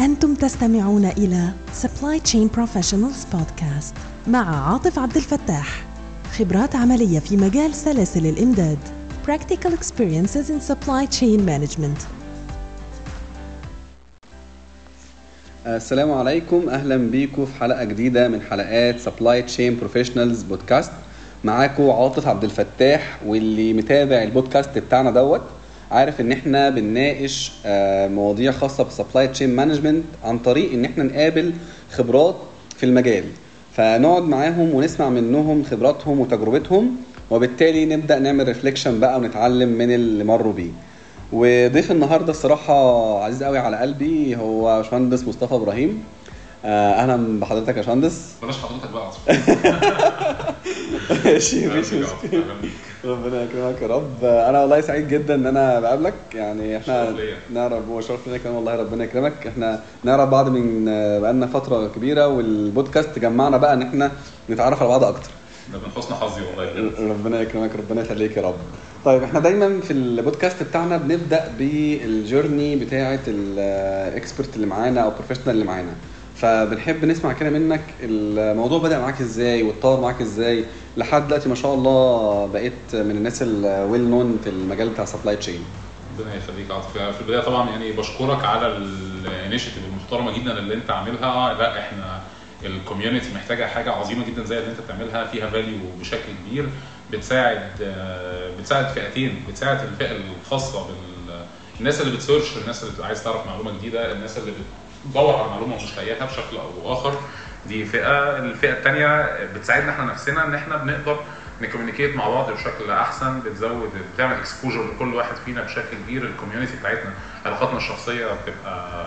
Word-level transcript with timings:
أنتم 0.00 0.34
تستمعون 0.34 1.04
إلى 1.04 1.48
Supply 1.82 2.20
Chain 2.30 2.56
Professionals 2.56 3.34
Podcast 3.34 3.94
مع 4.28 4.72
عاطف 4.72 4.98
عبد 4.98 5.16
الفتاح. 5.16 5.84
خبرات 6.38 6.76
عملية 6.76 7.18
في 7.18 7.36
مجال 7.36 7.74
سلاسل 7.74 8.26
الإمداد. 8.26 8.78
Practical 9.26 9.70
Experiences 9.70 10.48
in 10.48 10.72
Supply 10.72 11.06
Chain 11.20 11.40
Management. 11.48 12.02
السلام 15.66 16.12
عليكم. 16.12 16.68
أهلا 16.68 16.96
بيكم 16.96 17.46
في 17.46 17.54
حلقة 17.60 17.84
جديدة 17.84 18.28
من 18.28 18.40
حلقات 18.40 19.00
Supply 19.00 19.42
Chain 19.42 19.76
Professionals 19.78 20.42
Podcast 20.42 20.92
معاكم 21.44 21.90
عاطف 21.90 22.28
عبد 22.28 22.44
الفتاح 22.44 23.18
واللي 23.26 23.72
متابع 23.72 24.22
البودكاست 24.22 24.78
بتاعنا 24.78 25.10
دوت. 25.10 25.42
عارف 25.90 26.20
إن 26.20 26.32
إحنا 26.32 26.70
بنناقش 26.70 27.52
آه، 27.66 28.08
مواضيع 28.08 28.52
خاصة 28.52 28.84
بال 28.84 28.95
supply 28.95 29.28
chain 29.28 29.56
management 29.56 30.04
عن 30.24 30.38
طريق 30.38 30.72
إن 30.72 30.84
إحنا 30.84 31.04
نقابل 31.04 31.52
خبرات 31.92 32.36
في 32.76 32.86
المجال. 32.86 33.24
فنقعد 33.76 34.22
معاهم 34.22 34.74
ونسمع 34.74 35.08
منهم 35.08 35.64
خبراتهم 35.64 36.20
وتجربتهم 36.20 36.96
وبالتالي 37.30 37.84
نبدأ 37.84 38.18
نعمل 38.18 38.48
reflection 38.48 39.00
بقى 39.00 39.18
ونتعلم 39.18 39.68
من 39.68 39.94
اللي 39.94 40.24
مروا 40.24 40.52
بيه. 40.52 40.70
وضيف 41.32 41.92
النهارده 41.92 42.30
الصراحة 42.30 43.24
عزيز 43.24 43.42
قوي 43.42 43.58
على 43.58 43.76
قلبي 43.76 44.36
هو 44.36 44.82
باشمهندس 44.82 45.24
مصطفى 45.28 45.54
إبراهيم. 45.54 46.04
آه، 46.64 46.92
أهلا 46.92 47.40
بحضرتك 47.40 47.68
يا 47.68 47.72
باشمهندس. 47.72 48.32
بلاش 48.42 48.56
حضرتك 48.58 48.90
بقى. 48.90 49.06
عاطف 49.06 49.18
ماشي 51.26 51.66
ربنا 53.06 53.42
يكرمك 53.42 53.82
يا 53.82 53.86
رب. 53.86 54.24
أنا 54.24 54.60
والله 54.60 54.80
سعيد 54.80 55.08
جدا 55.08 55.34
إن 55.34 55.46
أنا 55.46 55.80
بقابلك. 55.80 56.14
يعني 56.34 56.76
إحنا. 56.76 57.14
نعرف 57.52 57.88
هو 57.88 58.00
شرف 58.00 58.26
لينا 58.26 58.38
كمان 58.38 58.54
والله 58.56 58.76
ربنا 58.76 59.04
يكرمك. 59.04 59.46
إحنا 59.46 59.80
نعرف 60.04 60.28
بعض 60.28 60.48
من 60.48 60.84
بقالنا 61.20 61.46
فترة 61.46 61.88
كبيرة 61.88 62.26
والبودكاست 62.28 63.18
جمعنا 63.18 63.56
بقى 63.56 63.72
إن 63.72 63.82
إحنا 63.82 64.10
نتعرف 64.50 64.80
على 64.82 64.88
بعض 64.88 65.04
أكتر. 65.04 65.30
ده 65.72 65.78
من 65.78 65.90
حسن 65.96 66.14
حظي 66.14 66.42
والله 66.42 66.90
ربنا 67.10 67.40
يكرمك 67.40 67.70
ربنا 67.76 68.02
يخليك 68.02 68.36
يا 68.36 68.42
رب. 68.42 68.54
طيب 69.04 69.22
إحنا 69.22 69.40
دايما 69.40 69.80
في 69.80 69.92
البودكاست 69.92 70.62
بتاعنا 70.62 70.96
بنبدأ 70.96 71.52
بال 71.58 71.84
journey 71.84 72.76
بتاعه 72.76 73.20
ال 73.28 73.46
expert 73.46 74.56
اللي 74.56 74.66
معانا 74.66 75.00
أو 75.00 75.08
ال 75.08 75.11
professional 75.11 75.50
اللي 75.50 75.64
معانا. 75.64 75.92
فبنحب 76.36 77.04
نسمع 77.04 77.32
كده 77.32 77.50
منك 77.50 77.84
الموضوع 78.02 78.78
بدأ 78.78 78.98
معاك 78.98 79.20
إزاي 79.20 79.62
واتطور 79.62 80.00
معاك 80.00 80.20
إزاي 80.20 80.64
لحد 80.96 81.26
دلوقتي 81.26 81.48
ما 81.48 81.54
شاء 81.54 81.74
الله 81.74 82.46
بقيت 82.46 82.72
من 82.92 83.10
الناس 83.10 83.42
ال 83.42 83.54
well 83.54 84.00
known 84.00 84.38
في 84.44 84.50
المجال 84.50 84.88
بتاع 84.88 85.04
supply 85.04 85.36
chain 85.36 85.64
ربنا 86.18 86.34
يخليك 86.34 86.70
عاطف. 86.70 86.98
في 86.98 87.20
البداية 87.20 87.40
طبعا 87.40 87.70
يعني 87.70 87.92
بشكرك 87.92 88.44
على 88.44 88.66
ال 88.76 88.86
initiative 88.86 89.82
المحترمة 89.84 90.38
جدا 90.38 90.58
اللي 90.58 90.74
أنت 90.74 90.90
عاملها. 90.90 91.54
لا 91.54 91.80
إحنا 91.80 92.20
ال 92.64 92.71
community 92.71 93.34
محتاجة 93.34 93.66
حاجة 93.66 93.90
عظيمة 93.92 94.26
جدا 94.26 94.44
زي 94.44 94.58
اللي 94.58 94.70
أنت 94.70 94.80
بتعملها. 94.80 95.24
فيها 95.24 95.50
value 95.50 95.78
بشكل 96.00 96.32
كبير. 96.46 96.68
بتساعد 97.12 97.70
بتساعد 98.58 98.86
فئتين. 98.86 99.42
بتساعد 99.48 99.80
الفئة 99.80 100.16
الخاصة 100.42 100.86
بال 100.86 100.96
الناس 101.80 102.00
اللي 102.00 102.16
بت 102.16 102.26
search 102.26 102.56
الناس 102.62 102.84
اللي 102.84 103.06
عايز 103.06 103.24
تعرف 103.24 103.46
معلومة 103.46 103.72
جديدة 103.78 104.12
الناس 104.12 104.38
اللي 104.38 104.52
بتدور 105.08 105.36
على 105.36 105.48
معلومه 105.50 105.74
ومش 105.74 105.96
لاقياها 105.96 106.26
بشكل 106.26 106.56
أو 106.56 106.92
اخر 106.92 107.20
دي 107.68 107.84
فئة 107.84 108.38
الفئة 108.38 108.72
الثانية 108.72 109.28
بتساعدنا 109.54 109.90
إحنا 109.90 110.04
نفسنا 110.04 110.44
إن 110.44 110.54
إحنا 110.54 110.76
بنقدر 110.76 111.20
ن 111.62 111.67
communicate 111.67 112.16
مع 112.16 112.28
بعض 112.28 112.50
بشكل 112.50 112.90
أحسن 112.90 113.40
بتزود 113.40 113.90
بتعمل 114.14 114.34
exposure 114.34 114.84
لكل 114.94 115.14
واحد 115.14 115.34
فينا 115.44 115.62
بشكل 115.62 115.96
كبير. 116.04 116.22
ال 116.22 116.27
community 116.27 116.72
بتاعتنا 116.80 117.10
علاقاتنا 117.46 117.76
الشخصية 117.76 118.26
بتبقى 118.26 119.06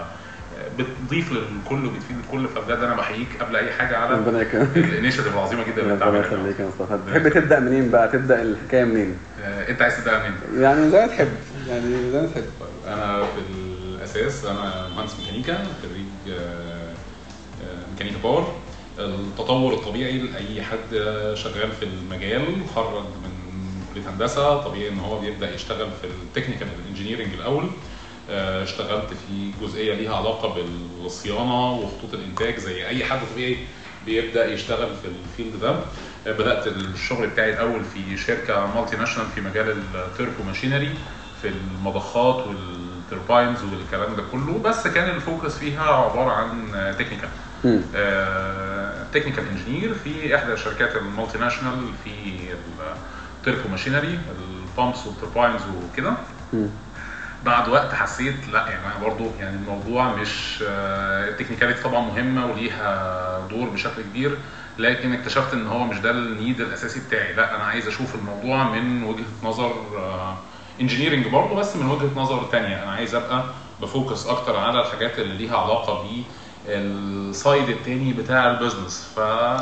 بتضيف 0.80 1.32
للكل 1.32 1.86
وبتفيد 1.86 2.18
الكل. 2.26 2.48
فبجد 2.48 2.78
أنا 2.78 2.96
بحييك 2.96 3.28
قبل 3.40 3.56
أي 3.56 3.72
حاجة 3.74 3.98
على 3.98 4.16
ربنا 4.16 4.42
يكرمك. 4.42 4.78
ال 4.78 4.83
initiative 4.83 5.34
العظيمة 5.34 5.64
جدا 5.64 5.82
اللي 5.82 5.94
انت 5.94 6.02
ربنا 6.02 6.18
عاملها 6.20 6.40
يخليك 6.40 6.60
يا 6.60 6.66
مصطفى. 6.66 7.00
تحب 7.12 7.30
تبدأ 7.30 7.60
منين 7.60 7.92
بقى؟ 7.92 8.08
تبدأ 8.08 8.42
الحكاية 8.42 8.84
منين؟ 8.84 9.18
آه، 9.44 9.70
أنت 9.70 9.82
عايز 9.82 9.98
تبدأ 9.98 10.20
منين؟ 10.20 10.64
يعني 10.64 10.90
زي 10.90 11.02
ما 11.02 11.08
تحب. 11.08 11.30
يعني 11.68 12.12
زي 12.12 12.22
ما 12.22 12.28
تحب. 12.28 12.44
أنا 12.88 13.24
في 13.24 13.40
الأساس. 14.16 14.46
أنا 14.46 14.88
مهندس 14.96 15.16
ميكانيكا 15.20 15.68
خريج 15.82 16.38
آه، 16.38 16.94
آه، 17.64 17.86
ميكانيكا 17.94 18.18
power. 18.24 18.54
التطور 19.00 19.74
الطبيعي 19.74 20.18
لأي 20.18 20.62
حد 20.62 20.90
شغال 21.34 21.72
في 21.72 21.86
المجال 21.86 22.56
خرج 22.76 23.04
من 23.04 23.32
كلية 23.94 24.10
هندسة. 24.10 24.62
طبيعي 24.62 24.90
إن 24.90 25.00
هو 25.00 25.20
بيبدأ 25.20 25.56
يشتغل 25.56 25.88
في 26.02 26.08
ال 26.08 26.14
technical 26.14 26.68
engineering 26.90 27.34
الأول. 27.34 27.70
آه، 28.30 28.64
اشتغلت 28.64 29.10
في 29.10 29.52
جزئية 29.62 29.94
ليها 29.94 30.16
علاقة 30.16 30.64
بالصيانة 31.02 31.74
وخطوط 31.74 32.14
الإنتاج 32.14 32.58
زي 32.58 32.88
أي 32.88 33.06
حد 33.06 33.20
طبيعي 33.34 33.58
بيبدأ 34.06 34.54
يشتغل 34.54 34.90
في 35.02 35.08
ال 35.08 35.16
field 35.16 35.60
ده. 35.62 35.80
بدأت 36.26 36.68
الشغل 36.68 37.28
بتاعي 37.28 37.54
الأول 37.54 37.82
في 37.86 38.18
شركة 38.18 38.66
multinational 38.76 39.28
في 39.36 39.42
مجال 39.42 39.84
ال 39.96 40.04
turbo 40.04 40.44
machinery 40.44 40.90
في 41.42 41.48
المضخات 41.48 42.46
وال 43.12 43.22
turbines 43.22 43.64
والكلام 43.64 44.16
ده 44.16 44.24
كله 44.32 44.60
بس 44.60 44.88
كان 44.88 45.10
ال 45.10 45.18
focus 45.18 45.58
فيها 45.58 45.84
عبارة 45.84 46.32
عن 46.32 46.72
technical. 47.00 47.30
technical 49.14 49.44
engineer 49.50 49.94
في 49.94 50.36
إحدى 50.36 50.58
شركات 50.58 50.96
ال 50.96 51.38
multinational 51.38 51.88
في 52.04 52.10
ال 53.40 53.45
turbo 53.45 53.70
machinery 53.70 54.20
ال 54.40 54.51
pumps 54.51 55.06
وال 55.06 55.17
turbines 55.17 55.62
وكده. 55.94 56.14
بعد 57.46 57.70
وقت 57.70 57.94
حسيت 57.94 58.36
لا 58.54 58.60
يعني 58.68 58.86
أنا 58.86 59.06
برضو 59.08 59.32
يعني 59.40 59.56
الموضوع 59.56 60.16
مش 60.16 60.64
آه، 60.68 61.30
ال 61.30 61.34
technicality 61.34 61.82
طبعا 61.84 62.02
مهمة 62.02 62.46
وليها 62.46 63.48
دور 63.50 63.70
بشكل 63.70 64.02
كبير 64.02 64.38
لكن 64.78 65.14
اكتشفت 65.14 65.54
إن 65.54 65.68
هو 65.68 65.84
مش 65.84 66.00
ده 66.00 66.12
ال 66.12 66.22
need 66.22 66.62
الأساسي 66.62 67.00
بتاعي 67.08 67.34
لا 67.34 67.56
أنا 67.56 67.64
عايز 67.64 67.88
أشوف 67.88 68.16
الموضوع 68.16 68.64
من 68.64 69.04
وجهة 69.04 69.24
نظر 69.50 69.74
engineering 70.82 71.28
برضه 71.28 71.56
بس 71.56 71.76
من 71.76 71.90
وجهة 71.90 72.10
نظر 72.16 72.44
تانية. 72.52 72.84
أنا 72.84 72.92
عايز 72.92 73.16
أبقى 73.16 73.44
ب 73.82 73.89
focus 73.89 74.28
أكتر 74.28 74.56
على 74.58 74.80
الحاجات 74.82 75.20
اللي 75.20 75.38
ليها 75.38 75.58
علاقة 75.58 76.04
بال 76.68 77.02
side 77.02 77.70
التاني 77.70 78.14
بتاع 78.14 78.52
ال 78.52 78.58
business 78.58 79.08
ف 79.16 79.20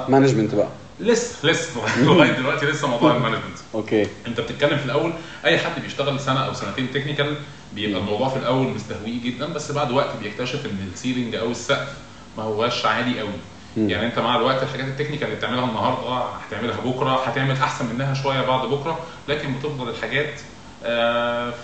management 0.10 0.56
بقى. 0.56 0.68
لسه 1.00 1.48
لسه. 1.50 1.82
لغاية 2.06 2.32
دلوقتي 2.32 2.66
لسه 2.66 2.88
موضوع 2.88 3.16
ال 3.16 3.19
management 3.19 3.58
okay 3.76 4.08
أنت 4.28 4.40
بتتكلم 4.40 4.78
في 4.78 4.86
الأول 4.86 5.14
أي 5.46 5.58
حد 5.58 5.82
بيشتغل 5.82 6.20
سنة 6.20 6.40
أو 6.46 6.54
سنتين 6.54 6.92
technical 6.94 7.36
بيبقى 7.74 8.00
الموضوع 8.02 8.30
في 8.30 8.38
الأول 8.38 8.68
مستهويه 8.68 9.22
جدا 9.24 9.54
بس 9.54 9.72
بعد 9.72 9.92
وقت 9.92 10.10
بيكتشف 10.24 10.66
إن 10.66 10.90
ال 10.94 10.99
ceiling 10.99 11.36
أو 11.36 11.52
السقف 11.52 11.94
ما 12.38 12.44
هواش 12.44 12.86
عالي 12.86 13.20
قوي 13.20 13.30
مم. 13.78 13.90
يعني 13.90 14.06
أنت 14.06 14.20
مع 14.20 14.36
الوقت 14.36 14.64
الحاجات 14.64 14.88
ال 14.88 14.91
technical 14.91 15.24
اللي 15.24 15.36
بتعملها 15.36 15.66
النهارده 15.66 16.26
هتعملها 16.48 16.80
بكرة 16.86 17.24
هتعمل 17.26 17.52
أحسن 17.52 17.86
منها 17.96 18.14
شوية 18.14 18.42
بعد 18.42 18.68
بكرة 18.68 19.00
لكن 19.28 19.54
بتفضل 19.54 19.90
الحاجات 19.90 20.34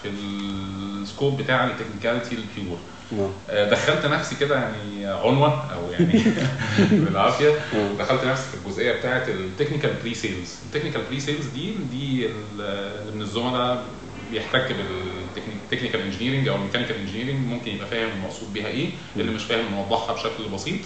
في 0.01 0.09
ال 0.09 0.31
scope 0.31 1.41
بتاع 1.41 1.66
ال 1.66 1.71
technicality 1.71 2.35
ال 2.35 2.43
pure. 2.43 2.78
آه. 3.13 3.29
آه، 3.50 3.69
دخلت 3.69 4.06
نفسي 4.06 4.35
كده 4.35 4.56
يعني 4.56 5.06
عنوة 5.06 5.74
أو 5.74 5.91
يعني 5.91 6.24
بالعافية. 7.06 7.50
مم. 7.74 7.97
دخلت 8.00 8.24
نفسي 8.25 8.44
في 8.50 8.57
الجزئية 8.66 8.91
بتاعه 8.91 9.24
ال 9.28 9.94
technical 10.01 10.13
pre-sales 10.13 10.56
ال 10.66 11.01
technical 11.09 11.19
pre-sales 11.19 11.46
دي 11.47 11.74
دي 11.91 12.25
اللي 12.25 13.12
من 13.16 13.22
الزملاء 13.22 13.85
بيحتك 14.31 14.75
بال 14.75 14.98
technical 14.98 16.01
engineering 16.01 16.47
أو 16.47 16.56
ال 16.56 16.59
mechanical 16.59 16.96
engineering 16.96 17.47
ممكن 17.47 17.72
يبقى 17.72 17.88
فاهم 17.88 18.09
المقصود 18.09 18.53
بيها 18.53 18.68
إيه 18.68 18.90
اللي 19.16 19.31
مش 19.31 19.44
فاهم 19.44 19.66
نوضحها 19.75 20.13
بشكل 20.13 20.50
بسيط. 20.53 20.80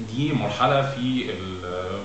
دي 0.00 0.32
مرحلة 0.32 0.82
في 0.82 1.24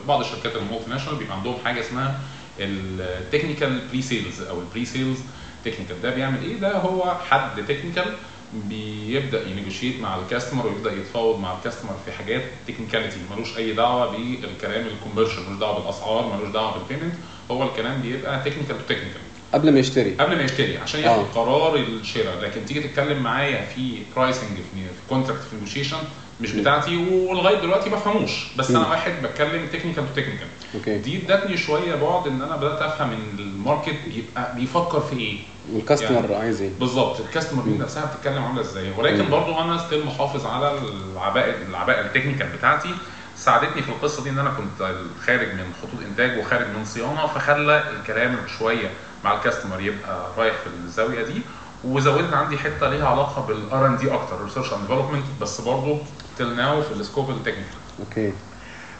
بعض 0.07 0.19
الشركات 0.19 0.55
ال 0.55 0.89
multinational 0.89 1.19
بيبقى 1.19 1.37
عندهم 1.37 1.55
حاجة 1.65 1.79
اسمها 1.79 2.19
ال 2.59 3.81
technical 3.91 4.01
pre-sales 4.01 4.41
أو 4.41 4.59
ال 4.59 4.85
pre-sales 4.85 5.17
technical 5.65 6.01
ده 6.01 6.15
بيعمل 6.15 6.43
إيه؟ 6.43 6.55
ده 6.55 6.77
هو 6.77 7.15
حد 7.29 7.65
technical 7.65 8.13
بيبدأ 8.53 9.47
ي 9.49 9.54
negotiate 9.54 9.99
مع 10.01 10.15
ال 10.19 10.25
customer 10.25 10.67
ويبدأ 10.67 10.91
يتفاوض 10.93 11.39
مع 11.39 11.57
ال 11.57 11.61
customer 11.61 11.95
في 12.05 12.11
حاجات 12.11 12.41
technicality 12.67 13.17
ملوش 13.35 13.57
أي 13.57 13.73
دعوة 13.73 14.11
بالكلام 14.41 14.87
ال 14.87 14.92
commercial 14.92 15.43
ملوش 15.43 15.59
دعوة 15.59 15.79
بالأسعار 15.79 16.35
ملوش 16.37 16.53
دعوة 16.53 16.77
بال 16.77 16.85
payment 16.85 17.13
هو 17.51 17.63
الكلام 17.63 18.01
بيبقى 18.01 18.39
technical 18.39 18.77
to 18.77 18.83
technical 18.83 19.21
قبل 19.53 19.71
ما 19.73 19.79
يشتري. 19.79 20.11
قبل 20.19 20.35
ما 20.35 20.43
يشتري 20.43 20.77
عشان 20.77 20.99
ياخد 20.99 21.19
آه. 21.19 21.23
قرار 21.35 21.75
الشراء. 21.75 22.39
لكن 22.41 22.65
تيجي 22.65 22.79
تتكلم 22.79 23.23
معايا 23.23 23.65
في 23.75 23.97
pricing 24.15 24.49
في 24.57 24.81
contract 25.09 25.41
في 25.41 25.55
نيجوشيشن 25.55 25.97
مش. 26.41 26.51
بتاعتي 26.51 26.97
ولغاية 27.11 27.59
دلوقتي 27.61 27.89
ما 27.89 27.95
بفهموش. 27.95 28.47
بس. 28.57 28.69
أنا 28.71 28.87
واحد 28.89 29.11
بتكلم 29.23 29.67
technical 29.67 30.05
to 30.07 30.21
technical 30.21 30.47
okay. 30.75 30.97
دي 30.97 31.17
ادتني 31.33 31.57
شوية 31.57 31.95
بعد 31.95 32.27
إن 32.27 32.41
أنا 32.41 32.55
بدأت 32.55 32.81
أفهم 32.81 33.11
إن 33.11 33.39
ال 33.39 33.47
market 33.47 33.95
بيبقى 34.07 34.55
بيفكر 34.55 34.99
في 35.01 35.19
إيه. 35.19 35.37
وال 35.73 35.85
customer 35.85 36.33
عايز 36.33 36.61
إيه. 36.61 36.71
بالظبط. 36.79 37.19
ال 37.19 37.24
customer 37.24 37.63
م. 37.63 37.81
نفسها 37.81 38.05
بتتكلم 38.05 38.43
عاملة 38.43 38.61
إزاي. 38.61 38.91
ولكن 38.97 39.23
م. 39.25 39.29
برضو 39.29 39.59
أنا 39.59 39.77
still 39.77 40.05
محافظ 40.05 40.45
على 40.45 40.79
العباءه 41.13 41.55
العباءه 41.69 42.01
ال 42.01 42.06
technical 42.06 42.47
بتاعتي. 42.57 42.89
ساعدتني 43.37 43.81
في 43.81 43.89
القصة 43.89 44.23
دي 44.23 44.29
إن 44.29 44.39
أنا 44.39 44.49
كنت 44.49 44.91
خارج 45.25 45.47
من 45.53 45.73
خطوط 45.81 46.01
إنتاج 46.09 46.37
وخارج 46.39 46.65
من 46.77 46.85
صيانة 46.85 47.27
فخلى 47.27 47.83
الكلام 47.91 48.37
شوية 48.59 48.89
مع 49.23 49.33
ال 49.33 49.38
customer 49.38 49.81
يبقى 49.81 50.27
رايح 50.37 50.53
في 50.55 50.67
الزاوية 50.85 51.23
دي. 51.23 51.41
وزودت 51.83 52.33
عندي 52.33 52.57
حتة 52.57 52.89
ليها 52.89 53.07
علاقة 53.07 53.41
بال 53.47 53.74
R 53.74 53.87
and 53.87 53.97
D 53.97 54.13
أكتر 54.13 54.43
research 54.43 54.73
and 54.73 54.81
development 54.81 55.23
بس 55.41 55.61
برضه 55.61 55.97
till 56.39 56.55
now 56.55 56.81
في 56.81 56.91
ال 56.91 56.98
scope 56.98 57.29
ال 57.29 57.33
technical 57.33 57.63
okay. 57.99 58.33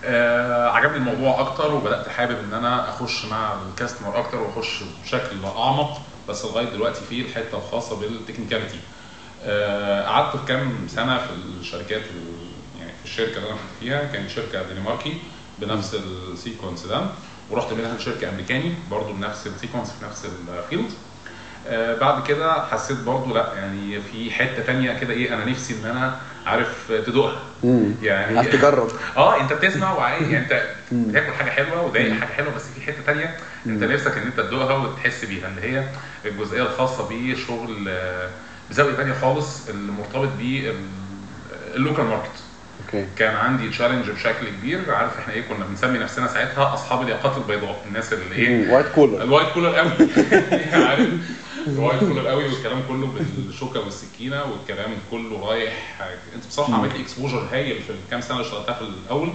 آه 0.06 0.70
عجبني 0.70 0.98
الموضوع 0.98 1.40
أكتر 1.40 1.74
وبدأت 1.76 2.08
حابب 2.08 2.38
إن 2.40 2.54
أنا 2.54 2.90
أخش 2.90 3.26
مع 3.26 3.54
ال 3.70 3.75
customer 3.75 4.20
أكتر 4.20 4.38
وأخش 4.42 4.84
بشكل 5.04 5.46
أعمق 5.46 6.02
بس 6.30 6.46
لغاية 6.46 6.66
دلوقتي 6.70 7.02
في 7.10 7.22
الحتة 7.22 7.58
الخاصة 7.58 8.00
بال 8.00 8.11
technicality 8.11 8.80
آه 9.44 10.06
قعدت 10.08 10.48
كام 10.48 10.88
سنة 10.88 11.18
في 11.18 11.30
الشركات 11.60 12.02
ال- 12.02 12.80
يعني 12.80 12.92
في 13.00 13.06
الشركة 13.06 13.38
اللي 13.38 13.48
أنا 13.50 13.56
كنت 13.58 13.80
فيها 13.80 14.04
كانت 14.14 14.30
شركة 14.30 14.62
دنماركي 14.74 15.18
بنفس 15.60 15.96
ال 15.96 16.06
sequence 16.06 16.86
ده 16.86 17.02
ورحت 17.52 17.74
منها 17.74 17.98
لشركة 17.98 18.30
أمريكاني 18.30 18.74
برضو 18.92 19.14
بنفس 19.14 19.48
ال 19.48 19.53
sequence 19.53 19.92
في 19.92 20.06
نفس 20.06 20.26
ال 20.50 20.57
field 20.57 20.92
آه 21.68 21.96
بعد 22.00 22.24
كده 22.28 22.66
حسيت 22.66 22.98
برضو 23.00 23.34
لأ 23.36 23.54
يعني 23.56 24.02
في 24.02 24.32
حتة 24.32 24.64
تانية 24.64 25.00
كده 25.00 25.14
إيه 25.14 25.34
أنا 25.34 25.46
نفسي 25.46 25.74
إن 25.74 25.86
أنا 25.90 26.20
عارف 26.50 26.92
تدوقها. 27.08 27.42
يعني 28.04 28.38
عايز 28.38 28.50
تجرب. 28.50 28.92
آه 29.18 29.42
أنت 29.42 29.54
بتسمع 29.54 29.94
وعايز 29.94 30.30
يعني 30.30 30.44
أنت 30.46 30.64
بتاكل 30.92 31.32
حاجة 31.34 31.50
حلوة 31.50 31.86
ودايق 31.86 32.14
حاجة 32.14 32.30
حلوة 32.30 32.56
بس 32.56 32.62
في 32.76 32.82
حتة 32.82 33.02
تانية 33.06 33.36
أنت 33.66 33.84
نفسك 33.84 34.18
إن 34.18 34.24
أنت 34.28 34.40
تدوقها 34.40 34.76
وتحس 34.78 35.26
بيها 35.26 35.48
اللي 35.48 35.62
هي 35.62 35.84
الجزئية 36.26 36.62
الخاصة 36.64 37.10
بشغل 37.10 37.86
آه، 37.90 38.30
بزاوية 38.70 38.96
تانية 38.96 39.14
خالص 39.14 39.70
اللي 39.70 39.92
مرتبط 39.92 40.30
بال 41.74 41.83
local 41.83 42.06
market 42.06 42.32
okay. 42.86 43.06
كان 43.18 43.36
عندي 43.36 43.70
challenge 43.70 44.10
بشكل 44.10 44.50
كبير. 44.50 44.92
عارف 44.92 45.20
إحنا 45.20 45.34
إيه 45.34 45.42
كنا 45.42 45.66
بنسمي 45.66 46.00
نفسنا 46.00 46.28
ساعتها 46.28 46.74
أصحاب 46.74 47.02
الياقات 47.02 47.38
البيضاء 47.38 47.84
الناس 47.88 48.14
اللي 48.14 48.36
إيه؟ 48.36 48.74
white 48.74 48.88
collar 48.88 49.24
ال 49.24 49.28
white 49.28 49.50
collar 49.50 49.76
قوي. 49.76 49.92
عارف؟ 50.88 51.10
ال 51.68 51.73
white 51.73 52.00
collar 52.00 52.28
قوي 52.28 52.46
والكلام 52.46 52.84
كله 52.88 53.14
بالشوكة 53.38 53.80
والسكينة 53.80 54.44
والكلام 54.44 54.92
كله 55.12 55.48
رايح. 55.50 56.02
أنت 56.36 56.48
بصراحة 56.48 56.74
عملت 56.74 56.94
لي 56.94 57.02
exposure 57.02 57.48
هايل 57.52 57.82
في 57.82 57.90
الكام 57.90 58.22
سنة 58.22 58.38
اللي 58.38 58.48
اشتغلتها 58.48 58.74
في 58.74 58.82
الأول. 58.82 59.30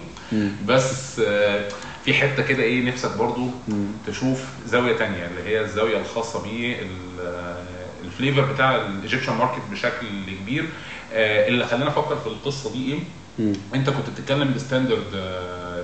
بس 0.67 1.21
آه، 1.27 1.69
في 2.05 2.15
حتة 2.15 2.43
كده 2.43 2.63
إيه 2.63 2.85
نفسك 2.85 3.17
برضو 3.17 3.51
تشوف 4.07 4.45
زاوية 4.67 4.97
تانية 4.97 5.27
اللي 5.27 5.51
هي 5.51 5.61
الزاوية 5.61 5.99
الخاصة 5.99 6.43
بال 8.03 8.15
flavor 8.15 8.53
بتاع 8.53 8.77
ال 8.77 8.83
Egyptian 8.83 9.33
market 9.33 9.63
بشكل 9.73 10.07
كبير. 10.43 10.65
آه، 11.13 11.49
اللي 11.49 11.67
خلاني 11.67 11.89
أفكر 11.89 12.17
في 12.17 12.27
القصة 12.27 12.73
دي 12.73 12.93
إيه؟ 12.93 13.01
انت 13.75 13.91
كنت 13.91 14.11
بتتكلم 14.11 14.53
ب 14.55 14.61
standard 14.61 15.11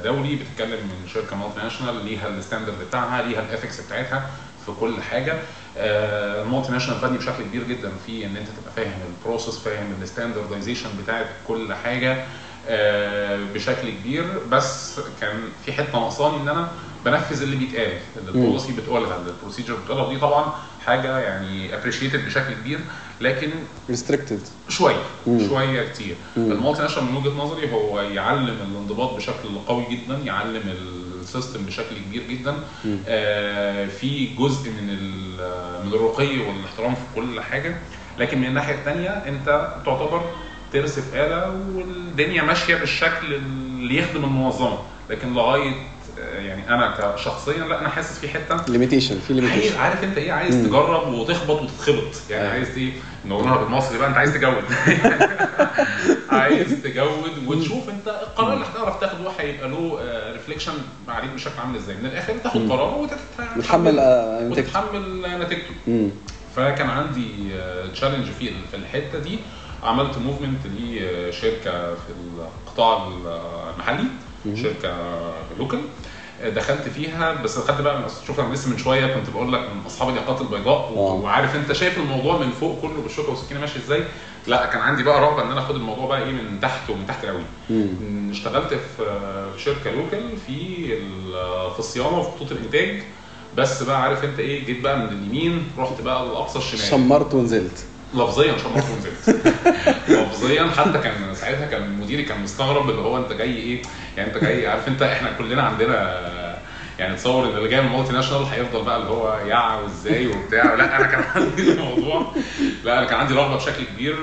دولي 0.05 0.37
بتتكلم 0.37 0.71
من 0.87 1.09
شركة 1.15 1.37
multinational 1.37 2.05
ليها 2.05 2.29
ال 2.29 2.34
standard 2.34 2.75
بتاعها 2.89 3.23
ليها 3.23 3.41
ال 3.41 3.46
ethics 3.46 3.81
بتاعتها 3.81 4.31
في 4.67 4.73
كل 4.81 5.03
حاجة. 5.03 5.35
آه، 5.79 6.43
ال 6.43 6.73
multinational 6.73 7.01
فادني 7.01 7.19
بشكل 7.19 7.43
كبير 7.43 7.63
جدا 7.65 7.93
في 8.07 8.27
إن 8.27 8.37
أنت 8.37 8.49
تبقى 8.49 8.73
فاهم 8.77 8.99
ال 9.09 9.15
process 9.15 9.59
فاهم 9.59 9.87
ال 10.03 10.08
standardization 10.08 10.89
بتاعت 11.03 11.27
كل 11.49 11.75
حاجة 11.75 12.25
آه، 12.69 13.41
بشكل 13.55 13.91
كبير. 13.91 14.25
بس 14.51 15.01
كان 15.21 15.41
في 15.65 15.73
حتة 15.73 15.93
ناقصاني 15.99 16.37
إن 16.43 16.49
أنا 16.49 16.69
بنفذ 17.05 17.43
اللي 17.43 17.57
بيتقال 17.57 17.93
اللي 18.17 18.31
ال 18.31 18.37
policy 18.37 18.73
بتقولها 18.73 19.17
اللي 19.17 19.31
ال 19.31 19.35
procedure 19.35 19.75
بتقولها. 19.75 20.07
ودي 20.07 20.19
طبعا 20.19 20.53
حاجة 20.87 21.19
يعني 21.19 21.75
appreciated 21.75 22.25
بشكل 22.27 22.55
كبير 22.55 22.79
لكن 23.21 23.51
restricted 23.91 24.41
شوية 24.69 25.03
مم. 25.27 25.49
شوية 25.49 25.89
كتير. 25.89 26.17
ال 26.37 26.83
multinational 26.83 27.11
من 27.13 27.17
وجهة 27.17 27.31
نظري 27.31 27.73
هو 27.73 28.01
يعلم 28.01 28.57
الانضباط 28.71 29.15
بشكل 29.17 29.59
قوي 29.67 29.85
جدا 29.91 30.19
يعلم 30.25 30.63
ال 31.21 31.27
system 31.27 31.63
بشكل 31.67 31.97
كبير 32.07 32.23
جدا 32.23 32.55
مم. 32.85 32.99
آه 33.09 33.87
في 33.87 34.27
جزء 34.27 34.71
من 34.71 34.87
من 35.87 35.93
الرقي 35.95 36.39
والاحترام 36.39 36.95
في 36.95 37.01
كل 37.15 37.41
حاجة 37.41 37.77
لكن 38.19 38.39
من 38.39 38.47
الناحية 38.47 38.75
الثانية 38.75 39.09
انت 39.11 39.47
تعتبر 39.87 40.23
ترس 40.73 40.99
في 40.99 41.27
آلة 41.27 41.51
والدنيا 41.75 42.43
ماشية 42.43 42.77
بالشكل 42.77 43.35
اللي 43.35 43.97
يخدم 43.97 44.25
المنظمة 44.25 44.79
لكن 45.11 45.35
لغاية 45.35 45.73
يعني 46.21 46.69
أنا 46.75 47.13
كشخصيا 47.17 47.65
لا 47.65 47.81
أنا 47.81 47.89
حاسس 47.89 48.19
في 48.19 48.29
حتة 48.29 48.65
limitation 48.69 49.19
في 49.29 49.33
limitation 49.33 49.79
عارف 49.79 50.05
أنت 50.05 50.19
إيه 50.19 50.33
عايز. 50.33 50.55
تجرب 50.67 51.09
وتخبط 51.15 51.63
وتتخبط 51.63 52.05
يعني 52.31 52.43
أيوة. 52.43 52.53
عايز 52.55 52.69
إيه 52.79 52.93
نقولها 53.27 53.57
بالمصري 53.57 53.99
بقى 53.99 54.09
أنت 54.09 54.17
عايز 54.17 54.33
تجود 54.35 54.65
عايز 56.31 56.83
تجود 56.85 57.47
وتشوف 57.47 57.89
أنت 57.89 58.09
القرار 58.09 58.53
اللي 58.55 58.65
هتعرف 58.65 59.01
تاخده 59.01 59.31
هيبقى 59.39 59.69
له 59.69 59.99
reflection 60.33 60.73
عليك 61.09 61.31
بشكل 61.31 61.59
عامل 61.61 61.77
إزاي 61.77 61.97
من 61.97 62.07
الآخر 62.07 62.35
تاخد. 62.45 62.71
قرار 62.73 63.09
آه، 63.99 64.49
نتيجته. 64.49 64.51
وتتحمل 64.51 65.23
نتيجته 65.43 65.71
مم. 65.87 66.11
فكان 66.57 66.91
عندي 66.91 67.29
challenge 67.95 68.27
في 68.39 68.51
في 68.71 68.77
الحتة 68.77 69.19
دي 69.19 69.39
عملت 69.83 70.19
movement 70.19 70.61
لشركه 70.67 71.95
في 71.95 72.13
القطاع 72.67 73.09
المحلي. 73.75 74.05
شركة 74.55 74.97
local 75.59 75.81
دخلت 76.45 76.89
فيها 76.89 77.33
بس 77.43 77.59
دخلت 77.59 77.81
بقى 77.81 78.07
شوف 78.27 78.41
أنا 78.41 78.55
لسه 78.55 78.71
من 78.71 78.79
شوية 78.79 79.15
كنت 79.15 79.31
بقول 79.31 79.53
لك 79.53 79.61
من 79.61 79.87
اصحاب 79.87 80.09
الياقات 80.09 80.41
البيضاء 80.41 80.79
آه. 80.79 80.93
وعارف 81.15 81.57
أنت 81.57 81.73
شايف 81.73 81.99
الموضوع 81.99 82.39
من 82.39 82.51
فوق 82.51 82.81
كله 82.83 83.03
بالشوكة 83.03 83.31
والسكينة 83.31 83.61
ماشي 83.61 83.79
إزاي 83.79 84.05
لا 84.47 84.67
كان 84.67 84.81
عندي 84.81 85.03
بقى 85.03 85.21
رغبه 85.21 85.43
إن 85.43 85.51
أنا 85.51 85.61
آخد 85.61 85.75
الموضوع 85.75 86.07
بقى 86.07 86.23
إيه 86.23 86.33
من 86.33 86.59
تحت 86.63 86.91
ومن 86.91 87.07
تحت 87.07 87.25
قوي. 87.27 87.43
اشتغلت 88.31 88.75
في 88.97 89.05
شركة 89.59 89.91
local 89.91 90.37
في 90.47 90.87
في 91.73 91.79
الصيانه 91.79 92.19
وفي 92.19 92.31
خطوط 92.31 92.53
الإنتاج 92.53 93.03
بس 93.57 93.83
بقى 93.83 94.03
عارف 94.03 94.25
أنت 94.25 94.39
إيه 94.39 94.65
جيت 94.67 94.81
بقى 94.81 94.99
من 94.99 95.09
اليمين 95.09 95.65
رحت 95.79 96.01
بقى 96.01 96.27
للأقصى 96.27 96.59
الشمال 96.59 96.81
شمرت 96.91 97.35
ونزلت 97.35 97.85
لفظيا 98.15 98.55
شمرت 98.59 98.85
ونزلت 98.91 99.37
لفظيا 100.09 100.65
حتى 100.77 100.99
كان 100.99 101.35
ساعتها 101.35 101.67
كان 101.67 102.01
مديري 102.01 102.23
كان 102.23 102.41
مستغرب 102.43 102.91
اللي 102.91 103.01
هو 103.03 103.17
انت 103.17 103.33
جاي 103.33 103.57
إيه؟ 103.57 103.83
يعني 104.17 104.35
انت 104.35 104.45
جاي 104.45 104.67
عارف 104.67 104.89
انت 104.89 105.03
إحنا 105.03 105.33
كلنا 105.33 105.63
عندنا 105.63 106.31
يعني 106.99 107.17
تصور 107.17 107.45
ان 107.45 107.57
اللي 107.57 107.69
جاي 107.69 107.81
من 107.83 107.89
multinational 107.89 108.47
هيفضل 108.47 108.85
بقى 108.85 108.97
اللي 108.97 109.11
هو 109.11 109.39
يع 109.47 109.75
وازاي 109.75 110.27
وبتاع. 110.27 110.75
لا 110.75 110.97
أنا 110.97 111.07
كان 111.07 111.23
عندي 111.35 111.73
الموضوع. 111.73 112.33
لا 112.85 112.99
أنا 112.99 113.07
كان 113.07 113.21
عندي 113.21 113.35
رغبة 113.35 113.57
بشكل 113.57 113.85
كبير 113.85 114.17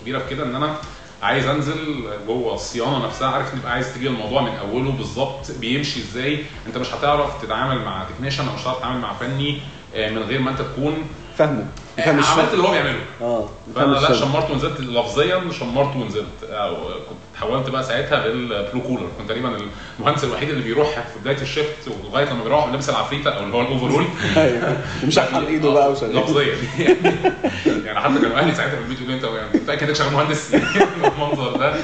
كبيرة 0.00 0.18
في 0.18 0.34
كده 0.34 0.44
إن 0.44 0.54
أنا 0.54 0.76
عايز 1.22 1.46
أنزل 1.46 2.04
جوه 2.26 2.54
الصيانه 2.54 3.06
نفسها. 3.06 3.28
عارف 3.28 3.54
تبقى 3.54 3.72
عايز 3.72 3.94
تيجي 3.94 4.08
الموضوع 4.08 4.42
من 4.42 4.50
أوله 4.56 4.90
بالظبط 4.92 5.50
بيمشي 5.60 6.00
إزاي؟ 6.00 6.44
أنت 6.66 6.78
مش 6.78 6.94
هتعرف 6.94 7.42
تتعامل 7.42 7.78
مع 7.84 8.04
technician 8.04 8.48
أو 8.48 8.54
مش 8.54 8.60
هتعرف 8.62 8.78
تتعامل 8.78 9.00
مع 9.00 9.12
فني 9.12 9.58
آه، 9.94 10.10
من 10.10 10.22
غير 10.22 10.40
ما 10.40 10.50
أنت 10.50 10.62
تكون 10.62 11.08
فاهمه. 11.38 11.52
فاهم 11.56 11.68
عملت 11.98 12.52
اللي 12.52 12.62
هو 12.68 12.70
بيعمله. 12.70 13.00
آه 13.20 13.48
فأنا 13.74 13.92
لا 13.96 14.12
شمرت 14.14 14.50
ونزلت 14.50 14.80
لفظيا 14.80 15.42
شمرت 15.60 15.96
ونزلت. 15.96 16.44
أو 16.50 16.76
كنت 16.76 17.18
حولت 17.40 17.70
بقى 17.70 17.82
ساعتها 17.82 18.26
لل 18.28 18.46
blue 18.46 18.82
collar. 18.82 19.08
كنت 19.18 19.28
تقريبا 19.28 19.56
المهندس 19.98 20.24
الوحيد 20.24 20.48
اللي 20.48 20.62
بيروح 20.62 20.88
في 20.88 21.18
بداية 21.20 21.42
ال 21.42 21.50
shift 21.50 21.88
ولغاية 21.88 22.24
لما 22.30 22.42
بيروح 22.44 22.66
لابس 22.68 22.90
العفريتة 22.90 23.30
أو 23.30 23.44
اللي 23.44 23.56
هو 23.56 23.60
ال 23.60 23.65
overall. 23.65 24.04
أيوه. 24.36 24.76
ومشحن 25.02 25.44
إيده 25.44 25.70
بقى 25.70 25.92
وشغال. 25.92 26.16
لفظيا. 26.16 26.54
يعني 27.86 28.00
حتى 28.00 28.20
كانوا 28.20 28.38
أهلي 28.38 28.54
ساعتها 28.54 28.76
في 28.76 28.82
البيت 28.82 28.98
يقولوا 29.00 29.16
أنت 29.16 29.24
يعني 29.24 29.62
متاكد 29.62 29.86
انك 29.88 29.96
شغال 29.96 30.12
مهندس. 30.12 30.54
المنظر 31.18 31.56
ده. 31.56 31.74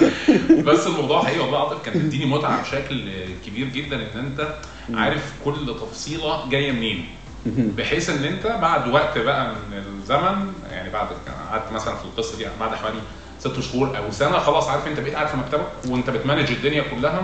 بس 0.62 0.86
الموضوع 0.86 1.24
حقيقي 1.24 1.40
والله 1.40 1.58
عاطف 1.58 1.82
كان 1.84 1.98
بيديني 1.98 2.24
متعة 2.26 2.62
بشكل 2.62 3.10
كبير 3.46 3.66
جدا 3.66 3.96
إن 3.96 4.18
أنت 4.18 4.54
عارف 4.94 5.32
كل 5.44 5.76
تفصيلة 5.80 6.48
جاية 6.50 6.72
منين. 6.72 7.08
بحيث 7.46 8.10
إن 8.10 8.24
أنت 8.24 8.46
بعد 8.46 8.88
وقت 8.88 9.18
بقى 9.18 9.46
من 9.70 9.78
الزمن 9.98 10.52
يعني 10.72 10.90
بعد 10.90 11.06
قعدت 11.50 11.72
مثلا 11.72 11.94
في 11.96 12.04
القصة 12.04 12.38
دي 12.38 12.46
بعد 12.60 12.74
حوالي 12.74 12.98
ست 13.38 13.60
شهور 13.60 13.96
أو 13.98 14.10
سنة 14.10 14.38
خلاص 14.38 14.68
عارف 14.68 14.86
أنت 14.86 15.00
بقيت 15.00 15.14
قاعد 15.14 15.26
في 15.28 15.36
مكتبك 15.36 15.66
وأنت 15.88 16.10
بتمانج 16.10 16.50
الدنيا 16.50 16.82
كلها. 16.94 17.22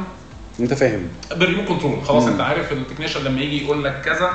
أنت 0.60 0.74
فاهم. 0.74 1.08
بال 1.36 1.44
remote 1.44 1.68
control 1.68 2.04
خلاص 2.04 2.22
مم. 2.24 2.32
أنت 2.32 2.40
عارف 2.40 2.72
ال 2.72 2.77
technician 2.77 3.24
لما 3.24 3.40
يجي 3.40 3.64
يقول 3.64 3.84
لك 3.84 4.00
كذا 4.04 4.30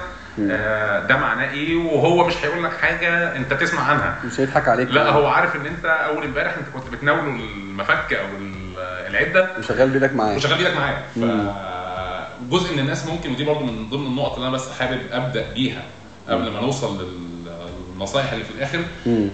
آه 0.52 1.00
ده 1.08 1.18
معناه 1.18 1.52
إيه؟ 1.52 1.76
وهو 1.78 2.28
مش 2.28 2.34
هيقول 2.44 2.64
لك 2.64 2.74
حاجة 2.78 3.36
أنت 3.36 3.54
تسمع 3.54 3.82
عنها. 3.82 4.18
مش 4.26 4.40
هيضحك 4.40 4.68
عليك. 4.68 4.90
لا 4.92 5.10
هو 5.10 5.28
عارف 5.28 5.56
إن 5.56 5.66
أنت 5.66 5.86
أول 5.86 6.24
امبارح 6.24 6.58
أنت 6.58 6.68
كنت 6.74 6.94
بتناوله 6.94 7.24
المفك 7.28 8.14
أو 8.14 8.26
ال- 8.40 8.62
العدة. 9.10 9.50
وشغال 9.60 9.90
بإيدك 9.90 10.14
معاه. 10.16 10.36
وشغال 10.36 10.58
بإيدك 10.58 10.78
معاه. 10.78 10.98
مم. 12.52 12.58
فجزء 12.60 12.74
من 12.74 12.80
الناس 12.80 13.06
ممكن 13.06 13.32
ودي 13.32 13.44
برضو 13.44 13.66
من 13.66 13.90
ضمن 13.90 14.06
النقط 14.06 14.34
اللي 14.36 14.48
أنا 14.48 14.56
بس 14.56 14.70
حابب 14.80 15.02
أبدأ 15.12 15.54
بيها 15.54 15.84
قبل 16.30 16.52
ما 16.52 16.62
نوصل 16.62 17.06
للنصائح 17.98 18.32
اللي 18.32 18.44
في 18.46 18.52
الآخر. 18.52 18.86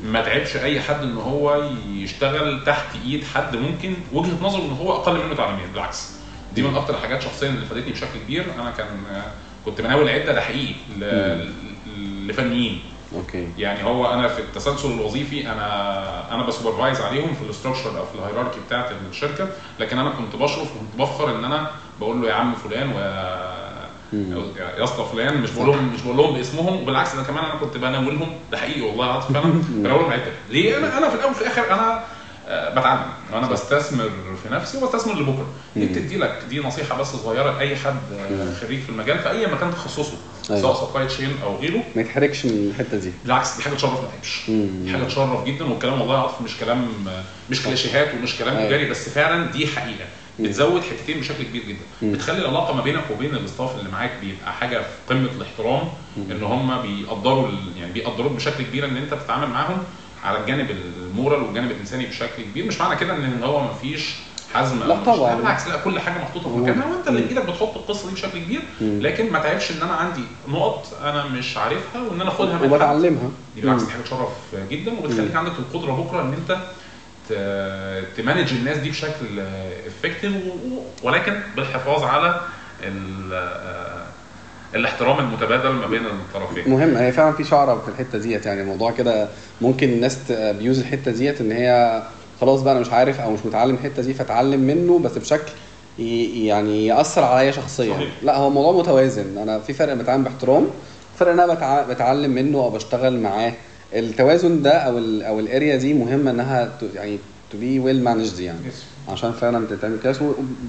ما 0.04 0.22
تعبش 0.22 0.58
أي 0.58 0.82
حد 0.82 1.04
إن 1.04 1.18
هو 1.18 1.70
يشتغل 1.90 2.64
تحت 2.66 2.86
إيد 3.06 3.24
حد 3.24 3.56
ممكن. 3.56 3.94
وجهة 4.14 4.38
نظره 4.42 4.62
إن 4.62 4.72
هو 4.72 4.94
أقل 4.94 5.26
منه 5.26 5.36
تعليميا 5.36 5.68
بالعكس. 5.74 6.12
دي 6.56 6.62
من 6.62 6.76
أكتر 6.76 6.96
الحاجات 6.96 7.22
شخصيا 7.22 7.50
اللي 7.50 7.66
فادتني 7.66 7.92
بشكل 7.92 8.20
كبير. 8.26 8.46
أنا 8.60 8.72
كان 8.72 8.88
كنت 9.66 9.82
بناول 9.82 10.10
عدة 10.10 10.34
ده 10.34 10.42
حقيقي 10.42 10.74
لفنيين. 12.28 12.80
أوكي. 13.16 13.48
يعني 13.58 13.84
هو 13.84 14.14
أنا 14.14 14.28
في 14.28 14.40
التسلسل 14.40 14.92
الوظيفي 14.92 15.52
أنا 15.52 16.34
أنا 16.36 16.44
ب 16.44 16.50
supervise 16.50 17.02
عليهم 17.02 17.34
في 17.34 17.42
ال 17.42 17.48
structure 17.48 18.00
أو 18.00 18.06
في 18.06 18.16
ال 18.16 18.20
hierarchy 18.20 18.60
بتاعت 18.68 18.92
الشركة. 19.10 19.50
لكن 19.80 20.00
أنا 20.00 20.10
كنت 20.10 20.36
بشرف 20.36 20.76
وكنت 20.76 21.02
بفخر 21.02 21.36
إن 21.36 21.46
أنا 21.46 21.72
بقول 22.00 22.22
له 22.22 22.28
يا 22.28 22.34
عم 22.34 22.56
فلان 22.56 22.90
ويا 22.90 23.48
يا 24.78 24.84
اسطى 24.84 25.06
فلان 25.14 25.42
مش 25.42 25.52
بقول 25.52 25.68
لهم 25.68 25.94
مش 25.94 26.02
بقول 26.02 26.18
لهم 26.18 26.34
باسمهم 26.34 26.82
وبالعكس 26.82 27.16
ده 27.16 27.24
كمان 27.24 27.44
أنا 27.46 27.56
كنت 27.56 27.78
بناولهم 27.78 28.30
ده 28.52 28.58
حقيقي 28.58 28.82
والله 28.82 29.06
العظيم 29.06 29.34
فعلا. 29.34 29.54
بناولهم 29.84 30.12
عده 30.12 30.32
ليه؟ 30.50 30.78
أنا 30.78 30.98
أنا 30.98 31.10
في 31.10 31.16
الأول 31.16 31.32
وفي 31.32 31.42
الآخر 31.42 31.74
أنا 31.74 32.04
آه، 32.50 32.70
بتعلم. 32.80 33.02
أنا 33.34 33.48
بستثمر 33.48 34.10
في 34.44 34.54
نفسي 34.54 34.78
وبستثمر 34.78 35.20
لبكرة. 35.20 35.48
دي 35.76 35.86
بتدي 35.86 36.18
لك 36.18 36.40
دي 36.50 36.60
نصيحة 36.60 36.98
بس 36.98 37.08
صغيرة 37.08 37.52
لأي 37.58 37.76
حد 37.76 37.96
آه، 38.14 38.54
خريج 38.62 38.80
في 38.82 38.90
المجال 38.90 39.20
في 39.20 39.30
أي 39.32 39.48
مكان 39.48 39.72
تخصصه 39.72 40.14
أيوة. 40.50 40.62
سواء 40.62 40.90
supply 40.92 41.08
chain 41.08 41.36
أو 41.44 41.56
غيره. 41.58 41.84
ما 41.96 42.02
يتحركش 42.02 42.46
من 42.46 42.70
الحتة 42.72 42.98
دي. 42.98 43.12
بالعكس 43.24 43.58
دي 43.58 43.64
حاجة 43.64 43.74
تشرف 43.74 43.92
ما 43.92 44.08
تعبش 44.14 44.44
دي 44.50 44.92
حاجة 44.92 45.04
تشرف 45.04 45.44
جدا 45.46 45.66
والكلام 45.66 46.02
والله 46.02 46.16
العظيم 46.16 46.44
مش 46.46 46.58
كلام 46.58 46.88
مش 47.50 47.64
كليشيهات 47.64 48.08
ومش 48.14 48.36
كلام 48.38 48.56
أيوة. 48.58 48.68
تجاري 48.68 48.90
بس 48.90 49.10
فعلا 49.10 49.52
دي 49.52 49.68
حقيقة. 49.68 50.06
بتزود 50.40 50.82
حتتين 50.82 51.20
بشكل 51.20 51.44
كبير 51.44 51.64
جدا. 51.64 52.12
بتخلي 52.14 52.38
العلاقة 52.38 52.74
ما 52.74 52.82
بينك 52.82 53.04
وبين 53.16 53.36
ال 53.36 53.43
staff 53.43 53.80
اللي 53.80 53.92
معاك 53.92 54.12
بيبقى 54.22 54.54
حاجة 54.54 54.78
في 54.80 55.14
قمة 55.14 55.30
الاحترام 55.38 55.82
ان 56.18 56.44
هم 56.44 56.82
بيقدروا 56.82 57.48
يعني 57.80 57.92
بيقدروك 57.92 58.32
بشكل 58.32 58.64
كبير 58.64 58.86
إن 58.86 58.98
أنت 58.98 59.14
بتتعامل 59.14 59.48
معاهم 59.48 59.78
على 60.24 60.40
الجانب 60.42 60.68
ال 60.72 60.84
moral 60.84 61.42
والجانب 61.44 61.72
الإنساني 61.72 62.06
بشكل 62.06 62.44
كبير. 62.44 62.66
مش 62.66 62.80
معنى 62.82 62.96
كده 62.96 63.14
إن 63.16 63.44
هو 63.44 63.62
ما 63.62 63.74
فيش 63.74 64.16
حزم 64.54 64.84
لا 64.84 65.04
طبعاً. 65.04 65.36
بالعكس 65.36 65.68
لا 65.68 65.78
كل 65.78 66.00
حاجة 66.00 66.22
محطوطة 66.22 66.50
في 66.50 66.58
مكانها. 66.58 66.86
وأنت 66.86 67.08
اللي 67.08 67.22
بايدك 67.22 67.46
بتحط 67.46 67.76
القصة 67.78 68.08
دي 68.10 68.14
بشكل 68.16 68.40
كبير. 68.40 68.62
لكن 68.82 69.32
ما 69.32 69.40
تعبش 69.40 69.72
إن 69.72 69.82
أنا 69.82 69.94
عندي 69.94 70.22
نقط 70.48 70.98
أنا 71.04 71.26
مش 71.26 71.58
عارفها 71.58 72.02
وإن 72.02 72.22
أنا 72.22 72.30
أخدها 72.30 72.58
من 72.58 72.72
وبتعلمها. 72.72 73.30
دي 73.56 73.62
بالعكس 73.62 73.84
دي 73.84 73.92
حاجة 73.92 74.02
تشرف 74.02 74.30
جدا 74.72 74.92
وبتخليك 75.00 75.36
عندك 75.36 75.52
القدرة 75.60 75.92
بكرة 75.92 76.22
إن 76.22 76.34
أنت 76.34 76.58
ت 78.18 78.23
manage 78.23 78.54
الناس 78.54 78.78
دي 78.78 78.90
بشكل 78.90 79.40
effective 79.88 80.34
ولكن 81.04 81.34
بالحفاظ 81.56 82.04
على 82.04 82.42
آه، 83.34 84.04
الاحترام 84.76 85.20
المتبادل 85.20 85.70
ما 85.70 85.88
بين 85.88 86.06
الطرفين. 86.06 86.70
مهم. 86.74 86.96
هي 86.98 87.12
فعلا 87.12 87.34
في 87.36 87.44
شعرة 87.44 87.82
في 87.82 87.88
الحتة 87.90 88.18
ديت. 88.18 88.46
يعني 88.46 88.62
الموضوع 88.62 88.92
كده 88.92 89.28
ممكن 89.62 89.90
الناس 89.90 90.32
بي 90.32 90.51
use 90.51 90.80
الحتة 90.80 91.12
ديت 91.12 91.42
إن 91.42 91.52
هي 91.52 92.04
خلاص 92.42 92.62
بقى 92.62 92.74
أنا 92.74 92.82
مش 92.82 92.90
عارف 92.90 93.20
أو 93.20 93.32
مش 93.32 93.40
متعلم 93.46 93.76
الحتة 93.76 94.02
دي 94.02 94.14
فأتعلم 94.14 94.60
منه 94.60 95.00
بس 95.00 95.18
بشكل 95.18 95.52
يعني 96.00 96.88
يأثر 96.88 97.24
عليا 97.24 97.52
شخصيا. 97.52 97.94
صحيح. 97.94 98.10
لا 98.24 98.38
هو 98.38 98.48
الموضوع 98.48 98.82
متوازن. 98.82 99.38
أنا 99.38 99.60
في 99.60 99.74
فرق 99.74 99.94
بتعامل 99.94 100.24
باحترام 100.24 100.68
فرق 101.20 101.32
إن 101.32 101.40
أنا 101.40 101.54
بتع- 101.54 101.82
بتعلم 101.84 102.32
منه 102.32 102.58
أو 102.58 102.70
بشتغل 102.70 103.20
معاه. 103.20 103.54
التوازن 103.94 104.62
ده 104.62 104.72
أو 104.72 104.98
ال 104.98 105.24
أو 105.24 105.40
ال 105.40 105.47
area 105.47 105.76
دي 105.76 105.94
مهمة 105.94 106.32
إنها 106.32 106.72
يعني 106.96 107.20
to 107.52 107.58
be 107.58 107.80
well 107.80 108.04
managed 108.04 108.40
يعني. 108.40 108.60
Yes. 108.60 109.10
عشان 109.12 109.32
فعلا 109.32 109.68
تتعمل 109.68 109.98
كويس 110.04 110.18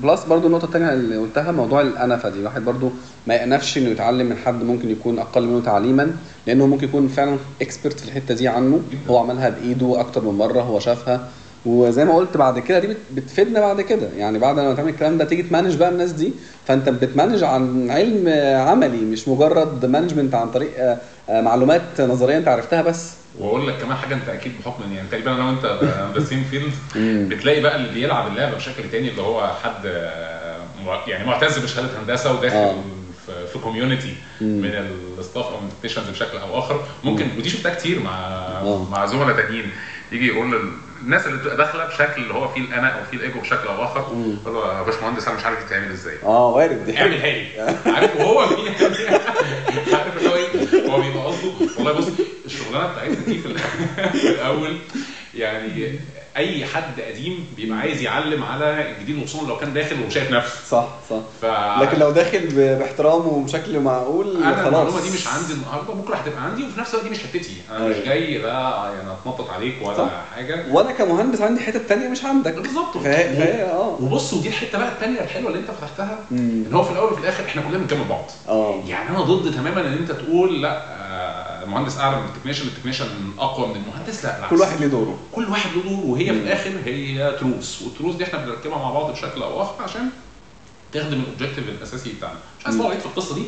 plus 0.03 0.25
برضو 0.25 0.47
النقطة 0.47 0.65
الثانية 0.65 0.93
اللي 0.93 1.17
قلتها 1.17 1.53
موضوع 1.53 1.81
الأنفة 1.81 2.29
دي. 2.29 2.39
الواحد 2.39 2.65
برضو 2.65 2.91
ما 3.27 3.35
يأنفش 3.35 3.79
إنه 3.79 3.89
يتعلم 3.91 4.27
من 4.27 4.37
حد 4.37 4.63
ممكن 4.63 4.91
يكون 4.91 5.19
أقل 5.19 5.43
منه 5.47 5.61
تعليما 5.65 6.17
لأنه 6.47 6.67
ممكن 6.67 6.85
يكون 6.89 7.09
فعلا 7.09 7.37
expert 7.63 8.01
في 8.01 8.07
الحتة 8.09 8.35
دي 8.35 8.49
عنه. 8.49 8.81
هو 9.11 9.19
عملها 9.19 9.49
بإيده 9.49 10.01
أكتر 10.01 10.25
من 10.25 10.39
مرة 10.39 10.61
هو 10.61 10.79
شافها. 10.81 11.29
وزي 11.67 12.05
ما 12.05 12.15
قلت 12.17 12.37
بعد 12.37 12.59
كده 12.59 12.79
دي 12.79 12.87
بت- 12.87 12.97
بتفيدنا 13.15 13.61
بعد 13.61 13.81
كده. 13.81 14.09
يعني 14.17 14.39
بعد 14.39 14.57
ما 14.61 14.75
تعمل 14.75 14.89
الكلام 14.89 15.19
ده 15.19 15.25
تيجي 15.25 15.43
ت 15.43 15.48
manage 15.48 15.77
بقى 15.77 15.89
الناس 15.89 16.13
دي. 16.13 16.33
فأنت 16.67 16.89
بت 16.89 17.02
manage 17.02 17.43
عن 17.45 17.91
علم 17.91 18.29
عملي 18.69 19.01
مش 19.05 19.29
مجرد 19.29 19.87
management 19.87 20.35
عن 20.35 20.51
طريق 20.51 20.71
آه، 20.79 20.99
معلومات 21.31 22.01
نظرية 22.01 22.37
انت 22.39 22.49
عرفتها 22.49 22.83
بس. 22.83 23.13
واقول 23.39 23.69
لك 23.69 23.79
كمان 23.79 23.97
حاجة 23.97 24.15
انت 24.15 24.29
أكيد 24.29 24.53
بحكم 24.61 24.93
يعني 24.95 25.09
تقريبا 25.09 25.33
أنا 25.35 25.45
وأنت 25.47 25.65
the 26.19 26.25
same 26.25 26.45
field 26.51 26.73
بتلاقي 27.29 27.61
بقى 27.61 27.77
اللي 27.77 27.89
بيلعب 27.89 28.27
اللعبة 28.27 28.57
بشكل 28.57 28.91
تاني 28.93 29.09
اللي 29.09 29.23
هو 29.23 29.51
حد 29.65 29.87
آه، 29.87 30.59
يعني 31.07 31.27
معتز 31.27 31.59
بشهادة 31.59 31.89
هندسة 32.03 32.33
وداخل 32.33 32.57
آه. 32.57 32.75
في- 33.53 33.59
community 33.59 34.15
من 34.41 34.71
ال 35.19 35.23
staff 35.23 35.45
أو 35.47 35.61
من 35.61 35.71
بشكل 36.13 36.39
أو 36.39 36.59
آخر. 36.59 36.81
ممكن 37.05 37.27
ودي 37.39 37.49
شفتها 37.51 37.75
كتير 37.75 38.01
مع 38.01 38.19
آه. 38.63 38.87
مع 38.91 39.07
زملاء 39.07 39.37
تانيين. 39.37 39.71
يجي 40.13 40.27
يقول 40.27 40.73
الناس 41.03 41.27
اللي 41.27 41.39
بتبقى 41.39 41.57
داخلة 41.57 41.85
بشكل 41.85 42.23
اللي 42.23 42.35
هو 42.35 42.49
فيه 42.49 42.61
الأنا 42.61 42.89
أو 42.89 43.05
فيه 43.11 43.17
الإيجو 43.17 43.41
بشكل 43.41 43.69
أو 43.69 43.85
آخر 43.85 44.01
يقول 44.43 44.55
له 44.55 44.79
يا 44.79 44.83
باشمهندس 44.83 45.29
أنا 45.29 45.37
مش 45.37 45.45
عارف 45.45 45.65
بتتعمل 45.65 45.93
إزاي. 45.93 46.15
آه 46.25 46.49
وارد 46.49 46.85
دي. 46.87 46.99
اعملها 46.99 47.27
لي 47.27 47.47
عارف 47.95 48.17
وهو 48.17 48.47
فيه 48.49 49.11
عارف 49.97 50.17
اللي 50.17 50.29
هو 50.31 50.35
إيه 50.35 50.91
هو 50.91 51.01
بيبقى 51.01 51.25
قصده 51.27 51.38
والله 51.77 51.93
بص 51.93 52.07
الشغلانة 52.47 52.93
بتاعتنا 52.93 53.17
دي 53.27 53.39
في 53.39 53.47
ال- 53.49 53.59
في 54.21 54.29
الأول 54.29 54.77
يعني 55.35 55.99
أي 56.37 56.65
حد 56.65 57.01
قديم 57.01 57.47
بيبقى 57.57 57.79
عايز 57.79 58.03
يعلم 58.03 58.43
على 58.43 58.91
الجديد 58.91 59.23
وخصوصا 59.23 59.47
لو 59.49 59.57
كان 59.57 59.73
داخل 59.73 59.97
وشايف 60.07 60.31
نفسه. 60.31 60.55
صح 60.71 60.89
صح. 61.11 61.17
ف 61.43 61.45
لكن 61.83 61.99
لو 61.99 62.11
داخل 62.11 62.47
باحترام 62.79 63.27
وبشكل 63.27 63.81
معقول 63.81 64.37
أنا 64.37 64.57
خلاص. 64.57 64.67
المعلومة 64.67 65.01
دي 65.03 65.11
مش 65.11 65.27
عندي 65.27 65.53
النهارده 65.53 65.93
بكرة 65.95 66.15
هتبقى 66.17 66.43
عندي 66.45 66.63
وفي 66.65 66.81
نفس 66.81 66.91
الوقت 66.91 67.05
دي 67.07 67.11
مش 67.11 67.19
حتتي. 67.19 67.51
أنا 67.71 67.79
مش 67.89 67.95
أيوة. 67.95 68.05
جاي 68.07 68.39
لا 68.39 68.93
يعني 68.95 69.13
أتنطط 69.13 69.51
عليك 69.51 69.75
ولا 69.83 69.97
صح. 69.97 70.11
حاجة. 70.35 70.65
وأنا 70.71 70.93
كمهندس 70.93 71.41
عندي 71.41 71.61
حتة 71.61 71.79
تانية 71.89 72.09
مش 72.09 72.25
عندك. 72.25 72.55
بالظبط. 72.55 72.99
فهي 72.99 73.63
آه. 73.63 73.97
وبص 74.01 74.33
ودي 74.33 74.49
الحتة 74.49 74.79
بقى 74.79 74.89
الثانية 74.93 75.21
الحلوة 75.21 75.49
اللي 75.49 75.61
أنت 75.61 75.71
فتحتها. 75.71 76.19
إن 76.33 76.71
هو 76.73 76.83
في 76.83 76.91
الأول 76.93 77.13
وفي 77.13 77.21
الآخر 77.21 77.45
إحنا 77.45 77.63
كلنا 77.63 77.79
بنكمل 77.79 78.05
بعض. 78.09 78.31
آه. 78.49 78.83
يعني 78.89 79.11
أنا 79.11 79.21
ضد 79.21 79.55
تماما 79.55 79.81
إن 79.81 79.93
أنت 79.93 80.13
تقول 80.13 80.63
لأ 80.63 80.99
المهندس 81.65 81.99
أعلى 81.99 82.17
من 82.21 82.27
ال 82.29 82.32
technician 82.32 82.67
ال 82.67 82.70
technician 82.70 83.07
أقوى 83.39 83.69
من 83.69 83.77
المهندس. 83.77 84.25
لا 84.25 84.35
بالعكس. 84.37 84.51
كل 84.55 84.61
واحد 84.61 84.81
ليه 84.81 84.87
دوره. 84.87 85.19
كل 85.33 85.49
واحد 85.49 85.71
له 85.77 85.83
دور 85.83 86.05
وهي 86.07 86.25
في 86.25 86.31
الآخر 86.31 86.73
هي 86.85 87.37
تروس. 87.41 87.83
والتروس 87.83 88.15
دي 88.15 88.25
إحنا 88.25 88.39
بنركبها 88.45 88.79
مع 88.79 88.91
بعض 88.91 89.11
بشكل 89.13 89.43
أو 89.43 89.63
اخر 89.63 89.83
عشان 89.83 90.11
تخدم 90.93 91.21
ال 91.21 91.25
objective 91.25 91.69
الأساسي 91.69 92.13
بتاعنا. 92.13 92.39
مش 92.61 92.67
عايز 92.67 92.81
اطول 92.81 93.01
في 93.01 93.07
القصة 93.07 93.35
دي 93.35 93.43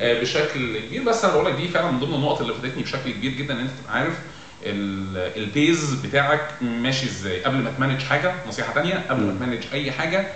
آه، 0.00 0.20
بشكل 0.20 0.78
كبير 0.80 1.02
بس 1.02 1.24
أنا 1.24 1.32
بقول 1.34 1.46
لك 1.46 1.52
دي 1.54 1.68
فعلا 1.68 1.90
من 1.90 2.00
ضمن 2.00 2.14
النقط 2.14 2.40
اللي 2.40 2.54
فادتني 2.54 2.82
بشكل 2.82 3.10
كبير 3.10 3.32
جدا 3.32 3.54
إن 3.54 3.58
أنت 3.60 3.70
تبقى 3.82 3.98
عارف 3.98 4.14
ال- 4.62 5.42
base 5.42 5.94
بتاعك 5.94 6.40
ماشي 6.60 7.06
إزاي. 7.06 7.42
قبل 7.44 7.56
ما 7.56 7.70
ت 7.70 7.75
manage 7.75 8.02
حاجة 8.02 8.34
نصيحة 8.48 8.72
تانية 8.74 9.04
قبل 9.10 9.22
ما 9.24 9.32
ت 9.32 9.36
manage 9.36 9.62
أي 9.72 9.92
حاجة 9.92 10.26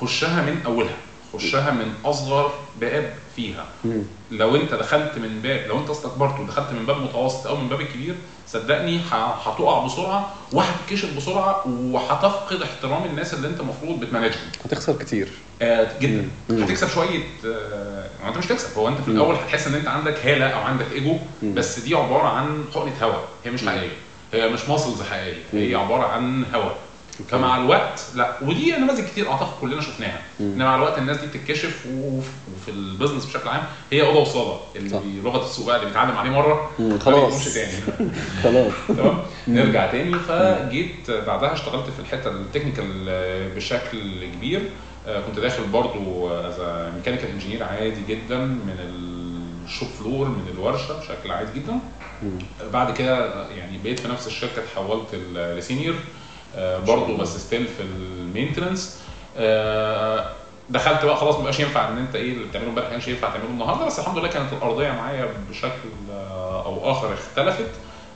خشها 0.00 0.42
من 0.42 0.60
أولها. 0.66 0.96
خشها 1.32 1.70
من 1.70 1.92
أصغر 2.04 2.50
باب 2.80 3.14
فيها. 3.36 3.66
مم. 3.84 4.02
لو 4.30 4.56
أنت 4.56 4.74
دخلت 4.74 5.18
من 5.18 5.40
باب 5.42 5.66
لو 5.68 5.78
أنت 5.78 5.90
استكبرت 5.90 6.40
ودخلت 6.40 6.72
من 6.72 6.86
باب 6.86 7.02
متوسط 7.02 7.46
أو 7.46 7.56
من 7.56 7.68
باب 7.68 7.80
الكبير 7.80 8.14
صدقني 8.46 9.00
هتقع 9.10 9.84
بسرعة 9.86 10.34
وهتتكشف 10.52 11.16
بسرعة 11.16 11.62
وهتفقد 11.66 12.62
احترام 12.62 13.04
الناس 13.04 13.34
اللي 13.34 13.48
أنت 13.48 13.60
المفروض 13.60 14.00
بتمانجهم. 14.00 14.40
هتخسر 14.64 14.96
كتير. 14.96 15.28
آه 15.62 15.98
جدا. 16.00 16.28
مم. 16.48 16.62
هتكسب 16.62 16.88
شوية 16.88 17.22
آه 17.46 18.06
أنت 18.28 18.36
مش 18.36 18.46
تكسب 18.46 18.78
هو 18.78 18.88
أنت 18.88 19.00
في 19.00 19.08
الأول 19.08 19.34
هتحس 19.34 19.66
إن 19.66 19.74
أنت 19.74 19.88
عندك 19.88 20.26
هالة 20.26 20.46
أو 20.48 20.60
عندك 20.60 20.92
إيجو 20.92 21.16
بس 21.42 21.78
دي 21.80 21.94
عبارة 21.94 22.28
عن 22.28 22.64
حقنة 22.74 22.92
هواء 23.02 23.28
هي 23.44 23.50
مش 23.50 23.66
حقيقية. 23.66 23.96
هي 24.32 24.48
مش 24.48 24.68
ماسلز 24.68 25.02
حقيقية. 25.02 25.42
هي 25.52 25.74
عبارة 25.74 26.06
عن 26.06 26.44
هواء 26.54 26.76
فمع 27.28 27.58
الوقت 27.58 28.02
لا 28.14 28.36
ودي 28.42 28.72
نماذج 28.76 29.04
كتير 29.04 29.30
أعتقد 29.32 29.60
كلنا 29.60 29.80
شفناها. 29.80 30.20
إن 30.40 30.58
مع 30.58 30.74
الوقت 30.76 30.98
الناس 30.98 31.16
دي 31.16 31.26
بتتكشف 31.26 31.86
وف- 31.94 32.30
وفي 32.56 32.70
ال 32.70 32.76
business 32.76 33.26
بشكل 33.26 33.48
عام 33.48 33.62
هي 33.92 34.02
اوضه 34.02 34.20
وصاله 34.20 34.60
اللي 34.76 35.20
لغه 35.24 35.44
السوق 35.44 35.66
بقى 35.66 35.76
اللي 35.76 35.86
بيتعلم 35.86 36.16
عليه 36.16 36.30
مرة 36.30 36.70
خلاص. 37.00 37.54
تاني. 37.54 37.72
خلاص. 38.42 38.72
تمام؟ 38.88 39.18
نرجع 39.48 39.90
تاني. 39.90 40.18
فجيت 40.18 41.10
بعدها 41.10 41.52
اشتغلت 41.52 41.84
في 41.90 42.00
الحتة 42.00 42.30
ال 42.30 42.36
technical 42.36 42.86
بشكل 43.56 44.26
كبير. 44.34 44.62
آه، 45.06 45.20
كنت 45.20 45.38
داخل 45.40 45.62
برضو 45.64 46.28
as 46.30 46.60
mechanical 46.96 47.28
engineer 47.28 47.64
عادي 47.64 48.00
جدا 48.08 48.38
من 48.38 48.76
ال 49.64 49.69
shop 49.69 49.88
floor 49.88 50.28
من 50.28 50.48
الورشة 50.54 50.98
بشكل 51.00 51.30
عادي 51.32 51.60
جدا. 51.60 51.78
بعد 52.72 52.94
كده 52.96 53.46
يعني 53.50 53.78
بقيت 53.84 53.98
في 54.00 54.08
نفس 54.08 54.26
الشركة 54.26 54.62
اتحولت 54.62 55.14
ل 55.34 55.43
senior 55.43 55.94
آه، 56.56 56.78
برضو 56.78 57.16
بس 57.16 57.36
still 57.36 57.66
في 57.66 57.82
ال 57.82 57.92
maintenance 57.92 58.98
دخلت 60.70 61.04
بقى 61.04 61.16
خلاص 61.16 61.38
مبقاش 61.38 61.60
ينفع 61.60 61.88
ان 61.88 61.98
انت 61.98 62.14
إيه 62.14 62.32
اللي 62.32 62.44
بتعمله 62.44 62.68
امبارح 62.68 62.86
ما 62.86 62.92
كانش 62.92 63.08
ينفع 63.08 63.30
تعمله 63.30 63.48
النهارده 63.48 63.86
بس 63.86 63.98
الحمد 63.98 64.18
لله 64.18 64.28
كانت 64.28 64.52
الأرضية 64.52 64.90
معايا 64.92 65.28
بشكل 65.50 65.88
آه، 66.10 66.64
أو 66.66 66.90
آخر 66.90 67.12
اختلفت. 67.14 67.70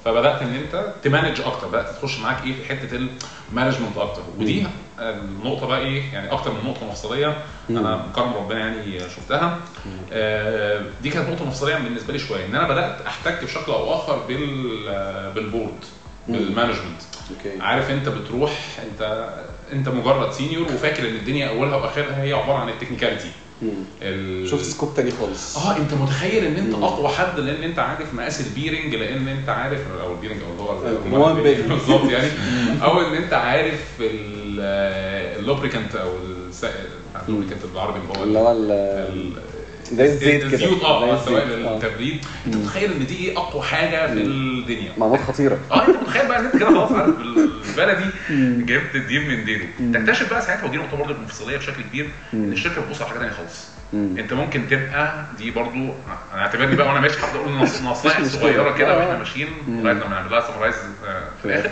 فبدأت 0.04 0.42
إن 0.42 0.54
أنت 0.54 0.92
ت 1.02 1.08
manage 1.08 1.40
أكتر 1.40 1.68
بدأت 1.68 1.88
تخش 1.88 2.18
معاك 2.18 2.44
إيه 2.44 2.52
في 2.54 2.64
حتة 2.68 3.08
ال 3.50 3.55
management 3.55 3.96
أكتر. 3.96 4.22
ودي 4.38 4.66
النقطة 4.98 5.66
بقى 5.66 5.78
إيه 5.78 6.02
يعني 6.12 6.32
أكتر 6.32 6.50
من 6.50 6.70
نقطة 6.70 6.86
مفصلية 6.86 7.36
أنا 7.70 7.96
بكرم 7.96 8.34
ربنا 8.34 8.58
يعني 8.58 9.00
شفتها. 9.00 9.58
آه، 10.12 10.82
دي 11.02 11.10
كانت 11.10 11.28
نقطة 11.28 11.44
مفصلية 11.44 11.74
بالنسبة 11.74 12.12
لي 12.12 12.18
شوية 12.18 12.46
إن 12.46 12.54
أنا 12.54 12.68
بدأت 12.68 13.00
أحتك 13.06 13.44
بشكل 13.44 13.72
أو 13.72 13.94
آخر 13.94 14.18
بال 14.28 14.84
آه، 14.88 15.30
بال 15.30 15.44
board. 15.44 15.84
بال 16.28 16.40
management 16.40 17.00
أوكي. 17.30 17.60
عارف 17.62 17.90
انت 17.90 18.08
بتروح 18.08 18.78
انت 18.92 19.28
انت 19.72 19.88
مجرد 19.88 20.32
senior 20.32 20.72
وفاكر 20.72 21.08
ان 21.08 21.14
الدنيا 21.14 21.48
اولها 21.48 21.76
واخرها 21.76 22.22
هي 22.22 22.32
عبارة 22.32 22.58
عن 22.58 22.68
ال 22.68 22.73
technicality 22.73 23.30
مم. 23.62 23.68
ال... 24.02 24.48
شفت 24.48 24.64
scope 24.64 24.94
تاني 24.94 25.10
خالص. 25.10 25.56
آه 25.56 25.76
انت 25.76 25.94
متخيل 25.94 26.44
ان 26.44 26.56
انت 26.56 26.74
أقوى 26.74 27.08
حد 27.08 27.40
لأن 27.40 27.62
انت 27.62 27.78
عارف 27.78 28.14
مقاس 28.14 28.40
ال 28.40 28.47
bearing 28.47 28.94
لأن 28.94 29.28
انت 29.28 29.48
عارف 29.48 29.80
أو 30.02 30.12
ال 30.12 30.16
bearing 30.16 30.40
أو 30.42 30.50
اللي 30.50 30.90
هو 30.90 31.02
ال 31.06 31.14
main 31.14 31.42
bearing. 31.42 31.66
بالظبط 31.68 32.10
يعني. 32.10 32.28
أو 32.84 33.00
إن 33.00 33.14
انت 33.14 33.32
عارف 33.32 33.84
ال 34.00 34.20
lubricant 34.20 35.94
أو 35.94 36.12
ال 37.28 37.32
lubricant 37.32 37.66
بالعربي 37.72 37.98
اللي 38.22 38.38
هو 38.38 38.52
اللي 38.52 38.74
هو 38.78 39.06
زي 39.92 40.04
الزيت 40.04 40.40
كده. 40.42 40.52
الزيوت 40.52 40.82
آه. 40.82 41.24
سواء 41.24 41.42
آه. 41.42 41.46
للتبريد 41.46 42.24
أنت 42.46 42.56
متخيل 42.56 42.92
إن 42.92 43.06
دي 43.06 43.36
أقوى 43.36 43.62
حاجة 43.62 44.06
في 44.06 44.12
الدنيا؟ 44.12 44.92
معلومات 44.98 45.20
خطيرة. 45.20 45.58
آه 45.70 45.88
أنت 45.88 45.96
متخيل 46.02 46.28
بقى 46.28 46.40
ان 46.40 46.44
انت 46.44 46.56
كده 46.56 46.66
خلاص 46.66 46.92
عارف 46.92 47.14
بالبلدي. 47.16 48.04
جبت 48.64 48.94
الدين 48.94 49.28
من 49.28 49.44
دينه. 49.44 49.64
تكتشف 50.00 50.30
بقى 50.30 50.42
ساعتها 50.42 50.64
ودي 50.64 50.76
نقطة 50.76 50.96
برضه 50.96 51.14
المفصليه 51.14 51.56
بشكل 51.56 51.82
كبير 51.82 52.10
إن 52.34 52.52
الشركة 52.52 52.80
بتبص 52.80 53.00
على 53.02 53.08
حاجة 53.10 53.18
ثانية 53.18 53.32
خالص. 53.32 53.68
أنت 53.94 54.32
ممكن 54.32 54.68
تبقى 54.70 55.24
دي 55.38 55.50
برضو 55.50 55.78
أنا 56.34 56.40
اعتبرني 56.42 56.76
بقى 56.76 56.88
وأنا 56.88 57.00
ماشي 57.00 57.18
هفضل 57.18 57.38
أقول 57.38 57.52
نص- 57.52 57.82
نصايح 57.90 58.20
مش 58.20 58.26
مشكلة. 58.26 58.40
صغيرة 58.40 58.72
كده 58.76 58.94
آه. 58.94 58.98
وإحنا 58.98 59.18
ماشيين 59.18 59.48
لغاية 59.68 59.94
لما 59.94 60.08
نعمل 60.08 60.30
لها 60.30 60.40
summarize 60.40 60.74
في 61.42 61.44
الآخر. 61.44 61.70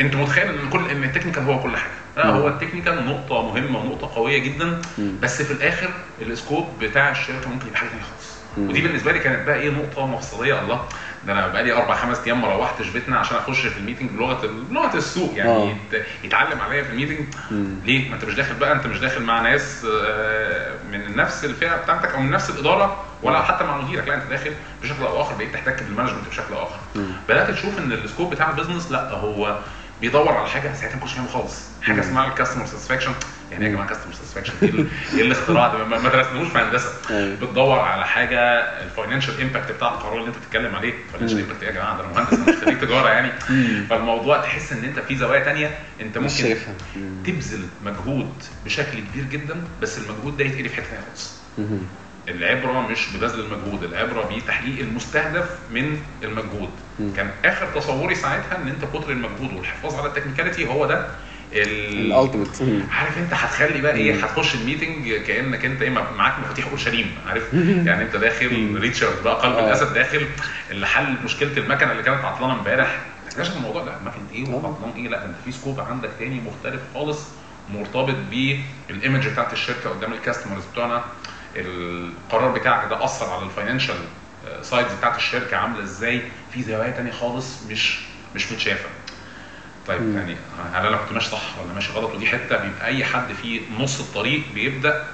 أنت 0.00 0.14
متخيل 0.16 0.48
إن 0.48 0.70
كل 0.70 0.90
إن 0.90 1.04
ال 1.04 1.08
technical 1.08 1.42
هو 1.42 1.62
كل 1.62 1.76
حاجة. 1.76 1.92
لا 2.16 2.26
هو 2.26 2.48
ال 2.48 2.54
technical 2.54 3.06
نقطة 3.06 3.42
مهمة 3.42 3.78
ونقطة 3.78 4.14
قوية 4.16 4.38
جدا. 4.38 4.82
بس 5.22 5.42
في 5.42 5.52
الآخر 5.52 5.88
ال 6.22 6.30
scope 6.30 6.68
بتاع 6.80 7.10
الشركة 7.10 7.48
ممكن 7.50 7.66
يبقى 7.66 7.78
حاجة 7.78 7.88
ثانية 7.88 8.02
خالص. 8.02 8.36
ودي 8.58 8.80
بالنسبة 8.80 9.12
لي 9.12 9.18
كانت 9.18 9.46
بقى 9.46 9.56
إيه 9.56 9.70
نقطة 9.70 10.06
مفصلية. 10.06 10.60
الله 10.60 10.84
ده 11.26 11.32
أنا 11.32 11.48
بقى 11.48 11.62
لي 11.62 11.72
أربع 11.72 11.94
خمس 11.96 12.18
أيام 12.26 12.42
ما 12.42 12.48
روحتش 12.56 12.88
بيتنا 12.88 13.18
عشان 13.18 13.36
أخش 13.36 13.66
في 13.66 13.78
ال 13.78 13.82
meeting 13.82 14.10
بلغة 14.10 14.46
بلغة 14.70 14.96
السوق 14.96 15.32
يعني. 15.36 15.50
يت- 15.92 16.04
يتعلم 16.24 16.60
عليا 16.60 16.82
في 16.82 16.90
ال 16.90 16.94
meeting. 16.94 17.26
ليه؟ 17.84 18.08
ما 18.08 18.14
أنت 18.14 18.24
مش 18.24 18.34
داخل 18.34 18.54
بقى 18.54 18.72
أنت 18.72 18.86
مش 18.86 18.98
داخل 18.98 19.22
مع 19.22 19.40
ناس 19.40 19.86
آه، 20.06 20.74
من 20.92 21.16
نفس 21.16 21.44
الفئة 21.44 21.76
بتاعتك 21.76 22.14
أو 22.14 22.20
من 22.20 22.30
نفس 22.30 22.50
الإدارة 22.50 23.04
ولا 23.22 23.42
حتى 23.42 23.64
مع 23.64 23.76
مديرك. 23.80 24.08
لا 24.08 24.14
أنت 24.14 24.24
داخل 24.30 24.52
بشكل 24.82 25.02
أو 25.02 25.20
آخر 25.22 25.34
بقيت 25.34 25.52
تحتك 25.54 25.82
بال 25.82 25.90
management 25.90 26.28
بشكل 26.30 26.54
آخر. 26.54 26.76
بدأت 27.28 27.50
تشوف 27.50 27.78
إن 27.78 27.92
ال 27.92 27.98
scope 27.98 28.30
بتاع 28.30 28.50
ال 28.50 28.54
business 28.54 28.90
لا 28.92 29.10
هو 29.10 29.58
بيدور 30.00 30.28
على 30.32 30.48
حاجة 30.48 30.72
ساعتها 30.74 30.94
ما 30.94 31.00
كنتش 31.00 31.12
فاهمه 31.14 31.28
خالص. 31.28 31.54
حاجة 31.82 32.00
اسمها 32.00 32.26
ال 32.26 32.30
customer 32.30 32.66
satisfaction 32.66 33.12
يعني 33.50 33.64
إيه 33.64 33.70
يا 33.70 33.74
جماعة 33.74 33.88
customer 33.88 34.12
satisfaction 34.14 34.52
إيه 34.62 34.68
ال- 34.70 34.88
الاختراع 35.14 35.68
ده؟ 35.68 35.84
ما 35.84 36.08
درسناهوش 36.08 36.48
في 36.48 36.58
هندسة. 36.58 36.88
أيوة. 37.10 37.36
بتدور 37.36 37.78
على 37.78 38.06
حاجة 38.06 38.40
ال 38.60 38.68
financial 38.68 39.40
impact 39.40 39.72
بتاع 39.72 39.94
القرار 39.94 40.16
اللي 40.18 40.28
أنت 40.28 40.36
بتتكلم 40.38 40.74
عليه. 40.74 40.94
ال 41.06 41.09
financial 41.09 41.40
impact 41.40 41.62
إيه 41.62 41.68
يا 41.68 41.74
جماعة؟ 41.74 41.96
ده 41.98 42.04
أنا 42.04 42.12
مهندس 42.12 42.48
مش 42.48 42.54
خريج 42.64 42.78
تجارة 42.80 43.08
يعني. 43.08 43.32
فالموضوع 43.90 44.40
تحس 44.40 44.72
إن 44.72 44.84
أنت 44.84 44.98
في 44.98 45.16
زوايا 45.16 45.44
تانية. 45.44 45.78
أنت 46.00 46.18
ممكن. 46.18 46.28
تبذل 47.26 47.66
مجهود 47.84 48.32
بشكل 48.64 48.98
كبير 49.00 49.24
جدا 49.24 49.56
بس 49.82 49.98
المجهود 49.98 50.36
ده 50.36 50.44
يتقلب 50.44 50.66
في 50.66 50.74
حتة 50.76 50.84
ثانية 50.86 51.00
خالص. 51.06 51.32
العبرة 52.28 52.88
مش 52.88 53.16
ببذل 53.16 53.40
المجهود 53.40 53.82
العبرة 53.84 54.30
بتحقيق 54.36 54.78
المستهدف 54.80 55.50
من 55.70 55.98
المجهود. 56.22 56.70
كان 57.16 57.30
آخر 57.44 57.66
تصوري 57.80 58.14
ساعتها 58.14 58.56
إن 58.62 58.68
أنت 58.68 58.84
كتر 58.84 59.10
المجهود 59.10 59.52
والحفاظ 59.56 59.94
على 59.94 60.08
ال 60.08 60.13
technicality 60.13 60.68
هو 60.68 60.86
ده 60.86 61.06
ال- 61.52 62.12
ال 62.12 62.19
ultimate. 62.19 62.82
عارف 62.90 63.18
أنت 63.18 63.34
هتخلي 63.34 63.80
بقى 63.80 63.94
إيه 63.94 64.24
هتخش 64.24 64.54
ال 64.54 64.61
meeting 64.61 65.12
كأنك 65.14 65.64
أنت 65.64 65.82
إيه 65.82 65.90
معاك 65.90 66.38
مفاتيح 66.38 66.66
أورشليم 66.68 67.10
عارف؟ 67.28 67.54
يعني 67.54 68.02
أنت 68.02 68.16
داخل 68.16 68.76
ريتشارد 68.80 69.22
بقى 69.24 69.34
قلب 69.42 69.54
آه. 69.54 69.66
الأسد 69.66 69.94
داخل 69.94 70.26
اللي 70.70 70.86
حل 70.86 71.14
مشكلة 71.24 71.56
المكنة 71.56 71.92
اللي 71.92 72.02
كانت 72.02 72.24
عطلانة 72.24 72.52
امبارح. 72.58 72.98
اكتشف 73.26 73.56
الموضوع 73.56 73.82
لا 73.84 73.98
مكنه 73.98 74.26
إيه 74.32 74.54
وعطلان 74.54 74.92
إيه؟ 74.96 75.08
لا 75.08 75.24
أنت 75.24 75.34
في 75.44 75.52
scope 75.52 75.80
عندك 75.80 76.10
تاني 76.18 76.40
مختلف 76.40 76.80
خالص 76.94 77.18
مرتبط 77.74 78.14
بال 78.30 78.58
image 78.58 79.28
بتاعت 79.28 79.52
الشركة 79.52 79.90
قدام 79.90 80.12
ال 80.12 80.17
customers 80.17 80.62
بتوعنا. 80.72 81.04
القرار 81.60 82.50
بتاعك 82.50 82.88
ده 82.90 83.04
أثر 83.04 83.30
على 83.30 83.42
ال 83.44 83.49
financial 83.49 83.96
sides 84.62 84.92
بتاعت 84.92 85.16
الشركة 85.16 85.56
عاملة 85.56 85.82
إزاي؟ 85.82 86.22
في 86.52 86.62
زوايا 86.62 86.90
تانية 86.90 87.10
خالص 87.12 87.62
مش 87.70 87.98
مش 88.34 88.52
متشافة. 88.52 88.88
طيب 89.86 90.16
يعني 90.16 90.36
هل 90.74 90.86
أنا 90.86 90.96
كنت 90.96 91.12
ماشي 91.12 91.30
صح 91.30 91.58
ولا 91.64 91.72
ماشي 91.74 91.92
غلط؟ 91.92 92.14
ودي 92.14 92.26
حتة 92.26 92.56
بيبقى 92.56 92.86
أي 92.86 93.04
حد 93.04 93.32
في 93.42 93.60
نص 93.78 94.00
الطريق 94.00 94.42
بيبدأ 94.54 95.04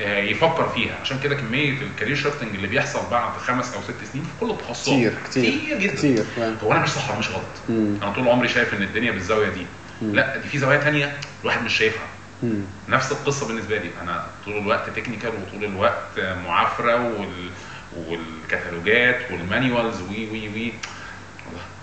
آه، 0.00 0.18
يفكر 0.18 0.68
فيها. 0.68 0.94
عشان 1.02 1.20
كده 1.20 1.34
كمية 1.34 1.70
ال 1.82 1.87
career 1.87 2.16
shifting 2.16 2.54
اللي 2.54 2.66
بيحصل 2.66 3.00
بعد 3.10 3.32
خمس 3.38 3.74
أو 3.74 3.82
ست 3.82 4.12
سنين 4.12 4.24
في 4.24 4.30
كل 4.40 4.50
التخصصات 4.50 4.94
كتير 4.94 5.12
كتير 5.30 5.58
كتير 5.58 5.78
جدا. 5.78 5.94
كتير. 5.96 6.24
هو 6.64 6.72
أنا 6.72 6.80
مش 6.80 6.88
صح 6.88 7.10
ولا 7.10 7.18
مش 7.18 7.28
غلط؟ 7.30 7.42
مم. 7.68 7.96
أنا 8.02 8.10
طول 8.12 8.28
عمري 8.28 8.48
شايف 8.48 8.74
إن 8.74 8.82
الدنيا 8.82 9.12
بالزاوية 9.12 9.48
دي. 9.48 9.66
لا 10.02 10.36
دي 10.36 10.48
في 10.48 10.58
زوايا 10.58 10.78
تانية 10.78 11.16
الواحد 11.42 11.62
مش 11.64 11.76
شايفها. 11.78 12.06
مم. 12.42 12.60
نفس 12.88 13.12
القصة 13.12 13.46
بالنسبة 13.46 13.78
لي. 13.78 13.90
أنا 14.02 14.26
طول 14.44 14.58
الوقت 14.58 14.90
technical 14.90 15.30
وطول 15.42 15.64
الوقت 15.64 16.20
معافرة 16.46 16.96
وال 16.96 17.50
والكتالوجات 17.96 19.30
وال 19.30 19.46
manuals 19.46 20.00
وي 20.02 20.30
وي 20.30 20.48
وي. 20.48 20.72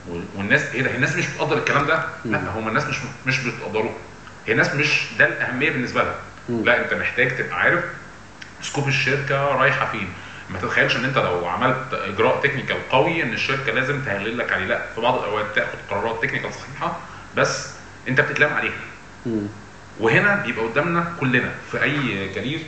وال- 0.09 0.25
والناس 0.35 0.61
إيه 0.75 0.81
ده؟ 0.81 0.89
هي 0.91 0.95
الناس 0.95 1.15
مش 1.15 1.27
بتقدر 1.27 1.57
الكلام 1.57 1.85
ده. 1.85 2.05
لا 2.25 2.49
هم 2.49 2.67
الناس 2.67 2.83
مش 2.85 2.97
مش 3.27 3.39
بتقدروه 3.39 3.95
هي 4.47 4.51
الناس 4.53 4.75
مش 4.75 5.01
ده 5.19 5.25
الأهمية 5.27 5.69
بالنسبة 5.71 6.03
لها. 6.03 6.15
لا 6.65 6.85
أنت 6.85 6.93
محتاج 6.93 7.37
تبقى 7.37 7.59
عارف 7.59 7.83
scope 8.61 8.87
الشركة 8.87 9.35
رايحة 9.55 9.91
فين. 9.91 10.07
ما 10.49 10.59
تتخيلش 10.59 10.95
إن 10.95 11.05
أنت 11.05 11.17
لو 11.17 11.47
عملت 11.47 11.93
إجراء 11.93 12.39
technical 12.41 12.89
قوي 12.89 13.23
إن 13.23 13.33
الشركة 13.33 13.71
لازم 13.71 14.01
تهلل 14.01 14.37
لك 14.37 14.53
عليه. 14.53 14.65
لا 14.65 14.81
في 14.95 15.01
بعض 15.01 15.17
الأوقات 15.19 15.55
تاخد 15.55 15.77
قرارات 15.89 16.21
technical 16.23 16.53
صحيحة 16.53 16.99
بس 17.37 17.69
أنت 18.07 18.21
بتتلام 18.21 18.53
عليها. 18.53 18.73
وهنا 19.99 20.35
بيبقى 20.45 20.65
قدامنا 20.65 21.13
كلنا 21.19 21.51
في 21.71 21.83
أي 21.83 22.29
career 22.35 22.59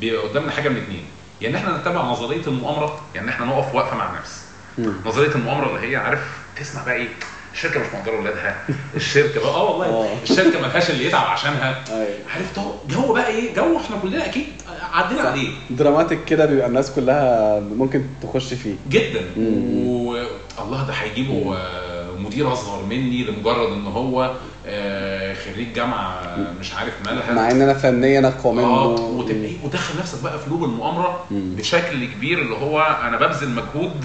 بيبقى 0.00 0.28
قدامنا 0.28 0.50
حاجة 0.50 0.68
من 0.68 0.76
اتنين. 0.76 1.04
يا 1.40 1.48
ان 1.48 1.54
إحنا 1.54 1.76
نتبع 1.78 2.02
نظرية 2.02 2.46
المؤامرة 2.46 3.00
يا 3.14 3.20
ان 3.20 3.28
إحنا 3.28 3.46
نقف 3.46 3.74
وقفة 3.74 3.96
مع 3.96 4.10
النفس. 4.10 4.42
مم. 4.78 4.92
نظرية 5.06 5.34
المؤامرة 5.34 5.76
اللي 5.76 5.90
هي 5.92 5.96
عارف 5.96 6.20
تسمع 6.56 6.84
بقى 6.84 6.94
إيه؟ 6.94 7.08
الشركة 7.52 7.80
مش 7.80 7.86
مقدرة 7.94 8.16
اولادها 8.16 8.56
الشركة 8.96 9.40
بقى 9.40 9.48
آه 9.50 9.62
والله 9.70 9.86
آه. 9.86 10.16
الشركة 10.22 10.58
ملهاش 10.60 10.90
اللي 10.90 11.04
يتعب 11.06 11.26
عشانها. 11.26 11.84
أيوة. 11.90 12.08
عارف 12.34 12.56
ده 12.56 12.62
جو 12.88 13.12
بقى 13.12 13.28
إيه؟ 13.28 13.54
جو 13.54 13.76
إحنا 13.76 13.96
كلنا 14.02 14.26
أكيد 14.26 14.46
عدينا 14.92 15.20
عليه. 15.22 15.48
dramatic 15.70 16.24
كده 16.24 16.46
بيبقى 16.46 16.66
الناس 16.66 16.90
كلها 16.90 17.60
ممكن 17.60 18.02
تخش 18.22 18.54
فيه. 18.54 18.74
جدا. 18.90 19.20
والله 19.36 20.86
ده 20.86 20.92
هيجيبوا 20.92 21.56
آه، 21.56 21.95
مدير 22.18 22.52
أصغر 22.52 22.84
مني 22.84 23.24
لمجرد 23.24 23.72
إن 23.72 23.86
هو 23.86 24.34
آه، 24.66 25.34
خريج 25.34 25.72
جامعة 25.72 26.36
مش 26.60 26.74
عارف 26.74 26.94
مالها 27.06 27.32
مع 27.34 27.50
إن 27.50 27.60
أنا 27.62 27.74
فنيا 27.74 28.28
أقوى 28.28 28.54
منه. 28.54 28.64
آه 28.66 28.88
وتبقى 29.00 29.44
إيه 29.44 29.56
وتدخل 29.64 29.98
نفسك 29.98 30.22
بقى 30.22 30.38
في 30.38 30.50
loop 30.50 30.64
المؤامرة. 30.64 31.24
بشكل 31.30 32.04
كبير 32.04 32.38
اللي 32.38 32.54
هو 32.56 32.80
أنا 33.02 33.16
ببذل 33.16 33.50
مجهود. 33.50 34.04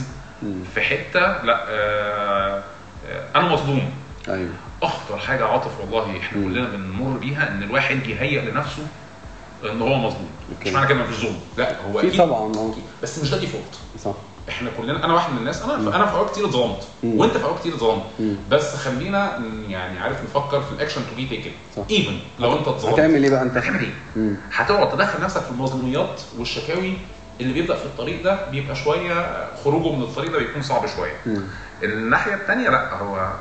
في 0.76 0.82
حتة 0.82 1.44
لا 1.44 1.66
آه 1.70 2.64
آه 3.10 3.24
أنا 3.36 3.50
مظلوم. 3.54 3.90
أيوه. 4.30 4.50
أخطر 4.84 5.18
حاجة 5.18 5.46
عاطف 5.46 5.72
والله 5.82 6.18
إحنا 6.20 6.38
مم. 6.38 6.46
كلنا 6.54 6.68
بنمر 6.70 7.18
بيها 7.18 7.48
إن 7.52 7.64
الواحد 7.64 8.08
يهيئ 8.08 8.42
لنفسه 8.52 8.84
إن 9.72 9.82
هو 9.82 9.96
مظلوم. 9.96 10.30
مش 10.66 10.72
معنى 10.74 10.88
كده 10.88 10.98
مفيش 10.98 11.16
ظلم. 11.16 11.40
لا 11.58 11.76
هو 11.82 12.00
في 12.00 12.08
أكيد 12.08 12.18
طبعا 12.20 12.74
بس 13.04 13.20
مش 13.20 13.30
ده 13.30 13.38
default 13.38 13.80
صح. 14.04 14.14
إحنا 14.50 14.70
كلنا 14.78 15.06
أنا 15.06 15.14
واحد 15.14 15.32
من 15.34 15.38
الناس 15.38 15.62
أنا 15.62 15.96
أنا 15.96 16.06
في 16.06 16.14
أوقات 16.16 16.32
كتير 16.32 16.46
اتظلمت. 16.46 16.88
وأنت 17.04 17.38
في 17.38 17.44
أوقات 17.44 17.60
كتير 17.60 17.74
اتظلمت. 17.74 18.04
بس 18.50 18.76
خلينا 18.76 19.42
يعني 19.68 20.00
عارف 20.00 20.24
نفكر 20.24 20.62
في 20.62 20.72
ال 20.72 20.76
action 20.76 21.02
to 21.10 21.16
be 21.16 21.28
taken. 21.28 21.52
Even 21.92 22.20
لو 22.40 22.58
أنت 22.60 22.68
اتظلمت 22.68 22.94
هتعمل 22.94 23.24
إيه 23.24 23.30
بقى 23.32 23.42
أنت؟ 23.44 23.58
هتعمل 23.58 23.80
إيه؟ 23.80 24.34
هتقعد 24.54 24.90
تدخل 24.92 25.22
نفسك 25.24 25.42
في 25.42 25.52
المظلوميات 25.52 26.22
والشكاوي 26.38 26.94
اللي 27.42 27.54
بيبدأ 27.54 27.76
في 27.76 27.86
الطريق 27.86 28.24
ده 28.24 28.50
بيبقى 28.50 28.76
شوية 28.76 29.48
خروجه 29.64 29.96
من 29.96 30.02
الطريق 30.02 30.32
ده 30.32 30.38
بيكون 30.38 30.62
صعب 30.62 30.86
شوية. 30.88 31.16
مم. 31.26 31.44
الناحية 31.84 32.34
الثانية 32.34 32.70
لأ 32.70 32.94
هو 32.94 33.32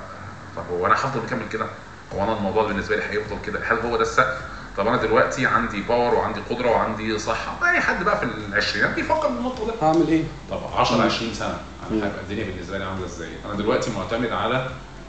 طب 0.57 0.63
هو 0.73 0.87
أنا 0.87 0.95
هفضل 0.95 1.21
مكمل 1.23 1.49
كده؟ 1.53 1.67
هو 2.15 2.25
أنا 2.25 2.37
الموضوع 2.37 2.67
بالنسبة 2.67 2.97
لي 2.97 3.03
هيفضل 3.03 3.37
كده؟ 3.47 3.61
هل 3.69 3.79
هو 3.79 3.97
ده 3.97 4.03
السقف؟ 4.03 4.39
طب 4.77 4.87
أنا 4.87 4.97
دلوقتي 4.97 5.47
عندي 5.47 5.81
باور 5.83 6.15
وعندي 6.15 6.41
قدرة 6.51 6.69
وعندي 6.71 7.19
صحة، 7.19 7.71
أي 7.71 7.81
حد 7.81 8.05
بقى 8.05 8.19
في 8.19 8.25
العشرينات 8.25 8.95
بيفكر 8.95 9.29
بالمنطق 9.29 9.67
ده. 9.67 9.75
هعمل 9.83 10.09
إيه؟ 10.09 10.23
طب 10.51 10.61
10 10.77 10.97
مم. 10.97 11.03
20 11.03 11.35
سنة. 11.35 11.59
أنا 11.91 12.07
هيبقى 12.07 12.21
الدنيا 12.21 12.45
بالنسبة 12.45 12.79
لي 12.79 12.85
عاملة 12.85 13.05
إزاي؟ 13.07 13.29
أنا 13.45 13.55
دلوقتي 13.55 13.91
معتمد 13.91 14.33
على 14.33 14.69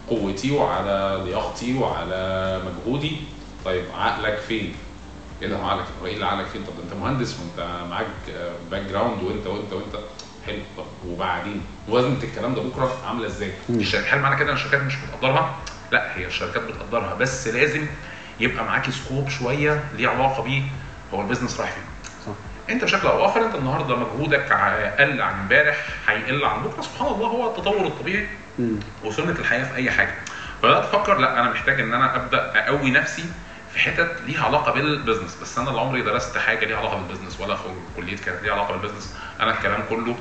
قوتي 0.10 0.52
وعلى 0.52 1.22
لياقتي 1.26 1.78
وعلى 1.78 2.62
مجهودي 2.66 3.18
طيب 3.66 3.84
عقلك 3.98 4.38
فين؟ 4.48 4.76
إيه 5.42 5.48
ده 5.48 5.58
عقلك 5.58 5.86
إيه 6.06 6.14
اللي 6.14 6.26
عقلك 6.26 6.46
فين؟ 6.46 6.64
طب 6.64 6.74
أنت 6.84 6.94
مهندس 7.02 7.36
وأنت 7.40 7.68
معاك 7.90 8.06
background 8.72 9.24
وأنت 9.24 9.48
وأنت 9.48 9.74
وأنت 9.74 9.96
حلو 10.46 10.60
طب 10.78 10.84
وبعدين 11.08 11.62
وزن 11.90 12.24
الكلام 12.24 12.56
ده 12.56 12.62
بكرة 12.62 12.98
عاملة 13.08 13.28
إزاي؟ 13.28 13.52
هل 14.10 14.20
معنى 14.20 14.36
كده 14.36 14.50
ان 14.52 14.56
الشركات 14.56 14.82
مش 14.82 14.94
بتقدرها؟ 14.96 15.56
لا 15.92 16.18
هي 16.18 16.26
الشركات 16.26 16.64
بتقدرها 16.64 17.14
بس 17.16 17.48
لازم 17.48 17.86
يبقى 18.42 18.66
معاكي 18.66 18.92
scope 18.92 19.30
شوية 19.30 19.84
ليه 19.98 20.08
علاقة 20.08 20.44
بيه 20.44 20.64
هو 21.14 21.22
ال 21.22 21.26
business 21.26 21.60
رايح 21.60 21.72
فين؟ 21.72 21.84
انت 22.70 22.84
بشكل 22.84 23.08
أو 23.08 23.26
آخر 23.26 23.46
انت 23.46 23.56
النهارده 23.56 23.96
مجهودك 23.96 24.52
قل 25.00 25.22
عن 25.22 25.40
امبارح 25.40 25.78
هيقل 26.08 26.46
عن 26.46 26.64
بكرة. 26.64 26.82
سبحان 26.82 27.08
الله 27.08 27.28
هو 27.28 27.48
التطور 27.50 27.88
الطبيعي. 27.88 28.28
وسنة 29.04 29.32
الحياة 29.40 29.64
في 29.64 29.76
أي 29.76 29.92
حاجة. 29.92 30.14
فبدأت 30.62 30.84
أفكر 30.84 31.18
لا 31.18 31.40
أنا 31.40 31.50
محتاج 31.50 31.80
إن 31.82 31.94
أنا 31.94 32.16
أبدأ 32.16 32.52
أقوي 32.66 32.92
نفسي 32.92 33.24
في 33.74 33.80
حتت 33.80 34.22
ليها 34.28 34.46
علاقة 34.46 34.72
بال 34.72 34.85
business 34.85 35.38
بس 35.42 35.58
أنا 35.58 35.70
اللي 35.70 35.82
عمري 35.82 36.02
درست 36.02 36.38
حاجة 36.38 36.66
ليها 36.66 36.78
علاقة 36.78 36.98
بال 36.98 37.06
business 37.06 37.40
ولا 37.40 37.56
في 37.56 37.64
كلية 37.96 38.18
كانت 38.18 38.44
ليها 38.44 38.54
علاقة 38.54 38.78
بال 38.78 38.85
business 38.85 39.16
أنا 39.40 39.52
الكلام 39.52 39.84
كله 39.90 40.16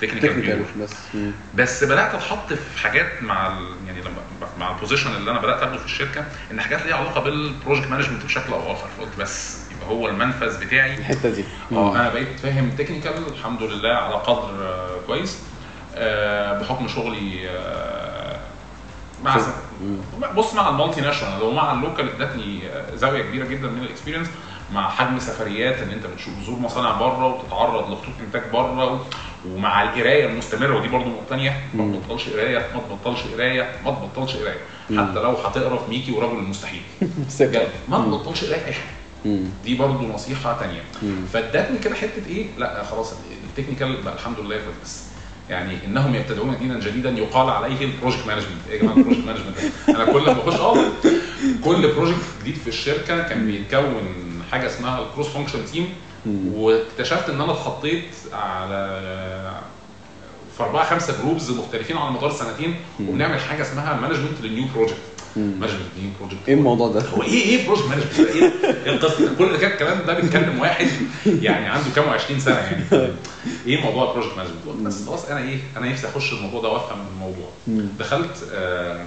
technical 0.00 0.64
بس 0.82 0.90
مم. 1.14 1.32
بس 1.54 1.84
بدأت 1.84 2.14
أتحط 2.14 2.52
في 2.52 2.78
حاجات 2.78 3.22
مع 3.22 3.46
ال... 3.46 3.66
يعني 3.86 4.00
لما 4.00 4.50
مع 4.58 4.70
ال 4.74 4.79
position 4.79 5.16
اللي 5.16 5.30
أنا 5.30 5.40
بدأت 5.40 5.62
أخده 5.62 5.78
في 5.78 5.84
الشركة 5.84 6.24
إن 6.50 6.60
حاجات 6.60 6.82
ليها 6.86 6.94
علاقة 6.96 7.20
بال 7.20 7.35
project 7.35 7.86
management 7.88 8.24
بشكل 8.24 8.52
أو 8.52 8.72
آخر 8.72 8.86
فقلت 8.98 9.16
بس 9.18 9.58
هو 9.88 10.08
المنفذ 10.08 10.64
بتاعي. 10.64 10.94
الحتة 10.98 11.30
دي. 11.30 11.44
آه 11.72 11.96
أنا 11.96 12.08
بقيت 12.08 12.40
فاهم 12.40 12.70
technical 12.70 13.12
الحمد 13.28 13.62
لله 13.62 13.94
على 13.94 14.14
قدر 14.14 14.66
آه، 14.66 14.96
كويس. 15.06 15.38
آه، 15.94 16.58
بحكم 16.62 16.88
شغلي 16.88 17.48
آه، 17.50 18.40
مع 19.24 19.36
مم. 19.82 19.96
بص 20.36 20.54
مع 20.54 20.68
ال 20.68 21.00
multinational 21.00 21.42
ومع 21.42 21.72
ال 21.72 21.80
local 21.80 22.20
ادتني 22.22 22.60
زاوية 22.94 23.22
كبيرة 23.22 23.44
جدا 23.46 23.68
من 23.68 23.82
ال 23.82 23.86
experience 23.86 24.28
مع 24.72 24.90
حجم 24.90 25.18
سفريات 25.18 25.78
إن 25.78 25.90
أنت 25.90 26.06
بتشوف 26.06 26.34
بتزور 26.38 26.58
مصانع 26.58 26.92
بره 26.92 27.26
وتتعرض 27.26 27.90
لخطوط 27.92 28.14
إنتاج 28.26 28.42
بره 28.52 29.06
ومع 29.48 29.82
القراية 29.82 30.26
المستمرة 30.26 30.78
ودي 30.78 30.88
برضو 30.88 31.08
نقطة 31.08 31.26
ثانية 31.28 31.60
ما. 31.74 31.96
تبطلش 31.96 32.28
قراية 32.28 32.58
ما 32.74 32.80
تبطلش 32.80 33.20
قراية 33.34 33.72
ما 33.84 33.90
تبطلش 33.90 34.36
قراية. 34.36 34.58
حتى 34.98 35.20
لو 35.20 35.30
هتقرا 35.30 35.76
في 35.76 35.90
ميكي 35.90 36.12
و 36.12 36.18
رجل 36.18 36.38
المستحيل 36.38 36.82
ما. 37.88 37.98
تبطلش 37.98 38.44
قراية 38.44 38.64
أي 38.66 38.72
حاجة. 38.72 39.40
دي 39.64 39.74
برضو 39.74 40.06
نصيحة 40.06 40.58
تانية 40.60 40.82
مم. 41.02 41.24
فادتني 41.32 41.78
كده 41.78 41.94
حتة 41.94 42.22
إيه 42.28 42.46
لا 42.58 42.84
خلاص 42.84 43.14
ال 43.48 43.53
technical 43.53 44.02
بقى 44.02 44.14
الحمد 44.14 44.40
لله 44.40 44.56
بس 44.84 45.02
يعني 45.50 45.76
إنهم 45.86 46.14
يبتدعوا 46.14 46.58
دينا 46.58 46.78
جديدا 46.80 47.10
يقال 47.10 47.50
عليه 47.50 47.84
ال 47.84 47.89
project 47.89 48.26
management 48.26 48.66
يا 48.70 48.76
جماعة 48.76 48.94
ال 48.96 49.00
project 49.00 49.24
management 49.26 49.56
أنا 49.88 50.04
كل 50.04 50.26
ما 50.26 50.32
بخش 50.32 50.60
آه 50.60 50.76
كل 51.64 51.92
project 51.94 52.18
جديد 52.42 52.54
في 52.56 52.68
الشركة 52.68 53.22
كان 53.22 53.46
بيتكون 53.46 54.42
حاجة 54.52 54.66
اسمها 54.66 55.02
ال 55.02 55.06
cross 55.06 55.28
function 55.28 55.64
team. 55.64 55.88
واكتشفت 56.54 57.28
إن 57.28 57.40
أنا 57.40 57.52
اتحطيت 57.52 58.04
على 58.32 59.00
في 60.56 60.62
أربعة 60.62 60.84
خمسة 60.90 61.22
groups 61.22 61.50
مختلفين 61.50 61.96
على 61.96 62.10
مدار 62.12 62.32
سنتين. 62.32 62.74
وبنعمل 63.00 63.40
حاجة 63.40 63.62
اسمها 63.62 63.94
management 64.00 64.40
لل 64.42 64.51
new 64.51 64.64
project. 64.74 64.96
management 65.36 65.70
لل 65.96 66.02
new 66.02 66.12
project 66.20 66.38
إيه 66.48 66.54
الموضوع 66.54 66.88
ده؟ 66.88 67.00
هو 67.08 67.22
إيه 67.22 67.30
إيه 67.42 67.66
project 67.66 67.86
management 67.88 68.18
إيه 68.18 68.52
القصة؟ 68.94 69.34
كل 69.38 69.56
ده 69.58 69.66
الكلام 69.66 70.06
ده 70.06 70.14
بيتكلم 70.14 70.60
واحد 70.60 70.86
يعني 71.26 71.66
عنده 71.68 71.86
كام 71.96 72.04
و20 72.18 72.38
سنة 72.38 72.54
يعني. 72.56 72.84
إيه 73.66 73.82
موضوع 73.84 74.08
ال 74.10 74.13
project 74.13 74.36
management 74.36 74.86
بس 74.86 75.06
خلاص 75.08 75.24
أنا 75.24 75.40
إيه 75.42 75.58
أنا 75.76 75.88
نفسي 75.88 76.06
أخش 76.08 76.32
الموضوع 76.32 76.60
ده 76.62 76.68
وأفهم 76.68 76.98
الموضوع. 77.14 77.48
دخلت 77.98 78.48
آم، 78.54 79.06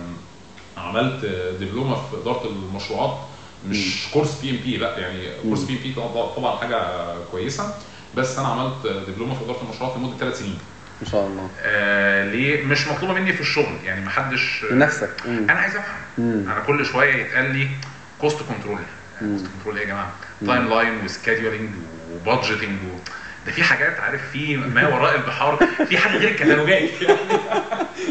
عملت 0.78 1.26
دبلومة 1.62 1.96
في 1.96 2.18
إدارة 2.22 2.48
المشروعات 2.48 3.18
مش 3.70 4.08
كورس 4.14 4.42
PMP 4.42 4.78
لا 4.78 4.98
يعني 5.00 5.20
كورس. 5.44 5.64
PMP 5.64 5.94
طبعا 6.36 6.58
حاجة 6.58 6.78
كويسة 7.32 7.76
بس 8.18 8.38
أنا 8.40 8.48
عملت 8.48 8.88
دبلومة 9.08 9.36
في 9.36 9.44
إدارة 9.46 9.62
المشروعات 9.64 9.98
لمده 9.98 10.18
ثلاث 10.18 10.40
سنين 10.40 10.58
ما 11.02 11.10
شاء 11.10 11.28
الله 11.28 11.50
آه 11.62 12.32
ليه 12.32 12.64
مش 12.64 12.88
مطلوبة 12.88 13.14
مني 13.14 13.34
في 13.34 13.42
الشغل 13.42 13.76
يعني 13.86 14.02
ما 14.02 14.10
حدش 14.10 14.66
لنفسك 14.72 15.10
مم. 15.26 15.38
أنا 15.50 15.60
عايز 15.60 15.76
أفهم. 15.76 15.96
أنا 16.50 16.60
كل 16.68 16.86
شوية 16.86 17.14
يتقال 17.16 17.56
لي 17.56 17.68
cost 18.22 18.38
control. 18.50 18.80
cost 19.20 19.46
control 19.58 19.76
إيه 19.78 19.84
يا 19.84 19.88
جماعة. 19.90 20.12
timeline 20.46 21.06
و 21.06 21.11
scheduling 21.11 21.70
و 22.12 22.18
budgeting 22.18 22.80
ده 23.46 23.52
في 23.52 23.64
حاجات 23.64 24.00
عارف 24.00 24.22
في 24.32 24.58
ما 24.58 24.88
وراء 24.88 25.16
البحار 25.16 25.68
في 25.90 25.98
حاجة 25.98 26.18
غير 26.18 26.30
الكتالوجات 26.30 26.90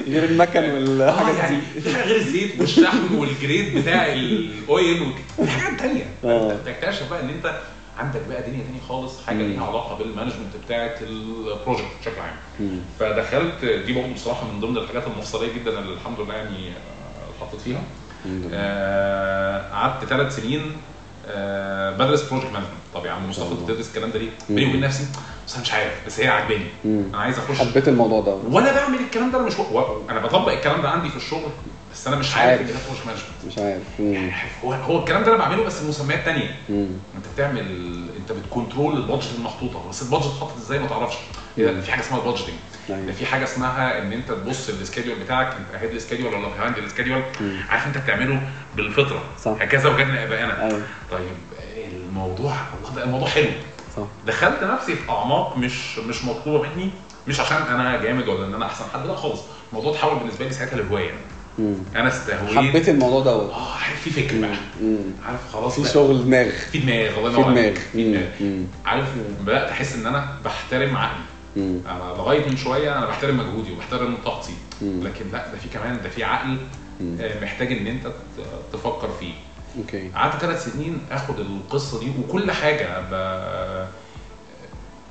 غير 0.09 0.25
المكن 0.25 0.71
والحاجات 0.71 1.37
يعني 1.37 1.59
دي 1.75 1.81
في 1.81 1.95
حاجة 1.95 2.05
غير 2.05 2.17
الزيت 2.17 2.61
والشحن 2.61 3.15
وال 3.15 3.33
grade 3.33 3.79
بتاع 3.79 4.07
ال 4.13 4.35
oil 4.35 5.03
وك- 5.03 5.45
في 5.47 5.51
حاجات 5.51 5.81
تانية 5.81 6.05
آه. 6.25 6.57
تكتشف 6.67 7.11
بقى 7.11 7.21
إن 7.21 7.29
أنت 7.29 7.61
عندك 7.99 8.21
بقى 8.29 8.43
دنيا 8.43 8.65
تانية 8.65 8.81
خالص 8.89 9.13
حاجة. 9.27 9.37
ليها 9.37 9.67
علاقة 9.67 9.99
بال 9.99 10.08
management 10.08 10.57
بتاعه 10.67 10.95
ال 11.01 11.11
project 11.11 11.85
بشكل 12.01 12.21
عام. 12.21 12.37
فدخلت 13.01 13.65
دي 13.87 13.93
برضه 13.93 14.13
بصراحة 14.15 14.47
من 14.53 14.61
ضمن 14.61 14.77
الحاجات 14.77 15.03
المفصلية 15.07 15.53
جدا 15.53 15.79
اللي 15.79 15.95
الحمد 15.95 16.21
لله 16.21 16.35
يعني 16.35 16.69
آه، 16.69 16.73
اتحطيت 17.37 17.61
فيها 17.61 17.83
لله. 18.27 18.49
آه، 18.53 19.73
قعدت 19.73 20.05
ثلاث 20.05 20.37
سنين 20.37 20.63
آه، 21.27 21.91
بدرس 21.91 22.23
project 22.23 22.47
management 22.47 22.73
طب 22.95 23.07
يا 23.07 23.11
عم 23.11 23.29
مصطفى. 23.31 23.53
انت 23.53 23.61
بتدرس 23.71 23.89
الكلام 23.89 24.11
ده 24.11 24.19
ليه؟ 24.19 24.31
بيني 24.49 24.69
وبين 24.71 24.81
نفسي 24.81 25.07
بس 25.47 25.55
أنا 25.55 25.63
مش 25.63 25.73
عارف 25.73 25.93
بس 26.07 26.21
هي 26.21 26.29
عاجباني. 26.29 26.65
أنا 26.85 27.19
عايز 27.19 27.39
أخش 27.39 27.59
حبيت 27.59 27.89
الموضوع 27.89 28.21
ده 28.21 28.35
وأنا 28.51 28.73
بعمل 28.73 28.99
الكلام 28.99 29.31
ده 29.31 29.39
أنا 29.39 29.47
مش 29.47 29.59
و... 29.59 29.63
و- 29.63 30.03
أنا 30.11 30.21
بطبق 30.21 30.53
الكلام 30.53 30.83
ده 30.83 30.89
عندي 30.91 31.09
في 31.09 31.17
الشغل 31.17 31.51
بس 31.93 32.07
أنا 32.07 32.17
مش 32.17 32.37
عارف. 32.37 32.49
عارف 32.49 32.61
إن 32.61 32.67
ده 32.67 32.73
project 32.87 33.07
management 33.07 33.45
مش 33.47 33.59
عارف 33.59 33.83
مم. 33.99 34.31
هو 34.65 34.73
هو 34.73 34.99
الكلام 34.99 35.23
ده 35.25 35.29
أنا 35.29 35.39
بعمله 35.39 35.65
بس 35.65 35.83
مسميات 35.83 36.25
تانية 36.25 36.57
مم. 36.69 36.87
أنت 37.17 37.25
بتعمل 37.35 37.67
أنت 38.21 38.33
بت 38.33 38.47
control 38.47 38.97
ال 38.97 39.01
budget 39.01 39.29
المحطوطة 39.39 39.89
بس 39.89 40.03
ال 40.03 40.06
budget 40.06 40.27
اتحطت 40.27 40.57
إزاي 40.57 40.79
ما 40.79 40.87
تعرفش 40.89 41.17
ده؟ 41.59 41.81
في 41.81 41.93
حاجة 41.93 42.01
اسمها 42.01 42.19
ال 42.21 42.24
budgeting 42.24 42.55
أيوة. 42.91 43.07
ده 43.07 43.13
في 43.13 43.27
حاجة 43.27 43.45
اسمها 43.45 43.99
إن 44.03 44.13
أنت 44.13 44.29
تبص 44.33 44.69
ال 44.69 44.74
schedule 44.74 45.15
بتاعك 45.25 45.47
أنت 45.47 45.83
ahead 45.83 45.91
ال 45.91 45.96
schedule 45.96 46.35
ولا 46.35 46.49
behind 46.49 46.79
ال 46.79 46.83
schedule. 46.83 47.23
عارف 47.69 47.87
أنت 47.87 47.99
بتعمله 47.99 48.43
بالفطرة 48.77 49.23
صح. 49.45 49.51
هكذا 49.61 49.89
وجدنا 49.89 50.25
ابائنا 50.25 50.67
أيوه 50.67 50.83
طيب 51.11 51.29
الموضوع 51.93 52.53
الله 52.81 52.95
ده 52.97 53.05
الموضوع 53.05 53.29
حلو 53.29 53.49
صح 53.97 54.03
دخلت 54.27 54.63
نفسي 54.63 54.95
في 54.95 55.11
أعماق 55.11 55.57
مش 55.59 55.99
مش 55.99 56.25
مطلوبة 56.25 56.69
مني 56.77 56.91
مش 57.29 57.41
عشان 57.41 57.57
أنا 57.57 58.03
جامد 58.03 58.29
ولا 58.29 58.47
إن 58.47 58.55
أنا 58.55 58.67
أحسن 58.67 58.85
حد 58.95 59.07
لا 59.07 59.15
خالص 59.15 59.41
الموضوع 59.71 59.93
اتحول 59.93 60.19
بالنسبة 60.19 60.45
لي 60.45 60.53
ساعتها 60.53 60.77
لهواية 60.77 61.11
مم. 61.59 61.75
أنا 61.97 62.09
استهويت 62.09 62.57
حبيت 62.59 62.89
الموضوع 62.89 63.21
دوت 63.21 63.51
آه 63.51 63.73
عارف 63.75 64.01
في 64.03 64.11
فكر 64.11 64.39
بقى 64.41 64.57
مم. 64.83 64.97
عارف 65.27 65.41
خلاص 65.53 65.81
في. 65.81 65.89
شغل 65.93 66.25
دماغ 66.25 66.51
في 66.51 66.79
دماغ 66.79 67.19
الله 67.19 67.31
في 67.31 67.39
ينور 67.41 67.75
في. 67.93 68.05
دماغ. 68.05 68.63
عارف 68.85 69.07
بدأت 69.41 69.71
أحس 69.71 69.95
إن 69.95 70.07
أنا 70.07 70.39
بحترم 70.45 70.97
عقلي 70.97 71.21
مم. 71.57 71.79
أنا 71.87 71.99
لغايه 72.19 72.49
من 72.51 72.57
شوية 72.57 72.99
أنا 72.99 73.07
بحترم 73.07 73.37
مجهودي 73.39 73.73
وبحترم 73.73 74.17
طاقتي. 74.25 74.55
لكن 74.83 75.25
لا 75.33 75.49
ده 75.53 75.59
في 75.59 75.69
كمان 75.69 75.99
ده 76.03 76.09
في 76.09 76.25
عقل. 76.25 76.57
آه، 77.21 77.43
محتاج 77.45 77.73
إن 77.73 77.87
أنت 77.87 78.13
تفكر 78.73 79.09
فيه 79.21 79.33
okay 79.79 80.09
قعدت 80.15 80.41
ثلاث 80.41 80.65
سنين 80.73 80.99
آخد 81.11 81.41
القصة 81.41 82.01
دي 82.01 82.13
وكل 82.21 82.51
حاجة 82.53 83.01
ب... 83.11 83.13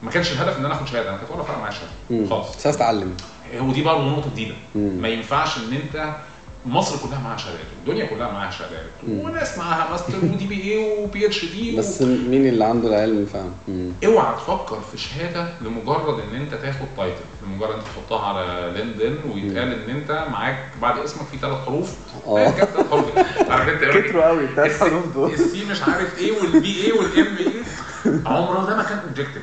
ما 0.03 0.11
كانش 0.11 0.31
الهدف 0.31 0.57
إن 0.59 0.65
أنا 0.65 0.73
آخد 0.73 0.87
شهادة 0.87 1.09
أنا 1.09 1.17
كنت 1.17 1.31
ولا 1.31 1.43
فارقه 1.43 1.59
معايا. 1.59 1.73
شهاده 2.09 2.29
خالص 2.29 2.57
بس 2.57 2.65
عايز 2.65 2.75
اتعلم 2.75 3.17
هو 3.59 3.71
دي 3.71 3.83
برضه 3.83 4.09
نقطه 4.09 4.29
جديده. 4.29 4.55
ما 4.75 5.07
ينفعش 5.07 5.57
إن 5.57 5.73
أنت 5.73 6.13
مصر 6.65 7.07
كلها 7.07 7.19
معاها 7.19 7.37
شهادات 7.37 7.59
الدنيا 7.79 8.05
كلها 8.05 8.31
معاها 8.31 8.51
شهادات. 8.51 8.85
وناس 9.07 9.57
معاها 9.57 9.91
master 9.91 10.10
و 10.10 10.13
DBA 10.23 10.61
و 10.63 11.03
PhD 11.03 11.77
بس 11.77 12.01
مين 12.01 12.47
اللي 12.47 12.65
عنده 12.65 12.87
العلم 12.89 13.25
فاهم. 13.25 13.51
اوعى 14.05 14.35
تفكر 14.35 14.79
في 14.91 14.97
شهادة 14.97 15.47
لمجرد 15.61 16.19
إن 16.19 16.41
أنت 16.41 16.53
تاخد 16.53 16.85
title 16.97 17.19
لمجرد 17.47 17.75
أنت 17.75 17.83
تحطها 17.83 18.25
على 18.27 18.71
LinkedIn 18.77 19.17
ويتقال 19.33 19.73
إن 19.83 19.95
أنت 19.95 20.27
معاك 20.31 20.57
بعد 20.81 20.97
اسمك 20.99 21.25
في 21.31 21.37
ثلاث 21.37 21.57
حروف 21.65 21.93
آه. 22.27 22.49
ثلاث 22.51 22.89
حروف 22.89 23.17
أنت 23.17 23.81
يقول 23.81 23.95
لك 23.97 24.05
كتروا 24.05 24.23
قوي 24.25 24.43
التلات 24.43 24.71
حروف 24.79 25.13
دول 25.13 25.33
ال 25.33 25.49
C 25.49 25.65
مش 25.65 25.81
عارف 25.83 26.17
إيه 26.19 26.31
وال 26.41 26.64
B 26.64 26.75
إيه 26.75 26.93
وال 26.93 27.21
M 27.21 27.35
إيه 27.37 27.61
عمره 28.25 28.65
ده 28.69 28.75
ما 28.77 28.83
كان 28.83 28.97
objective. 28.99 29.41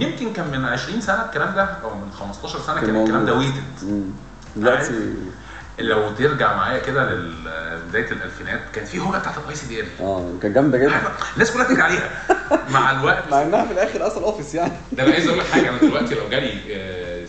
يمكن 0.00 0.32
كان 0.32 0.50
من 0.50 0.64
20 0.64 1.00
سنة 1.00 1.24
الكلام 1.24 1.54
ده 1.54 1.62
أو 1.62 1.94
من 1.94 2.12
15 2.12 2.58
سنة 2.60 2.80
كان 2.80 2.96
الكلام 3.02 3.26
ده. 3.26 3.34
ويتد. 3.34 4.10
دلوقتي 4.56 4.92
لو 5.80 6.10
ترجع 6.14 6.56
معايا 6.56 6.78
كده 6.78 7.10
لبداية 7.14 8.10
الألفينات 8.12 8.60
كان 8.72 8.84
في 8.84 8.98
هوجه 8.98 9.18
بتاعت 9.18 9.34
ال 9.44 9.54
ICDL 9.54 9.86
آه 10.00 10.32
كانت 10.42 10.54
جامدة 10.54 10.78
جدا. 10.78 11.00
الناس 11.34 11.50
كلها 11.50 11.64
بتجري 11.64 11.82
عليها. 11.82 12.10
مع 12.74 12.90
الوقت. 13.00 13.24
مع 13.30 13.42
إنها 13.42 13.64
في 13.66 13.72
الآخر 13.72 14.06
أصلا 14.06 14.24
Office 14.24 14.54
يعني. 14.54 14.72
ده 14.92 15.02
أنا 15.02 15.12
عايز 15.12 15.26
أقول 15.26 15.38
لك 15.38 15.46
حاجة 15.46 15.68
أنا 15.70 15.78
دلوقتي 15.78 16.14
لو 16.14 16.28
جالي 16.28 16.50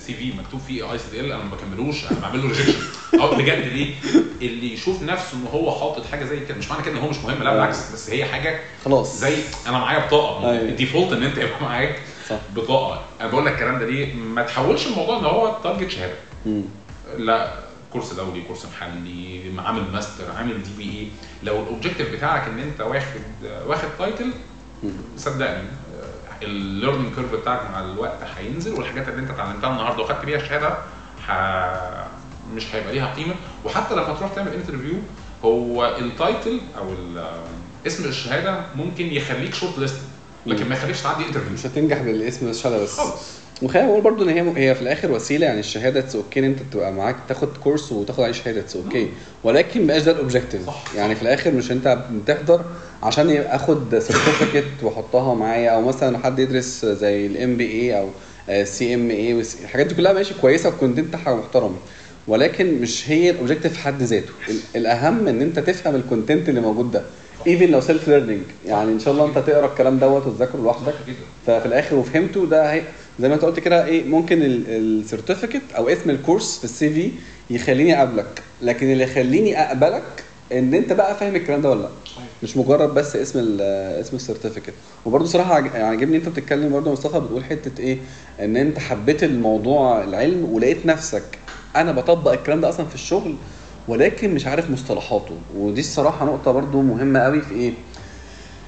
CV 0.08 0.34
مكتوب 0.40 0.60
فيه 0.68 0.92
ICDL 0.94 1.32
أنا 1.32 1.44
ما 1.44 1.56
بكملوش 1.56 2.12
أنا 2.12 2.20
بعمل 2.20 2.42
له 2.42 2.48
rejection 2.48 2.80
أه 3.20 3.36
بجد 3.38 3.68
ليه؟ 3.68 3.96
اللي 4.42 4.74
يشوف 4.74 5.02
نفسه 5.04 5.38
إن 5.38 5.46
هو 5.54 5.72
حاطط 5.80 6.06
حاجة 6.12 6.26
زي 6.26 6.40
كده 6.40 6.58
مش 6.58 6.70
معنى 6.70 6.84
كده 6.84 6.94
إن 6.94 7.02
هو 7.02 7.10
مش 7.10 7.18
مهم 7.18 7.44
لا 7.44 7.54
بالعكس 7.54 7.92
بس 7.94 8.10
هي 8.10 8.26
حاجة 8.26 8.60
خلاص. 8.86 9.18
زي 9.20 9.36
أنا 9.68 9.78
معايا 9.78 10.06
بطاقة. 10.08 10.52
أيوة. 10.52 10.62
ال 10.62 10.68
default 10.68 11.12
إن 11.14 11.24
أنت 11.24 11.38
يبقى 11.38 11.62
معاك 11.62 12.00
بطاقة. 12.56 13.02
أنا 13.22 13.30
بقول 13.30 13.46
لك 13.46 13.52
الكلام 13.54 13.80
ده 13.80 13.86
ليه؟ 13.86 14.14
ما 14.16 14.42
تحولش 14.44 14.88
الموضوع 14.88 15.20
إن 15.20 15.26
هو 15.26 15.56
target 15.64 15.90
شهادة. 15.90 16.14
لا. 17.18 17.54
course 17.94 18.14
دولي 18.14 18.42
course 18.42 18.66
محلي 18.66 19.52
عامل 19.60 19.84
ماستر 19.94 20.32
عامل 20.38 20.64
DBA. 20.64 21.08
لو 21.44 21.62
ال 21.64 21.68
objective 21.68 22.12
بتاعك 22.12 22.48
إن 22.48 22.60
أنت 22.60 22.82
واخد 22.82 23.22
واخد 23.68 23.88
title. 24.00 24.32
صدقني 25.18 25.64
ال 26.42 26.50
learning 26.50 27.16
curve 27.16 27.34
بتاعك 27.36 27.72
مع 27.72 27.80
الوقت 27.80 28.18
هينزل 28.38 28.74
والحاجات 28.74 29.08
اللي 29.08 29.20
أنت 29.22 29.30
اتعلمتها 29.32 29.70
النهارده 29.70 30.04
وخدت 30.04 30.26
بيها 30.26 30.40
شهاده 30.40 30.78
ح... 31.28 31.32
مش 32.56 32.76
هيبقى 32.76 32.94
ليها 32.94 33.14
قيمة. 33.16 33.36
وحتى 33.66 33.94
لما 33.96 34.14
تروح 34.14 34.34
تعمل 34.36 34.54
interview 34.54 34.94
هو 35.46 35.98
ال 36.00 36.10
title 36.10 36.62
أو 36.78 36.94
اسم 37.88 38.04
الشهادة 38.06 38.62
ممكن 38.76 39.06
يخليك 39.06 39.54
shortlist 39.54 40.02
لكن 40.46 40.70
ما 40.70 40.76
يخليكش 40.76 41.02
تعدي 41.02 41.26
interview 41.26 41.54
مش 41.54 41.66
هتنجح 41.66 41.98
بالاسم 41.98 42.48
الشهادة 42.50 42.84
بس. 42.84 42.96
خالص. 42.98 43.41
وخلينا 43.62 43.88
نقول 43.88 44.02
برضه 44.02 44.24
إن 44.26 44.30
هي 44.30 44.70
هي 44.70 44.76
في 44.76 44.82
الآخر 44.82 45.12
وسيلة 45.12 45.46
يعني 45.46 45.60
الشهادة 45.60 46.00
it's 46.00 46.16
okay 46.16 46.40
إن 46.40 46.44
أنت 46.44 46.60
تبقى 46.72 46.94
معاك 46.94 47.16
تاخد 47.28 47.48
course 47.64 47.92
وتاخد 47.92 48.24
عليه 48.24 48.34
شهادة 48.34 48.60
it's 48.60 48.76
okay. 48.76 49.08
ولكن 49.44 49.84
مبقاش 49.84 50.02
ده 50.04 50.12
ال 50.12 50.17
objective 50.17 50.62
يعني 50.96 51.16
في 51.16 51.22
الآخر 51.22 51.52
مش 51.52 51.72
أنت 51.72 51.98
بتحضر 52.12 52.62
عشان 53.04 53.30
آخد 53.38 54.00
certificate 54.00 54.66
وأحطها 54.84 55.34
معايا 55.36 55.70
أو 55.70 55.82
مثلا 55.82 56.18
حد 56.18 56.40
يدرس 56.40 56.86
زي 56.86 57.26
ال 57.26 57.58
MBA 57.58 58.00
أو 58.00 58.10
CMA 58.64 59.42
الحاجات 59.64 59.86
دي 59.88 59.96
كلها 59.96 60.14
ماشي 60.14 60.34
كويسة 60.42 60.70
وكنت 60.70 61.00
انت 61.00 61.16
حاجة 61.16 61.36
محترمه 61.36 61.76
ولكن 62.28 62.82
مش 62.82 63.10
هي 63.10 63.30
ال 63.30 63.34
objective 63.34 63.74
في 63.74 63.80
حد 63.80 64.02
ذاته. 64.04 64.30
ال- 64.50 64.60
الأهم 64.76 65.28
إن 65.28 65.42
أنت 65.42 65.60
تفهم 65.60 65.96
ال 65.96 66.02
content 66.02 66.50
اللي 66.50 66.62
موجود 66.62 66.92
ده. 66.92 67.02
even 67.48 67.66
لو 67.72 67.82
self 67.82 68.08
learning 68.08 68.42
يعني 68.66 68.92
إن 68.92 69.00
شاء 69.00 69.14
الله 69.14 69.26
أنت 69.26 69.38
تقرأ 69.38 69.66
الكلام 69.66 70.00
دوت 70.00 70.28
وتذاكره 70.28 70.58
لوحدك. 70.58 70.94
ففي 71.48 71.66
الآخر 71.66 71.96
وفهمته 71.96 72.46
ده 72.46 72.74
هي 72.74 72.82
زي 73.22 73.28
ما 73.30 73.36
انت 73.36 73.46
قلت 73.46 73.60
كده 73.60 73.86
إيه 73.86 74.04
ممكن 74.04 74.38
ال 74.42 74.52
certificate 74.52 75.62
أو 75.78 75.90
اسم 75.90 76.10
ال 76.10 76.17
course 76.17 76.58
في 76.58 76.64
ال 76.64 76.90
CV 76.94 77.12
يخليني 77.56 77.96
أقابلك. 77.98 78.42
لكن 78.62 78.92
اللي 78.92 79.04
يخليني 79.04 79.62
اقبلك 79.62 80.04
إن 80.52 80.74
أنت 80.74 80.94
بقى 80.94 81.16
فاهم 81.16 81.36
الكلام 81.36 81.62
ده 81.62 81.70
ولا 81.70 81.82
لأ. 81.82 81.90
صحيح. 82.16 82.26
مش 82.44 82.58
مجرد 82.58 82.94
بس 82.94 83.16
اسم 83.16 83.40
ال 83.40 83.62
اسم 84.02 84.16
ال 84.16 84.20
certificate 84.20 84.74
وبرده 85.06 85.26
صراحة 85.26 85.54
عاجبني 85.74 86.18
أنت 86.18 86.30
بتتكلم 86.30 86.74
برده 86.74 86.92
مصطفى 86.92 87.20
بتقول 87.20 87.44
حتة 87.44 87.82
إيه 87.82 87.98
إن 88.40 88.58
أنت 88.58 88.80
حبيت 88.80 89.24
الموضوع 89.24 90.04
العلم 90.04 90.46
ولقيت 90.54 90.86
نفسك 90.86 91.24
أنا 91.76 91.92
بطبق 91.92 92.32
الكلام 92.32 92.62
ده 92.62 92.70
أصلا 92.70 92.86
في 92.86 92.96
الشغل 92.96 93.36
ولكن 93.88 94.34
مش 94.34 94.48
عارف 94.48 94.70
مصطلحاته. 94.72 95.38
ودي 95.56 95.80
الصراحة 95.82 96.26
نقطة 96.26 96.52
برده 96.52 96.82
مهمة 96.82 97.20
قوي 97.20 97.42
في 97.42 97.54
إيه 97.56 97.74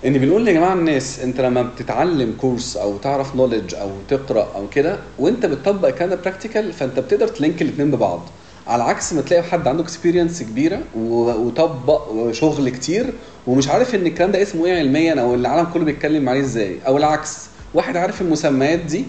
ان 0.05 0.17
بنقول 0.17 0.47
يا 0.47 0.53
جماعة 0.53 0.73
الناس 0.73 1.19
أنت 1.19 1.41
لما 1.41 1.61
بتتعلم 1.61 2.33
course 2.41 2.77
أو 2.77 2.97
تعرف 2.97 3.35
knowledge 3.35 3.75
أو 3.75 3.89
تقرأ 4.09 4.47
أو 4.55 4.67
كده 4.69 4.97
وأنت 5.19 5.45
بتطبق 5.45 5.87
الكلام 5.87 6.09
ده 6.09 6.15
practical 6.15 6.73
فأنت 6.73 6.99
بتقدر 6.99 7.27
ت 7.27 7.34
link 7.34 7.61
الاثنين 7.61 7.91
ببعض. 7.91 8.21
على 8.67 8.83
عكس 8.83 9.13
ما 9.13 9.21
تلاقي 9.21 9.43
حد 9.43 9.67
عنده 9.67 9.83
experience 9.83 10.43
كبيرة 10.43 10.79
وطبق 10.97 12.31
شغل 12.31 12.69
كتير 12.69 13.13
ومش 13.47 13.67
عارف 13.67 13.95
إن 13.95 14.05
الكلام 14.07 14.31
ده 14.31 14.41
اسمه 14.41 14.65
إيه 14.65 14.79
علميا 14.79 15.21
أو 15.21 15.35
العالم 15.35 15.65
كله 15.73 15.83
بيتكلم 15.85 16.29
عليه 16.29 16.39
إزاي. 16.41 16.77
أو 16.87 16.97
العكس 16.97 17.37
واحد 17.73 17.97
عارف 17.97 18.21
المسميات 18.21 18.79
دي 18.79 19.05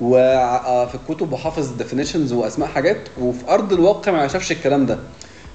وفي 0.00 0.94
الكتب 0.94 1.32
وحافظ 1.32 1.70
definitions 1.78 2.32
وأسماء 2.32 2.68
حاجات 2.68 2.98
وفي 3.20 3.48
أرض 3.48 3.72
الواقع 3.72 4.12
ما 4.12 4.28
شافش 4.28 4.52
الكلام 4.52 4.86
ده. 4.86 4.98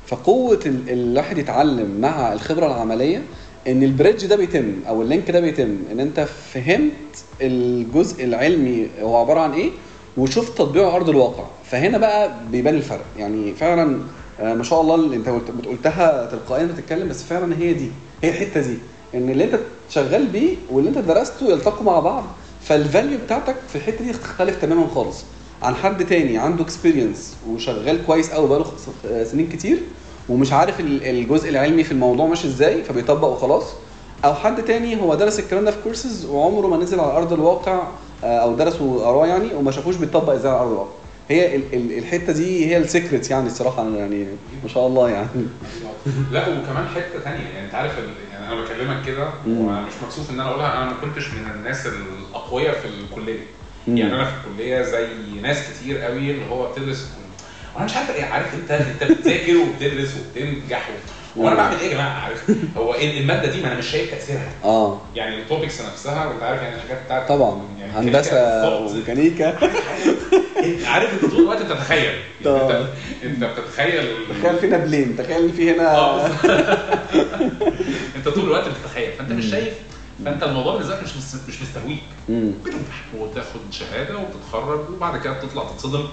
فقوة 0.08 0.60
ال- 0.66 0.90
الواحد 0.90 1.38
يتعلم 1.38 2.02
مع 2.02 2.34
الخبرة 2.34 2.68
العملية 2.68 3.22
إن 3.68 3.84
ال 3.84 3.90
bridge 3.90 4.26
ده 4.26 4.36
بيتم 4.36 4.74
أو 4.88 5.02
ال 5.02 5.08
link 5.08 5.32
ده 5.32 5.40
بيتم 5.40 5.78
إن 5.92 6.00
أنت 6.00 6.20
فهمت 6.54 6.92
الجزء 7.42 8.24
العلمي 8.24 8.88
هو 9.02 9.16
عبارة 9.18 9.40
عن 9.40 9.54
إيه 9.54 9.70
وشفت 10.18 10.58
تطبيقه 10.58 10.86
على 10.88 10.96
أرض 10.96 11.10
الواقع. 11.10 11.44
فهنا 11.72 11.98
بقى 11.98 12.32
بيبان 12.52 12.76
الفرق. 12.76 13.06
يعني 13.18 13.54
فعلا 13.54 14.00
آه، 14.40 14.54
ما 14.54 14.64
شاء 14.64 14.82
الله 14.82 14.96
اللي 14.96 15.16
أنت 15.16 15.30
قلت- 15.30 15.66
قلتها 15.68 16.26
تلقائيا 16.32 16.66
بتتكلم 16.66 17.08
بس 17.10 17.24
فعلا 17.24 17.58
هي 17.58 17.74
دي 17.74 17.92
هي 18.24 18.30
الحتة 18.30 18.62
دي. 18.62 18.78
إن 19.16 19.30
اللي 19.30 19.44
أنت 19.44 19.60
شغال 19.90 20.26
بيه 20.28 20.56
واللي 20.72 20.90
أنت 20.90 20.98
درسته 20.98 21.52
يلتقوا 21.52 21.84
مع 21.84 22.00
بعض 22.00 22.24
فال 22.62 22.78
value 22.78 23.18
بتاعتك 23.26 23.56
في 23.70 23.76
الحتة 23.76 24.04
دي 24.06 24.12
تختلف 24.14 24.62
تماما 24.62 24.88
خالص. 24.88 25.24
عن 25.64 25.76
حد 25.76 26.06
تاني 26.06 26.38
عنده 26.38 26.64
experience 26.64 27.34
وشغال 27.50 28.06
كويس 28.06 28.30
قوي 28.32 28.48
بقاله 28.50 28.66
آه، 29.12 29.24
سنين 29.24 29.48
كتير 29.50 29.78
ومش 30.32 30.54
عارف 30.54 30.80
ال- 30.80 31.04
الجزء 31.04 31.50
العلمي 31.50 31.84
في 31.84 31.92
الموضوع 31.92 32.26
ماشي 32.26 32.48
إزاي 32.48 32.84
فبيطبق 32.84 33.28
وخلاص 33.28 33.64
أو 34.26 34.34
حد 34.34 34.64
تاني 34.66 35.02
هو 35.02 35.16
درس 35.16 35.40
الكلام 35.40 35.66
ده 35.66 35.72
في 35.72 35.78
كورسز 35.84 36.26
وعمره 36.26 36.68
ما 36.68 36.78
نزل 36.78 37.00
على 37.00 37.12
أرض 37.18 37.34
الواقع 37.34 37.84
آه، 38.24 38.38
أو 38.38 38.56
درس 38.56 38.82
وقراه 38.82 39.28
يعني 39.28 39.54
وما 39.54 39.72
شافوش 39.72 39.96
بيطبق 39.96 40.34
إزاي 40.34 40.52
على 40.52 40.62
أرض 40.62 40.72
الواقع 40.72 40.90
هي 41.30 41.56
ال- 41.56 41.74
ال- 41.74 41.98
الحتة 41.98 42.34
دي 42.34 42.66
هي 42.66 42.78
ال 42.78 42.85
secret 42.85 43.30
يعني 43.32 43.48
الصراحة 43.48 43.90
يعني 43.98 44.24
ما 44.64 44.70
شاء 44.70 44.88
الله 44.88 45.10
يعني 45.10 45.28
لا 46.32 46.42
وكمان 46.50 46.88
حتة 46.96 47.20
ثانية 47.24 47.44
يعني 47.54 47.66
أنت 47.66 47.76
عارف 47.76 47.92
يعني 48.34 48.48
أنا 48.54 48.62
بكلمك 48.62 49.06
كده 49.06 49.28
مم. 49.48 49.58
وأنا 49.66 49.82
مش 49.82 49.94
مكسوف 50.06 50.30
إن 50.32 50.40
أنا 50.40 50.50
أقولها 50.50 50.78
أنا 50.78 50.86
ما 50.86 50.94
كنتش 51.02 51.28
من 51.34 51.52
الناس 51.56 51.88
الأقوياء 51.88 52.74
في 52.74 52.88
الكلية. 52.88 53.40
يعني 53.88 54.16
أنا 54.16 54.26
في 54.26 54.32
الكلية 54.48 54.82
زي 54.82 55.08
ناس 55.42 55.58
كتير 55.72 55.98
قوي 56.02 56.32
اللي 56.32 56.46
هو 56.52 56.72
بتدرس 56.72 57.08
وأنا 57.76 57.86
مش 57.86 57.96
عارف 57.96 58.10
إيه 58.10 58.26
عارف 58.26 58.54
انت 58.54 58.72
أنت 58.72 59.04
بتذاكر 59.12 59.58
وبتدرس 59.58 60.10
وبتنجح. 60.18 60.90
وأنا. 61.36 61.56
بعمل 61.56 61.80
إيه 61.80 61.88
يا 61.88 61.94
جماعة؟ 61.94 62.20
عارف. 62.20 62.52
هو 62.78 62.94
إيه 62.94 63.20
المادة 63.22 63.52
دي 63.52 63.62
ما 63.62 63.68
أنا 63.68 63.76
مش 63.78 63.86
شايف 63.92 64.12
تأثيرها. 64.12 64.50
آه. 64.64 65.02
يعني 65.16 65.42
ال 65.42 65.48
topics 65.48 65.82
نفسها 65.82 66.26
وأنت 66.26 66.44
عارف 66.44 66.62
يعني 66.62 66.76
الحاجات 66.76 67.06
بتاعت 67.06 67.28
طبعا. 67.28 67.62
يعني 67.80 67.92
هندسة. 67.94 68.70
وميكانيكا. 68.78 69.58
عارف 70.86 71.14
أنت 71.24 71.32
طول 71.32 71.42
الوقت 71.42 71.62
بتتخيل. 71.62 72.04
يعني. 72.04 72.62
أنت 72.62 72.86
أنت 73.24 73.44
بتتخيل 73.44 74.16
تخيل 74.42 74.60
فينا 74.60 74.78
بلين 74.78 75.18
تخيل 75.18 75.50
في 75.54 75.72
هنا. 75.76 75.96
آه 75.96 76.28
أنت 78.16 78.30
طول 78.30 78.44
الوقت 78.44 78.68
بتتخيل. 78.68 79.12
فأنت 79.14 79.32
مش 79.32 79.46
شايف 79.46 79.74
فأنت 80.26 80.44
الموضوع 80.44 80.74
بالنسبة 80.74 80.96
لك 80.96 81.04
مش 81.04 81.12
مش 81.50 81.62
مستهويك. 81.62 82.04
بتنجح 82.30 83.04
وتاخد 83.18 83.60
شهادة 83.72 84.18
وتتخرج 84.18 84.90
وبعد 84.90 85.22
كده 85.22 85.34
تطلع 85.34 85.64
تتصدم. 85.64 86.04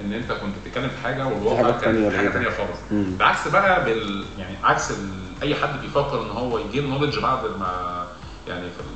إن 0.00 0.12
أنت 0.12 0.32
كنت 0.32 0.54
بتتكلم 0.64 0.88
في 0.88 1.02
حاجة 1.04 1.26
والواقع 1.26 1.70
كان 1.80 2.12
حاجة. 2.16 2.28
ثانية 2.28 2.48
خالص 2.50 2.78
مم. 2.90 3.04
بالعكس 3.18 3.48
بقى 3.48 3.84
بال 3.84 4.24
يعني 4.38 4.56
عكس 4.64 4.90
ال... 4.90 5.08
أي 5.42 5.54
حد 5.54 5.80
بيفكر 5.80 6.22
إن 6.22 6.30
هو 6.30 6.58
يجيب 6.58 6.84
نولج 6.88 7.18
بعد 7.18 7.44
ما 7.44 8.04
يعني 8.48 8.62
في 8.70 8.80
ال... 8.80 8.86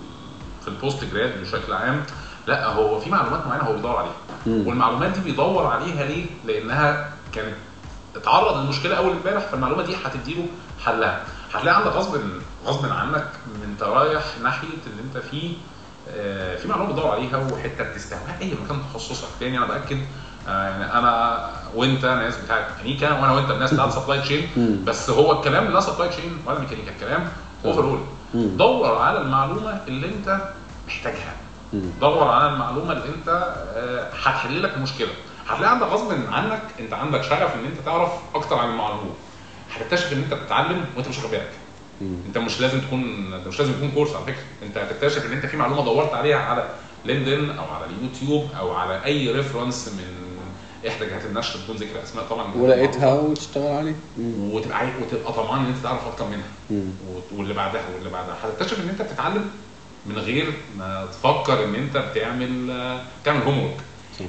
في 0.62 0.68
ال 0.68 0.75
post 0.75 1.04
grad 1.04 1.40
بشكل 1.40 1.72
عام 1.72 2.02
لا 2.46 2.66
هو 2.66 3.00
في 3.00 3.10
معلومات 3.10 3.46
معينة 3.46 3.64
هو 3.64 3.72
بيدور 3.74 3.96
عليها 3.96 4.12
مم. 4.46 4.66
والمعلومات 4.66 5.10
دي 5.10 5.20
بيدور 5.20 5.66
عليها 5.66 6.04
ليه؟ 6.04 6.26
لأنها 6.46 7.12
كانت 7.34 7.54
اتعرض 8.16 8.56
للمشكلة 8.56 8.96
أول 8.96 9.10
امبارح 9.12 9.42
فالمعلومة 9.42 9.82
دي 9.82 9.96
هتديله 10.04 10.46
حلها 10.84 11.24
هتلاقي 11.54 11.76
عندك 11.76 11.90
غصب 11.92 12.20
غصب 12.66 12.92
عنك 12.92 13.28
انت 13.64 13.82
رايح 13.82 14.22
ناحية 14.42 14.68
اللي 14.86 15.02
أنت 15.02 15.18
فيه 15.24 15.54
في 16.62 16.68
معلومة 16.68 16.88
بتدور 16.92 17.10
عليها 17.10 17.36
وحتة 17.52 17.84
بتستهواها 17.92 18.36
أي 18.40 18.52
مكان 18.64 18.78
تخصصك 18.94 19.28
تاني 19.40 19.58
أنا 19.58 19.66
بأكد 19.66 19.98
يعني 20.46 20.92
أنا 20.98 21.46
وأنت 21.74 22.04
ناس 22.04 22.36
بتاعت 22.36 22.66
ميكانيكا 22.76 23.12
وأنا 23.20 23.32
وأنت 23.32 23.50
ناس 23.52 23.74
بتاعت 23.74 23.92
supply 23.92 24.20
chain. 24.20 24.48
بس 24.84 25.10
هو 25.10 25.32
الكلام 25.32 25.66
لا 25.72 25.80
supply 25.80 26.08
chain 26.08 26.38
ولا 26.46 26.58
ميكانيكا 26.60 26.90
الكلام 26.90 27.28
overall. 27.64 27.98
دور 28.56 28.98
على 28.98 29.20
المعلومة 29.20 29.80
اللي 29.88 30.06
أنت 30.06 30.40
محتاجها. 30.88 31.32
دور 32.00 32.28
على 32.28 32.52
المعلومة 32.52 32.92
اللي 32.92 33.04
أنت 33.18 33.28
آه، 33.76 34.08
هتحل 34.22 34.62
لك 34.62 34.74
المشكلة 34.76 35.08
هتلاقي 35.48 35.72
عندك 35.72 35.86
غصب 35.86 36.12
عنك 36.32 36.62
أنت 36.80 36.92
عندك 36.92 37.22
شغف 37.22 37.54
إن 37.54 37.64
أنت 37.64 37.80
تعرف 37.86 38.10
أكتر 38.34 38.58
عن 38.58 38.68
المعلومة 38.70 39.10
هتكتشف 39.76 40.12
إن 40.12 40.18
أنت 40.18 40.34
بتتعلم 40.34 40.84
وأنت 40.96 41.08
مش 41.08 41.18
واخد 41.18 41.30
بالك. 41.30 41.50
أنت 42.26 42.38
مش 42.38 42.60
لازم 42.60 42.80
تكون 42.80 43.30
ده 43.30 43.48
مش 43.50 43.58
لازم 43.58 43.72
يكون 43.72 43.90
كورس 43.90 44.14
على 44.14 44.24
فكرة 44.24 44.42
أنت 44.62 44.78
هتكتشف 44.78 45.26
إن 45.26 45.32
أنت 45.32 45.46
في 45.46 45.56
معلومة 45.56 45.84
دورت 45.84 46.14
عليها 46.14 46.38
على 46.38 46.68
لينكدين 47.04 47.50
أو 47.58 47.64
على 47.74 47.84
اليوتيوب 47.86 48.50
أو 48.58 48.74
على 48.74 49.04
أي 49.04 49.32
reference 49.32 49.88
من 49.88 50.21
احدى 50.88 51.06
جهات 51.06 51.24
النشر 51.24 51.58
بدون 51.64 51.76
ذكر 51.76 52.02
أسماء 52.02 52.24
طبعا. 52.24 52.54
ولقيتها 52.54 53.12
وتشتغل 53.12 53.66
عليه. 53.76 53.94
مم. 54.18 54.50
وتبقى 54.52 54.78
عايز 54.78 54.90
وتبقى 55.02 55.32
طمعان 55.32 55.60
إن 55.60 55.66
أنت 55.66 55.82
تعرف 55.82 56.06
أكتر 56.06 56.24
منها. 56.26 56.82
واللي 57.36 57.54
بعدها 57.54 57.82
واللي 57.94 58.10
بعدها. 58.10 58.36
هتكتشف 58.44 58.80
إن 58.84 58.88
أنت 58.88 59.02
بتتعلم 59.02 59.50
من 60.06 60.18
غير 60.18 60.52
ما 60.78 61.06
تفكر 61.12 61.64
إن 61.64 61.74
أنت 61.74 61.96
بتعمل 61.96 62.70
آه، 62.70 63.00
تعمل 63.24 63.42
homework. 63.42 63.76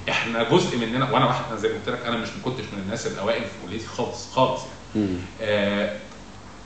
إحنا 0.09 0.43
جزء 0.43 0.77
مننا 0.77 1.11
وأنا 1.11 1.25
واحد 1.25 1.55
زي 1.57 1.67
ما 1.69 1.73
قلت 1.75 1.89
لك 1.89 2.05
أنا 2.05 2.17
مش 2.17 2.27
ما 2.29 2.43
كنتش 2.45 2.63
من 2.73 2.79
الناس 2.85 3.07
الأوائل 3.07 3.41
في 3.41 3.67
كليتي 3.67 3.85
خالص 3.87 4.31
خالص 4.31 4.61
يعني. 4.95 5.07
مم. 5.07 5.17
آه 5.41 5.95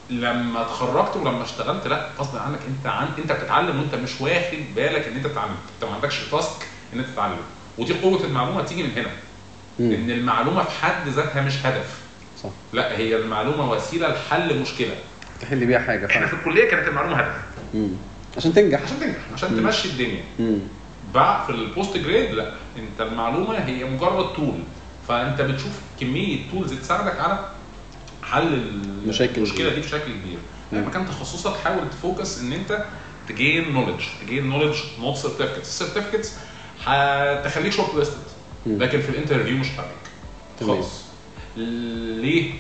لما 0.10 0.62
اتخرجت 0.62 1.16
ولما 1.16 1.44
اشتغلت 1.44 1.88
لا 1.88 2.10
غصب 2.20 2.38
عنك 2.38 2.60
أنت 2.68 2.88
عن 2.88 3.08
أنت 3.18 3.32
بتتعلم 3.32 3.80
وأنت 3.80 3.96
مش 3.96 4.22
واخد 4.22 4.58
بالك 4.76 5.08
إن 5.08 5.16
أنت 5.16 5.28
بتتعلم. 5.28 5.56
أنت 5.76 5.90
ما 5.90 5.96
عندكش 5.96 6.20
task 6.32 6.68
إن 6.94 7.00
أنت 7.00 7.10
تتعلم. 7.10 7.38
ودي 7.78 7.94
قوة 7.94 8.24
المعلومة 8.24 8.64
تيجي 8.64 8.84
من 8.84 8.92
هنا. 8.92 9.10
مم. 9.80 9.92
إن 9.92 10.12
المعلومة 10.12 10.64
في 10.64 10.72
حد 10.72 11.08
ذاتها 11.08 11.42
مش 11.42 11.66
هدف 11.66 12.00
صح 12.44 12.50
لا 12.74 12.98
هي 12.98 13.16
المعلومة 13.16 13.72
وسيلة 13.72 14.08
لحل 14.08 14.60
مشكلة 14.60 14.96
تحل 15.42 15.66
بيها 15.66 15.80
حاجة 15.80 16.06
إحنا 16.06 16.08
فعلا 16.08 16.28
في 16.28 16.34
الكلية 16.34 16.70
كانت 16.70 16.88
المعلومة 16.88 17.16
هدف 17.16 17.36
مم. 17.74 17.90
عشان 18.38 18.54
تنجح 18.54 18.82
عشان 18.82 19.00
تنجح 19.00 19.18
عشان 19.34 19.54
مم. 19.54 19.60
تمشي 19.60 19.88
الدنيا 19.90 20.24
مم. 20.40 20.60
بقى 21.14 21.46
في 21.46 21.52
ال 21.52 21.61
post 21.61 21.98
grad 21.98 22.32
لا 22.32 22.52
أنت 22.78 23.02
المعلومة 23.12 23.58
هي 23.58 23.84
مجرد 23.84 24.34
tool 24.36 24.60
فأنت 25.08 25.42
بتشوف 25.42 25.72
كمية 26.00 26.40
tools 26.52 26.74
تساعدك 26.74 27.20
على 27.20 27.40
حل 28.24 28.54
ال- 28.54 29.08
مشاكل 29.08 29.38
المشكلة. 29.38 29.74
دي 29.74 29.82
بشكل 29.82 29.98
كبير. 30.12 30.38
لما 30.72 30.90
كان 30.92 31.06
تخصصك 31.06 31.54
حاول 31.64 31.90
ت 31.90 31.98
focus 31.98 32.40
إن 32.40 32.54
أنت 32.54 32.86
ت 33.30 33.39
gain 33.39 33.74
knowledge 33.74 34.02
ت 34.26 34.30
gain 34.30 34.48
knowledge 34.50 34.76
not 35.00 35.18
certificates 35.18 35.68
ال 35.82 35.86
certificates 35.86 36.34
هتخليك 36.86 37.72
short 37.74 37.96
listed. 37.96 38.18
لكن 38.68 39.02
في 39.02 39.10
ال 39.10 39.15
interview 39.15 39.58
مش 39.58 39.68
تمام. 40.60 40.76
خالص 40.82 41.02
ليه؟ 41.58 42.54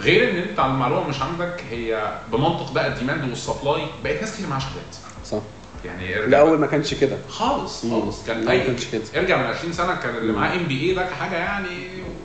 غير 0.00 0.30
إن 0.30 0.36
أنت 0.36 0.58
على 0.58 0.72
المعلومة 0.72 1.08
مش 1.08 1.20
عندك 1.22 1.64
هي 1.70 2.18
بمنطق 2.32 2.72
بقى 2.72 2.86
ال 2.88 2.94
demand 2.94 3.30
وال 3.30 3.43
supply 3.43 3.82
بقت 4.04 4.20
ناس 4.20 4.34
كتير 4.34 4.46
معاها 4.46 4.60
شهادات 4.60 4.96
صح 5.26 5.38
يعني 5.84 6.24
الأول 6.24 6.58
ما 6.58 6.66
كانش 6.66 6.94
كده 6.94 7.18
خالص. 7.28 7.86
خالص 7.90 8.26
كان 8.26 8.44
ما 8.44 8.56
كانش 8.56 8.84
كده. 8.84 9.02
إرجع 9.16 9.36
من 9.36 9.44
20 9.46 9.72
سنة 9.72 9.94
كان 9.94 10.16
اللي. 10.16 10.32
معاه 10.32 10.56
MBA 10.56 10.94
ده 10.94 11.06
حاجة 11.14 11.36
يعني 11.36 11.68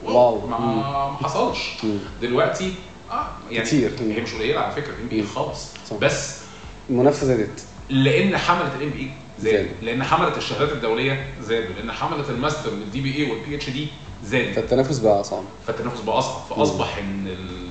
wow. 0.04 0.48
ما, 0.48 1.18
حصلش. 1.24 1.78
دلوقتي 2.22 2.74
آه 3.12 3.28
يعني 3.52 3.66
كتير. 3.68 3.92
هي 4.00 4.22
مش 4.22 4.34
قليلة 4.34 4.60
على 4.60 4.72
فكرة 4.72 4.94
ال 4.94 5.08
MBA. 5.08 5.24
خالص 5.28 5.68
صح. 5.90 5.96
بس 5.96 6.38
المنافسة 6.90 7.26
زادت 7.28 7.64
لأن 7.90 8.38
حملة 8.38 8.76
ال 8.76 8.90
MBA 8.90 9.12
زادت. 9.42 9.70
لأن 9.82 10.04
حملة 10.04 10.38
الشهادات 10.38 10.72
الدولية 10.72 11.28
زادوا 11.42 11.74
لأن 11.78 11.92
حملة 11.92 12.30
ال 12.30 12.34
master 12.34 12.61
وال 12.61 12.70
DBA 12.70 13.16
وال 13.18 13.56
PhD 13.56 13.88
زادت 14.26 14.56
فالتنافس 14.56 15.00
بقى 15.00 15.24
صعب 15.24 15.44
فالتنافس 15.68 16.02
بقى 16.02 16.18
أصعب. 16.20 16.42
فأصبح 16.58 16.98
إن 16.98 17.28
ال... 17.28 17.70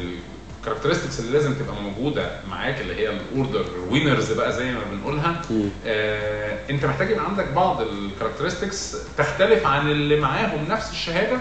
ال... 0.00 0.14
ال 0.60 0.64
characteristics 0.64 1.20
اللي 1.20 1.32
لازم 1.32 1.54
تبقى 1.54 1.74
موجودة 1.82 2.30
معاك 2.50 2.80
اللي 2.80 2.94
هي 2.94 3.10
ال 3.10 3.19
order 3.19 3.64
winners 3.90 4.32
بقى 4.32 4.52
زي 4.52 4.72
ما 4.72 4.80
بنقولها. 4.92 5.42
آه 5.86 6.70
أنت 6.70 6.84
محتاج 6.84 7.10
يبقى 7.10 7.24
عندك 7.24 7.48
بعض 7.48 7.80
ال 7.80 7.87
characteristics 7.87 8.96
تختلف 9.18 9.66
عن 9.66 9.90
اللي 9.90 10.20
معاهم 10.20 10.64
نفس 10.68 10.90
الشهادة 10.90 11.38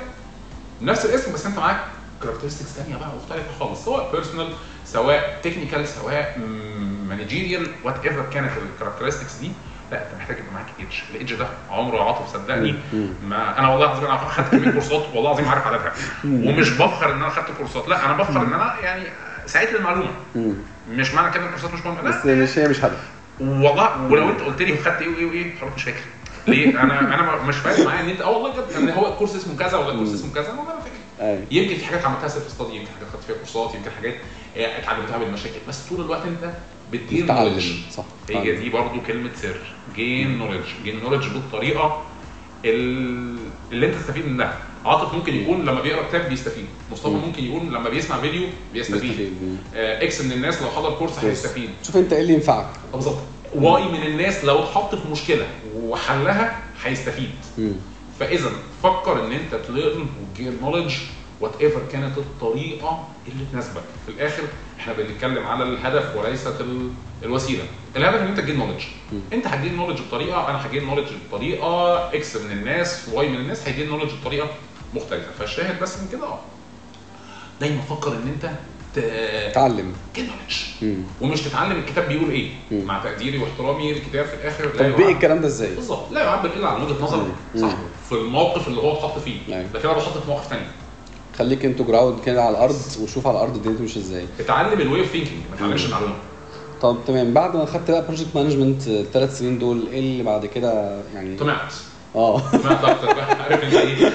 نفس 0.81 1.05
الاسم 1.05 1.33
بس 1.33 1.45
أنت 1.45 1.57
معاك 1.57 1.79
characteristics 2.23 2.69
ثانية 2.69 2.95
بقى 2.97 3.09
مختلفة 3.23 3.59
خالص 3.59 3.85
سواء 3.85 4.11
personal 4.11 4.49
سواء 4.85 5.39
technical 5.43 5.87
سواء 5.87 6.37
managerial 7.09 7.67
whatever 7.83 8.25
كانت 8.33 8.51
ال 8.75 8.79
characteristics 8.79 9.35
دي 9.35 9.51
لا 9.91 9.97
أنت 10.03 10.19
محتاج 10.19 10.37
يبقى 10.37 10.53
معاك 10.53 10.65
edge. 10.79 10.93
ال 11.11 11.16
edge 11.16 11.33
ده 11.33 11.47
عمره 11.71 12.03
عاطف 12.03 12.33
صدقني. 12.33 12.75
ما 13.27 13.59
أنا 13.59 13.67
والله 13.69 13.85
العظيم 13.85 14.05
أنا 14.05 14.17
خدت 14.17 14.51
كميه 14.51 14.71
كورسات 14.71 15.05
والله 15.13 15.31
العظيم 15.31 15.47
عارف 15.49 15.67
عددها 15.67 15.93
ومش 16.25 16.69
بفخر 16.69 17.11
إن 17.13 17.17
أنا 17.17 17.29
خدت 17.29 17.51
كورسات. 17.57 17.87
لا 17.87 18.05
أنا 18.05 18.13
بفخر 18.13 18.41
إن 18.41 18.53
أنا 18.53 18.75
يعني 18.83 19.03
سعيت 19.45 19.73
للمعلومة. 19.73 20.09
مش 20.89 21.13
معنى 21.13 21.33
كده 21.33 21.45
الكورسات 21.45 21.73
مش 21.73 21.85
مهمة. 21.85 22.01
بس 22.01 22.25
مش 22.25 22.59
هي 22.59 22.67
مش 22.67 22.85
هدف 22.85 22.99
والله 23.39 24.01
ولو 24.01 24.29
أنت 24.29 24.41
قلت 24.41 24.61
لي 24.61 24.77
خدت 24.77 25.01
إيه 25.01 25.07
وإيه 25.09 25.25
وإيه 25.25 25.59
خلاص 25.61 25.73
مش 25.75 25.83
فاكر 25.83 25.99
ليه؟ 26.47 26.83
أنا 26.83 26.99
أنا 26.99 27.35
مش 27.43 27.55
فارق 27.55 27.79
معايا 27.85 28.01
إن 28.01 28.09
أنت 28.09 28.21
آه 28.21 28.29
والله 28.29 28.51
بجد 28.51 28.77
إن 28.77 28.89
هو 28.89 29.07
الكورس 29.13 29.35
اسمه 29.35 29.57
كذا 29.57 29.77
ولا 29.77 29.91
الكورس 29.91 30.13
اسمه 30.13 30.33
كذا 30.33 30.47
والله 30.49 30.63
ما 30.63 30.79
فاكر. 30.79 31.27
أيوه. 31.27 31.41
يمكن 31.51 31.75
في 31.75 31.85
حاجات 31.85 32.05
عملتها 32.05 32.27
self 32.27 32.49
study 32.49 32.75
يمكن 32.75 32.87
حاجات 32.99 33.09
خدت 33.13 33.23
فيها 33.23 33.35
كورسات 33.35 33.75
يمكن 33.75 33.91
حاجات 33.91 34.15
آه، 34.57 34.79
اتعلمتها 34.79 35.17
بالمشاكل. 35.17 35.55
بس 35.67 35.79
طول 35.89 36.01
الوقت 36.05 36.21
أنت 36.25 36.53
بتجين 36.91 37.25
تتعلم 37.25 37.49
نولج 37.49 37.71
صح. 37.91 38.03
هي 38.29 38.55
دي 38.55 38.69
برضو 38.69 39.01
كلمة 39.07 39.29
سر 39.41 39.55
جين 39.95 40.37
نولج 40.37 40.63
جين 40.83 40.99
نولج 41.03 41.27
بالطريقة 41.27 42.03
ال- 42.65 43.37
اللي 43.71 43.85
انت 43.87 43.95
تستفيد 43.95 44.27
منها. 44.27 44.57
عاطف 44.85 45.13
ممكن 45.13 45.35
يكون 45.35 45.61
لما 45.65 45.81
بيقرأ 45.81 46.07
كتاب 46.09 46.29
بيستفيد. 46.29 46.65
مصطفى 46.91 47.09
مم. 47.13 47.19
ممكن 47.21 47.43
يكون 47.43 47.69
لما 47.69 47.89
بيسمع 47.89 48.21
فيديو 48.21 48.47
بيستفيد. 48.73 49.01
بيستفيد. 49.01 49.57
آه، 49.75 50.03
X 50.03 50.21
من 50.21 50.31
الناس 50.31 50.61
لو 50.61 50.69
حضر 50.69 50.91
كورس 50.91 51.19
هيستفيد. 51.19 51.69
شوف 51.83 51.97
انت 51.97 52.13
إيه 52.13 52.21
اللي 52.21 52.33
ينفعك. 52.33 52.65
آه، 52.93 52.95
بالظبط. 52.95 53.17
Y 53.55 53.83
من 53.83 54.03
الناس 54.03 54.45
لو 54.45 54.59
اتحط 54.63 54.95
في 54.95 55.07
مشكلة 55.11 55.47
وحلها 55.75 56.59
هيستفيد. 56.83 57.29
فإذا 58.19 58.49
فكر 58.83 59.25
إن 59.25 59.31
أنت 59.31 59.55
ت 59.67 59.74
learn 59.74 60.05
وت 60.21 60.33
gain 60.33 60.57
knowledge 60.61 60.93
whatever 61.41 61.81
كانت 61.91 62.17
الطريقة 62.17 63.07
اللي 63.27 63.45
تناسبك. 63.51 63.83
في 64.05 64.11
الآخر 64.11 64.43
إحنا 64.79 64.93
بنتكلم 64.93 65.47
على 65.47 65.63
الهدف 65.63 66.15
وليست 66.15 66.61
ال- 66.61 66.89
الوسيلة. 67.23 67.63
الهدف 67.95 68.21
إن 68.21 68.27
أنت 68.27 68.39
تجين 68.39 68.57
نولج. 68.57 68.83
أنت 69.33 69.47
هتجين 69.47 69.75
نولج 69.75 69.99
بطريقة 70.07 70.49
أنا 70.49 70.65
هجين 70.67 70.85
نولج 70.85 71.07
بطريقة 71.29 71.97
X 72.13 72.35
من 72.35 72.51
الناس 72.51 73.09
Y 73.13 73.29
من 73.29 73.35
الناس 73.37 73.67
هيجين 73.67 73.89
نولج 73.89 74.09
بطريقة 74.21 74.47
مختلفة. 74.95 75.31
فالشاهد 75.39 75.79
بس 75.81 75.97
من 75.97 76.07
كده 76.11 76.23
آه 76.27 76.39
دايما 77.61 77.81
فكر 77.81 78.11
إن 78.11 78.27
أنت 78.33 78.51
تعلم. 79.53 79.93
تجين 80.13 80.29
نولج. 80.29 80.97
ومش 81.21 81.41
تتعلم 81.41 81.71
الكتاب 81.79 82.07
بيقول 82.07 82.29
إيه. 82.29 82.49
مم. 82.71 82.83
مع 82.85 82.99
تقديري 83.03 83.37
واحترامي 83.37 83.91
الكتاب 83.91 84.25
في 84.25 84.33
الآخر 84.33 84.65
لا 84.65 84.71
طب 84.71 84.99
يعبر- 84.99 85.09
الكلام 85.09 85.41
ده 85.41 85.47
إزاي؟ 85.47 85.75
بالظبط. 85.75 86.11
لا 86.11 86.23
يعبر 86.23 86.49
إلا 86.55 86.67
عن 86.67 86.81
وجهة 86.81 87.03
نظر. 87.03 87.27
صاحبه 87.55 87.77
في 88.09 88.15
الموقف 88.15 88.67
اللي 88.67 88.81
هو 88.81 88.93
اتحط 88.93 89.19
فيه. 89.19 89.37
أيوة. 89.49 89.65
لكن 89.73 89.89
أنا 89.89 89.97
بحط 89.97 90.17
في 90.17 90.27
مواقف 90.27 90.47
ثانية 90.47 90.71
خليك 91.39 91.65
أنتوا 91.65 91.85
ground 91.85 92.19
كده 92.25 92.43
على 92.43 92.51
الأرض 92.57 92.75
وشوف 93.01 93.27
على 93.27 93.37
الأرض 93.37 93.55
الدنيا 93.55 93.79
ماشيه 93.79 93.99
إزاي. 94.01 94.25
اتعلم 94.39 94.81
ال 94.81 94.99
way 94.99 95.05
of 95.05 95.09
thinking 95.09 95.41
ما 95.51 95.55
تتعلمش 95.57 95.85
المعلومة. 95.85 96.13
طب 96.81 96.97
تمام 97.07 97.33
بعد 97.33 97.55
ما 97.55 97.65
خدت 97.65 97.91
بقى 97.91 98.05
project 98.05 98.35
management 98.35 98.87
الثلاث 98.87 99.37
سنين 99.39 99.59
دول 99.59 99.87
إيه 99.91 99.99
اللي 99.99 100.23
بعد 100.23 100.45
كده 100.45 101.01
يعني؟ 101.13 101.35
طمعت. 101.35 101.73
آه. 102.15 102.39
طمعت 102.39 102.83
أكتر 102.83 103.13
بقى 103.13 103.43
عارف 103.43 103.63
أنت 103.63 103.73
إيه؟ 103.73 104.11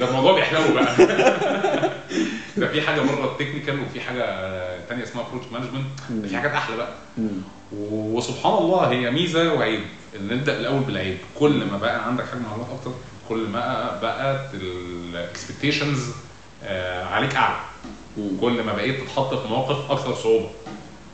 ده 0.00 0.08
الموضوع 0.08 0.34
بيحلو 0.34 0.74
بقى. 0.74 0.96
ده 2.56 2.68
في 2.68 2.80
حاجة 2.82 3.00
بره 3.00 3.32
ال 3.32 3.37
technical 3.37 3.80
وفي 3.80 4.00
حاجة 4.00 4.24
ثانية 4.88 5.02
اسمها 5.02 5.24
project 5.30 5.52
management 5.52 6.26
في 6.28 6.36
حاجات 6.36 6.52
أحلى 6.52 6.76
بقى. 6.76 6.92
وسبحان 7.90 8.52
الله 8.52 8.90
هي 8.90 9.10
ميزة 9.10 9.54
وعيب 9.54 9.80
إن 10.16 10.28
نبدا 10.36 10.60
الأول 10.60 10.80
بالعيب. 10.80 11.16
كل 11.38 11.64
ما 11.72 11.78
بقى 11.78 12.06
عندك 12.06 12.24
حجم 12.24 12.42
معلومات 12.42 12.66
أكتر 12.78 12.90
كل 13.32 13.48
ما 13.48 13.98
بقت 14.02 14.54
ال 14.54 14.66
expectations 14.66 16.08
عليك 17.12 17.34
أعلى. 17.36 17.56
كل 18.40 18.62
ما 18.62 18.72
بقيت 18.72 19.00
تتحط 19.00 19.34
في 19.34 19.48
مواقف 19.48 19.90
أكثر 19.90 20.14
صعوبة. 20.14 20.48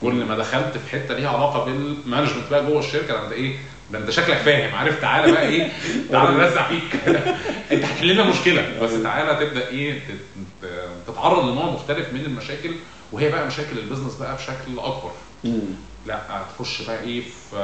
كل 0.02 0.24
ما 0.24 0.36
دخلت 0.38 0.78
في 0.78 0.90
حتة 0.92 1.14
ليها 1.14 1.28
علاقة 1.28 1.64
بال 1.64 1.79
management 1.79 2.50
بقى 2.50 2.66
جوه 2.66 2.78
الشركة 2.78 3.14
ده 3.14 3.24
أنت 3.24 3.32
إيه 3.32 3.56
ده 3.92 3.98
أنت 3.98 4.10
شكلك 4.10 4.36
فاهم 4.36 4.74
عارف 4.74 5.00
تعالى 5.00 5.32
بقى 5.32 5.48
إيه 5.48 5.72
تعالى 6.12 6.36
نرزع 6.36 6.68
فيك. 6.68 6.82
أنت 7.72 7.84
هتحل 7.84 8.06
لنا 8.08 8.24
مشكلة. 8.24 8.80
بس 8.82 9.02
تعالى 9.02 9.46
تبدأ 9.46 9.68
إيه 9.68 10.00
تت- 10.08 10.68
تتعرض 11.06 11.48
لنوع 11.48 11.70
مختلف 11.70 12.12
من 12.12 12.20
المشاكل 12.20 12.70
وهي 13.12 13.28
بقى 13.30 13.46
مشاكل 13.46 13.78
ال 13.78 13.82
business 13.82 14.14
بقى 14.14 14.36
بشكل 14.36 14.78
أكبر. 14.78 15.10
لا 16.06 16.20
تخش 16.56 16.82
بقى 16.82 17.00
إيه 17.02 17.22
في 17.50 17.56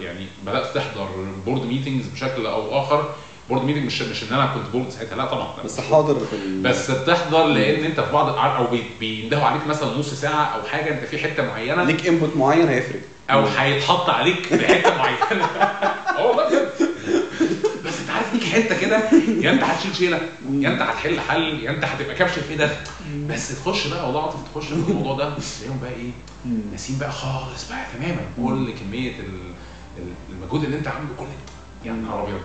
يعني 0.00 0.26
بدأت 0.46 0.74
تحضر 0.74 1.08
board 1.46 1.62
meetings 1.66 2.06
بشكل 2.06 2.46
أو 2.46 2.78
آخر. 2.82 3.14
board 3.48 3.62
meeting 3.64 3.84
مش 3.84 4.02
مش 4.02 4.22
إن 4.22 4.32
أنا 4.34 4.46
كنت 4.46 4.68
board 4.72 4.90
ساعتها. 4.90 5.16
لا 5.16 5.24
طبعا. 5.24 5.48
بس 5.64 5.80
حاضر 5.80 6.14
في. 6.26 6.62
بس 6.62 6.90
بتحضر 6.90 7.46
لأن 7.46 7.84
أنت 7.84 8.00
في 8.00 8.12
بعض 8.12 8.28
أو 8.28 8.66
بي- 8.66 8.84
بيندهوا 9.00 9.44
عليك 9.44 9.66
مثلا 9.66 9.98
نص 9.98 10.14
ساعة 10.14 10.44
أو 10.44 10.62
حاجة. 10.62 10.94
أنت 10.94 11.04
في 11.04 11.18
حتة 11.18 11.46
معينة. 11.46 11.84
ليك 11.84 12.06
input 12.06 12.36
معين 12.36 12.68
هيفرق. 12.68 13.00
أو 13.30 13.44
هيتحط 13.46 14.10
عليك 14.10 14.46
في 14.46 14.66
حتة 14.66 14.96
معينة. 14.96 15.44
أه 16.18 16.26
والله 16.26 16.48
بجد. 16.48 16.68
بس 17.84 18.00
أنت 18.00 18.10
عارف 18.10 18.34
ليك 18.34 18.44
حتة 18.44 18.80
كده؟ 18.80 19.00
يا 19.40 19.52
أنت 19.52 19.62
هتشيل 19.62 19.96
شيلة. 19.96 20.20
يا 20.52 20.68
أنت 20.68 20.82
هتحل 20.82 21.20
حل. 21.20 21.60
يا 21.64 21.70
أنت 21.70 21.84
هتبقى 21.84 22.14
كبش 22.14 22.30
في 22.32 22.56
ده. 22.56 22.70
بس 23.28 23.48
تخش 23.64 23.86
بقى 23.86 24.04
والله 24.06 24.20
العظيم 24.20 24.40
تخش 24.54 24.66
في 24.66 24.72
الموضوع 24.90 25.14
ده. 25.16 25.34
تلاقيهم 25.58 25.78
بقى 25.82 25.90
إيه؟ 25.92 26.10
ناسين 26.72 26.98
بقى 26.98 27.12
خالص 27.12 27.68
بقى 27.68 27.84
تماما. 27.98 28.20
كل 28.36 28.72
كمية 28.72 29.10
ال- 29.20 29.52
ال- 29.98 30.12
المجهود 30.34 30.64
اللي 30.64 30.76
أنت 30.78 30.88
عامله 30.88 31.08
كل 31.18 31.26
يا 31.84 31.92
نهار 31.92 32.22
أبيض. 32.22 32.40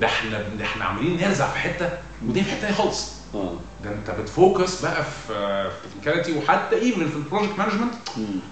ده 0.00 0.06
إحنا 0.06 0.42
ده 0.58 0.64
إحنا 0.64 0.84
عاملين 0.84 1.20
نرزع 1.20 1.48
في 1.48 1.58
حتة 1.58 1.90
ودي 2.26 2.42
في 2.42 2.50
حتة 2.50 2.72
خالص. 2.72 3.12
آه. 3.34 3.52
ده 3.84 3.90
انت 3.92 4.20
بت 4.20 4.38
focus 4.38 4.82
بقى 4.82 5.04
في 5.04 5.70
technicality 5.90 6.38
وحتى 6.38 6.76
even 6.76 7.08
في 7.08 7.16
ال 7.16 7.21
project 7.21 7.58
management. 7.58 7.94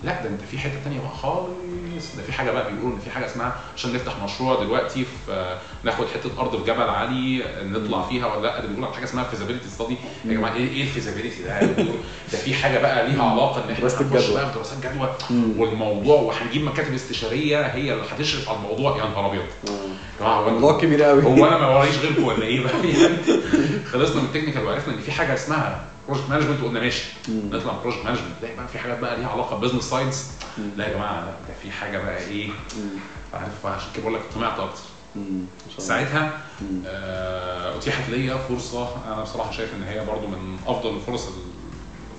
لا 0.04 0.22
ده 0.22 0.28
انت 0.28 0.40
في 0.50 0.58
حتة 0.58 0.74
تانية 0.84 1.00
بقى 1.00 1.10
خالص. 1.22 2.16
ده 2.16 2.22
في 2.22 2.32
حاجة 2.32 2.50
بقى 2.50 2.72
بيقولوا 2.72 2.94
إن 2.96 3.00
في 3.00 3.10
حاجة 3.10 3.26
اسمها 3.26 3.56
عشان 3.76 3.92
نفتح 3.92 4.12
مشروع 4.24 4.62
دلوقتي 4.64 5.04
في 5.26 5.56
ناخد 5.84 6.04
حتة 6.14 6.40
أرض 6.40 6.56
في 6.56 6.64
جبل 6.72 6.82
عالي 6.82 7.44
نطلع 7.62 8.02
فيها 8.02 8.26
ولا 8.26 8.46
لأ؟ 8.46 8.60
ده 8.60 8.66
بيقولوا 8.66 8.86
على 8.86 8.94
حاجة 8.94 9.04
اسمها 9.04 9.24
feasibility 9.24 9.68
study 9.68 9.96
يا 10.24 10.32
جماعة 10.34 10.54
إيه 10.54 10.68
إيه 10.68 10.82
ال 10.82 10.87
feasibility 10.87 11.42
ده؟ 11.42 11.60
ده 12.32 12.38
في 12.38 12.54
حاجة 12.54 12.78
بقى 12.78 13.08
ليها 13.08 13.22
علاقة 13.22 13.64
إن 13.64 13.70
إحنا 13.70 13.86
الجدوى. 14.00 14.34
بقى 14.34 14.46
في 14.48 14.54
دراسات 14.54 14.78
جدوى. 14.78 15.08
والموضوع 15.58 16.20
وهنجيب 16.20 16.62
مكاتب 16.64 16.94
استشارية 16.94 17.60
هي 17.66 17.92
اللي 17.92 18.04
هتشرف 18.10 18.48
على 18.48 18.58
الموضوع. 18.58 18.96
يا 18.98 19.04
نهار 19.04 19.26
أبيض. 19.26 19.42
آه. 19.68 19.70
يا 19.70 20.20
جماعة 20.20 20.40
هو 20.40 20.50
موضوع 20.50 20.80
كبير 20.80 21.02
قوي 21.02 21.22
هو 21.24 21.46
أنا 21.46 21.58
ما 21.58 21.78
وريش 21.78 21.98
غيركم 21.98 22.24
ولا 22.24 22.42
إيه 22.42 22.60
بقى؟ 22.64 22.72
يعني 22.88 23.16
خلصنا 23.92 24.20
من 24.22 24.26
ال 24.28 24.32
technical 24.32 24.64
وعرفنا 24.64 24.94
إن 24.94 25.00
في 25.00 25.12
حاجة 25.14 25.34
اسمها 25.34 25.84
project 26.08 26.30
management 26.30 26.62
وقلنا 26.62 26.80
ماشي. 26.80 27.04
نطلع 27.28 27.72
من 27.72 27.78
project 27.80 28.04
management 28.04 28.32
تلاقي 28.40 28.56
بقى 28.56 28.68
في 28.68 28.78
حاجات 28.78 28.98
بقى 28.98 29.16
ليها 29.16 29.28
علاقة 29.28 29.56
business 29.58 29.84
science. 29.84 30.30
لا 30.76 30.88
يا 30.88 30.94
جماعة 30.94 31.20
لا 31.20 31.26
ده 31.48 31.54
في 31.62 31.70
حاجة 31.70 31.98
بقى 31.98 32.18
إيه. 32.18 32.50
عارف 33.34 33.66
عشان 33.66 33.88
كده 33.94 34.02
بقول 34.02 34.14
لك 34.14 34.20
طمعت 34.34 34.58
أكتر. 34.60 34.80
ساعتها. 35.78 36.40
آه، 36.86 37.76
أتيحت 37.78 38.10
ليا 38.10 38.36
فرصة. 38.36 38.88
أنا 39.06 39.22
بصراحة 39.22 39.50
شايف 39.52 39.70
إن 39.74 39.82
هي 39.82 40.04
برضو 40.06 40.26
من 40.26 40.58
أفضل 40.66 40.96
الفرص 40.96 41.26
اللي 41.26 41.38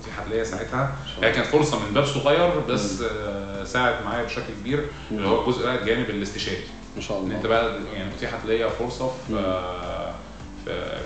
أتيحت 0.02 0.28
ليا 0.28 0.44
ساعتها. 0.44 0.94
هي 1.22 1.32
كانت 1.32 1.46
فرصة 1.46 1.78
من 1.86 1.94
باب 1.94 2.04
صغير 2.06 2.60
بس 2.60 3.02
آه، 3.02 3.64
ساعد 3.64 4.04
معايا 4.04 4.24
بشكل 4.24 4.52
كبير. 4.60 4.86
اللي 5.10 5.28
هو 5.28 5.40
الجزء 5.40 5.62
بقى 5.62 5.74
الجانب 5.74 6.10
الاستشاري. 6.10 6.64
ما 6.96 7.02
شاء 7.02 7.24
الله 7.24 7.36
أنت 7.36 7.46
بقى 7.46 7.78
يعني 7.94 8.10
أتيحت 8.14 8.38
ليا 8.46 8.68
فرصة. 8.68 9.10
في. 9.28 9.34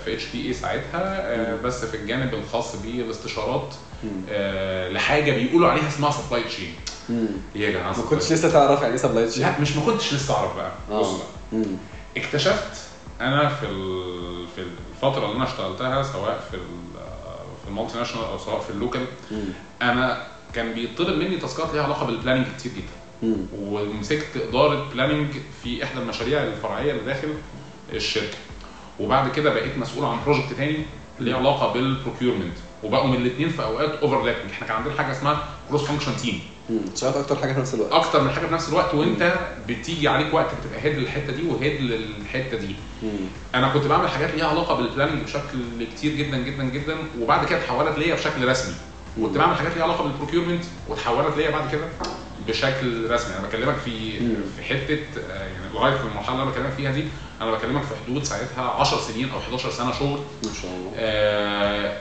في 0.05 0.13
HPI 0.13 0.53
ساعتها 0.53 0.91
آه،. 0.95 1.55
بس 1.55 1.85
في 1.85 1.97
الجانب 1.97 2.33
الخاص 2.33 2.75
بالاستشارات. 2.75 3.73
آه، 4.29 4.89
لحاجة 4.89 5.31
بيقولوا 5.31 5.69
عليها 5.69 5.87
اسمها 5.87 6.11
supply 6.11 6.43
chain 6.43 6.73
يا 7.55 7.71
جماعة 7.71 7.97
ما 7.97 8.03
كنتش؟ 8.09 8.31
لسه 8.31 8.51
تعرف 8.51 8.81
يعني 8.81 8.93
إيه 8.93 8.99
supply 8.99 9.27
chain 9.27 9.43
لا 9.43 9.59
مش 9.59 9.75
ما 9.75 9.85
كنتش 9.85 10.13
لسه 10.13 10.33
أعرف 10.33 10.55
بقى 10.55 10.71
بص 10.91 11.07
آه 11.07 11.17
بقى. 11.53 11.63
اكتشفت 12.17 12.77
أنا 13.21 13.49
في 13.49 13.67
في 14.55 14.61
الفترة 14.95 15.25
اللي 15.25 15.35
أنا 15.35 15.43
اشتغلتها 15.43 16.03
سواء 16.03 16.43
في 16.51 16.57
في 17.63 17.67
ال 17.67 17.97
multinational 17.97 18.25
أو 18.25 18.37
سواء 18.37 18.59
في 18.59 18.69
ال 18.69 18.74
local. 18.74 19.05
أنا 19.81 20.27
كان 20.53 20.73
بيطلب 20.73 21.17
مني 21.17 21.37
task 21.37 21.66
ات 21.66 21.73
ليها 21.73 21.83
علاقة 21.83 22.05
بال 22.05 22.13
planning 22.13 22.45
كتير 22.57 22.71
جدا. 22.71 23.35
ومسكت 23.59 24.37
إدارة 24.49 24.89
planning 24.93 25.27
في 25.63 25.83
إحدى 25.83 25.99
المشاريع 25.99 26.43
الفرعية 26.43 26.91
اللي 26.91 27.03
داخل 27.03 27.33
الشركة 27.93 28.37
وبعد 29.01 29.31
كده 29.31 29.53
بقيت 29.53 29.77
مسؤول 29.77 30.05
عن 30.05 30.17
project 30.25 30.53
تاني 30.53 30.77
ليه 31.19 31.35
علاقة 31.35 31.73
بال 31.73 31.85
procurement 31.85 32.53
وبقوا 32.83 33.07
من 33.07 33.15
الاثنين 33.15 33.49
في 33.49 33.63
أوقات 33.63 33.89
overlapping 33.89 34.51
إحنا 34.51 34.67
كان 34.67 34.75
عندنا 34.77 34.93
حاجة 34.93 35.11
اسمها 35.11 35.43
cross 35.69 35.81
function 35.83 36.17
team. 36.17 36.39
اشتغلت 36.93 37.15
أكتر 37.17 37.35
حاجة 37.35 37.53
في 37.53 37.59
نفس 37.59 37.73
الوقت. 37.73 37.91
أكتر 37.91 38.21
من 38.23 38.29
حاجة 38.31 38.45
في 38.45 38.53
نفس 38.53 38.69
الوقت 38.69 38.93
وأنت 38.93 39.33
بتيجي 39.67 40.07
عليك 40.07 40.33
وقت 40.33 40.45
بتبقى 40.61 40.81
head 40.81 40.97
للحتة 40.97 41.33
دي 41.33 41.43
و 41.47 41.54
head 41.54 41.81
للحتة 41.81 42.57
دي. 42.57 42.75
مم. 43.03 43.09
أنا 43.55 43.69
كنت 43.73 43.85
بعمل 43.85 44.09
حاجات 44.09 44.35
ليها 44.35 44.47
علاقة 44.47 44.75
بال 44.75 44.85
planning 44.85 45.23
بشكل 45.23 45.85
كتير 45.95 46.15
جدا 46.15 46.37
جدا 46.37 46.63
جدا 46.63 46.95
وبعد 47.19 47.45
كده 47.47 47.59
اتحولت 47.59 47.97
ليا 47.97 48.15
بشكل 48.15 48.47
رسمي. 48.47 48.73
كنت 49.21 49.37
بعمل 49.37 49.55
حاجات 49.55 49.73
ليها 49.75 49.83
علاقة 49.83 50.03
بال 50.03 50.12
procurement 50.12 50.63
وتحولت 50.89 51.37
ليا 51.37 51.49
بعد 51.51 51.71
كده 51.71 51.85
بشكل 52.47 53.11
رسمي. 53.11 53.35
أنا 53.39 53.47
بكلمك 53.47 53.75
في 53.85 54.19
مم. 54.19 54.35
في 54.57 54.63
حتة 54.63 54.99
آه، 55.31 55.39
يعني 55.43 55.73
لغايه 55.73 55.95
في 55.97 56.03
المرحله 56.03 56.31
اللي 56.33 56.43
أنا 56.43 56.51
بكلمك 56.51 56.71
فيها 56.77 56.91
دي. 56.91 57.03
أنا 57.41 57.51
بكلمك 57.51 57.81
في 57.83 57.93
حدود 58.07 58.23
ساعتها 58.23 58.61
10 58.71 58.97
سنين 58.97 59.29
أو 59.31 59.39
11 59.39 59.71
سنة 59.71 59.91
شغل 59.91 60.19
ما 60.43 60.49
شاء 60.61 60.71
الله. 60.71 60.91
آه، 60.97 61.97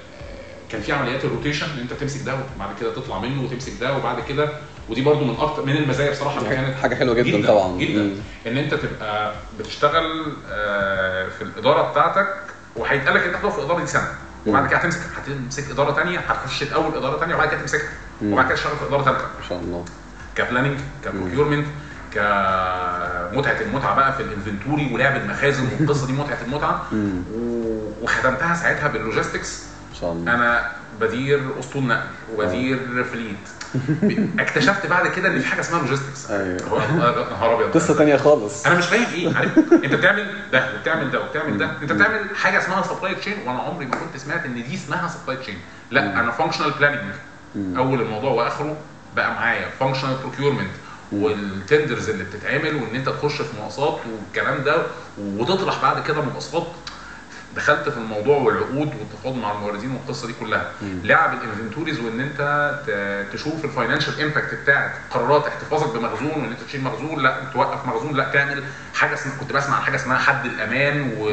كان 0.70 0.80
في 0.80 0.92
عمليات 0.92 1.24
ال 1.24 1.29
rotation 1.29 1.66
إن 1.74 1.78
أنت 1.78 1.92
تمسك 1.92 2.22
ده 2.26 2.34
وبعد 2.56 2.68
كده 2.80 2.94
تطلع 2.94 3.18
منه 3.18 3.42
وتمسك 3.42 3.72
ده 3.80 3.96
وبعد 3.96 4.20
كده 4.28 4.48
ودي 4.88 5.02
برضو 5.02 5.24
من 5.24 5.36
أكتر 5.40 5.64
من 5.64 5.76
المزايا 5.76 6.10
بصراحة 6.10 6.38
اللي 6.38 6.48
كانت 6.50 6.76
حاجة 6.76 6.94
حلوة 6.94 7.14
جدا, 7.14 7.46
طبعا. 7.48 7.78
جدا. 7.78 8.02
مم. 8.02 8.14
إن 8.46 8.56
أنت 8.58 8.74
تبقى 8.74 9.34
بتشتغل 9.58 10.32
آه، 10.50 11.28
في 11.28 11.44
الإدارة 11.44 11.90
بتاعتك 11.90 12.28
وهيتقال 12.76 13.14
لك 13.14 13.22
أنت 13.22 13.34
هتقف 13.36 13.52
في 13.52 13.58
الاداره 13.58 13.80
دي 13.80 13.86
سنة. 13.86 14.08
وبعد 14.46 14.68
كده 14.68 14.78
هتمسك 14.78 15.00
هتمسك 15.16 15.70
إدارة 15.70 15.94
ثانية 15.94 16.18
هتخش 16.18 16.62
الأول 16.62 16.96
إدارة 16.96 17.18
ثانية 17.20 17.34
وبعد 17.34 17.48
كده 17.48 17.60
تمسكها. 17.60 17.92
وبعد 18.24 18.46
كده 18.46 18.54
تشتغل 18.54 18.76
في 18.76 18.84
إدارة 18.88 19.02
ثالثه 19.02 19.22
ما 19.22 19.48
شاء 19.48 19.58
الله. 19.60 19.84
ك 20.34 20.39
planning 20.39 20.78
ك 21.04 21.09
procurement 21.09 21.66
كمتعة 22.14 23.60
المتعة 23.60 23.94
بقى 23.96 24.12
في 24.12 24.22
ال 24.22 24.29
inventory 24.29 24.90
ولعب 24.94 25.16
المخازن 25.16 25.64
والقصة 25.80 26.06
دي 26.06 26.12
متعة 26.12 26.38
المتعة. 26.46 26.86
مم. 26.92 27.22
و- 27.34 27.92
وخدمتها 28.02 28.54
ساعتها 28.54 28.88
بال 28.88 29.01
logistics. 29.01 29.62
شاء 30.00 30.12
الله. 30.12 30.34
أنا 30.34 30.70
بدير 31.00 31.40
أسطول 31.60 31.82
نقل 31.82 32.02
وبدير 32.36 33.04
fleet. 33.04 33.36
اكتشفت 34.40 34.86
بعد 34.86 35.06
كده 35.06 35.28
إن 35.28 35.38
في 35.40 35.46
حاجة 35.46 35.60
اسمها 35.60 35.80
logistics. 35.80 36.30
أيوة. 36.30 36.62
هو 36.70 36.78
نهار 37.30 37.54
أبيض. 37.54 37.74
قصة 37.74 37.94
تانية 37.98 38.16
خالص. 38.16 38.66
أنا 38.66 38.78
مش 38.78 38.86
فاهم 38.86 39.06
إيه. 39.14 39.36
عارف؟ 39.36 39.58
أنت 39.58 39.94
بتعمل 39.94 40.26
ده 40.52 40.74
وبتعمل 40.76 41.10
ده 41.10 41.20
وبتعمل 41.20 41.58
ده. 41.58 41.70
أنت 41.82 41.92
بتعمل 41.92 42.36
حاجة 42.36 42.58
اسمها 42.58 42.82
supply 42.82 43.14
chain 43.14 43.34
وأنا 43.46 43.58
عمري 43.58 43.86
ما 43.86 43.96
كنت 43.96 44.16
سمعت 44.16 44.44
إن 44.44 44.54
دي 44.54 44.74
اسمها 44.74 45.08
supply 45.08 45.36
chain 45.36 45.58
لا 45.90 46.20
أنا 46.20 46.30
functional 46.30 46.70
planning 46.70 47.14
أول 47.76 48.00
الموضوع 48.00 48.30
وآخره 48.30 48.76
بقى 49.16 49.32
معايا 49.34 49.66
functional 49.80 50.14
procurement 50.22 50.70
وال 51.12 51.34
tenders 51.34 52.08
اللي 52.10 52.24
بتتعمل 52.24 52.74
وإن 52.76 52.94
أنت 52.94 53.08
تخش 53.08 53.42
في 53.42 53.56
مناقصات 53.56 53.98
والكلام 54.12 54.64
ده 54.64 54.82
وتطرح 55.18 55.82
بعد 55.82 56.02
كده 56.06 56.22
مناقصات 56.22 56.66
دخلت 57.56 57.88
في 57.88 57.96
الموضوع 57.96 58.36
والعقود 58.38 58.88
والتفاوض 59.00 59.36
مع 59.36 59.52
الموردين 59.52 59.90
والقصة 59.90 60.26
دي 60.26 60.32
كلها. 60.40 60.72
لعب 61.04 61.34
ال 61.42 61.47
inventories 61.47 62.00
وإن 62.00 62.20
أنت 62.20 62.40
تشوف 63.32 63.64
ال 63.64 63.70
financial 63.70 64.20
impact 64.20 64.54
بتاعت 64.54 64.90
قرارات 65.10 65.46
احتفاظك 65.46 65.94
بمخزون 65.96 66.30
وإن 66.30 66.50
أنت 66.50 66.60
تشيل 66.68 66.80
مخزون 66.84 67.22
لأ 67.22 67.36
توقف 67.52 67.86
مخزون 67.86 68.16
لأ 68.16 68.24
تعمل 68.32 68.62
حاجة 68.94 69.14
اسمها 69.14 69.36
كنت 69.40 69.52
بسمع 69.52 69.76
عن 69.76 69.82
حاجة 69.82 69.96
اسمها 69.96 70.18
حد 70.18 70.46
الأمان 70.46 71.12
و... 71.18 71.24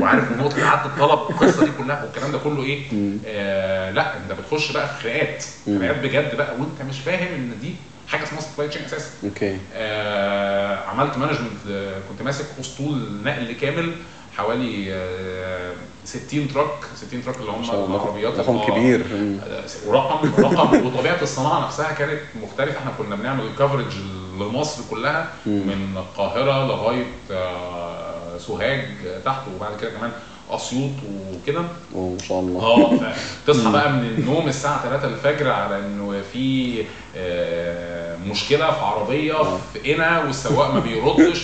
وعارف 0.00 0.32
ونقطه 0.32 0.66
إعادة 0.70 0.86
الطلب 0.86 1.18
والقصة 1.20 1.64
دي 1.64 1.70
كلها 1.78 2.04
والكلام 2.04 2.32
ده 2.32 2.38
كله 2.38 2.62
إيه؟ 2.62 2.82
آه 3.26 3.90
لأ 3.90 4.16
أنت 4.16 4.32
بتخش 4.40 4.72
بقى 4.72 4.88
في 4.88 5.02
خناقات. 5.02 5.44
خناقات 5.66 5.98
بجد 5.98 6.36
بقى 6.36 6.54
وأنت 6.54 6.82
مش 6.88 7.00
فاهم 7.00 7.34
إن 7.34 7.52
دي 7.60 7.74
حاجة 8.08 8.22
اسمها 8.22 8.40
supply 8.40 8.68
chain 8.68 8.82
أساسا 8.84 9.10
okay. 9.24 9.58
آه 9.74 10.76
عملت 10.84 11.18
management 11.18 11.66
آه 11.70 12.00
كنت 12.08 12.22
ماسك 12.22 12.44
أسطول 12.60 13.22
نقل 13.24 13.52
كامل 13.52 13.94
حوالي 14.36 14.94
آه 14.94 15.72
60 16.04 16.48
truck 16.48 16.68
60 16.96 17.22
truck 17.22 17.36
اللي 17.36 17.50
هم 17.50 17.70
العربيات 17.94 18.38
رقم 18.38 18.58
كبير. 18.72 19.06
آه، 19.46 19.64
ورقم 19.86 20.30
رقم 20.44 20.76
وطبيعة 20.86 21.22
الصناعة 21.22 21.66
نفسها 21.66 21.92
كانت 21.92 22.20
مختلفة. 22.42 22.78
إحنا 22.78 22.92
كنا 22.98 23.16
بنعمل 23.16 23.48
coverage 23.58 23.96
لمصر 24.40 24.82
كلها 24.90 25.28
من 25.46 25.94
القاهرة 25.96 26.66
لغاية 26.66 27.04
آه، 27.32 28.38
سوهاج 28.38 28.88
تحت 29.24 29.40
وبعد 29.56 29.80
كده 29.80 29.90
كمان 29.90 30.12
أسيوط 30.50 30.90
وكده. 31.34 31.62
ما 31.94 32.16
شاء 32.28 32.40
الله. 32.40 32.60
آه 32.60 33.14
تصحى 33.46 33.72
بقى 33.72 33.92
من 33.92 34.04
النوم 34.18 34.48
الساعة 34.48 34.82
3 34.82 35.08
الفجر 35.08 35.50
على 35.50 35.78
إنه 35.78 36.22
في 36.32 36.82
آه، 37.16 38.16
مشكلة 38.26 38.70
في 38.70 38.80
عربية 38.80 39.34
في 39.72 39.94
قنا 39.94 40.24
والسواق 40.24 40.74
ما 40.74 40.80
بيردش 40.80 41.42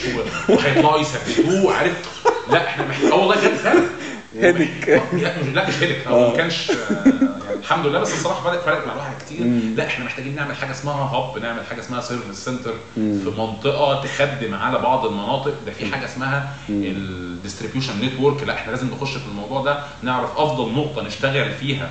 وهيطلعوا 0.48 0.98
يثبتوه 1.00 1.74
عارف؟ 1.74 2.22
لا 2.50 2.66
إحنا 2.66 2.86
محتاجين 2.88 3.12
آه 3.12 3.16
والله 3.16 3.36
فعلا 3.36 3.82
headache. 4.40 5.02
لا 5.54 5.68
مش 5.68 5.74
headache 5.82 6.06
هو 6.08 6.30
ما 6.30 6.36
كانش 6.36 6.70
آه، 6.70 6.74
يعني 7.06 7.41
الحمد 7.62 7.86
لله 7.86 7.98
بس 8.00 8.12
الصراحة 8.12 8.42
فرق 8.50 8.64
فرق 8.64 8.86
مع 8.86 8.92
الواحد 8.92 9.22
كتير. 9.22 9.46
لا 9.76 9.86
إحنا 9.86 10.04
محتاجين 10.04 10.34
نعمل 10.34 10.56
حاجة 10.56 10.70
اسمها 10.70 10.94
hub 10.94 11.38
نعمل 11.42 11.66
حاجة 11.66 11.80
اسمها 11.80 12.00
service 12.00 12.44
center 12.44 12.74
في 12.94 13.32
منطقة 13.38 14.00
تخدم 14.04 14.54
على 14.54 14.78
بعض 14.78 15.06
المناطق. 15.06 15.54
ده 15.66 15.72
في 15.72 15.86
حاجة 15.92 16.04
اسمها 16.04 16.54
ال 16.68 16.78
distribution 16.78 18.00
network 18.04 18.42
لا 18.42 18.54
إحنا 18.54 18.70
لازم 18.70 18.86
نخش 18.90 19.10
في 19.16 19.26
الموضوع 19.28 19.62
ده 19.62 19.84
نعرف 20.02 20.38
أفضل 20.38 20.72
نقطة 20.72 21.02
نشتغل 21.02 21.52
فيها 21.52 21.90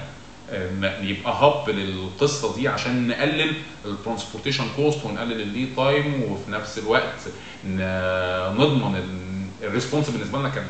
يبقى 1.02 1.34
hub 1.34 1.70
للقصة 1.70 2.56
دي 2.56 2.68
عشان 2.68 3.08
نقلل 3.08 3.54
ال 3.86 3.91
transportation 3.91 4.64
cost 4.76 5.06
ونقلل 5.06 5.42
ال 5.42 5.47
lead 5.47 5.70
time 5.76 6.24
وفي 6.24 6.52
نفس 6.52 6.78
الوقت 6.78 7.20
نضمن 8.58 8.96
ال- 8.96 9.68
ال 9.68 9.72
response 9.72 10.10
بالنسبة 10.10 10.40
لنا 10.40 10.50
كان 10.50 10.64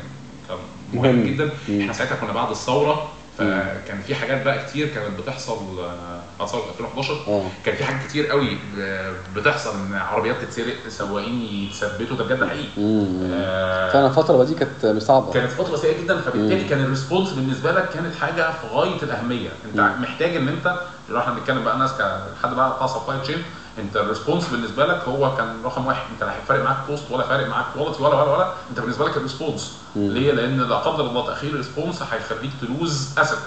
كان 0.48 0.58
مهم. 0.94 1.24
جدا. 1.26 1.50
مم. 1.68 1.80
إحنا 1.80 1.92
ساعتها 1.92 2.16
كنا 2.16 2.32
بعد 2.32 2.50
الثورة 2.50 3.08
فكان 3.42 4.02
في 4.06 4.14
حاجات 4.14 4.44
بقى 4.44 4.64
كتير 4.66 4.88
كانت 4.88 5.20
بتحصل 5.20 5.80
آه، 5.80 6.20
بعد 6.38 6.48
ثوره 6.48 6.64
2011 6.70 7.14
آه. 7.28 7.42
كان 7.66 7.74
في 7.76 7.84
حاجات 7.84 8.06
كتير 8.08 8.26
قوي 8.26 8.58
ب- 8.76 9.12
بتحصل 9.36 9.70
إن 9.74 9.94
عربيات 9.94 10.36
تتسرق 10.42 10.74
سواقين 10.88 11.42
يتثبتوا. 11.42 12.16
ده 12.16 12.24
بجد 12.24 12.44
حقيقي. 12.48 12.68
آه، 12.78 13.90
فعلا 13.92 14.06
الفترة 14.06 14.44
دي 14.44 14.54
كانت 14.54 15.02
صعبه 15.02 15.32
كانت 15.32 15.50
فترة 15.50 15.76
سيئة 15.76 16.02
جدا. 16.02 16.20
فبالتالي 16.20 16.64
كان 16.68 16.80
ال 16.84 16.89
response 16.89 17.30
بالنسبة 17.32 17.72
لك 17.72 17.88
كانت 17.88 18.14
حاجة 18.20 18.50
في 18.50 18.66
غاية 18.72 19.02
الأهمية. 19.02 19.48
أنت 19.64 19.80
محتاج 20.00 20.36
إن 20.36 20.48
أنت 20.48 20.74
لو 21.08 21.18
إحنا 21.18 21.34
بنتكلم 21.34 21.64
بقى 21.64 21.78
ناس 21.78 21.90
كحد 21.92 22.54
بقى 22.56 22.76
بتاع 22.76 22.86
supply 22.86 23.20
chain 23.20 23.42
انت 23.78 23.96
ال 23.96 24.02
response 24.02 24.48
بالنسبة 24.48 24.86
لك 24.86 25.02
هو 25.08 25.36
كان 25.36 25.62
رقم 25.64 25.86
واحد. 25.86 26.02
انت 26.14 26.22
لا 26.24 26.32
فارق 26.48 26.64
معاك 26.64 26.76
cost 26.86 27.10
ولا 27.10 27.22
فارق 27.26 27.48
معاك 27.48 27.64
quality 27.74 28.02
ولا 28.02 28.14
ولا 28.22 28.32
ولا. 28.36 28.52
انت 28.70 28.80
بالنسبة 28.80 29.08
لك 29.08 29.16
ال 29.16 29.23
response 29.23 29.76
ليه؟ 29.96 30.32
لأن 30.32 30.60
لا 30.60 30.76
قدر 30.76 31.06
الله 31.06 31.26
تأخير 31.26 31.50
ال 31.50 31.56
response 31.56 32.02
هيخليك 32.02 32.50
ت 32.60 32.72
lose 32.72 33.18
asset 33.18 33.38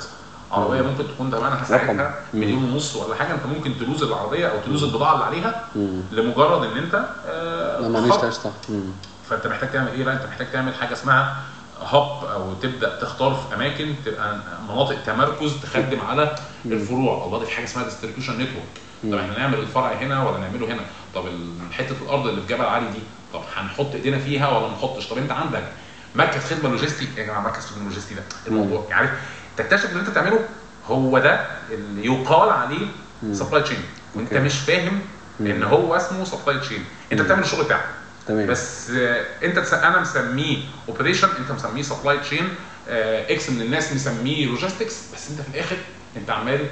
عربية 0.51 0.81
ممكن 0.81 1.03
تكون 1.07 1.31
ثمنها 1.31 1.63
ساعتها 1.63 2.15
مليون 2.33 2.63
ونص 2.63 2.95
ولا 2.95 3.15
حاجة. 3.15 3.33
انت 3.33 3.45
ممكن 3.45 3.73
ت 3.79 3.84
lose 3.84 4.03
العربية 4.03 4.47
أو 4.47 4.55
ت 4.65 4.69
lose 4.69 4.83
البضاعة 4.83 5.13
اللي 5.13 5.25
عليها 5.25 5.67
لمجرد 6.11 6.63
إن 6.63 6.77
أنت 6.77 7.05
آه، 7.27 7.79
صح 8.31 8.51
مم. 8.69 8.83
فأنت 9.29 9.47
محتاج 9.47 9.71
تعمل 9.71 9.87
إيه 9.91 10.03
بقى؟ 10.03 10.13
أنت 10.13 10.25
محتاج 10.25 10.51
تعمل 10.51 10.75
حاجة 10.75 10.93
اسمها 10.93 11.35
hub 11.85 12.25
أو 12.33 12.53
تبدأ 12.61 12.99
تختار 12.99 13.33
في 13.49 13.55
أماكن 13.55 13.95
تبقى 14.05 14.37
مناطق 14.69 14.95
تمركز 15.05 15.53
تخدم 15.63 15.99
على 16.09 16.35
الفروع. 16.65 17.25
الله 17.25 17.39
ده 17.39 17.45
في 17.45 17.51
حاجة 17.51 17.65
اسمها 17.65 17.83
distribution 17.83 18.33
network 18.33 18.81
طب 19.03 19.13
إحنا 19.13 19.39
نعمل 19.39 19.59
الفرع 19.59 19.91
هنا 19.93 20.29
ولا 20.29 20.37
نعمله 20.39 20.67
هنا؟ 20.67 20.81
طب 21.15 21.25
حتة 21.71 21.95
الأرض 22.01 22.27
اللي 22.27 22.41
في 22.41 22.47
جبل 22.53 22.65
علي 22.65 22.85
دي 22.85 22.99
طب 23.33 23.41
هنحط 23.55 23.93
إيدينا 23.95 24.19
فيها 24.19 24.49
ولا 24.49 24.67
ما 24.67 24.73
نحطش؟ 24.73 25.07
طب 25.07 25.17
انت 25.17 25.31
عندك 25.31 25.63
مركز 26.15 26.41
خدمة 26.53 26.69
لوجستي؟ 26.69 27.07
يا 27.17 27.23
جماعة 27.23 27.41
مركز 27.41 27.65
خدمة 27.65 27.83
لوجستي 27.89 28.15
ده 28.15 28.23
الموضوع 28.47 28.85
يعني 28.89 28.93
عارف 29.07 29.11
تكتشف 29.57 29.89
اللي 29.89 29.99
انت 29.99 30.09
بتعمله 30.09 30.39
هو 30.87 31.19
ده 31.19 31.47
اللي 31.71 32.05
يقال 32.05 32.49
عليه 32.49 32.87
supply 33.33 33.61
chain 33.63 33.77
وانت. 34.15 34.33
مش 34.33 34.59
فاهم 34.59 35.01
إن 35.39 35.63
هو 35.63 35.95
اسمه 35.95 36.23
supply 36.25 36.59
chain 36.59 36.83
انت 37.11 37.21
بتعمل 37.21 37.43
الشغل 37.43 37.63
بتاعك. 37.63 37.85
تمام. 38.27 38.47
بس 38.47 38.89
انت. 39.43 39.57
أنا 39.73 39.99
مسميه 40.01 40.57
operation 40.89 41.27
انت 41.39 41.51
مسميه 41.51 41.81
supply 41.81 42.17
chain 42.19 42.49
إكس 42.87 43.49
من 43.49 43.61
الناس 43.61 43.93
مسميه 43.93 44.45
logistics 44.45 44.95
بس 45.13 45.29
انت 45.29 45.41
في 45.41 45.47
الآخر 45.49 45.75
انت 46.17 46.29
عمال 46.29 46.65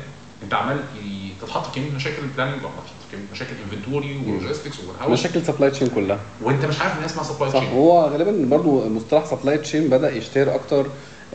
انت 0.43 0.53
عمال 0.53 0.77
ي- 0.77 1.23
تتحط 1.41 1.65
في 1.65 1.79
كمية 1.79 1.91
مشاكل 1.95 2.21
planning 2.37 2.55
ولا 2.63 2.71
تتحط 2.71 2.95
في 3.09 3.15
كمية 3.17 3.25
مشاكل 3.31 3.51
inventory 3.65 4.17
و 4.27 4.32
logistics 4.32 4.75
مشاكل 5.07 5.45
supply 5.45 5.71
chain 5.71 5.87
كلها. 5.87 6.19
وانت 6.41 6.65
مش 6.65 6.81
عارف 6.81 6.93
ان 6.93 6.99
هي 6.99 7.05
اسمها 7.05 7.23
supply 7.23 7.51
chain 7.51 7.63
هو 7.69 8.05
غالبا 8.05 8.45
برضو 8.57 8.89
مصطلح 8.89 9.25
supply 9.25 9.57
chain 9.57 9.87
بدأ 9.87 10.11
يشتهر 10.15 10.55
أكتر 10.55 10.85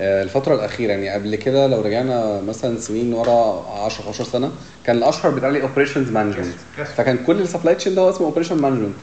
آه، 0.01 0.23
الفترة 0.23 0.55
الأخيرة. 0.55 0.91
يعني 0.93 1.09
قبل 1.11 1.37
كده 1.37 1.67
لو 1.67 1.81
رجعنا 1.81 2.41
مثلا 2.41 2.81
سنين 2.81 3.15
ورا 3.15 3.67
10 3.85 4.03
15 4.05 4.25
سنة 4.25 4.51
كان 4.85 4.97
الأشهر 4.97 5.31
بيتقال 5.33 5.53
لي 5.53 5.63
operations 5.63 6.11
management. 6.11 6.55
فكان 6.97 7.19
كل 7.27 7.41
ال 7.41 7.46
supply 7.46 7.75
chain 7.75 7.95
ده 7.95 8.03
هو 8.03 8.11
اسمه 8.11 8.27
operation 8.27 8.57
management 8.63 8.95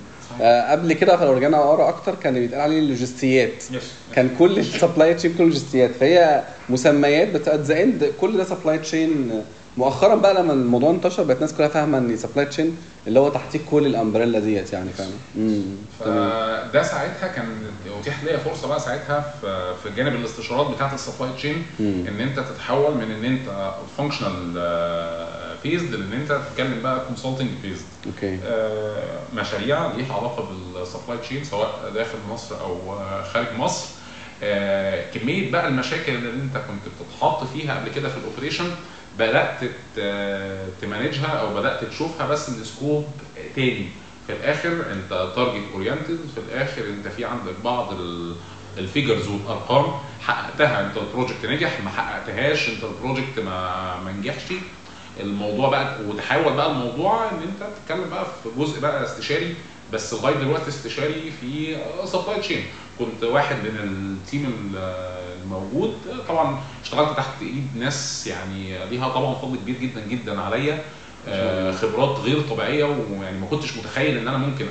قبل 0.71 0.93
كده 0.93 1.25
لو 1.25 1.33
رجعنا 1.33 1.59
ورا 1.59 1.89
أكتر 1.89 2.15
كان 2.15 2.33
بيتقال 2.33 2.61
عليه 2.61 2.79
اللوجستيات. 2.79 3.63
كان 4.15 4.29
كل 4.39 4.59
ال 4.59 4.67
supply 4.67 5.13
chain 5.13 5.33
كله 5.33 5.45
لوجستيات 5.47 5.91
فهي 5.99 6.43
مسميات 6.69 7.47
at 7.47 7.59
the 7.59 7.83
end 7.83 8.11
كل 8.21 8.37
ده 8.37 8.43
supply 8.43 8.77
chain 8.79 9.41
مؤخرا 9.77 10.15
بقى 10.15 10.33
لما 10.33 10.53
الموضوع 10.53 10.89
انتشر 10.91 11.23
بقت 11.23 11.35
الناس 11.37 11.53
كلها 11.53 11.67
فاهمة 11.67 11.97
إن 11.97 12.17
supply 12.17 12.45
chain 12.45 12.77
اللي 13.07 13.19
هو 13.19 13.29
تحتيه 13.29 13.59
كل 13.71 13.85
ال 13.85 13.91
umbrella 13.91 14.39
ديت 14.39 14.73
يعني 14.73 14.89
فاهم؟ 14.89 15.11
فده 15.99 16.83
ساعتها 16.83 17.27
كان 17.27 17.45
اتيح 18.01 18.23
ليا 18.23 18.37
فرصة 18.37 18.67
بقى 18.67 18.79
ساعتها 18.79 19.33
في 19.41 19.73
في 19.83 19.95
جانب 19.95 20.15
الاستشارات 20.15 20.75
بتاعت 20.75 20.93
ال 20.93 20.99
supply 20.99 21.33
chain. 21.33 21.65
إن 21.79 22.19
أنت 22.21 22.39
تتحول 22.39 22.95
من 22.95 23.11
إن 23.11 23.25
أنت 23.25 23.71
functional 23.97 24.53
based 25.63 25.95
لإن 25.95 26.13
أنت 26.13 26.31
تتكلم 26.51 26.81
بقى 26.83 27.05
consulting 27.07 27.49
based 27.63 27.85
okay. 28.07 28.39
آه، 28.45 29.03
مشاريع 29.35 29.91
ليها 29.91 30.13
علاقة 30.13 30.49
بال 30.73 30.84
supply 30.84 31.17
chain 31.17 31.43
سواء 31.43 31.91
داخل 31.93 32.17
مصر 32.29 32.59
أو 32.61 32.93
آه، 32.93 33.23
خارج 33.23 33.47
مصر. 33.57 33.85
آه، 34.43 35.11
كمية 35.11 35.51
بقى 35.51 35.67
المشاكل 35.67 36.15
اللي 36.15 36.29
أنت 36.29 36.57
كنت 36.57 36.93
بتتحط 36.95 37.43
فيها 37.43 37.79
قبل 37.79 37.91
كده 37.91 38.09
في 38.09 38.17
ال 38.17 38.22
operation 38.22 38.65
بدأت 39.19 39.59
ت 40.81 40.87
manage 40.87 41.21
ها 41.21 41.27
أو 41.27 41.53
بدأت 41.55 41.83
تشوفها 41.83 42.27
بس 42.27 42.49
من 42.49 42.63
scope 42.63 43.07
تاني. 43.55 43.87
في 44.27 44.33
الآخر 44.33 44.69
أنت 44.91 45.31
target 45.35 45.63
oriented 45.73 46.19
في 46.35 46.41
الآخر 46.49 46.81
أنت 46.85 47.07
في 47.07 47.25
عندك 47.25 47.53
بعض 47.63 47.93
ال 48.77 48.83
figures 48.83 49.27
والأرقام. 49.27 49.99
حققتها 50.21 50.85
أنت 50.85 50.97
ال 50.97 51.03
project 51.03 51.45
نجح 51.45 51.81
ما 51.83 51.89
حققتهاش 51.89 52.69
أنت 52.69 52.83
ال 52.83 52.90
project 52.90 53.39
ما 53.39 53.95
ما 54.05 54.11
نجحش. 54.11 54.53
الموضوع 55.19 55.69
بقى 55.69 55.97
وتحول 56.07 56.53
بقى 56.53 56.71
الموضوع 56.71 57.29
إن 57.31 57.41
أنت 57.41 57.69
تتكلم 57.77 58.09
بقى 58.09 58.25
في 58.25 58.49
جزء 58.57 58.79
بقى 58.79 59.03
استشاري 59.03 59.55
بس 59.93 60.13
لغاية 60.13 60.35
دلوقتي 60.35 60.69
استشاري 60.69 61.31
في 61.41 61.77
supply 62.05 62.39
chain 62.39 62.65
كنت 62.99 63.23
واحد 63.23 63.55
من 63.55 63.77
ال 63.83 63.95
team 63.95 64.45
ال- 64.45 65.15
الموجود. 65.43 65.93
طبعا 66.27 66.59
اشتغلت 66.83 67.17
تحت 67.17 67.41
إيد 67.41 67.67
ناس 67.79 68.27
يعني 68.27 68.85
ليها 68.89 69.09
طبعا 69.09 69.35
فضل 69.35 69.57
كبير 69.57 69.75
جدا 69.81 70.01
جدا 70.09 70.41
عليا 70.41 70.81
آه، 71.27 71.71
خبرات 71.71 72.19
غير 72.19 72.41
طبيعية 72.41 72.83
ويعني 72.83 73.37
ما 73.39 73.45
كنتش 73.47 73.77
متخيل 73.77 74.17
إن 74.17 74.27
أنا 74.27 74.37
ممكن 74.37 74.65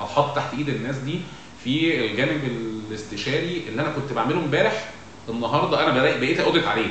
أتحط 0.00 0.36
تحت 0.36 0.54
إيد 0.54 0.68
الناس 0.68 0.96
دي 0.96 1.20
في 1.64 2.04
الجانب 2.06 2.44
الاستشاري 2.44 3.62
اللي 3.68 3.82
أنا 3.82 3.90
كنت 3.92 4.12
بعمله 4.12 4.38
امبارح. 4.38 4.90
النهارده 5.28 5.86
أنا 5.90 6.02
بقيت 6.02 6.40
audit 6.40 6.66
عليه. 6.66 6.90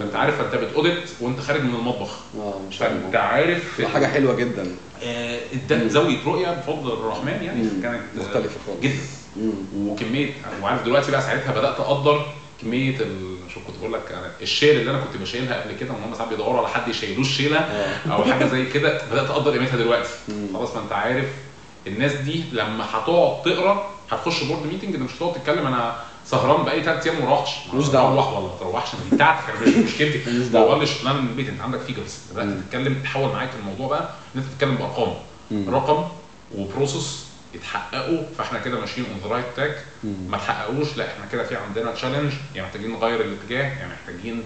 فأنت 0.00 0.14
عارف 0.16 0.40
أنت 0.40 0.54
بت 0.54 0.70
audit 0.70 1.10
وأنت 1.20 1.40
خارج 1.40 1.62
من 1.62 1.74
المطبخ. 1.74 2.18
آه 2.38 2.54
فأنت 2.78 3.16
عارف 3.16 3.80
حاجة 3.94 4.06
حلوة 4.06 4.34
جدا. 4.34 4.66
آه، 5.02 5.40
اداك 5.52 5.86
زاويه 5.86 6.24
رؤيه 6.26 6.50
بفضل 6.54 6.92
الرحمن 6.92 7.42
يعني. 7.42 7.68
كانت 7.82 8.02
مختلفة 8.16 8.56
خالص. 8.66 8.80
جدا. 8.82 8.94
وكمية 9.76 10.30
وعارف 10.62 10.84
دلوقتي 10.84 11.10
بقى 11.10 11.22
ساعتها 11.22 11.52
بدأت 11.52 11.80
أقدر 11.80 12.26
كمية 12.62 13.00
ال... 13.00 13.36
شوف 13.54 13.62
كنت 13.66 13.76
بقول 13.80 13.92
لك 13.92 14.12
أنا 14.12 14.30
الشيل 14.42 14.80
اللي 14.80 14.90
أنا 14.90 15.00
كنت 15.00 15.22
بشيلها 15.22 15.62
قبل 15.62 15.76
كده 15.76 15.90
إن 15.90 16.02
هم 16.04 16.14
ساعات 16.14 16.28
بيدوروا 16.30 16.58
على 16.58 16.68
حد 16.68 16.88
يشيلوه 16.88 17.20
الشيلة 17.20 17.58
آه 17.58 18.12
أو 18.12 18.24
حاجة 18.24 18.46
زي 18.46 18.66
كده 18.66 19.00
بدأت 19.12 19.30
أقدر 19.30 19.50
قيمتها 19.52 19.76
دلوقتي. 19.76 20.08
خلاص 20.54 20.74
ما 20.76 20.82
أنت 20.82 20.92
عارف 20.92 21.26
الناس 21.86 22.12
دي 22.12 22.44
لما 22.52 22.84
هتقعد 22.90 23.42
تقرأ 23.42 23.90
هتخش 24.10 24.42
board 24.42 24.66
meeting 24.66 24.94
انت 24.94 25.02
مش 25.04 25.16
هتقعد 25.16 25.34
تتكلم 25.34 25.66
أنا 25.66 25.96
سهران 26.26 26.64
بقالي 26.64 26.82
ثلاث 26.82 27.06
أيام 27.06 27.20
ما 27.24 27.30
روحتش 27.30 27.50
مليش 27.74 27.88
دعوة. 27.88 28.14
روح 28.14 28.32
ولا 28.32 28.46
ما 28.46 28.52
تروحش 28.60 28.90
دي 29.10 29.16
بتاعتك 29.16 29.50
أنا 29.50 29.60
مش 29.68 29.74
مشكلتي. 29.92 30.48
دور 30.52 30.78
لي 30.78 30.86
شغلانه 30.86 31.20
من 31.20 31.28
البيت 31.28 31.48
أنت 31.48 31.60
عندك 31.60 31.78
figures 31.80 32.18
بدأت. 32.34 32.58
تتكلم 32.64 32.94
تحول 33.02 33.28
معاك 33.32 33.50
الموضوع 33.60 33.88
بقى 33.88 34.08
إن 34.34 34.40
أنت 34.40 34.46
تتكلم 34.54 34.74
بأرقام. 34.74 35.14
رقم 35.68 36.04
و 36.56 36.65
process 36.65 37.27
يتحققوا 37.54 38.22
فاحنا 38.38 38.58
كده 38.58 38.80
ماشيين 38.80 39.06
on 39.10 39.18
the 39.24 39.28
right 39.34 39.44
track. 39.56 39.84
ما 40.04 40.36
تحققوش 40.36 40.96
لا 40.96 41.12
إحنا 41.12 41.26
كده 41.32 41.44
في 41.44 41.56
عندنا 41.56 41.92
challenge 41.92 42.32
يعني 42.54 42.66
محتاجين 42.68 42.90
نغير 42.92 43.20
الاتجاه 43.20 43.62
يعني 43.62 43.92
محتاجين 43.92 44.44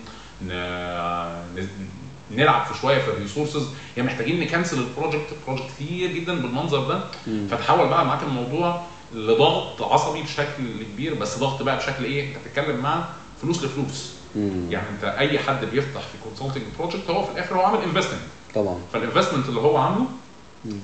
نلعب 2.30 2.66
في 2.66 2.80
شوية 2.80 2.98
في 2.98 3.09
ال 3.09 3.14
resources 3.14 3.68
يعني 3.96 4.09
محتاجين 4.09 4.40
ن 4.41 4.46
cancel 4.46 4.78
ال 4.78 4.85
project 4.85 5.26
project 5.47 5.66
كتير 5.76 6.12
جدا 6.12 6.34
بالمنظر 6.42 6.88
ده. 6.88 7.05
فتحول 7.50 7.88
بقى 7.88 8.05
معاك 8.07 8.22
الموضوع 8.22 8.82
لضغط 9.14 9.82
عصبي 9.82 10.22
بشكل 10.22 10.82
كبير 10.92 11.14
بس 11.14 11.38
ضغط 11.38 11.62
بقى 11.62 11.76
بشكل 11.76 12.05
إيه؟ 12.05 12.28
أنت 12.28 12.36
بتتكلم 12.46 12.76
مع 12.76 13.05
فلوس 13.42 13.64
لفلوس. 13.64 14.12
مم. 14.36 14.66
يعني 14.70 14.86
أنت 14.88 15.05
أي 15.05 15.38
حد 15.38 15.64
بيفتح 15.64 16.00
في 16.00 16.18
consulting 16.24 16.62
project 16.78 17.11
هو 17.11 17.22
في 17.26 17.32
الآخر 17.32 17.57
هو 17.57 17.61
عامل 17.62 17.78
investment 17.83 18.22
طبعا. 18.55 18.78
فال 18.93 19.02
investment 19.02 19.49
اللي 19.48 19.61
هو 19.61 19.76
عامله 19.76 20.07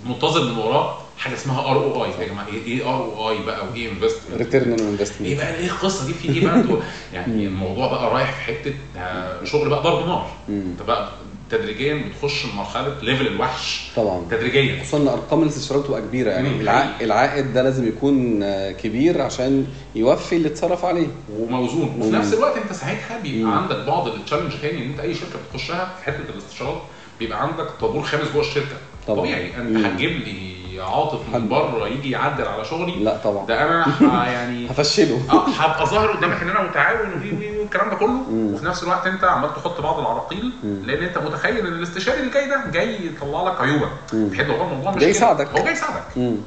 منتظر 0.07 0.45
من 0.45 0.59
وراه 0.59 0.99
حاجة 1.19 1.35
اسمها 1.35 1.61
ROI 1.71 2.11
يا 2.21 2.29
جماعة 2.29 2.47
إيه 2.47 2.65
إيه 2.67 2.89
ROI 2.89 3.39
بقى؟ 3.47 3.67
وإيه 3.69 3.91
investment 3.91 4.39
return 4.39 4.71
on 4.71 4.79
إيه 4.81 4.89
investment 4.91 5.37
بقى؟ 5.39 5.55
إيه 5.55 5.67
القصة 5.67 6.07
دي؟ 6.07 6.13
في 6.15 6.29
إيه 6.29 6.45
بقى؟ 6.47 6.55
أنتوا 6.55 6.81
يعني 7.15 7.47
الموضوع 7.47 7.87
بقى 7.89 8.11
رايح 8.15 8.33
في 8.33 8.41
حتة 8.41 8.75
آه، 8.97 9.45
شغل 9.45 9.69
بقى 9.69 9.83
ضرب 9.83 10.07
نار. 10.07 10.31
أنت 10.49 10.83
بقى 10.83 11.09
تدريجيا 11.51 12.05
بتخش 12.09 12.47
لمرحله 12.47 12.95
level 13.03 13.27
الوحش. 13.27 13.91
طبعا. 13.97 14.27
تدريجيا. 14.31 14.83
خصوصا 14.83 14.97
إن 14.99 15.09
أرقام 15.09 15.43
الاستثمارات 15.43 15.85
بتبقى 15.85 16.01
كبيرة. 16.01 16.31
يعني 16.31 16.49
مم. 16.49 16.61
الع... 16.61 16.87
العائد 17.01 17.53
ده 17.53 17.63
لازم 17.63 17.89
يكون 17.89 18.43
آه، 18.43 18.73
كبير 18.73 19.23
عشان 19.23 19.67
يوفي 19.95 20.37
اللي 20.37 20.49
اتصرف 20.49 20.85
عليه. 20.85 21.07
وموزون. 21.39 21.95
وفي. 22.01 22.11
نفس 22.11 22.35
الوقت 22.35 22.57
أنت 22.57 22.73
ساعتها 22.73 23.19
بيبقى 23.23 23.53
مم. 23.53 23.59
عندك 23.59 23.77
بعض 23.77 24.09
ال 24.09 24.13
challenge 24.13 24.53
تاني 24.63 24.85
إن 24.85 24.91
أنت 24.91 25.01
أي 25.01 25.15
شركة 25.15 25.39
بتخشها 25.51 25.95
في 25.99 26.05
حتة 26.07 26.31
الاستشارات 26.35 26.83
بيبقى 27.19 27.43
عندك 27.43 27.67
طابور 27.81 28.03
خامس 28.03 28.29
جوه 28.35 28.43
الشركة. 28.43 28.77
طبعا. 29.09 29.21
طبيعي 29.21 29.47
انت 29.57 29.77
مم. 29.77 29.85
هتجيب 29.87 30.11
لي 30.11 30.59
عاطف. 30.83 31.21
من 31.35 31.49
بره 31.49 31.89
يجي 31.89 32.11
يعدل 32.11 32.49
على 32.49 32.65
شغلي 32.65 33.05
لا 33.05 33.17
طبعا 33.25 33.47
ده 33.47 33.63
أنا 33.65 33.87
يعني 34.33 34.71
هفشله 34.71 35.21
آه 35.31 35.49
هبقى 35.49 35.87
ظاهر 35.87 36.11
قدامك 36.13 36.43
إن 36.43 36.49
أنا 36.49 36.63
متعاون 36.63 37.09
وي 37.23 37.59
والكلام 37.59 37.91
ده 37.91 37.97
كله 37.97 38.09
مم. 38.09 38.55
وفي 38.55 38.65
نفس 38.65 38.83
الوقت 38.83 39.07
أنت 39.07 39.25
عمال 39.25 39.55
تحط 39.55 39.81
بعض 39.81 39.99
العراقيل. 39.99 40.53
لأن 40.63 41.03
أنت 41.03 41.19
متخيل 41.19 41.57
إن 41.67 41.67
الاستشاري 41.67 42.21
اللي 42.21 42.31
جاي 42.31 42.49
ده 42.49 42.71
جاي 42.73 43.07
يطلع 43.07 43.43
لك 43.43 43.61
عيوبك. 43.61 43.91
في 44.11 44.39
حتة 44.39 44.53
هو 44.53 44.65
الموضوع 44.71 44.93
مش 44.93 45.01
جاي. 45.01 45.11
يساعدك. 45.11 45.49
هو 45.59 45.65
جاي 45.65 45.73
يساعدك. 45.73 46.05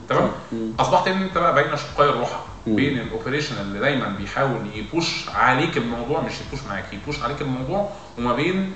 تمام. 0.09 0.29
أصبحت 0.79 1.07
إن 1.07 1.21
أنت 1.21 1.37
بقى 1.37 1.53
بين 1.63 1.77
شقي 1.77 2.09
الرحى 2.09 2.45
مم. 2.67 2.75
بين 2.75 2.97
ال 2.99 3.05
operation 3.05 3.55
اللي 3.61 3.79
دايما 3.79 4.07
بيحاول 4.19 4.59
يبوش 4.75 5.29
عليك 5.35 5.77
الموضوع 5.77 6.21
مش 6.21 6.33
يبوش 6.47 6.59
معاك 6.69 6.85
يبوش 6.93 7.23
عليك 7.23 7.41
الموضوع 7.41 7.89
وما 8.17 8.33
بين 8.35 8.73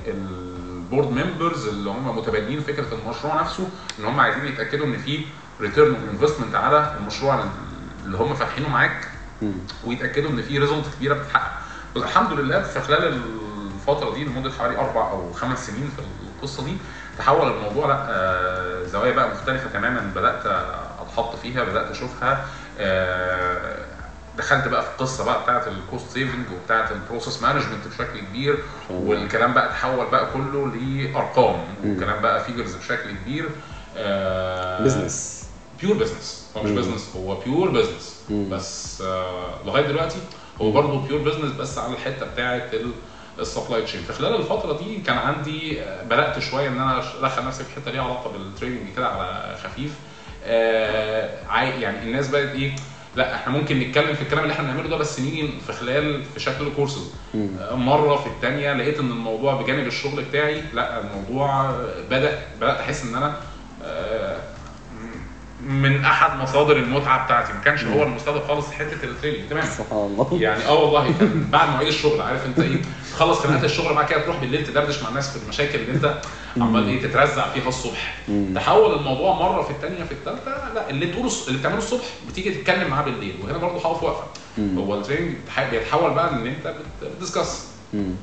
ال 0.85 0.89
board 0.89 1.07
members 1.11 1.67
اللي 1.67 1.89
هم 1.89 2.17
متبنيين 2.17 2.59
فكرة 2.61 2.85
المشروع 3.03 3.41
نفسه 3.41 3.69
إن 3.99 4.05
هم 4.05 4.19
عايزين 4.19 4.45
يتأكدوا 4.45 4.85
إن 4.85 4.97
في 4.97 5.25
return 5.61 5.95
of 5.95 6.03
investment 6.11 6.55
على 6.55 6.95
المشروع 6.99 7.43
اللي 8.05 8.17
هم 8.17 8.33
فاتحينه 8.35 8.69
معاك. 8.69 9.07
ويتأكدوا 9.85 10.29
إن 10.29 10.41
في 10.41 10.57
result 10.59 10.85
كبيرة 10.95 11.13
بتتحقق 11.13 11.51
والحمد 11.95 12.39
لله 12.39 12.61
في 12.61 12.79
خلال 12.81 13.21
الفترة 13.75 14.13
دي 14.13 14.23
لمدة 14.25 14.51
حوالي 14.51 14.77
أربع 14.77 15.11
أو 15.11 15.33
خمس 15.33 15.67
سنين 15.67 15.89
في 15.97 16.01
القصة 16.37 16.63
دي 16.65 16.77
تحول 17.17 17.51
الموضوع 17.51 17.87
لأ 17.87 18.05
آه، 18.09 18.83
زوايا 18.85 19.11
بقى 19.11 19.29
مختلفة 19.29 19.69
تماما 19.69 20.11
بدأت 20.15 20.45
أتحط 21.01 21.35
فيها 21.35 21.63
بدأت 21.63 21.91
أشوفها 21.91 22.45
آه، 22.79 23.85
دخلت 24.37 24.67
بقى 24.67 24.81
في 24.81 24.89
القصة 24.89 25.25
بقى 25.25 25.43
بتاعه 25.43 25.67
ال 25.67 25.76
cost 25.76 26.09
saving 26.11 26.45
وبتاعه 26.51 26.91
ال 26.91 26.98
process 26.98 27.41
management 27.41 27.87
بشكل 27.87 28.19
كبير 28.19 28.57
والكلام 28.89 29.53
بقى 29.53 29.69
تحول 29.69 30.05
بقى 30.11 30.31
كله 30.33 30.67
لأرقام 30.75 31.59
والكلام 31.83 32.21
بقى 32.21 32.43
figures 32.43 32.75
بشكل 32.75 33.11
كبير 33.25 33.49
business 34.83 35.45
pure 35.81 35.97
business 35.97 36.45
هو 36.57 36.63
مش. 36.63 36.71
business 36.71 37.09
هو 37.15 37.35
pure 37.35 37.69
business. 37.69 38.15
بس 38.29 39.01
آه 39.01 39.59
لغاية 39.65 39.87
دلوقتي 39.87 40.19
هو 40.61 40.71
برضه 40.71 41.07
pure 41.07 41.21
business 41.21 41.51
بس 41.51 41.77
على 41.77 41.93
الحتة 41.93 42.25
بتاعه 42.25 42.61
ال 43.39 43.45
supply 43.45 43.81
chain 43.81 44.01
في 44.03 44.13
خلال 44.13 44.35
الفترة 44.35 44.77
دي 44.77 44.97
كان 45.01 45.17
عندي 45.17 45.81
آه، 45.81 46.03
بدأت 46.03 46.39
شوية 46.39 46.67
إن 46.67 46.79
أنا 46.79 46.97
أدخل 47.19 47.45
نفسي 47.45 47.63
في 47.63 47.71
حتة 47.81 47.91
ليها 47.91 48.01
علاقة 48.03 48.29
بال 48.31 48.44
training 48.44 48.95
كده 48.95 49.07
على 49.07 49.55
خفيف. 49.63 49.91
آه 50.43 51.39
يعني 51.51 52.03
الناس 52.03 52.27
بقت 52.27 52.49
إيه 52.49 52.75
لا 53.15 53.35
إحنا 53.35 53.53
ممكن 53.53 53.79
نتكلم 53.79 54.13
في 54.15 54.21
الكلام 54.21 54.43
اللي 54.43 54.53
إحنا 54.53 54.63
بنعمله 54.71 54.89
ده 54.89 54.97
بس 54.97 55.19
نيجي 55.19 55.49
في 55.67 55.73
خلال 55.73 56.23
في 56.23 56.39
شكل 56.39 56.69
كورسز. 56.75 57.11
مرة 57.71 58.15
في 58.15 58.27
الثانية 58.27 58.73
لقيت 58.73 58.99
إن 58.99 59.11
الموضوع 59.11 59.61
بجانب 59.61 59.87
الشغل 59.87 60.23
بتاعي 60.23 60.61
لا 60.73 61.01
الموضوع 61.01 61.71
بدأ 62.09 62.39
بدأت 62.61 62.77
أحس 62.79 63.03
إن 63.05 63.15
أنا 63.15 63.35
من 65.65 66.05
أحد 66.05 66.39
مصادر 66.39 66.75
المتعة 66.77 67.25
بتاعتي. 67.25 67.53
ما 67.53 67.59
كانش 67.59 67.83
هو 67.83 68.03
المستهدف 68.03 68.47
خالص 68.47 68.71
حتة 68.71 69.03
ال 69.03 69.09
training 69.09 69.49
تمام. 69.49 69.65
سبحان 69.65 69.97
الله. 69.97 70.27
يعني 70.41 70.65
آه 70.65 70.73
والله 70.83 71.13
كان 71.19 71.47
بعد 71.51 71.69
مواعيد 71.69 71.87
الشغل 71.87 72.21
عارف 72.21 72.45
أنت 72.45 72.59
إيه؟ 72.59 72.81
تخلص 73.11 73.39
خناقات 73.39 73.63
الشغل 73.63 73.93
بعد 73.93 74.05
كده 74.05 74.21
تروح 74.21 74.37
بالليل 74.39 74.65
تدردش 74.67 75.03
مع 75.03 75.09
الناس 75.09 75.37
في 75.37 75.43
المشاكل 75.43 75.79
اللي 75.79 75.91
أنت 75.91 76.21
عمال 76.61 76.87
إيه 76.87 77.01
تترزع 77.01 77.49
فيها 77.49 77.67
الصبح. 77.67 78.17
تحول 78.55 78.93
الموضوع 78.99 79.33
مرة 79.33 79.61
في 79.61 79.69
الثانية 79.71 80.03
في 80.03 80.11
الثالثه 80.11 80.73
لا 80.73 80.89
اللي 80.89 81.07
تقوله 81.07 81.31
اللي 81.47 81.59
بتعمله 81.59 81.77
الصبح 81.77 82.03
بتيجي 82.29 82.51
تتكلم 82.51 82.89
معاه 82.89 83.03
بالليل. 83.03 83.35
وهنا 83.43 83.57
برضه 83.57 83.77
هقف 83.77 84.03
واقفه. 84.03 84.23
هو 84.77 84.95
ال 84.95 85.00
training 85.00 85.35
بتح- 85.45 85.69
بيتحول 85.69 86.13
بقى 86.13 86.29
إن 86.33 86.47
أنت 86.47 86.67
بت- 86.67 87.07
بت 87.09 87.21
discuss. 87.21 87.65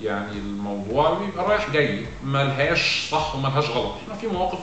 يعني 0.02 0.32
الموضوع 0.32 1.14
بيبقى 1.18 1.48
رايح 1.48 1.70
جاي. 1.70 2.06
ملهاش 2.24 3.08
صح 3.10 3.34
وملهاش 3.34 3.70
غلط. 3.70 3.92
إحنا 4.02 4.14
في 4.14 4.26
مواقف 4.26 4.58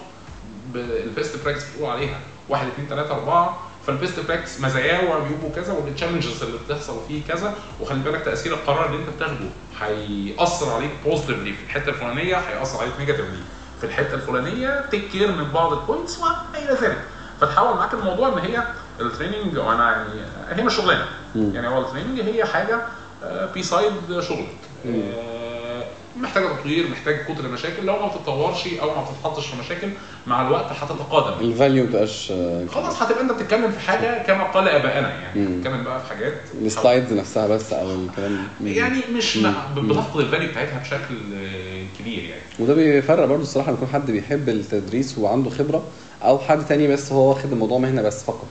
ال 0.76 0.89
best 0.89 1.44
practice 1.46 1.64
بتقول 1.70 1.90
عليها. 1.90 2.20
واحد 2.50 2.68
اثنين 2.68 2.88
ثلاثة 2.90 3.14
أربعة 3.16 3.60
فال 3.88 3.99
best 3.99 4.20
practice 4.20 4.62
مزاياه 4.62 5.10
وعيوبه 5.10 5.52
كذا 5.56 5.74
وال 5.74 5.86
challenges 5.86 6.44
اللي 6.44 6.58
بتحصل 6.68 6.98
فيه 7.08 7.22
كذا. 7.28 7.54
وخلي 7.82 8.00
بالك 8.00 8.22
تأثير 8.26 8.54
القرار 8.54 8.86
اللي 8.86 8.98
انت 8.98 9.10
بتاخده 9.10 9.46
هيأثر 9.82 10.70
عليك 10.76 10.92
positively 11.06 11.54
في 11.54 11.64
الحتة 11.64 11.90
الفلانية 11.90 12.36
هيأثر 12.36 12.80
عليك 12.82 12.94
negatively 13.00 13.40
في 13.80 13.86
الحتة 13.86 14.14
الفلانية 14.14 14.86
take 14.92 15.10
care 15.12 15.32
من 15.32 15.52
بعض 15.52 15.74
ال 15.74 15.80
points 15.80 16.18
وما 16.20 16.36
إلى 16.56 16.74
ذلك. 16.82 17.02
فتحول 17.42 17.76
معاك 17.78 17.94
الموضوع 17.94 18.28
إن 18.28 18.38
هي 18.38 18.64
ال 19.02 19.08
training 19.08 19.58
وأنا 19.58 19.92
يعني 19.92 20.62
هي 20.62 20.64
مش 20.64 20.74
شغلانة. 20.76 21.06
يعني 21.36 21.68
هو 21.68 21.82
ال 21.82 21.86
training 21.86 22.20
هي 22.22 22.46
حاجة 22.46 22.82
beside 23.54 23.94
شغلك. 24.20 24.56
آه، 24.88 25.59
محتاجة 26.18 26.48
تطوير 26.48 26.88
محتاج 26.88 27.16
كتر 27.26 27.48
مشاكل. 27.48 27.86
لو 27.86 28.00
ما 28.00 28.08
بتتطورش 28.08 28.68
أو 28.82 28.96
ما 28.96 29.04
بتتحطش 29.04 29.48
في 29.48 29.58
مشاكل 29.60 29.90
مع 30.28 30.48
الوقت 30.48 30.66
هتتقادم. 30.72 31.46
ال 31.48 31.54
value 31.54 31.84
مبقاش 31.84 32.34
خلاص 32.72 33.02
هتبقى 33.02 33.22
أنت 33.22 33.32
بتتكلم 33.32 33.72
في 33.72 33.80
حاجة 33.80 34.24
كما 34.24 34.44
قال 34.44 34.68
ابائنا 34.68 35.10
يعني. 35.10 35.46
بتتكلم 35.46 35.84
بقى 35.84 36.00
في 36.00 36.08
حاجات. 36.10 36.34
ال 36.62 36.69
slides 36.69 37.14
نفسها 37.14 37.48
بس 37.48 37.74
أو 37.74 37.92
الكلام 37.96 38.48
يعني 38.64 39.02
مش 39.14 39.38
بتفقد 39.78 40.20
ال 40.20 40.25
value 40.25 40.50
بتاعتها 40.50 40.80
بشكل 40.80 41.16
آه، 41.36 41.86
كبير 42.00 42.24
يعني. 42.24 42.42
وده 42.60 42.74
بيفرق 42.74 43.26
برضه 43.26 43.42
الصراحة 43.42 43.72
يكون 43.72 43.88
حد 43.88 44.12
بيحب 44.12 44.50
التدريس 44.50 45.18
وعنده 45.18 45.50
خبرة 45.50 45.84
أو 46.24 46.40
حد 46.40 46.66
تاني 46.66 46.88
بس 46.88 47.12
هو 47.12 47.30
واخد 47.30 47.52
الموضوع 47.52 47.78
مهنة 47.78 48.02
بس 48.02 48.24
فقط. 48.24 48.48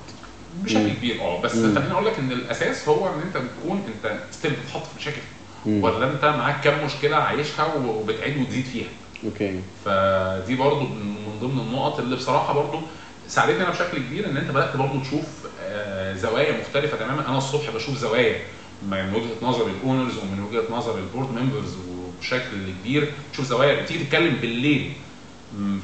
بشكل. 0.65 0.93
كبير 0.93 1.21
آه. 1.21 1.41
بس. 1.43 1.53
خليني 1.53 1.93
أقول 1.93 2.07
لك 2.07 2.19
إن 2.19 2.33
الأساس 2.33 2.89
هو 2.89 3.07
إن 3.09 3.21
أنت 3.27 3.37
بتكون 3.37 3.83
أنت 4.05 4.19
still 4.31 4.51
بتتحط 4.51 4.83
في 4.83 4.97
مشاكل. 4.99 5.21
ولا 5.67 6.11
انت 6.13 6.25
معاك 6.25 6.61
كام 6.61 6.85
مشكلة 6.85 7.17
عايشها 7.17 7.75
وبتعيد 7.75 8.37
وتزيد 8.41 8.65
فيها. 8.65 8.89
okay. 9.25 9.61
فدي 9.85 10.57
برضو 10.57 10.81
من 10.81 11.39
ضمن 11.41 11.61
النقط 11.61 11.99
اللي 11.99 12.17
بصراحة 12.17 12.53
برضو 12.53 12.81
ساعدتني 13.29 13.63
أنا 13.63 13.71
بشكل 13.71 13.99
كبير 13.99 14.27
إن 14.27 14.37
أنت 14.37 14.51
بدأت 14.51 14.77
برضو 14.77 15.01
تشوف 15.01 15.25
آه، 15.63 16.15
زوايا 16.15 16.61
مختلفة 16.61 16.97
تماما. 16.97 17.29
أنا 17.29 17.39
الصبح 17.39 17.71
بشوف 17.71 17.97
زوايا 17.99 18.37
من 18.83 19.15
وجهة 19.15 19.49
نظر 19.49 19.67
ال 19.67 19.74
owners 19.74 20.17
ومن 20.19 20.47
وجهة 20.51 20.65
نظر 20.77 20.99
ال 20.99 21.04
board 21.04 21.29
members 21.31 21.77
وبشكل 21.77 22.73
كبير. 22.83 23.13
تشوف 23.33 23.47
زوايا 23.47 23.83
بتيجي 23.83 24.05
تتكلم 24.05 24.35
بالليل 24.41 24.93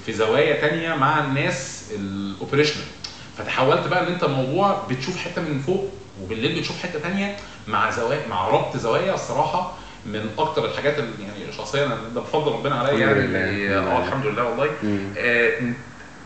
في 0.07 0.13
زوايا 0.13 0.61
تانية 0.61 0.95
مع 0.95 1.25
الناس 1.25 1.85
ال 1.95 2.02
operational 2.02 2.85
فتحولت 3.39 3.87
بقى 3.87 4.07
إن 4.07 4.13
أنت 4.13 4.25
الموضوع 4.25 4.87
بتشوف 4.91 5.17
حتة 5.17 5.43
من 5.43 5.59
فوق 5.67 5.91
وبالليل 6.23 6.59
بتشوف 6.59 6.83
حتة 6.83 6.99
تانية. 6.99 7.37
مع 7.69 7.91
زوايا 7.91 8.27
مع 8.29 8.49
ربط 8.49 8.77
زوايا 8.77 9.15
الصراحة 9.15 9.73
من 10.07 10.31
أكتر 10.39 10.65
الحاجات 10.65 10.99
اللي 10.99 11.11
يعني 11.25 11.53
شخصيا 11.53 11.87
أنا 11.87 11.95
ده 12.15 12.21
بفضل 12.21 12.53
ربنا 12.53 12.75
عليا 12.79 12.93
يعني 13.39 13.77
آه 13.79 13.99
الحمد 14.07 14.27
لله 14.27 14.45
والله. 14.45 14.71
آه، 15.19 15.73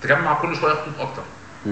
تجمع 0.03 0.43
كل 0.43 0.57
شوية 0.57 0.73
خطوط 0.73 1.01
أكتر. 1.01 1.23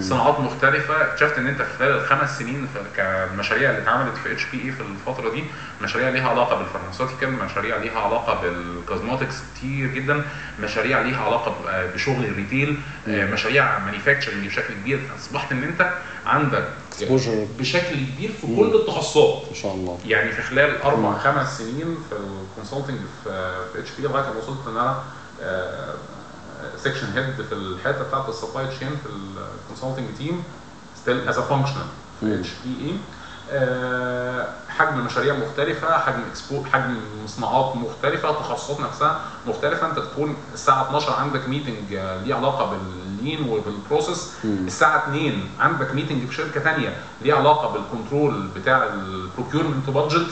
صناعات 0.01 0.41
مختلفة 0.41 1.05
اكتشفت 1.05 1.39
إن 1.39 1.47
أنت 1.47 1.63
خلال 1.79 1.91
الخمس 1.97 2.39
سنين 2.39 2.67
في 2.75 2.81
كالمشاريع 2.97 3.71
اللي 3.71 3.83
اتعملت 3.83 4.17
في 4.17 4.33
HPA 4.33 4.73
في 4.73 4.81
الفترة 4.81 5.31
دي 5.31 5.45
مشاريع 5.83 6.09
ليها 6.09 6.29
علاقة 6.29 6.57
بال 6.59 6.68
pharmaceutical 6.68 7.33
مشاريع 7.33 7.77
ليها 7.77 7.99
علاقة 8.01 8.41
بال 8.43 8.59
cosmetics 8.59 9.35
كتير 9.57 9.87
جدا 9.89 10.23
مشاريع 10.61 11.01
ليها 11.01 11.25
علاقة 11.25 11.51
ب- 11.51 11.95
بشغل 11.95 12.25
ال 12.25 12.33
retail 12.33 12.81
آه،. 13.09 13.25
مشاريع 13.27 13.79
manufacturing 13.79 14.47
بشكل 14.47 14.75
كبير 14.75 15.01
أصبحت 15.19 15.53
إن 15.53 15.63
أنت 15.63 15.91
عندك. 16.27 16.69
بشكل 17.59 17.95
كبير 18.17 18.31
في. 18.41 18.47
كل 18.57 18.75
التخصصات 18.75 19.43
ما 19.49 19.55
شاء 19.55 19.75
الله 19.75 19.99
يعني 20.07 20.33
في 20.33 20.43
خلال 20.43 20.83
أربع. 20.83 21.19
خمس 21.19 21.59
سنين 21.59 21.99
في 22.11 22.17
ال 22.17 22.24
consulting 22.24 22.99
في 23.25 23.55
في 23.73 23.79
HP 23.79 24.03
لغاية 24.03 24.25
ما 24.25 24.39
وصلت 24.39 24.67
إن 24.69 24.77
أنا 24.77 25.03
section 26.87 27.13
head 27.15 27.47
في 27.49 27.55
الحته 27.55 28.03
بتاعت 28.03 28.29
ال 28.29 28.34
supply 28.34 28.67
chain 28.67 28.89
في 28.89 29.09
ال 29.09 29.19
consulting 29.19 30.17
team 30.19 30.45
still 30.97 31.29
as 31.29 31.39
a 31.39 31.43
functional 31.43 31.87
في. 32.21 32.41
HPA 32.41 32.99
حجم 34.69 35.05
مشاريع 35.05 35.35
مختلفة، 35.35 35.99
حجم 35.99 36.21
اكسبو 36.31 36.65
حجم 36.65 36.97
صناعات 37.27 37.77
مختلفة، 37.77 38.33
تخصصات 38.33 38.81
نفسها 38.81 39.21
مختلفة، 39.47 39.87
أنت 39.87 39.99
تكون 39.99 40.37
الساعة 40.55 40.83
12 40.83 41.13
عندك 41.13 41.49
meeting 41.49 41.95
آه، 41.95 42.23
ليه 42.23 42.35
علاقة 42.35 42.71
بال 43.27 43.34
lean 43.34 43.49
وبال 43.49 43.72
process، 43.72 44.33
مم. 44.45 44.67
الساعة 44.67 45.09
2 45.09 45.41
عندك 45.61 45.95
meeting 45.95 46.27
في 46.29 46.35
شركة 46.35 46.61
ثانية 46.61 46.97
ليه 47.23 47.35
علاقة 47.35 47.73
بال 47.73 47.89
control 47.89 48.47
بتاع 48.57 48.85
ال 48.95 49.03
procurement 49.03 49.91
budget 49.91 50.27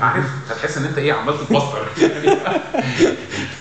عارف؟ 0.00 0.24
هتحس 0.50 0.76
إن 0.78 0.84
أنت 0.84 0.98
إيه 0.98 1.12
عمال 1.12 1.34
تتبسطر 1.38 1.86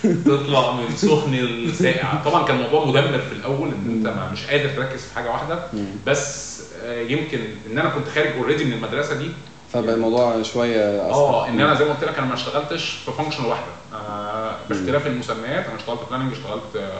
تطلع 0.25 0.71
من 0.71 0.95
سخن 0.95 1.31
لساقع 1.31 2.13
طبعا 2.25 2.45
كان 2.45 2.55
الموضوع 2.57 2.85
مدمر 2.85 3.19
في 3.19 3.31
الأول 3.31 3.67
إن 3.67 3.85
أنت 3.89 4.07
ما 4.07 4.29
مش 4.31 4.45
قادر 4.45 4.69
تركز 4.69 5.01
في 5.01 5.15
حاجة 5.15 5.29
واحدة. 5.31 5.59
بس 6.07 6.53
آه، 6.83 7.01
يمكن 7.01 7.39
إن 7.71 7.77
أنا 7.79 7.89
كنت 7.89 8.07
خارج 8.15 8.29
already 8.37 8.63
من 8.65 8.73
المدرسة 8.73 9.15
دي. 9.15 9.31
فبقى 9.73 9.93
الموضوع 9.95 10.41
شوية 10.41 10.81
آه 10.81 11.43
أسهل. 11.45 11.53
إن 11.53 11.61
أنا 11.61 11.73
زي 11.75 11.85
ما 11.85 11.93
قلت 11.93 12.03
لك 12.03 12.17
أنا 12.17 12.27
ما 12.27 12.33
اشتغلتش 12.33 12.89
في 13.05 13.11
function 13.11 13.45
واحدة. 13.45 13.65
آه 13.93 14.55
باختلاف 14.69 15.07
المسميات 15.07 15.65
أنا 15.65 15.75
اشتغلت 15.75 15.99
planning 16.09 16.31
اشتغلت 16.31 16.91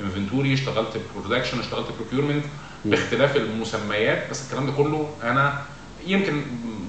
inventory 0.00 0.54
اشتغلت 0.54 1.00
production 1.16 1.60
اشتغلت 1.60 1.86
procurement 1.98 2.44
باختلاف 2.84 3.36
المسميات 3.36 4.30
بس 4.30 4.42
الكلام 4.46 4.66
ده 4.66 4.72
كله 4.72 5.08
أنا 5.22 5.52
يمكن 6.06 6.42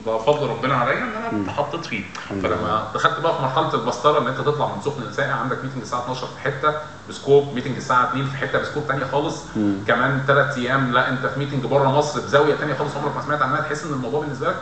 بفضل 0.08 0.48
ربنا 0.48 0.74
عليا 0.76 0.98
إن 0.98 1.10
أنا. 1.34 1.44
اتحطيت 1.44 1.86
فيه 1.86 2.04
فلما 2.30 2.88
دخلت 2.94 3.20
بقى 3.20 3.36
في 3.36 3.42
مرحلة 3.42 3.74
البسطرة 3.74 4.20
إن 4.20 4.28
أنت 4.28 4.38
تطلع 4.38 4.66
من 4.76 4.82
سخن 4.82 5.04
لساقع 5.04 5.32
عندك 5.32 5.64
meeting 5.64 5.82
الساعة 5.82 6.02
12 6.02 6.28
في 6.28 6.40
حتة 6.42 6.74
ب 7.10 7.17
scope 7.17 7.54
meeting 7.56 7.76
الساعة 7.78 8.10
2 8.10 8.26
في 8.26 8.38
حتة 8.38 8.60
ب 8.60 8.64
scope 8.64 8.84
ثانية 8.84 9.06
خالص 9.06 9.36
مم. 9.56 9.76
كمان 9.88 10.24
ثلاث 10.28 10.58
أيام 10.58 10.92
لا 10.94 11.10
أنت 11.10 11.26
في 11.26 11.40
meeting 11.40 11.66
بره 11.66 11.88
مصر 11.98 12.20
بزاوية 12.20 12.56
ثانية 12.56 12.74
خالص 12.74 12.96
عمرك 12.96 13.16
ما 13.16 13.22
سمعت 13.22 13.42
عنها 13.42 13.62
تحس 13.62 13.84
إن 13.84 13.94
الموضوع 13.94 14.20
بالنسبة 14.22 14.48
لك 14.50 14.56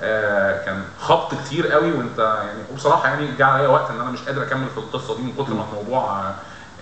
آه، 0.00 0.64
كان 0.64 0.82
خبط 1.00 1.34
كتير 1.44 1.68
قوي 1.72 1.92
وأنت 1.92 2.18
يعني 2.18 2.58
وبصراحة 2.72 3.08
يعني 3.08 3.28
جه 3.38 3.44
عليا 3.46 3.68
وقت 3.68 3.90
إن 3.90 4.00
أنا 4.00 4.10
مش 4.10 4.20
قادر 4.20 4.42
أكمل 4.42 4.66
في 4.68 4.78
القصة 4.78 5.16
دي 5.16 5.22
من 5.22 5.32
كتر 5.32 5.54
ما 5.54 5.64
الموضوع 5.72 6.30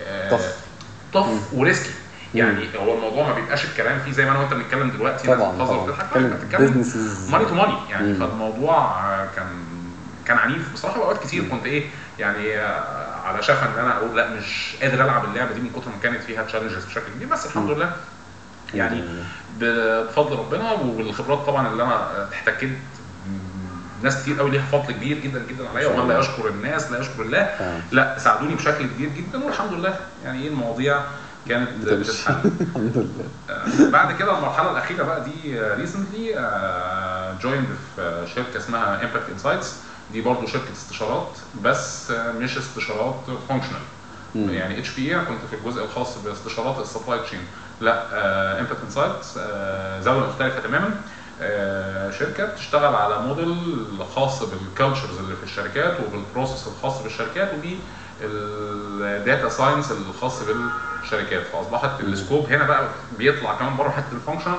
آه، 0.03 0.29
tough. 0.31 0.55
tough 1.13 1.53
و 1.53 1.58
risky. 1.58 1.89
يعني 2.35 2.67
هو 2.77 2.95
الموضوع 2.95 3.27
ما 3.27 3.33
بيبقاش 3.33 3.65
الكلام 3.65 3.99
فيه 3.99 4.11
زي 4.11 4.25
ما 4.25 4.31
أنا 4.31 4.39
وأنت 4.39 4.53
بنتكلم 4.53 4.89
دلوقتي 4.89 5.27
طبعا 5.27 5.55
بتهزر 5.55 5.75
طبعا. 5.75 6.23
لا، 6.23 6.35
بتتكلم 6.35 6.85
money 7.31 7.45
to 7.45 7.55
money 7.55 7.73
يعني 7.89 8.07
مم. 8.07 8.19
فالموضوع 8.19 9.01
كان 9.35 9.47
كان 10.25 10.37
عنيف. 10.37 10.73
بصراحة 10.73 10.97
أوقات 11.01 11.23
كتير 11.23 11.43
كنت 11.51 11.65
إيه 11.65 11.89
يعني 12.19 12.55
على 13.25 13.43
شفا 13.43 13.65
إن 13.65 13.79
أنا 13.85 13.97
أقول 13.97 14.17
لأ 14.17 14.29
مش 14.29 14.75
قادر 14.81 15.03
ألعب 15.03 15.25
اللعبة 15.25 15.53
دي 15.53 15.59
من 15.59 15.69
كتر 15.69 15.89
ما 15.89 15.97
كانت 16.03 16.23
فيها 16.23 16.43
challenges 16.43 16.85
بشكل 16.85 17.11
كبير. 17.15 17.27
بس 17.27 17.45
الحمد 17.45 17.69
مم. 17.69 17.75
لله. 17.75 17.91
يعني 18.73 19.03
بفضل 19.59 20.37
ربنا 20.39 20.71
والخبرات 20.71 21.37
طبعا 21.47 21.67
اللي 21.67 21.83
أنا 21.83 22.27
احتكيت 22.33 22.69
ناس 24.03 24.21
كتير 24.21 24.39
قوي 24.39 24.51
ليها 24.51 24.65
فضل 24.71 24.93
كبير 24.93 25.19
جدا 25.19 25.43
جدا 25.49 25.69
عليا 25.69 25.87
ومن 25.87 26.07
لا 26.07 26.19
يشكر 26.19 26.47
الناس 26.47 26.91
لا 26.91 26.99
يشكر 26.99 27.21
الله 27.21 27.55
فعلا. 27.59 27.81
لا 27.91 28.19
ساعدوني 28.19 28.55
بشكل 28.55 28.85
كبير 28.87 29.09
جدا 29.17 29.45
والحمد 29.45 29.73
لله 29.73 29.95
يعني 30.25 30.41
إيه 30.43 30.47
المواضيع 30.49 30.99
كانت. 31.49 31.69
بتتحل 31.85 32.33
الحمد 32.61 32.97
لله 32.97 33.25
آه، 33.49 33.89
بعد 33.89 34.15
كده 34.15 34.37
المرحلة 34.37 34.71
الأخيرة 34.71 35.03
بقى 35.03 35.23
دي 35.23 35.59
recently 35.59 36.33
joined 37.43 37.67
في 37.95 38.25
شركة 38.35 38.57
اسمها 38.57 39.03
Impact 39.03 39.29
Insights 39.33 39.75
دي 40.13 40.21
برضو 40.21 40.47
شركة 40.47 40.71
استشارات 40.73 41.37
بس 41.63 42.11
آه، 42.11 42.31
مش 42.31 42.57
استشارات 42.57 43.15
functional. 43.49 43.81
يعني 44.35 44.79
HPA 44.79 45.15
أنا 45.15 45.23
كنت 45.23 45.39
في 45.49 45.55
الجزء 45.55 45.83
الخاص 45.83 46.17
باستشارات 46.17 46.79
ال 46.81 46.86
supply 46.86 47.19
chain 47.19 47.39
لا 47.81 48.03
Impact 48.59 48.77
Insights 48.85 49.33
زاوية 50.05 50.27
مختلفة 50.27 50.59
تماما 50.59 50.87
آه، 50.87 50.91
شركة 52.19 52.45
بتشتغل 52.45 52.95
على 52.95 53.19
موديل 53.21 53.55
خاص 54.15 54.43
بال 54.43 54.58
cultures 54.58 55.17
اللي 55.17 55.35
في 55.35 55.43
الشركات 55.43 55.97
وبال 55.99 56.19
process 56.19 56.67
الخاص 56.67 57.01
بالشركات 57.01 57.51
وبال 58.23 58.77
data 58.77 59.49
science 59.49 59.91
الخاص 59.91 60.39
بالشركات. 60.43 61.43
فأصبحت 61.47 62.01
ال 62.01 62.08
scope 62.08 62.45
هنا 62.45 62.63
بقى 62.63 62.87
بيطلع 63.17 63.53
كمان 63.53 63.77
بره 63.77 63.89
حتة 63.89 64.11
ال 64.15 64.19
function 64.19 64.55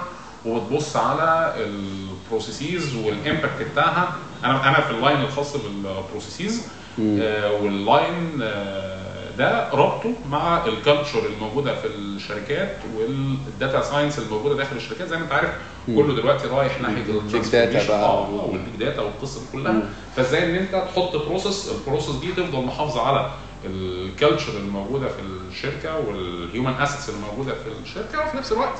وبتبص 0.47 0.97
على 0.97 1.55
ال 1.57 1.71
processes 1.71 2.97
وال 2.97 3.13
impact 3.13 3.63
بتاعها. 3.73 4.17
أنا 4.45 4.69
أنا 4.69 4.81
في 4.81 4.91
ال 4.91 4.97
line 4.97 5.21
الخاص 5.21 5.57
بال 5.57 5.74
processes. 5.74 6.63
آه، 7.01 7.53
وال 7.53 7.81
line 7.81 8.39
آه، 8.43 9.14
ده 9.39 9.69
ربطه 9.71 10.13
مع 10.31 10.65
ال 10.67 10.74
culture 10.74 11.27
الموجودة 11.27 11.75
في 11.81 11.87
الشركات 11.87 12.77
وال 12.97 13.25
data 13.25 13.83
science 13.83 14.19
الموجودة 14.19 14.57
داخل 14.57 14.77
الشركات 14.77 15.09
زي 15.09 15.17
ما 15.17 15.23
انت 15.25 15.33
عارف. 15.33 15.51
كله 15.87 16.15
دلوقتي 16.15 16.47
رايح 16.49 16.81
ناحية 16.81 16.97
ال 17.03 17.10
big 17.10 17.33
data 17.53 17.89
بقى. 17.89 18.01
آه 18.03 18.31
وال 18.31 18.49
big 18.49 18.77
data 18.79 19.03
والقصة 19.03 19.41
دي 19.41 19.47
كلها. 19.53 19.73
فازاي 20.17 20.45
ان 20.45 20.55
انت 20.55 20.73
تحط 20.93 21.17
process 21.17 21.71
ال 21.73 21.78
process 21.78 22.15
دي 22.17 22.33
تفضل 22.33 22.65
محافظة 22.65 23.07
على 23.07 23.31
ال 23.65 23.76
culture 23.76 24.53
الموجودة 24.59 25.09
في 25.09 25.21
الشركة 25.51 25.99
وال 25.99 26.20
human 26.20 26.73
assets 26.75 27.09
الموجودة 27.11 27.53
في 27.55 27.69
الشركة 27.83 28.27
وفي 28.27 28.37
نفس 28.37 28.53
الوقت 28.53 28.79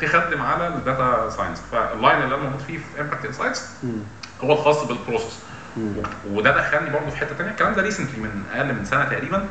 تخدم 0.00 0.42
على 0.42 0.68
ال 0.68 0.80
data 0.80 1.30
science 1.36 1.60
فال 1.72 1.89
line 1.89 2.22
اللي 2.22 2.34
أنا 2.34 2.42
موجود 2.44 2.60
فيه 2.60 2.78
في 2.78 3.00
Impact 3.00 3.24
Insights. 3.24 3.62
هو 4.44 4.52
الخاص 4.52 4.84
بال 4.84 4.95
process 4.95 5.32
مم. 5.34 5.59
وده 6.30 6.50
دخلني 6.50 6.90
برضه 6.90 7.10
في 7.10 7.16
حتة 7.16 7.34
ثانية 7.34 7.50
الكلام 7.50 7.74
ده 7.74 7.82
recently 7.82 8.20
من 8.20 8.42
أقل 8.54 8.74
من 8.74 8.84
سنة 8.84 9.04
تقريبا. 9.04 9.48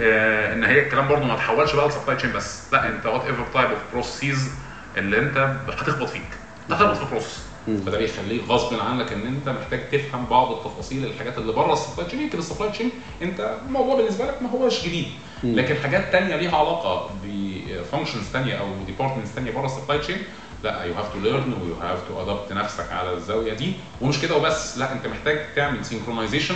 آه 0.00 0.52
إن 0.54 0.64
هي 0.64 0.82
الكلام 0.82 1.08
برضه 1.08 1.24
ما 1.24 1.36
تحولش 1.36 1.74
بقى 1.74 1.88
ل 1.88 1.92
supply 1.92 2.16
chain 2.16 2.32
بس. 2.32 2.72
لا 2.72 2.88
أنت 2.88 3.06
whatever 3.06 3.44
type 3.52 3.70
of 3.70 3.78
process 3.92 4.50
اللي 4.96 5.18
أنت 5.18 5.36
هتخبط 5.68 6.08
فيك. 6.08 6.22
هتخبط 6.70 6.96
في 6.96 7.04
process. 7.10 7.38
فده 7.86 7.98
بيخليك 7.98 8.42
غصب 8.48 8.80
عنك 8.80 9.12
إن 9.12 9.26
أنت 9.26 9.48
محتاج 9.48 9.80
تفهم 9.92 10.26
بعض 10.26 10.52
التفاصيل 10.52 11.04
الحاجات 11.04 11.38
اللي 11.38 11.52
بره 11.52 11.72
ال 11.72 11.77
supply 11.77 12.06
chain 12.06 12.20
يمكن 12.20 12.38
ال 12.38 12.43
supply 12.43 12.70
chain 12.70 12.90
أنت 13.22 13.56
الموضوع 13.66 13.96
بالنسبة 13.96 14.24
لك 14.24 14.42
ما 14.42 14.50
هوش 14.50 14.84
جديد. 14.84 15.06
لكن 15.44 15.74
حاجات 15.82 16.12
تانية 16.12 16.36
ليها 16.36 16.56
علاقة 16.56 17.10
ب 17.24 17.35
functions 17.35 18.32
تانية 18.32 18.54
أو 18.54 18.66
departments 18.86 19.34
تانية 19.34 19.50
بره 19.52 19.66
ال 19.66 19.71
supply 19.71 19.98
chain 19.98 20.16
لا 20.64 20.84
you 20.84 20.94
have 20.94 21.12
to 21.12 21.18
learn 21.20 21.52
و 21.62 21.74
you 21.74 21.84
have 21.84 21.98
to 22.08 22.22
adapt 22.22 22.52
نفسك 22.52 22.92
على 22.92 23.12
الزاوية 23.12 23.54
دي. 23.54 23.72
ومش 24.00 24.20
كده 24.20 24.36
وبس 24.36 24.78
لا 24.78 24.92
انت 24.92 25.06
محتاج 25.06 25.38
تعمل 25.56 25.84
synchronization 25.84 26.54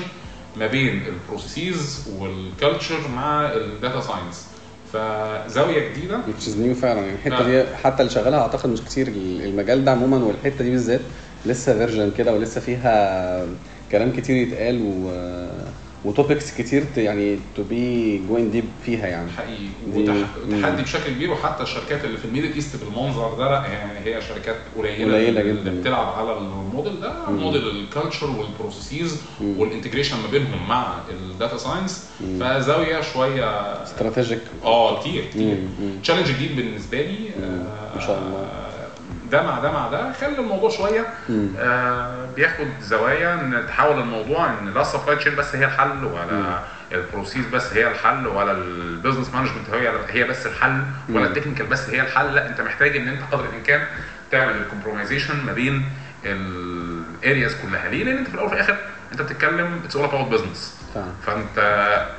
ما 0.56 0.66
بين 0.66 1.02
ال 1.06 1.16
processes 1.16 2.08
وال 2.18 2.38
culture 2.38 3.08
مع 3.08 3.46
ال 3.46 3.57
data 3.57 4.00
science 4.00 4.46
فزاوية 4.92 5.88
جديدة. 5.88 6.18
Which 6.18 6.42
is 6.44 6.52
new 6.52 6.80
فعلا. 6.82 7.00
يعني 7.00 7.14
الحتة 7.14 7.38
آه. 7.38 7.42
دي 7.42 7.76
حتى 7.76 8.02
اللي 8.02 8.12
شغالها 8.14 8.38
أعتقد 8.40 8.70
مش 8.70 8.80
كتير 8.80 9.08
المجال 9.08 9.84
ده 9.84 9.90
عموما 9.90 10.16
والحتة 10.16 10.64
دي 10.64 10.70
بالذات 10.70 11.00
لسه 11.46 11.78
virgin 11.78 12.10
كده 12.18 12.32
ولسه 12.32 12.60
فيها 12.60 13.46
كلام 13.92 14.12
كتير 14.12 14.36
يتقال 14.36 14.82
و 14.82 15.10
و 16.06 16.13
topics 16.13 16.54
كتير 16.58 16.84
يعني 16.96 17.38
to 17.56 17.62
be 17.62 18.18
going 18.28 18.50
deep 18.50 18.64
فيها 18.84 19.06
يعني 19.06 19.30
حقيقي. 19.30 19.68
وتحدي 19.92 20.82
بشكل 20.82 21.12
كبير 21.12 21.30
وحتى 21.32 21.62
الشركات 21.62 22.04
اللي 22.04 22.18
في 22.18 22.24
ال 22.24 22.28
Middle 22.28 22.52
East 22.54 22.76
بالمنظر 22.84 23.34
ده 23.34 23.44
لا 23.50 23.66
يعني 23.66 23.98
هي 24.04 24.20
شركات 24.22 24.56
قليلة 24.78 25.28
اللي 25.28 25.52
جداً. 25.62 25.80
بتلعب 25.80 26.08
على 26.18 26.38
الموديل 26.38 27.00
ده. 27.00 27.30
model 27.30 27.68
ال 27.68 27.76
culture 27.76 28.30
وال 28.30 28.45
processes. 28.45 29.20
وال 29.40 29.52
integration 29.52 30.16
ما 30.16 30.28
بينهم 30.32 30.68
مع 30.68 30.94
ال 31.10 31.19
data 31.19 31.56
science. 31.56 32.06
فزاوية 32.40 33.00
شوية 33.00 33.82
strategic 33.82 34.40
آه 34.64 35.00
كتير 35.00 35.24
كتير. 35.30 35.58
challenge 36.02 36.26
جديد 36.26 36.56
بالنسبة 36.56 37.00
لي. 37.02 37.30
آه، 37.42 37.94
ما 37.94 38.00
شاء 38.06 38.18
الله. 38.18 38.65
ده 39.30 39.42
مع 39.42 39.58
ده 39.58 39.70
مع 39.72 39.88
ده 39.88 40.12
خلى 40.12 40.38
الموضوع 40.38 40.70
شوية. 40.70 41.06
آه، 41.58 42.26
بياخد 42.36 42.66
زوايا 42.80 43.34
إن 43.34 43.64
تحول 43.68 44.00
الموضوع 44.00 44.46
إن 44.60 44.68
لا 44.74 44.80
ال 44.80 44.85
supply 44.85 45.16
chain 45.16 45.36
بس 45.36 45.54
هي 45.56 45.64
الحل 45.64 46.04
ولا 46.04 46.58
ال 46.92 46.99
process 46.99 47.46
بس 47.46 47.72
هي 47.72 47.88
الحل 47.90 48.26
ولا 48.26 48.52
ال 48.52 48.61
business 48.61 49.34
management 49.34 49.70
هي 49.72 49.92
هي 50.08 50.24
بس 50.24 50.46
الحل 50.46 50.82
ولا. 51.08 51.26
ال 51.26 51.30
technical 51.30 51.66
بس 51.66 51.90
هي 51.90 52.00
الحل 52.00 52.34
لا 52.34 52.48
أنت 52.48 52.60
محتاج 52.60 52.96
إن 52.96 53.08
أنت 53.08 53.20
قدر 53.32 53.44
الإمكان 53.44 53.84
تعمل 54.30 54.56
ال 54.56 54.62
compromization 54.62 55.46
ما 55.46 55.52
بين 55.52 55.84
ال 56.24 56.46
areas 56.46 57.56
كلها 57.62 57.88
ليه؟ 57.88 58.04
لأن 58.04 58.16
أنت 58.18 58.28
في 58.28 58.34
الأول 58.34 58.46
وفي 58.46 58.54
الآخر 58.56 58.76
أنت 59.12 59.22
بتتكلم 59.22 59.80
it's 59.84 59.96
all 59.96 60.04
about 60.04 60.28
business 60.32 60.76
فأنت 61.26 61.56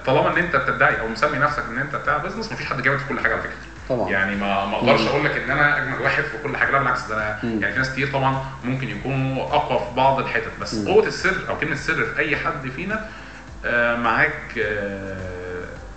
طالما 0.05 0.33
إن 0.33 0.37
أنت 0.37 0.55
بتدعي 0.55 0.99
أو 0.99 1.07
مسمي 1.07 1.37
نفسك 1.39 1.63
إن 1.71 1.77
أنت 1.77 1.95
بتاع 1.95 2.17
business 2.17 2.51
مفيش 2.51 2.65
حد 2.65 2.81
جامد 2.81 2.97
في 2.97 3.07
كل 3.09 3.19
حاجة 3.19 3.33
على 3.33 3.41
فكرة 3.41 3.53
طبعا 3.89 4.09
يعني 4.09 4.35
ما 4.35 4.65
ما 4.65 4.75
أقدرش. 4.75 5.07
أقول 5.07 5.25
لك 5.25 5.31
ان 5.31 5.51
أنا 5.51 5.77
اجمد 5.83 6.01
واحد 6.01 6.23
في 6.23 6.37
كل 6.43 6.57
حاجة 6.57 6.71
لا 6.71 6.79
بالعكس 6.79 7.05
ده 7.07 7.15
أنا 7.15 7.39
مم. 7.43 7.61
يعني 7.61 7.73
في 7.73 7.77
ناس 7.79 7.91
كتير 7.91 8.11
طبعا 8.13 8.45
ممكن 8.63 8.89
يكونوا 8.89 9.43
اقوى 9.43 9.79
في 9.79 9.95
بعض 9.95 10.19
الحتت 10.19 10.51
بس 10.61 10.73
مم. 10.73 10.87
قوة 10.87 11.07
السر 11.07 11.35
أو 11.49 11.57
كلمة 11.59 11.73
السر 11.73 12.03
في 12.05 12.19
أي 12.19 12.37
حد 12.37 12.69
فينا 12.75 13.09
آه، 13.65 13.95
معاك 13.95 14.57
آه، 14.59 15.17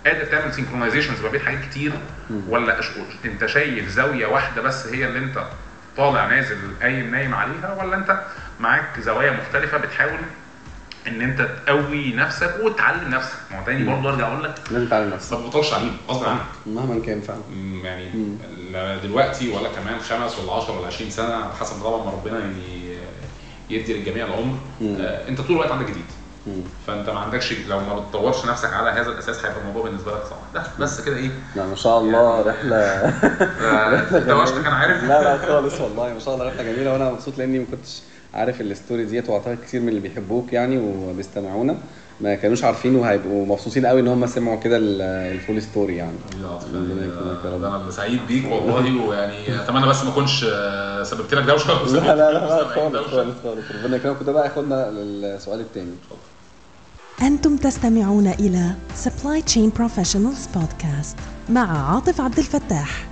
قادر 0.05 0.25
تعمل 0.25 0.53
synchronizations 0.53 1.21
ما 1.21 1.29
بين 1.29 1.41
حاجات 1.41 1.59
كتير 1.69 1.91
مم. 2.29 2.41
ولا 2.49 2.79
اشغل 2.79 3.05
أنت 3.25 3.45
شايف 3.45 3.89
زاوية 3.89 4.25
واحدة 4.27 4.61
بس 4.61 4.87
هي 4.87 5.05
اللي 5.05 5.19
أنت 5.19 5.43
طالع 5.97 6.27
نازل 6.27 6.57
قايم 6.81 7.11
نايم 7.11 7.35
عليها 7.35 7.77
ولا 7.79 7.95
أنت 7.97 8.21
معاك 8.59 8.99
زوايا 8.99 9.31
مختلفة 9.31 9.77
بتحاول 9.77 10.19
إن 11.07 11.21
أنت 11.21 11.41
تقوي 11.65 12.13
نفسك 12.13 12.55
وتعلم 12.63 13.09
نفسك. 13.09 13.37
ما 13.51 13.59
هو 13.59 13.65
تاني. 13.65 13.83
برضه 13.83 14.09
أرجع 14.09 14.27
أقول 14.27 14.43
لك 14.43 14.53
لازم 14.71 14.87
تعلم 14.87 15.09
نفسك. 15.13 15.33
ما 15.33 15.39
تبطلش 15.43 15.69
تعليم 15.69 15.97
غصب 16.09 16.25
عنك. 16.25 16.41
مهما 16.65 17.01
كان 17.05 17.21
فعلا. 17.21 17.41
يعني 17.83 18.09
مم. 18.13 18.37
لا 18.71 18.97
دلوقتي 18.97 19.49
ولا 19.49 19.69
كمان 19.69 19.99
خمس 19.99 20.39
ولا 20.39 20.53
10 20.53 20.77
ولا 20.79 20.87
20 20.87 21.09
سنة 21.09 21.33
على 21.33 21.53
حسب 21.59 21.83
طبعا 21.83 22.05
ما 22.05 22.11
ربنا 22.11 22.39
يعني 22.39 22.97
يدي 23.69 23.93
للجميع 23.93 24.25
العمر. 24.25 24.57
آه 24.81 25.29
أنت 25.29 25.41
طول 25.41 25.51
الوقت 25.55 25.71
عندك 25.71 25.85
جديد. 25.89 26.05
مم. 26.47 26.61
فأنت 26.87 27.09
ما 27.09 27.19
عندكش 27.19 27.53
لو 27.53 27.79
ما 27.79 27.99
بتطورش 27.99 28.45
نفسك 28.45 28.73
على 28.73 28.89
هذا 28.89 29.09
الأساس 29.09 29.45
هيبقى 29.45 29.61
الموضوع 29.61 29.83
بالنسبة 29.83 30.11
لك 30.11 30.23
صعب. 30.23 30.39
ده 30.53 30.63
بس 30.79 31.01
كده 31.01 31.15
إيه. 31.17 31.29
لا 31.55 31.65
ما 31.65 31.75
شاء 31.75 31.99
الله 31.99 32.41
رحلة. 32.41 32.75
آه، 32.77 33.99
انت 34.17 34.29
وشك 34.29 34.65
أنا 34.65 34.75
عارف. 34.75 35.03
لا 35.03 35.23
لا 35.23 35.37
خالص 35.47 35.81
والله 35.81 36.13
ما 36.13 36.19
شاء 36.19 36.33
الله 36.33 36.47
رحلة 36.47 36.63
جميلة 36.63 36.93
وأنا 36.93 37.11
مبسوط 37.11 37.37
لأني 37.37 37.59
ما 37.59 37.65
كنتش 37.71 38.01
عارف 38.33 38.61
ال 38.61 38.68
story 38.68 39.05
ديت 39.05 39.29
واعتقد 39.29 39.57
كتير 39.67 39.81
من 39.81 39.89
اللي 39.89 39.99
بيحبوك 39.99 40.53
يعني 40.53 40.77
وبيستمعونا 40.77 41.77
ما 42.21 42.35
كانوش 42.35 42.63
عارفين 42.63 42.95
وهيبقوا 42.95 43.45
مبسوطين 43.45 43.85
قوي 43.85 44.01
إن 44.01 44.07
هم 44.07 44.27
سمعوا 44.27 44.59
كده 44.59 44.77
ال- 44.77 45.01
ال 45.01 45.13
full 45.13 45.61
story 45.61 45.95
يعني. 45.97 46.17
ربنا 46.73 47.05
يكرمك 47.05 47.45
يا 47.45 47.49
رب. 47.55 47.63
أنا 47.63 47.91
سعيد 47.91 48.19
بيك 48.27 48.51
والله 48.51 49.05
ويعني 49.07 49.61
أتمنى 49.63 49.87
بس 49.87 50.03
ما 50.03 50.09
أكونش 50.09 50.45
آه، 50.53 51.03
سببت 51.03 51.33
لك 51.33 51.43
دوشة. 51.43 51.83
لا 51.93 52.15
لا 52.15 52.31
لا, 52.33 52.47
خالص. 52.67 53.07
خالص 53.07 53.35
خالص. 53.43 53.65
ربنا 53.83 53.95
يكرمك. 53.95 54.21
وده 54.21 54.31
بقى 54.31 54.45
ياخدنا 54.45 54.91
للسؤال 54.91 55.59
الثاني 55.59 55.91
أنتم 57.21 57.57
تستمعون 57.57 58.27
إلى 58.27 58.71
Supply 59.05 59.51
Chain 59.53 59.79
Professionals 59.81 60.57
Podcast 60.57 61.17
مع 61.49 61.93
عاطف 61.93 62.21
عبد 62.21 62.37
الفتاح. 62.37 63.05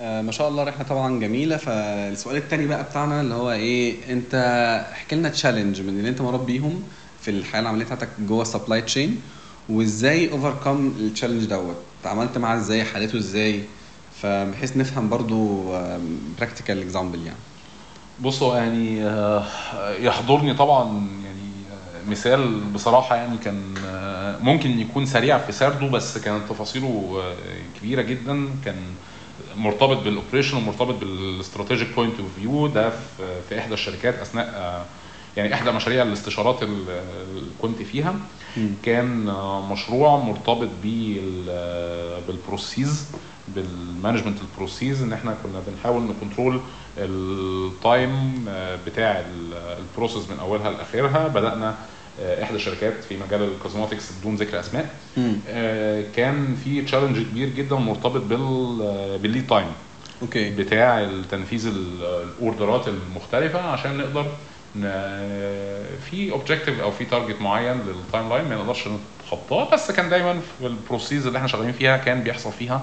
آه 0.00 0.22
ما 0.22 0.32
شاء 0.32 0.48
الله 0.48 0.64
رحله 0.64 0.82
طبعا 0.82 1.20
جميلة. 1.20 1.56
فالسؤال 1.56 2.36
التاني 2.36 2.66
بقى 2.66 2.82
بتاعنا 2.84 3.20
اللي 3.20 3.34
هو 3.34 3.52
إيه 3.52 4.12
أنت 4.12 4.34
احكي 4.92 5.16
لنا 5.16 5.28
challenge 5.28 5.80
من 5.80 5.88
اللي 5.88 6.08
أنت 6.08 6.20
مريت 6.20 6.40
بيهم 6.40 6.82
في 7.20 7.30
الحياة 7.30 7.60
العملية 7.60 7.84
بتاعتك 7.84 8.08
جوه 8.20 8.42
ال 8.42 8.48
supply 8.48 8.82
chain 8.82 9.20
وإزاي 9.68 10.30
overcome 10.32 10.94
ال 11.00 11.04
challenge 11.04 11.44
دوت؟ 11.44 11.76
اتعاملت 12.00 12.38
معاه 12.38 12.56
إزاي؟ 12.56 12.84
حليته 12.84 13.18
إزاي؟ 13.18 13.62
فبحيث 14.22 14.76
نفهم 14.76 15.08
برضو 15.08 15.62
practical 16.38 16.82
example 16.82 17.18
يعني. 17.26 17.38
بصوا 18.20 18.56
يعني 18.56 19.04
آه، 19.06 19.44
يحضرني 20.00 20.54
طبعا 20.54 20.84
يعني 21.24 21.50
آه، 22.06 22.10
مثال 22.10 22.60
بصراحة 22.60 23.16
يعني 23.16 23.38
كان 23.38 23.62
ممكن 24.42 24.80
يكون 24.80 25.06
سريع 25.06 25.38
في 25.38 25.52
سرده 25.52 25.86
بس 25.86 26.18
كانت 26.18 26.48
تفاصيله 26.48 27.22
كبيرة 27.80 28.02
جدا. 28.02 28.48
كان 28.64 28.76
مرتبط 29.56 29.96
بال 29.96 30.07
operation 30.07 30.56
ومرتبط 30.56 30.94
بال 30.94 31.11
strategic 31.11 31.88
point 31.96 32.20
of 32.20 32.28
view 32.40 32.66
ده 32.66 32.90
في 33.48 33.58
إحدى 33.58 33.74
الشركات 33.74 34.14
أثناء 34.14 34.86
يعني 35.36 35.54
إحدى 35.54 35.70
مشاريع 35.70 36.02
الاستشارات 36.02 36.62
اللي 36.62 37.02
كنت 37.62 37.82
فيها. 37.82 38.14
كان 38.82 39.28
آه، 39.28 39.72
مشروع 39.72 40.16
مرتبط 40.18 40.68
بال- 40.82 42.20
بال 42.28 42.45
process 42.45 43.06
بال 43.48 43.63
management 43.63 44.38
ال 44.40 44.48
process 44.48 45.02
إن 45.02 45.12
إحنا 45.12 45.36
كنا 45.42 45.62
بنحاول 45.66 46.02
ن 46.02 46.09
control 46.09 46.60
ال 46.98 47.27
time 47.27 48.44
آه، 48.48 48.78
بتاع 48.86 49.20
ال- 49.20 49.54
ال 49.78 49.84
process 49.84 50.30
من 50.30 50.38
أولها 50.40 50.70
لآخرها. 50.70 51.28
بدأنا 51.28 51.74
إحدى 52.20 52.56
الشركات 52.56 53.04
في 53.08 53.16
مجال 53.16 53.42
ال 53.42 53.49
cosmetics 53.49 54.12
بدون 54.20 54.34
ذكر 54.36 54.60
أسماء. 54.60 54.94
آه، 55.48 56.04
كان 56.16 56.56
في 56.64 56.82
challenge 56.82 57.18
كبير 57.22 57.48
جدا 57.48 57.76
مرتبط 57.76 58.20
بال 58.20 58.78
آه، 58.82 59.16
بال 59.16 59.26
lead 59.26 59.46
time 59.46 59.66
okay. 60.22 60.50
بتاع 60.50 61.00
التنفيذ 61.00 61.66
ال- 61.66 62.04
ال 62.04 62.16
orderات 62.16 62.88
المختلفة 62.88 63.60
عشان 63.60 63.98
نقدر 63.98 64.26
ن- 64.76 64.82
في 66.10 66.32
objective 66.32 66.80
أو 66.80 66.90
في 66.90 67.04
target 67.04 67.40
معين 67.40 67.76
لل 67.86 68.28
timeline 68.28 68.44
ما 68.48 68.54
نقدرش 68.54 68.88
نتخطاه 69.22 69.70
بس 69.70 69.90
كان 69.90 70.08
دايما 70.08 70.40
في 70.60 70.66
ال 70.66 70.73
process 70.73 71.26
اللي 71.26 71.36
إحنا 71.38 71.48
شغالين 71.48 71.72
فيها 71.72 71.96
كان 71.96 72.20
بيحصل 72.22 72.52
فيها 72.52 72.74
آه، 72.74 72.80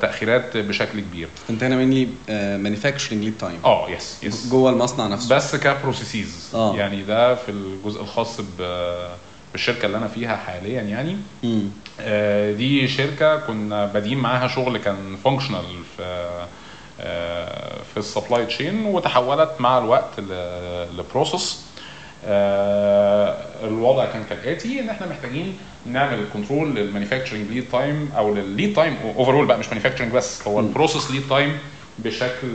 تأخيرات 0.00 0.56
بشكل 0.56 1.00
كبير. 1.00 1.28
انت 1.50 1.62
هنا 1.64 1.76
مني 1.76 2.08
manufacturing 2.56 3.24
lead 3.24 3.34
time 3.38 3.58
آه 3.64 3.90
yes 3.90 4.24
yes 4.24 4.48
جوه 4.50 4.70
المصنع 4.70 5.06
نفسه. 5.06 5.36
بس 5.36 5.56
ك 5.56 5.66
processes 5.66 6.54
آه. 6.54 6.76
يعني 6.76 7.02
ده 7.02 7.34
في 7.34 7.50
الجزء 7.50 8.00
الخاص 8.00 8.40
بالشركة 9.54 9.86
اللي 9.86 9.96
أنا 9.98 10.08
فيها 10.08 10.36
حاليا 10.36 10.82
يعني. 10.82 11.16
مم. 11.42 11.70
آه، 12.00 12.52
دي 12.52 12.88
شركة 12.88 13.36
كنا 13.36 13.86
بادئين 13.86 14.18
معاها 14.18 14.48
شغل 14.48 14.78
كان 14.78 15.16
functional 15.24 15.64
في 15.96 16.02
آه، 17.00 17.82
في 17.92 17.96
ال 17.96 18.03
supply 18.03 18.46
chain 18.46 18.84
وتحولت 18.86 19.50
مع 19.60 19.78
الوقت 19.78 20.20
ل- 20.20 20.86
ل 20.98 21.06
process 21.06 21.60
آه، 21.62 21.67
الوضع 23.64 24.04
كان 24.04 24.22
كالآتي 24.30 24.80
إن 24.80 24.88
إحنا 24.88 25.06
محتاجين 25.06 25.56
نعمل 25.86 26.24
control 26.32 26.74
لل 26.74 26.84
manufacturing 26.84 27.50
lead 27.50 27.64
time 27.72 28.10
أو 28.16 28.34
للل 28.34 28.51
lead 28.51 28.74
time 28.76 28.96
overall 29.16 29.46
بقى 29.46 29.58
مش 29.58 29.68
manufacturing 29.68 30.12
بس 30.12 30.48
هو 30.48 30.60
ال 30.60 30.66
process 30.66 31.10
lead 31.10 31.22
time 31.28 31.58
بشكل 31.98 32.48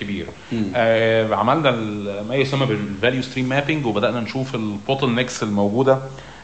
كبير. 0.00 0.26
آه 0.74 1.34
عملنا 1.34 1.70
ما 2.28 2.34
يسمى 2.34 2.66
بال 2.66 2.82
value 2.82 3.22
stream 3.22 3.48
mapping 3.48 3.86
وبدأنا 3.86 4.20
نشوف 4.20 4.54
ال 4.54 5.10
bottlenecks 5.10 5.42
الموجودة. 5.42 5.92
آه، 5.92 5.98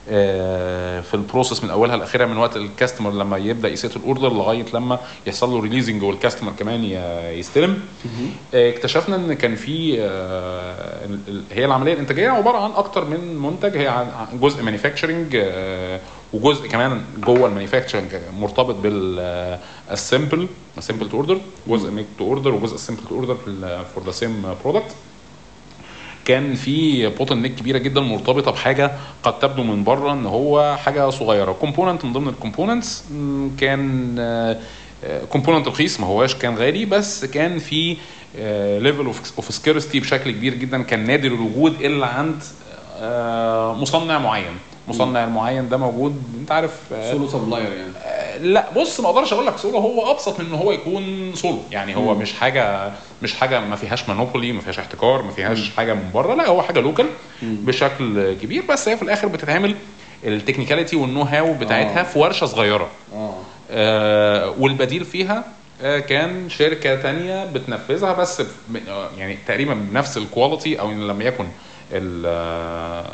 في 0.06 1.14
ال 1.14 1.21
process 1.21 1.64
من 1.64 1.70
أولها 1.70 1.96
لأخرها 1.96 2.26
من 2.26 2.36
وقت 2.36 2.56
ال 2.56 2.62
customer 2.62 3.10
لما 3.10 3.36
يبدأ 3.38 3.68
ي 3.68 3.75
set 3.75 3.96
ال 3.96 4.02
order 4.02 4.32
لغاية 4.32 4.64
لما 4.74 4.98
يحصل 5.26 5.50
له 5.50 5.60
releasing 5.60 6.02
وال 6.02 6.12
customer 6.12 6.52
كمان 6.58 6.84
يستلم. 7.38 7.80
آه، 8.54 8.70
اكتشفنا 8.70 9.16
إن 9.16 9.32
كان 9.32 9.54
في 9.56 9.96
آه، 10.00 11.08
هي 11.52 11.64
العملية 11.64 11.92
الإنتاجية 11.92 12.30
عبارة 12.30 12.58
عن 12.58 12.70
أكتر 12.70 13.04
من 13.04 13.36
منتج 13.36 13.76
هي 13.76 13.88
عن 13.88 14.06
جزء 14.40 14.62
manufacturing 14.62 15.36
وجزء 16.32 16.68
كمان 16.68 17.02
جوه 17.18 17.48
ال 17.48 17.53
manufacturing 17.53 18.08
مرتبط 18.38 18.74
بال 18.74 19.09
assemble 19.09 20.48
assemble 20.80 21.08
to 21.10 21.16
order 21.16 21.38
جزء 21.68 21.90
make 21.90 22.06
to 22.18 22.24
order 22.24 22.54
وجزء 22.54 22.76
assemble 22.76 23.00
to 23.08 23.14
order 23.14 23.36
for 23.94 24.04
the 24.06 24.10
same 24.10 24.54
product 24.64 24.94
كان 26.26 26.54
في 26.54 27.06
bottleneck 27.08 27.54
كبيرة 27.54 27.78
جدا 27.78 28.00
مرتبطة 28.00 28.50
بحاجة 28.50 28.92
قد 29.22 29.38
تبدو 29.38 29.62
من 29.62 29.84
بره 29.84 30.12
إن 30.12 30.26
هو 30.26 30.76
حاجة 30.76 31.10
صغيرة. 31.10 31.52
component 31.52 32.04
من 32.04 32.12
ضمن 32.12 32.28
ال 32.28 32.35
components 32.35 33.04
كان 33.58 34.56
component 35.30 35.68
رخيص 35.68 36.00
ما 36.00 36.06
هواش 36.06 36.34
كان 36.34 36.54
غالي 36.56 36.84
بس 36.84 37.24
كان 37.24 37.58
في 37.58 37.96
level 38.78 39.06
of 39.06 39.54
scarcity 39.54 40.00
بشكل 40.00 40.30
كبير 40.30 40.54
جدا 40.54 40.82
كان 40.82 41.06
نادر 41.06 41.28
الوجود 41.28 41.80
إلا 41.80 42.06
عند 42.06 42.42
آه، 42.98 43.74
مصنع 43.74 44.18
معين. 44.18 44.56
المصنع 44.88 45.24
المعين 45.24 45.68
ده 45.68 45.76
موجود. 45.76 46.22
انت 46.40 46.52
عارف 46.52 46.80
آه، 46.92 47.12
solo 47.12 47.28
supplier 47.28 47.72
يعني. 47.72 47.92
آه، 48.04 48.38
لا 48.38 48.66
بص 48.76 49.00
ما 49.00 49.08
أقدرش 49.08 49.32
أقول 49.32 49.46
لك 49.46 49.58
سولو 49.58 49.78
هو 49.78 50.10
ابسط 50.10 50.40
من 50.40 50.46
ان 50.46 50.54
هو 50.54 50.72
يكون 50.72 51.32
سولو 51.34 51.58
يعني 51.72 51.96
هو 51.96 52.14
مم. 52.14 52.20
مش 52.20 52.32
حاجة 52.32 52.92
مش 53.22 53.34
حاجة 53.34 53.60
ما 53.60 53.76
فيهاش 53.76 54.08
monopoly 54.08 54.52
ما 54.52 54.60
فيهاش 54.60 54.78
احتكار 54.78 55.22
ما 55.22 55.30
فيهاش 55.30 55.70
حاجة 55.76 55.94
من 55.94 56.10
بره. 56.14 56.34
لا 56.34 56.48
هو 56.48 56.62
حاجة 56.62 56.80
local 56.80 57.06
مم. 57.42 57.56
بشكل 57.64 58.34
كبير. 58.34 58.62
بس 58.68 58.88
هي 58.88 58.96
في 58.96 59.02
الآخر 59.02 59.26
بتتعمل 59.28 59.74
ال 60.24 60.29
technicality 60.29 60.87
وال 60.87 60.96
know-how 60.96 61.54
بتاعتها 61.54 62.00
آه. 62.00 62.02
في 62.02 62.18
ورشة 62.18 62.46
صغيرة. 62.46 62.88
آه. 63.14 63.34
آه، 63.70 64.54
والبديل 64.58 65.04
فيها 65.04 65.44
آه، 65.82 65.98
كان 65.98 66.48
شركة 66.50 66.94
تانية 66.94 67.44
بتنفذها. 67.44 68.12
بس 68.12 68.40
آه، 68.88 69.08
يعني 69.18 69.38
تقريبا 69.48 69.74
بنفس 69.74 70.16
ال 70.16 70.24
quality 70.24 70.80
أو 70.80 70.90
إن 70.90 71.06
لم 71.08 71.20
يكن 71.22 71.46
ال- 71.92 72.24
آه، 72.26 73.12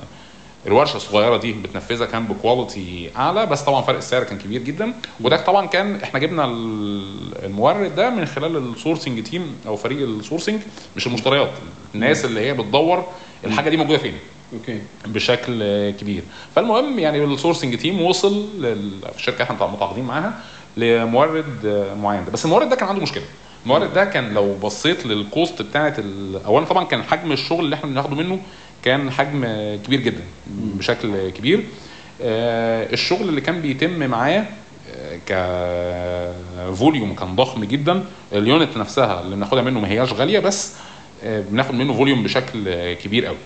الورشة 0.67 0.97
الصغيرة 0.97 1.37
دي 1.37 1.53
بتنفذها 1.53 2.07
كان 2.07 2.25
ب 2.24 2.35
quality 2.35 3.11
أعلى 3.17 3.47
بس 3.47 3.63
طبعا 3.63 3.83
فرق 3.83 3.97
السعر 3.97 4.25
كان 4.25 4.39
كبير 4.39 4.63
جدا. 4.63 4.93
وده 5.21 5.37
طبعا 5.37 5.67
كان 5.67 5.95
إحنا 5.97 6.21
جبنا 6.21 6.45
ال- 6.45 7.45
المورد 7.45 7.95
ده 7.95 8.11
من 8.11 8.27
خلال 8.27 8.57
ال 8.57 8.64
sourcing 8.64 9.22
team 9.22 9.57
أو 9.67 9.77
فريق 9.77 9.99
ال 10.09 10.14
sourcing 10.14 10.61
مش 10.97 11.07
المشتريات 11.07 11.51
الناس 11.95 12.25
اللي 12.25 12.41
هي 12.41 12.55
بتدور 12.55 13.05
الحاجة 13.45 13.71
دي 13.71 13.77
موجودة 13.77 13.99
فين. 13.99 14.15
okay. 14.55 14.80
بشكل 15.07 15.91
كبير. 15.91 16.23
فالمهم 16.57 16.99
يعني 16.99 17.25
ال 17.24 17.30
sourcing 17.30 17.76
team 17.78 18.03
وصل 18.03 18.47
في 18.61 19.17
الشركة 19.17 19.43
إحنا 19.43 19.67
متعاقدين 19.67 20.05
معاها 20.05 20.41
لمورد 20.77 21.67
معين 22.03 22.25
ده. 22.25 22.31
بس 22.33 22.45
المورد 22.45 22.69
ده 22.69 22.77
كان 22.77 22.89
عنده 22.89 23.03
مشكلة. 23.03 23.23
المورد 23.65 23.95
ده 23.95 24.05
كان 24.05 24.35
لو 24.35 24.55
بصيت 24.55 25.07
لل 25.07 25.25
cost 25.25 25.62
بتاعت 25.63 25.97
اولا 26.47 26.67
طبعا 26.67 26.85
كان 26.85 27.03
حجم 27.03 27.33
الشغل 27.33 27.65
اللي 27.65 27.77
إحنا 27.77 27.91
بناخده 27.91 28.17
منه 28.17 28.41
كان 28.85 29.11
حجم 29.11 29.45
كبير 29.87 30.01
جدا 30.01 30.22
بشكل 30.51 31.30
كبير. 31.30 31.64
آه، 32.22 32.93
الشغل 32.93 33.28
اللي 33.28 33.41
كان 33.41 33.61
بيتم 33.62 34.07
معاه 34.07 34.45
آه، 34.97 35.18
ك 36.70 36.77
volume 36.77 37.14
كان 37.14 37.37
ضخم 37.37 37.64
جدا. 37.64 38.05
ال 38.33 38.41
unit 38.41 38.76
نفسها 38.76 39.20
اللي 39.20 39.37
بناخدها 39.37 39.62
منه 39.62 39.80
ما 39.80 39.89
هياش 39.89 40.12
غالية 40.12 40.39
بس 40.39 40.72
آه، 41.24 41.41
بناخد 41.51 41.74
منه 41.74 41.93
volume 41.95 42.22
بشكل 42.22 42.93
كبير 42.95 43.26
قوي. 43.26 43.37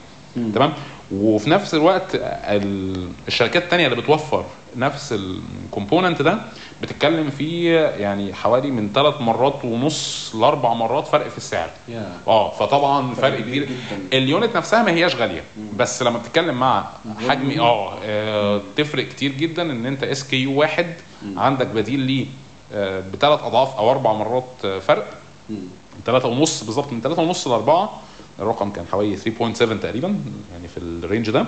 تمام؟ 0.54 0.72
وفي 1.12 1.50
نفس 1.50 1.74
الوقت 1.74 2.14
ال- 2.14 3.08
الشركات 3.28 3.62
التانية 3.62 3.86
اللي 3.86 3.96
بتوفر 4.02 4.44
نفس 4.76 5.12
ال 5.12 5.23
component 5.23 6.22
ده 6.22 6.38
بتتكلم 6.82 7.30
في 7.30 7.72
يعني 7.74 8.34
حوالي 8.34 8.70
من 8.70 8.90
ثلاث 8.94 9.20
مرات 9.20 9.64
ونص 9.64 10.32
لأربع 10.34 10.74
مرات 10.74 11.06
فرق 11.06 11.28
في 11.28 11.36
السعر. 11.38 11.70
يا. 11.88 12.12
آه 12.26 12.50
فطبعا 12.50 13.14
فرق 13.14 13.40
كبير. 13.40 13.68
ال 14.12 14.21
unit 14.21 14.56
نفسها 14.56 14.82
ما 14.82 14.90
هياش 14.90 15.14
غالية 15.16 15.42
بس 15.76 16.02
لما 16.02 16.18
بتتكلم 16.18 16.54
مع 16.60 16.84
حجم. 17.28 17.60
آه 17.60 17.94
آه، 18.04 18.60
تفرق 18.76 19.08
كتير 19.08 19.32
جدا 19.32 19.62
إن 19.62 19.86
أنت 19.86 20.02
SKU 20.04 20.60
واحد 20.60 20.94
عندك 21.36 21.66
بديل 21.66 22.00
ليه 22.00 22.26
آه، 22.74 23.02
بثلاث 23.12 23.42
أضعاف 23.42 23.76
أو 23.76 23.90
أربع 23.90 24.12
مرات 24.12 24.48
آه، 24.64 24.78
فرق. 24.78 25.06
ثلاثة 26.06 26.28
ونص 26.28 26.64
بالظبط 26.64 26.92
من 26.92 27.00
ثلاثة 27.00 27.22
ونص 27.22 27.48
لأربعة 27.48 28.00
الرقم 28.38 28.70
كان 28.70 28.84
حوالي 28.92 29.16
3.7 29.16 29.58
تقريبا 29.82 30.08
يعني 30.52 30.68
في 30.68 30.76
ال 30.76 30.85
range 30.85 31.30
ده. 31.30 31.46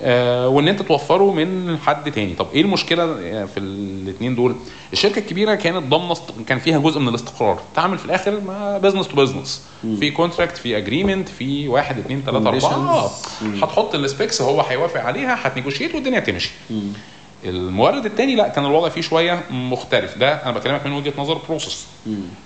آه 0.00 0.48
وإن 0.48 0.68
أنت 0.68 0.82
توفره 0.82 1.32
من 1.32 1.78
حد 1.78 2.12
تاني. 2.12 2.34
طب 2.34 2.46
إيه 2.54 2.60
المشكلة 2.62 3.02
آه، 3.04 3.44
في 3.44 3.60
الاثنين 3.60 4.34
دول؟ 4.34 4.54
الشركة 4.92 5.18
الكبيرة 5.18 5.54
كانت 5.54 5.86
ضامنة 5.90 6.14
كان 6.46 6.58
فيها 6.58 6.78
جزء 6.78 7.00
من 7.00 7.08
الاستقرار. 7.08 7.60
تعمل 7.76 7.98
في 7.98 8.04
الآخر 8.04 8.40
مع 8.40 8.78
business 8.78 9.08
to 9.08 9.16
business 9.16 9.62
في 10.00 10.10
contract 10.10 10.56
في 10.56 10.76
agreement 10.76 11.28
في 11.28 11.68
واحد 11.68 11.98
اثنين 11.98 12.22
ثلاثة 12.26 12.48
أربعة. 12.48 13.10
هتحط 13.62 13.94
ال 13.94 14.02
specs 14.02 14.42
هو 14.42 14.60
هيوافق 14.60 15.00
عليها 15.00 15.38
هت 15.46 15.55
negotiate 15.55 15.94
والدنيا 15.94 16.20
تمشي. 16.20 16.50
المورد 17.44 18.04
التاني 18.06 18.34
لا 18.36 18.48
كان 18.48 18.64
الوضع 18.66 18.88
فيه 18.88 19.00
شوية 19.00 19.40
مختلف 19.50 20.18
ده 20.18 20.32
أنا 20.42 20.52
بكلمك 20.52 20.86
من 20.86 20.92
وجهة 20.92 21.12
نظر 21.18 21.38
process. 21.48 21.86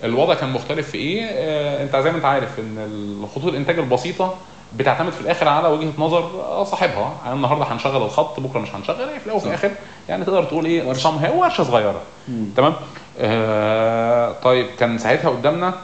الوضع 0.05 0.34
كان 0.34 0.53
مختلف 0.53 0.90
في 0.90 0.99
إيه؟ 0.99 1.24
آه 1.24 1.82
أنت 1.82 1.97
زي 1.97 2.11
ما 2.11 2.16
أنت 2.16 2.24
عارف 2.24 2.59
إن 2.59 2.76
الخطوط 3.22 3.45
الإنتاج 3.51 3.78
البسيطة 3.78 4.34
بتعتمد 4.76 5.12
في 5.12 5.20
الآخر 5.20 5.49
على 5.49 5.68
وجهة 5.68 5.93
نظر 5.99 6.18
آه، 6.40 6.64
صاحبها 6.64 7.14
يعني 7.24 7.36
النهارده 7.36 7.64
هنشغل 7.64 8.03
الخط 8.03 8.40
بكرة 8.40 8.59
مش 8.61 8.74
هنشغل 8.74 9.09
هي 9.09 9.20
في 9.20 9.26
الأول 9.26 9.36
وفي. 9.40 9.49
الآخر 9.49 9.70
يعني 10.09 10.24
تقدر 10.24 10.45
تقول 10.45 10.64
إيه. 10.64 10.84
ورشة 10.84 11.36
ورشة 11.36 11.64
صغيرة 11.64 12.01
مم. 12.28 12.45
تمام 12.57 12.74
آه 13.20 14.32
طيب 14.45 14.66
كان 14.78 14.99
ساعتها 14.99 15.30
قدامنا 15.30 15.74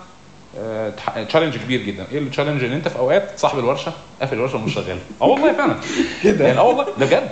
challenge 1.28 1.56
كبير 1.56 1.82
جدا. 1.82 2.06
إيه 2.12 2.18
ال 2.18 2.23
challenge 2.23 2.64
إن 2.64 2.72
أنت 2.72 2.88
في 2.88 2.98
أوقات 2.98 3.38
صاحب 3.38 3.58
الورشة 3.58 3.92
قافل 4.20 4.36
الورشة 4.36 4.56
ومش 4.56 4.74
شغال. 4.74 4.98
آه 5.22 5.26
والله 5.26 5.52
فعلا 5.52 5.76
كده. 6.24 6.44
يعني 6.48 6.58
آه 6.58 6.62
والله 6.62 6.84
ده 6.98 7.06
بجد. 7.06 7.30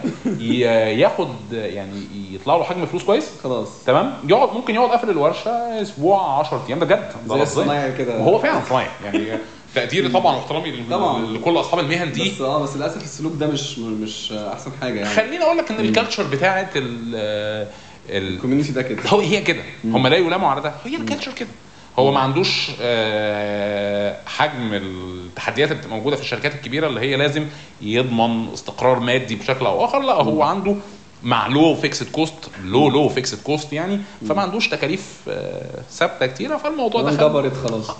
ياخد 0.98 1.28
يعني 1.52 2.06
يطلع 2.32 2.56
له 2.56 2.64
حجم 2.64 2.86
فلوس 2.86 3.04
كويس؟ 3.04 3.30
خلاص. 3.44 3.84
تمام. 3.86 4.14
يقعد 4.28 4.52
ممكن 4.52 4.74
يقعد 4.74 4.90
قافل 4.90 5.10
الورشة 5.10 5.50
أسبوع 5.82 6.38
10 6.38 6.64
أيام. 6.68 6.78
ده 6.78 6.86
بجد. 6.86 7.10
زي. 7.28 7.42
الصنايعي 7.42 7.92
كده. 7.98 8.18
وهو 8.18 8.38
فعلا 8.38 8.60
صنايعي. 8.68 8.90
يعني 9.04 9.38
تقديري 9.74 10.08
طبعا 10.18 10.36
واحترامي 10.36 10.84
طبعا. 10.90 11.26
لكل 11.26 11.60
أصحاب 11.60 11.80
المهن 11.80 12.12
دي. 12.12 12.30
بس 12.30 12.40
آه 12.40 12.62
بس 12.62 12.76
للأسف 12.76 13.02
السلوك 13.04 13.32
ده 13.36 13.46
مش 13.46 13.78
مش 13.78 14.32
أحسن 14.32 14.70
حاجة 14.80 15.00
يعني. 15.00 15.14
خليني 15.14 15.42
أقول 15.44 15.58
لك 15.58 15.70
إن 15.70 15.80
ال 15.80 15.86
culture 15.86 16.22
بتاعت 16.22 16.76
ال 16.76 17.14
ال 18.10 18.34
ال 18.34 18.38
community 18.38 18.72
ده 18.72 18.82
كده. 18.82 19.02
هو 19.08 19.20
هي 19.20 19.40
كده. 19.40 19.62
هم 19.84 20.06
لا 20.06 20.16
يلاموا 20.16 20.48
على 20.48 20.60
ده. 20.60 20.72
هي 20.84 20.96
ال 20.96 21.01
culture 21.01 21.32
كده. 21.32 21.48
هو 21.98 22.12
ما 22.12 22.20
عندوش 22.20 22.70
آه، 22.80 24.16
حجم 24.26 24.70
التحديات 24.72 25.70
اللي 25.70 25.80
بتبقى 25.80 25.96
موجودة 25.96 26.16
في 26.16 26.22
الشركات 26.22 26.54
الكبيرة 26.54 26.86
اللي 26.86 27.00
هي 27.00 27.16
لازم 27.16 27.46
يضمن 27.80 28.48
استقرار 28.54 29.00
مادي 29.00 29.36
بشكل 29.36 29.66
أو 29.66 29.84
آخر. 29.84 30.00
لا 30.00 30.12
هو 30.12 30.42
عنده 30.42 30.76
مع 31.22 31.46
low 31.46 31.74
fixed 31.74 32.10
cost 32.10 32.50
low 32.64 32.88
low 32.88 33.08
fixed 33.08 33.42
cost 33.42 33.72
يعني 33.72 34.00
فما 34.28 34.42
عندوش 34.42 34.68
تكاليف 34.68 35.20
آه، 35.28 35.80
ثابتة 35.90 36.26
كتيرة. 36.26 36.56
فالموضوع 36.56 37.02
دخل 37.02 37.24
انجبرت 37.24 37.56
خلاص. 37.56 37.90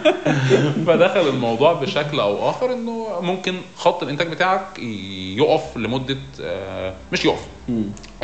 فدخل 0.86 1.28
الموضوع 1.28 1.72
بشكل 1.72 2.20
أو 2.20 2.50
آخر 2.50 2.72
إنه 2.72 3.06
ممكن 3.20 3.54
خط 3.76 4.02
الإنتاج 4.02 4.28
بتاعك 4.28 4.78
يقف 5.36 5.76
لمدة 5.76 6.16
آه، 6.42 6.94
مش 7.12 7.24
يقف. 7.24 7.46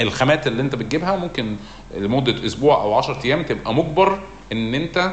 الخامات 0.01 0.47
اللي 0.47 0.63
أنت 0.63 0.75
بتجيبها 0.75 1.17
ممكن 1.17 1.57
لمدة 1.97 2.47
أسبوع 2.47 2.83
أو 2.83 2.95
10 2.95 3.19
أيام 3.25 3.43
تبقى 3.43 3.75
مجبر 3.75 4.19
ان 4.53 4.75
انت 4.75 5.11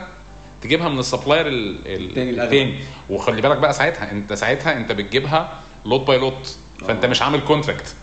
تجيبها 0.62 0.90
من 0.90 1.00
ال 1.00 1.05
supplier 1.05 1.48
ال- 1.48 1.78
ال- 1.88 2.40
التاني 2.42 2.76
وخلي 3.10 3.42
بالك 3.42 3.58
بقى 3.58 3.74
ساعتها 3.74 4.12
انت 4.12 4.34
ساعتها 4.34 4.78
انت 4.78 4.92
بتجيبها 4.92 5.60
lot 5.86 6.08
by 6.08 6.18
lot 6.18 6.58
فانت 6.88 7.06
آه. 7.06 7.10
مش 7.10 7.22
عامل 7.22 7.40
contract 7.40 7.96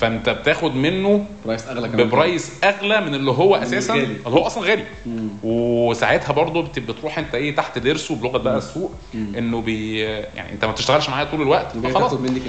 فانت 0.00 0.28
بتاخد 0.28 0.74
منه 0.74 1.26
price 1.46 1.66
أغلى 1.68 1.88
كمان. 1.88 2.06
ب 2.06 2.14
price 2.14 2.52
أغلى 2.64 3.00
من 3.00 3.14
اللي 3.14 3.30
هو 3.30 3.56
أساسا. 3.56 3.94
اللي 3.94 4.18
هو 4.26 4.46
أصلا 4.46 4.62
غالي. 4.68 4.84
وساعتها 5.42 6.32
برضو 6.32 6.62
بت- 6.62 6.78
بتروح 6.78 7.18
انت 7.18 7.34
إيه 7.34 7.54
تحت 7.56 7.78
ضرسه 7.78 8.14
بلغة 8.14 8.38
بقى 8.38 8.58
السوق 8.58 8.92
انه 9.14 9.60
بي 9.60 9.98
يعني 10.00 10.52
انت 10.52 10.64
ما 10.64 10.72
بتشتغلش 10.72 11.08
معايا 11.08 11.24
طول 11.24 11.42
الوقت 11.42 11.76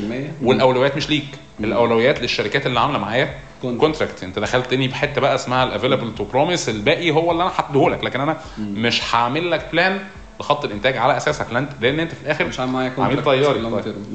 كمية. 0.01 0.31
والأولويات 0.43 0.97
مش 0.97 1.09
ليك. 1.09 1.25
الأولويات 1.59 2.21
للشركات 2.21 2.65
اللي 2.65 2.79
عاملة 2.79 2.97
معايا. 2.99 3.33
contract 3.77 4.23
انت 4.23 4.39
دخلتني 4.39 4.87
بحته 4.87 5.21
بقى 5.21 5.35
اسمها 5.35 5.63
ال 5.63 5.68
available 5.68 6.15
to 6.15 6.23
promise 6.23 6.69
الباقي 6.69 7.11
هو 7.11 7.31
اللي 7.31 7.43
أنا 7.43 7.51
هديهولك 7.55 8.03
لكن 8.03 8.21
أنا 8.21 8.37
مش 8.59 9.15
هعمل 9.15 9.51
لك 9.51 9.67
plan 9.71 9.99
لخط 10.39 10.65
الإنتاج 10.65 10.97
على 10.97 11.17
أساسك. 11.17 11.45
لأن 11.51 11.67
لأن 11.81 11.99
أنت 11.99 12.11
في 12.13 12.21
الآخر 12.21 12.45
مش 12.45 12.59
عميل 13.03 13.23
طياري. 13.23 13.59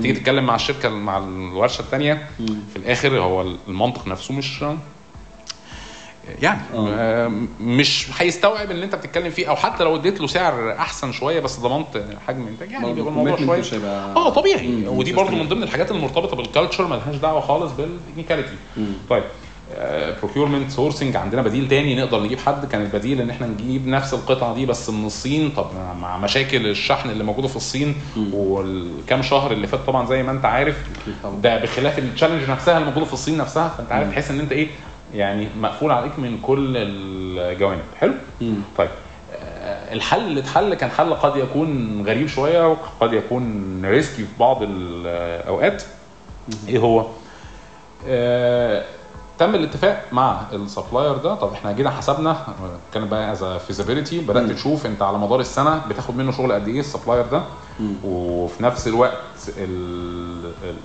تيجي 0.03 0.12
تتكلم 0.12 0.44
مع 0.44 0.55
الشركة 0.55 0.88
مع 0.88 1.18
الورشة 1.18 1.80
الثانية 1.80 2.26
في 2.70 2.76
الآخر 2.76 3.18
هو 3.20 3.42
المنطق 3.68 4.07
نفسه 4.09 4.34
مش 4.34 4.64
يعني 6.43 6.61
آه. 6.74 6.89
آه، 6.99 7.33
مش 7.61 8.09
هيستوعب 8.18 8.70
اللي 8.70 8.85
انت 8.85 8.95
بتتكلم 8.95 9.31
فيه 9.31 9.47
أو 9.51 9.57
حتى 9.57 9.85
لو 9.85 9.97
اديت 9.97 10.20
له 10.20 10.26
سعر 10.26 10.72
أحسن 10.72 11.12
شوية 11.12 11.41
بس 11.41 11.61
ضمنت 11.61 12.05
حجم 12.28 12.47
إنتاج 12.47 12.70
يعني 12.70 12.93
بيبقى 12.93 13.11
الموضوع 13.11 13.37
شوية 13.37 13.85
آه 14.16 14.31
طبيعي 14.31 14.66
مم. 14.68 14.89
ودي 14.99 15.12
برضو. 15.12 15.37
من 15.37 15.49
ضمن 15.49 15.62
الحاجات 15.62 15.91
المرتبطة 15.91 16.37
بال 16.37 16.48
culture 16.48 16.87
ملهاش 16.87 17.16
دعوة 17.16 17.41
خالص 17.41 17.72
بال 17.72 17.84
technicality 17.84 18.55
طيب 19.11 19.22
procurement 20.22 20.70
sourcing 20.70 21.16
عندنا 21.16 21.43
بديل 21.43 21.68
تاني 21.68 21.95
نقدر 21.97 22.22
نجيب 22.22 22.39
حد 22.39 22.66
كان 22.66 22.83
البديل 22.83 23.20
إن 23.20 23.31
إحنا 23.31 23.47
نجيب 23.47 23.87
نفس 23.89 24.14
القطعة 24.14 24.55
دي 24.55 24.66
بس 24.66 24.91
من 24.91 25.07
الصين 25.07 25.51
طب 25.51 25.66
مع 26.01 26.18
مشاكل 26.18 26.66
الشحن 26.66 27.11
اللي 27.11 27.24
موجودة 27.24 27.49
في 27.49 27.57
الصين 27.57 27.95
والكام 28.33 29.22
شهر 29.22 29.53
اللي 29.53 29.66
فات 29.66 29.81
طبعا 29.87 30.07
زي 30.07 30.22
ما 30.22 30.33
أنت 30.33 30.45
عارف. 30.45 30.76
ده 31.43 31.57
بخلاف 31.62 31.99
ال 31.99 32.04
challenge 32.04 32.51
نفسها 32.51 32.74
اللي 32.78 32.87
موجوده 32.89 33.07
في 33.07 33.12
الصين 33.12 33.37
نفسها 33.37 33.68
فأنت 33.68 33.93
عارف 33.93 34.11
تحس 34.11 34.31
إن 34.31 34.41
أنت 34.41 34.53
إيه 34.53 34.68
يعني 35.15 35.49
مقفول 35.61 35.91
عليك 35.91 36.19
من 36.19 36.39
كل 36.43 36.73
الجوانب 36.77 37.83
حلو 38.01 38.15
مم. 38.41 38.55
طيب 38.79 38.89
آه، 39.35 39.93
الحل 39.95 40.21
اللي 40.21 40.41
اتحل 40.41 40.75
كان 40.75 40.91
حل 40.91 41.15
قد 41.15 41.37
يكون 41.37 42.03
غريب 42.07 42.27
شوية 42.27 42.69
وقد 42.69 43.13
يكون 43.13 43.81
risky 43.85 44.22
في 44.23 44.39
بعض 44.41 44.59
الأوقات 44.63 45.83
إيه 46.69 46.79
هو؟ 46.79 47.07
آه 48.07 48.85
تم 49.39 49.55
الاتفاق 49.55 50.05
مع 50.13 50.41
ال 50.53 50.60
supplier 50.60 51.16
ده 51.17 51.35
طب 51.35 51.53
إحنا 51.53 51.73
جينا 51.73 51.91
حسبنا 51.91 52.37
كان 52.95 53.09
بقى 53.09 53.33
as 53.33 53.45
feasibility 53.45 54.18
بدأت 54.21 54.43
مم. 54.43 54.53
تشوف 54.53 54.87
أنت 54.87 55.03
على 55.03 55.19
مدار 55.19 55.41
السنة 55.41 55.83
بتاخد 55.89 56.17
منه 56.17 56.33
شغل 56.33 56.53
قد 56.53 56.69
إيه 56.69 56.81
ال 56.81 56.86
supplier 56.86 57.26
ده 57.27 57.43
مم. 57.81 57.93
وفي 58.05 58.63
نفس 58.63 58.89
الوقت 58.89 59.15
ال- 59.59 60.53
ال- 60.65 60.77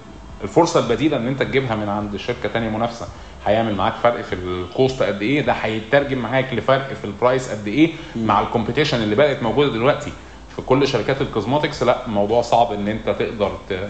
الفرصة 0.45 0.79
البديلة 0.79 1.17
إن 1.17 1.27
أنت 1.27 1.43
تجيبها 1.43 1.75
من 1.75 1.89
عند 1.89 2.17
شركة 2.17 2.49
تانية 2.53 2.69
منافسة 2.69 3.07
هيعمل 3.45 3.75
معاك 3.75 3.93
فرق 4.03 4.21
في 4.21 4.33
ال 4.35 4.49
cost 4.49 5.03
قد 5.03 5.21
إيه 5.21 5.41
ده 5.41 5.53
هيترجم 5.53 6.17
معاك 6.17 6.53
لفرق 6.53 6.93
في 6.93 7.05
ال 7.05 7.13
price 7.13 7.49
قد 7.49 7.67
إيه 7.67 7.91
مع 8.15 8.41
ال 8.41 8.47
competition 8.47 9.03
اللي 9.03 9.15
بقت 9.15 9.43
موجودة 9.43 9.71
دلوقتي. 9.71 10.11
في 10.55 10.61
كل 10.61 10.87
شركات 10.87 11.21
ال 11.21 11.28
cosmetics 11.28 11.83
لا 11.83 12.05
الموضوع 12.05 12.41
صعب 12.41 12.71
إن 12.73 12.87
أنت 12.87 13.09
تقدر 13.09 13.51
ت... 13.69 13.89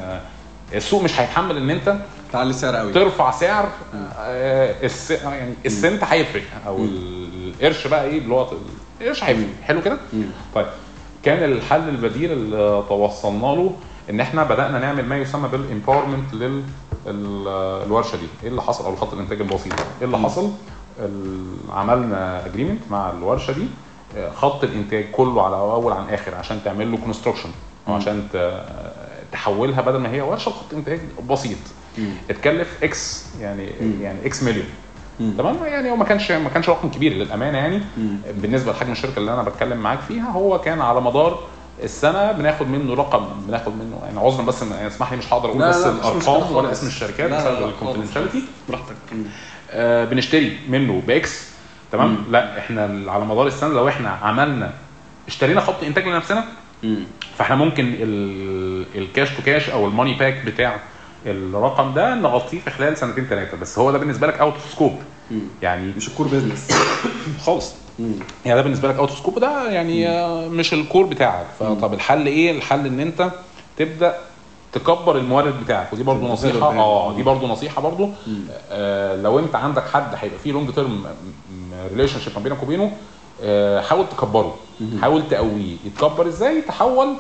السوق 0.74 1.04
مش 1.04 1.20
هيتحمل 1.20 1.58
إن 1.58 1.70
أنت 1.70 1.96
تعلي 2.34 2.50
السعر 2.50 2.76
قوي. 2.76 2.94
ترفع 2.94 3.32
سعر 3.32 3.70
آه 4.20 4.76
الس... 4.84 5.12
يعني 5.12 5.54
السنت 5.66 6.04
هيفرق 6.04 6.44
أو 6.68 6.78
القرش 6.86 7.88
بقى 7.88 8.06
إيه 8.06 8.18
اللي 8.18 8.34
هو 8.34 8.48
القرش 9.02 9.24
هيفرق. 9.24 9.48
حلو 9.64 9.82
كده. 9.82 9.98
طيب 10.56 10.66
كان 11.24 11.44
الحل 11.52 11.90
البديل 11.90 12.32
اللي 12.32 12.84
توصلنا 12.90 13.40
له 13.56 13.74
إن 14.10 14.20
إحنا 14.20 14.44
بدأنا 14.44 14.80
نعمل 14.80 15.06
ما 15.06 15.18
يسمى 15.18 15.48
بال 15.50 15.63
empowerment 15.63 16.34
لل 16.34 16.64
ال- 17.08 17.84
الورشة 17.86 18.16
دي. 18.16 18.28
إيه 18.44 18.50
اللي 18.50 18.62
حصل؟ 18.62 18.86
أو 18.86 18.96
خط 18.96 19.14
الإنتاج 19.14 19.42
البسيط. 19.42 19.74
إيه 19.74 20.06
اللي 20.06 20.18
حصل؟ 20.18 20.52
عملنا 21.74 22.46
agreement 22.46 22.82
مع 22.92 23.10
الورشة 23.12 23.52
دي. 23.54 23.68
خط 24.36 24.64
الإنتاج 24.64 25.06
كله 25.12 25.42
على 25.46 25.56
أوله 25.56 25.94
عن 25.94 26.10
آخره 26.10 26.36
عشان 26.36 26.60
تعمل 26.66 26.92
له 26.92 26.98
construction 26.98 27.50
عشان 27.88 28.28
تحولها 29.32 29.82
بدل 29.82 30.00
ما 30.00 30.10
هي 30.12 30.22
ورشة 30.22 30.50
لخط 30.50 30.74
إنتاج 30.74 31.00
بسيط. 31.30 31.58
اتكلف 32.30 32.84
X 32.84 33.26
يعني 33.42 33.66
يعني 34.02 34.26
X 34.26 34.44
مليون 34.44 34.66
تمام؟ 35.38 35.56
يعني 35.66 35.92
هو 35.92 35.96
ما 35.96 36.04
كانش 36.06 36.32
ما 36.32 36.50
كانش 36.50 36.70
رقم 36.70 36.90
كبير 36.90 37.14
للأمانة 37.14 37.58
يعني. 37.58 37.82
بالنسبة 38.42 38.72
لحجم 38.72 38.92
الشركة 38.92 39.18
اللي 39.20 39.34
أنا 39.34 39.44
بتكلم 39.44 39.78
معاك 39.78 40.00
فيها 40.00 40.30
هو 40.32 40.60
كان 40.62 40.82
على 40.82 41.02
مدار 41.02 41.40
السنة 41.84 42.32
بناخد 42.32 42.68
منه 42.68 42.94
رقم 42.94 43.26
بناخد 43.48 43.72
منه 43.76 44.02
يعني 44.06 44.20
عذرا 44.20 44.42
بس 44.46 44.62
يعني 44.62 44.88
اسمح 44.88 45.12
لي 45.12 45.18
مش 45.18 45.34
هقدر 45.34 45.50
أقول 45.50 45.62
بس 45.70 45.86
الأرقام 45.86 46.56
ولا. 46.56 46.72
اسم 46.72 46.88
الشركات 46.88 47.32
بسبب. 47.32 47.68
ال 47.70 47.74
confidentiality 47.74 48.44
براحتك. 48.70 48.96
آه 49.72 50.06
بنشتري 50.06 50.58
منه 50.70 51.02
باكس 51.08 51.50
تمام؟ 51.92 52.18
لا 52.30 52.60
إحنا 52.60 53.12
على 53.12 53.26
مدار 53.26 53.48
السنة 53.48 53.70
لو 53.74 53.88
إحنا 53.88 54.10
عملنا 54.10 54.74
اشترينا 55.28 55.62
خط 55.62 55.84
إنتاج 55.84 56.08
لنفسنا 56.08 56.44
فإحنا 57.38 57.56
ممكن 57.56 57.94
ال- 58.00 58.86
ال 58.96 59.03
cash 59.03 59.30
to 59.30 59.44
cash 59.46 59.70
أو 59.70 59.88
ال 59.88 59.92
money 59.92 60.14
back 60.14 60.46
بتاع 60.46 60.80
الرقم 61.26 61.94
ده 61.94 62.16
نغطيه 62.16 62.60
في 62.60 62.70
خلال 62.70 62.98
سنتين 62.98 63.26
ثلاثة 63.26 63.58
بس 63.58 63.80
هو 63.80 63.92
ده 63.92 63.98
بالنسبة 63.98 64.28
لك 64.28 64.34
out 64.40 64.54
of 64.54 64.72
scope 64.72 65.00
يعني 65.62 65.92
مش 65.98 66.08
ال 66.08 66.12
core 66.12 66.28
business 66.28 66.68
خالص. 67.46 67.74
يعني 68.46 68.56
ده 68.58 68.62
بالنسبة 68.62 68.88
لك 68.88 68.96
out 68.96 69.10
scope 69.12 69.40
ده 69.40 69.70
يعني 69.72 70.10
آه، 70.10 70.48
مش 70.48 70.74
ال 70.74 70.80
core 70.80 71.06
بتاعك. 71.06 71.46
فطب 71.60 71.94
الحل 71.94 72.26
إيه؟ 72.28 72.52
الحل 72.52 72.86
إن 72.86 73.00
أنت 73.00 73.32
تبدأ 73.78 74.16
تكبر 74.74 75.18
المورد 75.18 75.64
بتاعك 75.64 75.94
ودي 75.94 76.04
برضو 76.04 76.28
نصيحة 76.28 76.78
آه. 76.78 77.14
دي 77.16 77.24
برضو 77.24 77.48
نصيحة 77.48 77.82
برضو. 77.82 78.10
آه 78.72 79.16
لو 79.16 79.40
أنت 79.40 79.56
عندك 79.56 79.84
حد 79.94 80.08
هيبقى 80.16 80.40
فيه 80.40 80.52
long 80.52 80.72
term 80.74 81.06
relationship 81.90 82.34
ما 82.38 82.44
بينك 82.44 82.64
وبينه 82.64 82.92
آه 83.44 83.82
حاول 83.82 84.06
تكبره. 84.10 84.56
حاول 85.02 85.30
تقويه. 85.30 85.76
يتكبر 85.86 86.28
إزاي؟ 86.28 86.62
تحول 86.62 87.14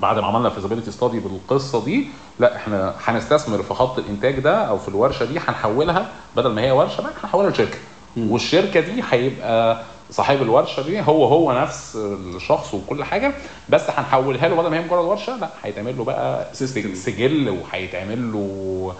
بعد 0.00 0.18
ما 0.18 0.26
عملنا 0.26 0.50
feasibility 0.50 0.90
study 0.90 1.20
بالقصة 1.20 1.84
دي 1.84 2.08
لا 2.38 2.56
إحنا 2.56 2.94
هنستثمر 3.04 3.62
في 3.62 3.74
خط 3.74 3.98
الإنتاج 3.98 4.40
ده 4.40 4.56
أو 4.56 4.78
في 4.78 4.88
الورشة 4.88 5.24
دي 5.24 5.38
هنحولها. 5.38 6.08
بدل 6.36 6.50
ما 6.52 6.62
هي 6.62 6.70
ورشة 6.70 7.02
بقى 7.02 7.12
هنحولها 7.22 7.50
لشركة. 7.50 7.78
والشركة 8.16 8.80
دي 8.80 9.02
هيبقى 9.10 9.82
صاحب 10.10 10.42
الورشة 10.42 10.82
دي 10.82 11.00
هو 11.00 11.24
هو 11.24 11.52
نفس 11.52 11.96
الشخص 11.96 12.74
وكل 12.74 13.04
حاجة 13.04 13.32
بس 13.68 13.82
هنحولها 13.90 14.48
له 14.48 14.56
بدل 14.56 14.68
ما 14.70 14.76
هي 14.78 14.84
مجرد 14.84 15.04
ورشة 15.04 15.36
لا 15.36 15.48
هيتعمل 15.64 15.98
له 15.98 16.04
بقى 16.04 16.46
System. 16.54 16.94
سجل 16.94 17.48
وهيتعمل 17.62 18.32
له 18.32 18.92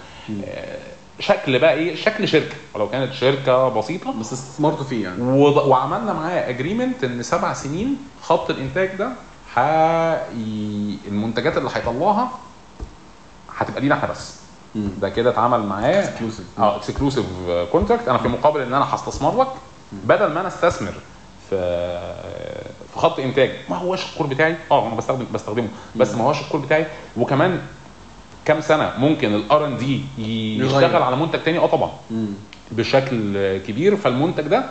آه، 0.44 0.78
شكل 1.20 1.58
بقى 1.58 1.74
إيه؟ 1.74 1.94
شكل 1.96 2.28
شركة 2.28 2.54
ولو 2.74 2.88
كانت 2.90 3.12
شركة 3.12 3.68
بسيطة. 3.68 4.12
بس 4.20 4.32
استثمرتوا 4.32 4.84
فيه 4.84 5.04
يعني. 5.04 5.22
وعملنا 5.42 6.12
معاه 6.12 6.48
agreement 6.50 7.04
إن 7.04 7.22
سبع 7.22 7.52
سنين 7.52 7.96
خط 8.22 8.50
الإنتاج 8.50 8.88
ده 8.98 9.08
حي... 9.54 9.62
المنتجات 11.08 11.56
اللي 11.56 11.70
هيطلعها 11.74 12.30
هتبقى 13.56 13.80
لينا 13.80 13.94
إحنا 13.94 14.10
بس. 14.10 14.34
ده 15.00 15.08
كده 15.08 15.30
اتعمل 15.30 15.60
معاه 15.62 16.04
Exclusive. 16.06 16.60
آه 16.60 16.76
exclusive 16.76 17.24
contract 17.72 18.08
أنا 18.08 18.18
في 18.18 18.28
مقابل 18.28 18.60
إن 18.60 18.74
أنا 18.74 18.94
هستثمر 18.94 19.40
لك 19.42 19.48
بدل 19.92 20.26
ما 20.32 20.40
أنا 20.40 20.48
أستثمر 20.48 20.92
في 21.50 21.56
في 22.94 22.98
خط 23.00 23.18
إنتاج. 23.20 23.50
ما 23.70 23.76
هوش 23.76 24.12
ال 24.12 24.15
core 24.15 24.26
بتاعي؟ 24.26 24.56
آه 24.70 24.86
أنا 24.86 24.94
بستخدم 24.94 25.26
بستخدمه. 25.34 25.68
بس 25.96 26.14
ما 26.14 26.24
هوش 26.24 26.40
ال 26.40 26.44
core 26.44 26.60
بتاعي. 26.60 26.86
وكمان 27.16 27.60
كام 28.44 28.60
سنة 28.60 28.92
ممكن 28.98 29.34
ال 29.34 29.50
R 29.50 29.66
and 29.66 29.78
D 29.78 30.00
يشتغل. 30.64 31.02
على 31.02 31.16
منتج 31.16 31.38
تاني؟ 31.42 31.58
آه 31.58 31.66
طبعا. 31.66 31.90
بشكل 32.70 33.56
كبير. 33.58 33.96
فالمنتج 33.96 34.42
ده 34.46 34.64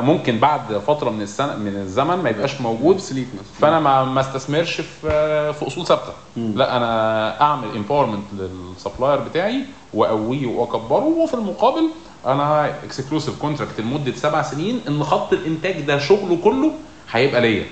ممكن 0.00 0.38
بعد 0.38 0.78
فترة 0.86 1.10
من 1.10 1.22
السنة 1.22 1.56
من 1.56 1.76
الزمن 1.76 2.16
ما 2.16 2.30
يبقاش 2.30 2.60
موجود 2.60 2.98
فأنا 3.60 3.80
ما 3.80 4.04
ما 4.04 4.20
استثمرش 4.20 4.80
في 4.80 5.52
في 5.52 5.66
أصول 5.66 5.86
ثابتة. 5.86 6.12
لا 6.36 6.76
أنا 6.76 7.40
أعمل 7.40 7.68
empowerment 7.76 8.24
لل 8.38 8.54
supplier 8.54 9.18
بتاعي 9.20 9.60
وأقويه 9.94 10.46
وأكبره 10.46 11.04
وفي 11.04 11.34
المقابل 11.34 11.88
أنا 12.26 12.70
exclusive 12.84 13.38
contract 13.40 13.80
لمدة 13.80 14.12
سبع 14.12 14.42
سنين 14.42 14.80
إن 14.88 15.04
خط 15.04 15.32
الإنتاج 15.32 15.80
ده 15.80 15.98
شغله 15.98 16.38
كله 16.44 16.70
هيبقى 17.10 17.40
ليا. 17.40 17.64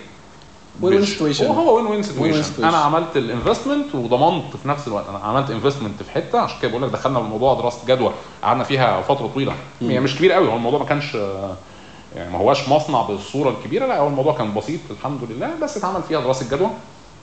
Win-win 0.82 0.84
مش- 0.84 1.18
situation. 1.18 1.42
هو 1.42 1.76
win 1.76 1.86
win 1.86 2.02
situation. 2.02 2.64
أنا 2.64 2.76
عملت 2.76 3.16
ال 3.16 3.24
investment 3.24 3.94
وضمنت 3.94 4.56
في 4.62 4.68
نفس 4.68 4.88
الوقت. 4.88 5.08
أنا 5.08 5.18
عملت 5.18 5.50
investment 5.50 6.02
في 6.02 6.10
حتة 6.10 6.40
عشان 6.40 6.56
كده 6.62 6.70
بقول 6.70 6.82
لك 6.82 6.90
دخلنا 6.90 7.18
بالموضوع 7.20 7.54
دراسة 7.54 7.78
جدوى 7.86 8.12
قعدنا 8.42 8.64
فيها 8.64 9.02
فترة 9.02 9.26
طويلة. 9.34 9.52
هي 9.82 10.00
مش 10.00 10.16
كبيرة 10.18 10.34
قوي 10.34 10.48
هو 10.48 10.56
الموضوع 10.56 10.78
ما 10.78 10.84
كانش 10.84 11.16
آه، 11.16 11.54
يعني 12.16 12.30
ما 12.30 12.38
هواش 12.38 12.68
مصنع 12.68 13.02
بالصورة 13.02 13.50
الكبيرة 13.50 13.86
لا 13.86 13.98
هو 13.98 14.08
الموضوع 14.08 14.34
كان 14.38 14.54
بسيط 14.54 14.80
الحمد 14.90 15.20
لله 15.30 15.50
بس 15.62 15.76
اتعمل 15.76 16.02
فيها 16.02 16.20
دراسة 16.20 16.56
جدوى 16.56 16.70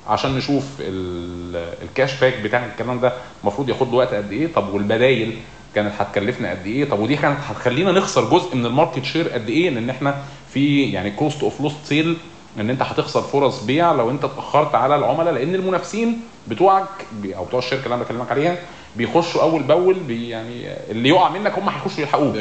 عشان 0.07 0.35
نشوف 0.37 0.63
ال- 0.79 1.73
ال 1.83 1.91
cash 1.91 2.19
back 2.19 2.39
بتاع 2.41 2.65
الكلام 2.65 2.99
ده 2.99 3.13
المفروض 3.43 3.69
ياخد 3.69 3.89
له 3.91 3.95
وقت 3.97 4.13
قد 4.13 4.31
إيه 4.31 4.53
طب 4.53 4.73
والبدايل 4.73 5.37
كانت 5.75 5.93
هتكلفنا 5.99 6.49
قد 6.49 6.65
إيه 6.65 6.89
طب 6.89 6.99
ودي 6.99 7.15
كانت 7.15 7.37
هتخلينا 7.47 7.91
نخسر 7.91 8.29
جزء 8.29 8.55
من 8.55 8.65
ال 8.65 8.71
market 8.71 9.03
share 9.03 9.29
قد 9.29 9.49
إيه 9.49 9.69
لأن 9.69 9.89
إحنا 9.89 10.15
في 10.53 10.91
يعني 10.91 11.11
cost 11.11 11.43
of 11.43 11.61
lost 11.61 11.75
sale 11.85 12.17
إن 12.59 12.69
أنت 12.69 12.81
هتخسر 12.81 13.21
فرص 13.21 13.63
بيع 13.63 13.91
لو 13.91 14.09
أنت 14.09 14.23
اتأخرت 14.23 14.75
على 14.75 14.95
العملاء 14.95 15.33
لأن 15.33 15.55
المنافسين 15.55 16.21
بتوعك 16.47 17.05
أو 17.37 17.45
بتوع 17.45 17.59
الشركة 17.59 17.83
اللي 17.83 17.95
أنا 17.95 18.03
بكلمك 18.03 18.31
عليها 18.31 18.57
بيخشوا 18.95 19.41
أول 19.41 19.63
بأول 19.63 19.93
بي 19.93 20.29
يعني 20.29 20.67
اللي 20.91 21.09
يقع 21.09 21.29
منك 21.29 21.57
هم 21.59 21.69
هيخشوا 21.69 22.01
يلحقوه 22.01 22.31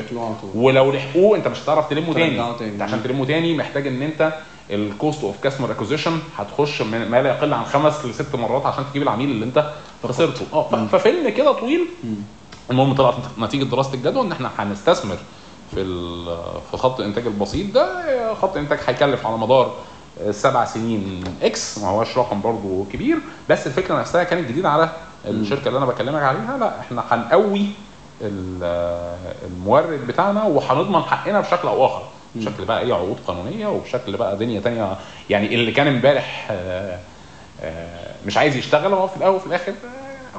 ولو 0.54 0.92
لحقوه 0.92 1.36
أنت 1.36 1.48
مش 1.48 1.62
هتعرف 1.62 1.88
تلمه 1.90 2.12
تاني. 2.14 2.36
أنت 2.66 2.82
عشان 2.82 3.02
تلمه 3.02 3.24
تاني 3.24 3.56
محتاج 3.56 3.86
إن 3.86 4.02
أنت 4.02 4.32
ال 4.70 4.81
cost 4.81 5.24
of 5.24 5.40
customer 5.42 5.70
acquisition 5.72 6.18
هتخش 6.36 6.82
ما 6.82 7.22
لا 7.22 7.28
يقل 7.28 7.54
عن 7.54 7.64
خمس 7.64 8.04
لست 8.04 8.36
مرات 8.36 8.66
عشان 8.66 8.84
تجيب 8.90 9.02
العميل 9.02 9.30
اللي 9.30 9.44
أنت 9.44 9.70
خسرته. 10.04 10.46
آه 10.52 10.86
ففيلم 10.92 11.28
كده 11.28 11.52
طويل. 11.52 11.86
المهم 12.70 12.94
طلعت 12.94 13.14
نتيجة 13.38 13.64
دراسه 13.64 13.94
الجدوى 13.94 14.22
إن 14.22 14.32
إحنا 14.32 14.50
هنستثمر 14.58 15.16
في 15.74 15.84
في 16.70 16.76
خط 16.76 17.00
الانتاج 17.00 17.26
البسيط 17.26 17.74
ده 17.74 18.34
خط 18.34 18.56
إنتاج 18.56 18.78
هيكلف 18.86 19.26
على 19.26 19.36
مدار 19.38 19.74
سبع 20.30 20.64
سنين 20.64 21.24
X 21.42 21.78
ما 21.78 21.88
هوش 21.88 22.18
رقم 22.18 22.40
برضو 22.40 22.84
كبير 22.92 23.18
بس 23.48 23.66
الفكرة 23.66 24.00
نفسها 24.00 24.24
كانت 24.24 24.48
جديدة 24.48 24.68
على 24.70 24.88
الشركة 25.26 25.68
اللي 25.68 25.78
أنا 25.78 25.86
بكلمك 25.86 26.22
عليها. 26.22 26.56
لا 26.60 26.80
إحنا 26.80 27.04
هنقوي 27.10 27.66
ال- 28.22 29.16
المورد 29.46 30.06
بتاعنا 30.06 30.44
وهنضمن 30.44 31.02
حقنا 31.02 31.40
بشكل 31.40 31.68
أو 31.68 31.86
آخر. 31.86 32.02
بشكل 32.34 32.64
بقى 32.64 32.80
إيه 32.80 32.94
عقود 32.94 33.16
قانونية 33.26 33.66
وبشكل 33.66 34.16
بقى 34.16 34.36
دنيا 34.36 34.60
تانية. 34.60 34.96
يعني 35.30 35.54
اللي 35.54 35.72
كان 35.72 35.86
امبارح 35.86 36.46
آه، 36.50 36.98
آه، 37.62 38.14
مش 38.26 38.36
عايز 38.36 38.56
يشتغل 38.56 38.92
هو 38.94 39.06
في 39.08 39.16
الأول 39.16 39.36
وفي 39.36 39.46
الآخر 39.46 39.72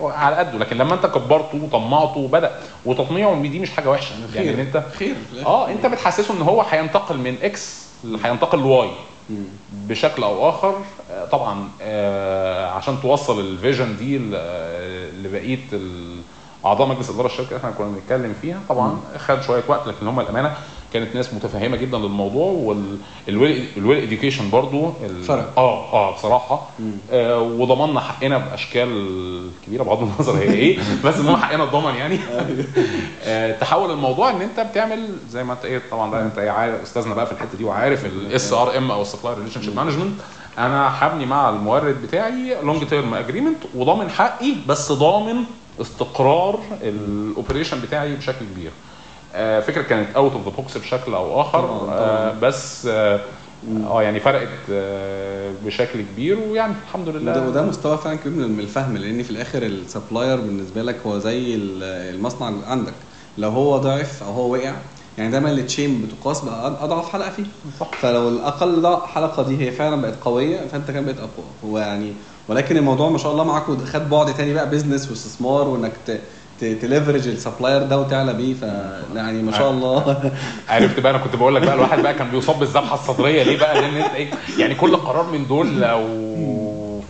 آه، 0.01 0.11
على 0.11 0.35
قده. 0.35 0.57
لكن 0.57 0.77
لما 0.77 0.93
أنت 0.93 1.05
كبرته 1.05 1.63
وطمعته 1.63 2.17
وبدأ 2.19 2.51
وتطميعه 2.85 3.41
دي 3.41 3.59
مش 3.59 3.69
حاجة 3.71 3.89
وحشة. 3.89 4.13
يعني 4.35 4.53
إن 4.53 4.59
أنت 4.59 4.83
خير. 4.97 5.15
آه 5.45 5.69
أنت 5.69 5.85
بتحسسه 5.85 6.33
إن 6.33 6.41
هو 6.41 6.61
هينتقل 6.61 7.17
من 7.17 7.35
X 7.43 7.85
هينتقل 8.23 8.59
ل 8.59 8.69
Y. 8.69 8.89
بشكل 9.73 10.23
أو 10.23 10.49
آخر 10.49 10.75
آه، 11.11 11.25
طبعا 11.25 11.69
آه، 11.81 12.65
عشان 12.71 13.01
توصل 13.01 13.39
ال 13.39 13.48
vision 13.48 13.97
دي 13.97 14.21
آه، 14.35 15.11
لبقية 15.11 15.59
أعضاء 16.65 16.87
مجلس 16.87 17.09
إدارة 17.09 17.25
الشركة 17.25 17.47
اللي 17.47 17.57
إحنا 17.57 17.71
كنا 17.71 17.87
بنتكلم 17.87 18.33
فيها 18.41 18.59
طبعا 18.69 18.99
خد 19.17 19.41
شوية 19.41 19.63
وقت 19.67 19.87
لكن 19.87 20.07
هم 20.07 20.19
الأمانة 20.19 20.53
كانت 20.93 21.15
ناس 21.15 21.33
متفهمة 21.33 21.77
جدا 21.77 21.97
للموضوع 21.97 22.51
وال 23.27 23.53
well 23.53 24.03
education 24.03 24.49
برضو 24.49 24.91
فرق. 25.27 25.53
آه 25.57 25.93
آه 25.93 26.13
بصراحة. 26.15 26.67
آه 27.11 27.39
وضمننا 27.41 27.99
حقنا 27.99 28.37
بأشكال 28.37 29.49
كبيرة 29.67 29.83
بغض 29.83 30.01
النظر 30.03 30.37
هي 30.37 30.53
إيه 30.53 30.77
بس 31.05 31.15
المهم 31.15 31.37
حقنا 31.37 31.63
اتضمن 31.63 31.95
يعني. 31.95 32.19
آه 33.23 33.51
تحول 33.59 33.91
الموضوع 33.91 34.29
إن 34.29 34.41
أنت 34.41 34.59
بتعمل 34.59 35.09
زي 35.29 35.43
ما 35.43 35.53
أنت 35.53 35.65
إيه 35.65 35.81
طبعا 35.91 36.11
بقى 36.11 36.23
أنت 36.25 36.37
إيه 36.37 36.49
عارف 36.49 36.81
أستاذنا 36.81 37.13
بقى 37.13 37.25
في 37.25 37.31
الحتة 37.31 37.57
دي 37.57 37.63
وعارف 37.63 38.05
ال 38.05 38.53
SRM 38.53 38.91
أو 38.91 39.01
ال 39.01 39.37
supplier 39.37 39.61
relationship 39.61 39.75
management 39.75 40.19
أنا 40.57 41.07
هبني 41.07 41.25
مع 41.25 41.49
المورد 41.49 42.01
بتاعي 42.01 42.57
long 42.63 42.87
term 42.87 43.13
agreement 43.13 43.57
وضامن 43.75 44.09
حقي 44.09 44.53
بس 44.67 44.91
ضامن 44.91 45.43
استقرار 45.81 46.59
ال 46.81 46.91
operation 46.91 47.81
بتاعي 47.81 48.15
بشكل 48.15 48.45
كبير. 48.55 48.71
فكرة 49.61 49.81
كانت 49.81 50.15
out 50.15 50.31
of 50.31 50.45
the 50.45 50.51
box 50.51 50.77
بشكل 50.77 51.13
أو 51.13 51.41
آخر. 51.41 51.59
طبعاً، 51.61 51.79
طبعاً. 51.79 51.95
آه، 51.99 52.33
بس 52.41 52.85
آه 52.85 53.19
آه، 53.87 54.01
يعني 54.03 54.19
فرقت 54.19 54.49
آه، 54.71 55.51
بشكل 55.65 56.01
كبير 56.01 56.39
ويعني 56.39 56.73
الحمد 56.87 57.09
لله. 57.09 57.31
وده, 57.31 57.47
وده 57.47 57.61
مستوى 57.61 57.97
فعلا 57.97 58.15
كبير 58.15 58.47
من 58.47 58.59
الفهم 58.59 58.97
لأن 58.97 59.23
في 59.23 59.31
الآخر 59.31 59.63
ال 59.63 59.71
supplier 59.71 60.35
بالنسبة 60.41 60.81
لك 60.81 60.95
هو 61.05 61.19
زي 61.19 61.55
ال- 61.55 61.83
المصنع 62.15 62.49
اللي 62.49 62.65
عندك. 62.65 62.93
لو 63.37 63.49
هو 63.49 63.77
ضعف 63.77 64.23
أو 64.23 64.31
هو 64.31 64.51
وقع 64.53 64.73
يعني 65.17 65.31
دايما 65.31 65.51
ال 65.51 65.60
chain 65.60 66.01
بتقاس 66.01 66.41
بقى 66.41 66.67
أضعف 66.83 67.09
حلقة 67.09 67.29
فيه. 67.29 67.43
صح. 67.79 67.87
فلو 68.01 68.29
الأقل 68.29 68.97
حلقة 69.07 69.43
دي 69.43 69.65
هي 69.67 69.71
فعلا 69.71 70.01
بقت 70.01 70.15
قوية 70.23 70.57
فأنت 70.71 70.91
كمان 70.91 71.05
بقيت 71.05 71.17
أقوى. 71.19 71.45
هو 71.65 71.77
يعني 71.77 72.13
ولكن 72.47 72.77
الموضوع 72.77 73.09
ما 73.09 73.17
شاء 73.17 73.31
الله 73.31 73.43
معاكم 73.43 73.85
خد 73.85 74.09
بعد 74.09 74.33
تاني 74.33 74.53
بقى 74.53 74.69
business 74.69 75.09
واستثمار 75.09 75.67
وإنك 75.67 75.91
ت 76.59 76.67
leverage 76.67 77.27
ال 77.27 77.34
supplier 77.34 77.83
ده 77.83 77.99
وتعلى 77.99 78.33
بيه 78.33 78.53
ف 78.53 78.63
يعني 79.15 79.41
ما 79.41 79.51
شاء 79.51 79.71
الله. 79.71 80.31
عرفت 80.69 80.99
بقى 80.99 81.11
أنا 81.11 81.19
كنت 81.19 81.35
بقول 81.35 81.55
لك 81.55 81.61
بقى 81.61 81.73
الواحد 81.73 82.01
بقى 82.01 82.13
كان 82.13 82.29
بيصاب 82.31 82.59
بالذبحة 82.59 82.93
الصدرية 82.95 83.43
ليه 83.43 83.57
بقى؟ 83.57 83.81
لأن 83.81 83.95
أنت 83.95 84.13
إيه 84.13 84.29
يعني 84.57 84.75
كل 84.75 84.95
قرار 84.95 85.31
من 85.31 85.47
دول 85.47 85.81
لو 85.81 85.99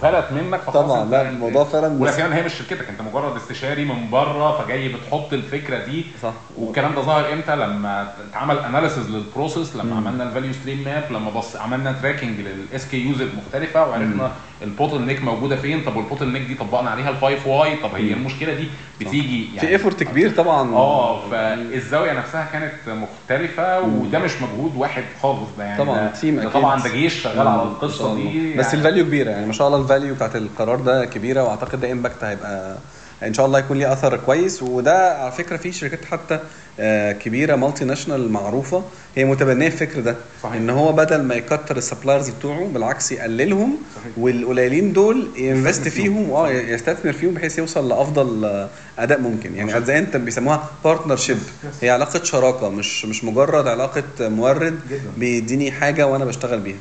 فلت 0.01 0.25
منك 0.31 0.59
طبعا 0.63 1.05
لا 1.05 1.29
الموضوع 1.29 1.63
فعلا 1.63 2.01
ولا 2.01 2.11
كمان 2.11 2.33
هي 2.33 2.43
مش 2.43 2.53
شركتك 2.53 2.89
انت 2.89 3.01
مجرد 3.01 3.35
استشاري 3.35 3.85
من 3.85 4.09
بره 4.11 4.57
فجاي 4.61 4.87
بتحط 4.87 5.33
الفكرة 5.33 5.77
دي. 5.85 6.05
صح. 6.23 6.33
والكلام 6.57 6.95
ده 6.95 7.01
ظهر 7.01 7.33
إمتى؟ 7.33 7.55
لما 7.55 8.07
اتعمل 8.29 8.59
analysis 8.59 9.09
لل 9.09 9.24
process 9.24 9.75
لما 9.75 9.83
مم. 9.99 10.07
عملنا 10.07 10.23
ال 10.23 10.28
value 10.28 10.53
stream 10.53 10.83
map 10.85 11.03
لما 11.11 11.29
بص 11.29 11.55
عملنا 11.55 11.91
tracking 12.01 12.39
لل 12.39 12.87
SKUs 12.87 13.21
المختلفة 13.21 13.89
وعرفنا 13.89 14.31
ال 14.61 15.01
bottleneck 15.01 15.23
موجودة 15.23 15.55
فين. 15.55 15.83
طب 15.83 15.95
وال 15.95 16.27
bottleneck 16.27 16.41
دي 16.41 16.55
طبقنا 16.55 16.89
عليها 16.89 17.09
ال 17.09 17.17
five 17.17 17.47
why 17.47 17.75
طب 17.75 17.95
هي. 17.95 18.13
المشكلة 18.13 18.53
دي؟ 18.53 18.67
بتيجي 18.99 19.59
في 19.59 19.67
effort 19.67 20.03
كبير 20.03 20.29
طبعا. 20.35 20.73
آه 20.75 21.29
فالزاوية 21.31 22.11
نفسها 22.13 22.47
كانت 22.53 22.73
مختلفة. 22.87 23.79
وده 23.81 24.19
مش 24.19 24.31
مجهود 24.41 24.71
واحد 24.75 25.03
خالص 25.21 25.49
ده 25.57 25.63
يعني 25.63 25.83
طبعا 25.83 26.07
team 26.21 26.35
ده 26.35 26.41
أكيد. 26.41 26.53
طبعا 26.53 26.81
ده 26.81 26.89
جيش 26.89 27.21
شغال 27.21 27.47
على 27.47 27.61
القصة. 27.61 28.15
دي 28.15 28.53
بس 28.53 28.65
يعني. 28.65 28.77
ال 28.77 28.82
value 28.82 29.05
كبيرة 29.05 29.29
يعني 29.31 29.45
ما 29.45 29.53
شاء 29.53 29.67
الله 29.67 29.77
ال 29.95 29.98
value 29.98 30.15
بتاعت 30.15 30.35
القرار 30.35 30.81
ده 30.81 31.05
كبيرة 31.05 31.43
وأعتقد 31.43 31.81
ده 31.81 31.91
impact 31.91 32.23
هيبقى 32.23 32.77
إن 33.23 33.33
شاء 33.33 33.45
الله 33.45 33.59
يكون 33.59 33.77
ليه 33.77 33.93
أثر 33.93 34.17
كويس 34.17 34.63
وده 34.63 35.17
على 35.21 35.31
فكرة 35.31 35.57
في 35.57 35.71
شركات 35.71 36.05
حتى 36.05 36.39
آه، 36.79 37.11
كبيرة 37.11 37.55
multinational 37.55 38.31
معروفة 38.31 38.83
هي 39.15 39.25
متبنية 39.25 39.67
الفكر 39.67 39.99
ده 39.99 40.15
صحيح. 40.43 40.55
إن 40.55 40.69
هو 40.69 40.91
بدل 40.91 41.21
ما 41.23 41.35
يكتر 41.35 41.77
ال 41.77 41.82
suppliers 41.82 42.29
بتوعه 42.29 42.67
بالعكس 42.67 43.11
يقللهم 43.11 43.77
صحيح. 43.95 44.11
والقليلين 44.17 44.93
دول 44.93 45.27
ي 45.37 45.44
invest 45.44 45.87
فيهم 45.87 46.31
آه 46.31 46.49
يستثمر 46.49 47.13
فيهم 47.13 47.33
بحيث 47.33 47.57
يوصل 47.57 47.89
لأفضل 47.89 48.45
آه، 48.45 48.69
أداء 48.99 49.19
ممكن 49.19 49.55
يعني 49.55 49.85
زي 49.85 49.97
انت 49.99 50.17
بيسموها 50.17 50.69
partnership. 50.83 51.37
هي 51.81 51.89
علاقة 51.89 52.23
شراكة 52.23 52.69
مش 52.69 53.05
مش 53.05 53.23
مجرد 53.23 53.67
علاقة 53.67 54.03
مورد. 54.19 54.79
بيديني 55.17 55.71
حاجة 55.71 56.07
وأنا 56.07 56.25
بشتغل 56.25 56.59
بيها 56.59 56.77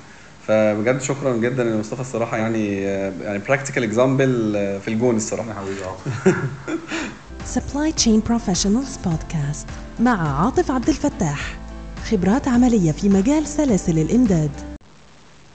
فبجد 0.49 1.01
شكرا 1.01 1.36
جدا 1.36 1.64
لمصطفى 1.64 2.01
الصراحة 2.01 2.36
يعني 2.36 2.82
يعني 3.22 3.38
practical 3.39 3.83
example 3.83 4.53
في 4.84 4.88
الجون 4.88 5.16
الصراحة. 5.16 5.55
حبيبي. 5.55 5.80
Supply 7.55 7.92
Chain 8.03 8.30
Professionals 8.30 9.09
Podcast 9.09 9.70
مع 10.01 10.44
عاطف 10.44 10.70
عبد 10.70 10.88
الفتاح. 10.88 11.59
خبرات 12.11 12.49
عملية 12.49 12.92
في 12.92 13.09
مجال 13.09 13.46
سلاسل 13.46 13.99
الإمداد. 13.99 14.51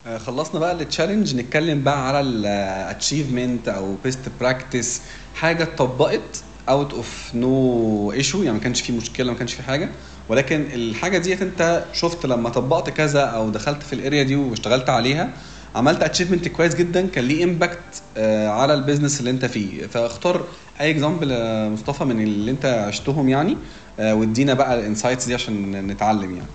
آه، 0.07 0.17
خلصنا 0.17 0.59
بقى 0.59 0.71
ال 0.71 0.78
challenge 0.78 1.36
نتكلم 1.35 1.83
بقى 1.83 2.07
على 2.07 2.19
ال 2.19 2.32
achievement 2.32 3.67
أو 3.67 3.95
best 4.03 4.19
practice 4.39 5.01
حاجة 5.35 5.63
اتطبقت 5.63 6.43
out 6.69 6.93
of 6.93 7.32
no 7.36 8.11
issue 8.11 8.43
يعني 8.43 8.57
ما 8.57 8.63
كانش 8.63 8.81
في 8.81 8.91
مشكلة 8.91 9.31
ما 9.31 9.37
كانش 9.37 9.53
في 9.53 9.63
حاجة. 9.63 9.89
ولكن 10.30 10.67
الحاجة 10.74 11.17
ديت 11.17 11.41
انت 11.41 11.84
شفت 11.93 12.26
لما 12.26 12.49
طبقت 12.49 12.89
كذا 12.89 13.21
أو 13.21 13.49
دخلت 13.49 13.84
في 13.84 13.93
ال 13.93 13.99
area 13.99 14.24
دي 14.24 14.36
واشتغلت 14.36 14.89
عليها 14.89 15.30
عملت 15.76 16.03
achievement 16.03 16.47
كويس 16.47 16.76
جدا 16.76 17.07
كان 17.07 17.24
ليه 17.24 17.43
impact 17.43 18.01
على 18.47 18.74
ال 18.74 18.79
business 18.79 19.19
اللي 19.19 19.30
انت 19.32 19.45
فيه. 19.45 19.88
فاختار 19.88 20.41
أي 20.82 20.91
example 20.91 21.28
مصطفى 21.74 22.03
من 22.03 22.24
اللي 22.24 22.51
انت 22.51 22.65
عشتهم 22.65 23.30
يعني 23.30 23.57
آه، 23.99 24.15
وادينا 24.15 24.53
بقى 24.53 24.80
ال 24.80 24.85
insights 24.85 25.26
دي 25.26 25.34
عشان 25.34 25.88
نتعلم 25.88 26.36
يعني. 26.36 26.47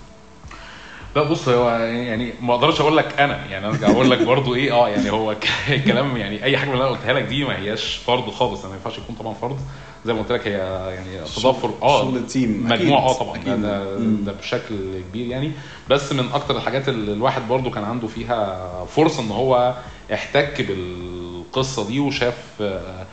لا 1.16 1.22
بص 1.22 1.48
هو 1.48 1.70
يعني 1.78 2.32
ما 2.40 2.54
أقدرش 2.54 2.80
أقول 2.80 2.96
لك 2.96 3.20
أنا 3.20 3.46
يعني 3.46 3.66
أرجع 3.66 3.90
أقول 3.90 4.10
لك 4.10 4.22
برضو 4.22 4.54
إيه 4.54 4.72
آه 4.72 4.88
يعني 4.88 5.10
هو 5.10 5.34
ك- 5.68 5.84
كلام 5.86 6.16
يعني 6.16 6.44
أي 6.44 6.58
حاجة 6.58 6.68
من 6.68 6.74
اللي 6.74 6.84
أنا 6.88 6.96
قلتها 6.96 7.12
لك 7.12 7.22
دي 7.22 7.44
ما 7.44 7.58
هياش 7.58 7.96
فرض 8.06 8.30
خالص 8.30 8.58
يعني 8.60 8.70
ما 8.70 8.76
ينفعش 8.76 8.98
يكون 8.98 9.14
طبعا 9.16 9.34
فرض. 9.34 9.58
زي 10.06 10.12
ما 10.12 10.18
قلت 10.18 10.32
لك 10.32 10.48
هي 10.48 10.52
يعني 10.94 11.24
تضافر 11.36 11.70
آه 11.82 12.00
شغل 12.02 12.16
ال 12.16 12.24
team. 12.24 12.66
مجموعة 12.68 13.00
آه 13.08 13.12
طبعا. 13.12 13.36
أكيد. 13.36 13.62
ده. 13.62 13.96
ده 13.98 14.32
بشكل 14.32 15.00
كبير 15.10 15.26
يعني. 15.26 15.52
بس 15.90 16.12
من 16.12 16.28
أكتر 16.32 16.56
الحاجات 16.56 16.88
اللي 16.88 17.12
الواحد 17.12 17.48
برضو 17.48 17.70
كان 17.70 17.84
عنده 17.84 18.06
فيها 18.08 18.84
فرصة 18.84 19.22
إن 19.22 19.30
هو 19.30 19.74
احتك 20.12 20.62
بالقصة 20.62 21.86
دي 21.88 22.00
وشاف 22.00 22.36
آه، 22.60 23.06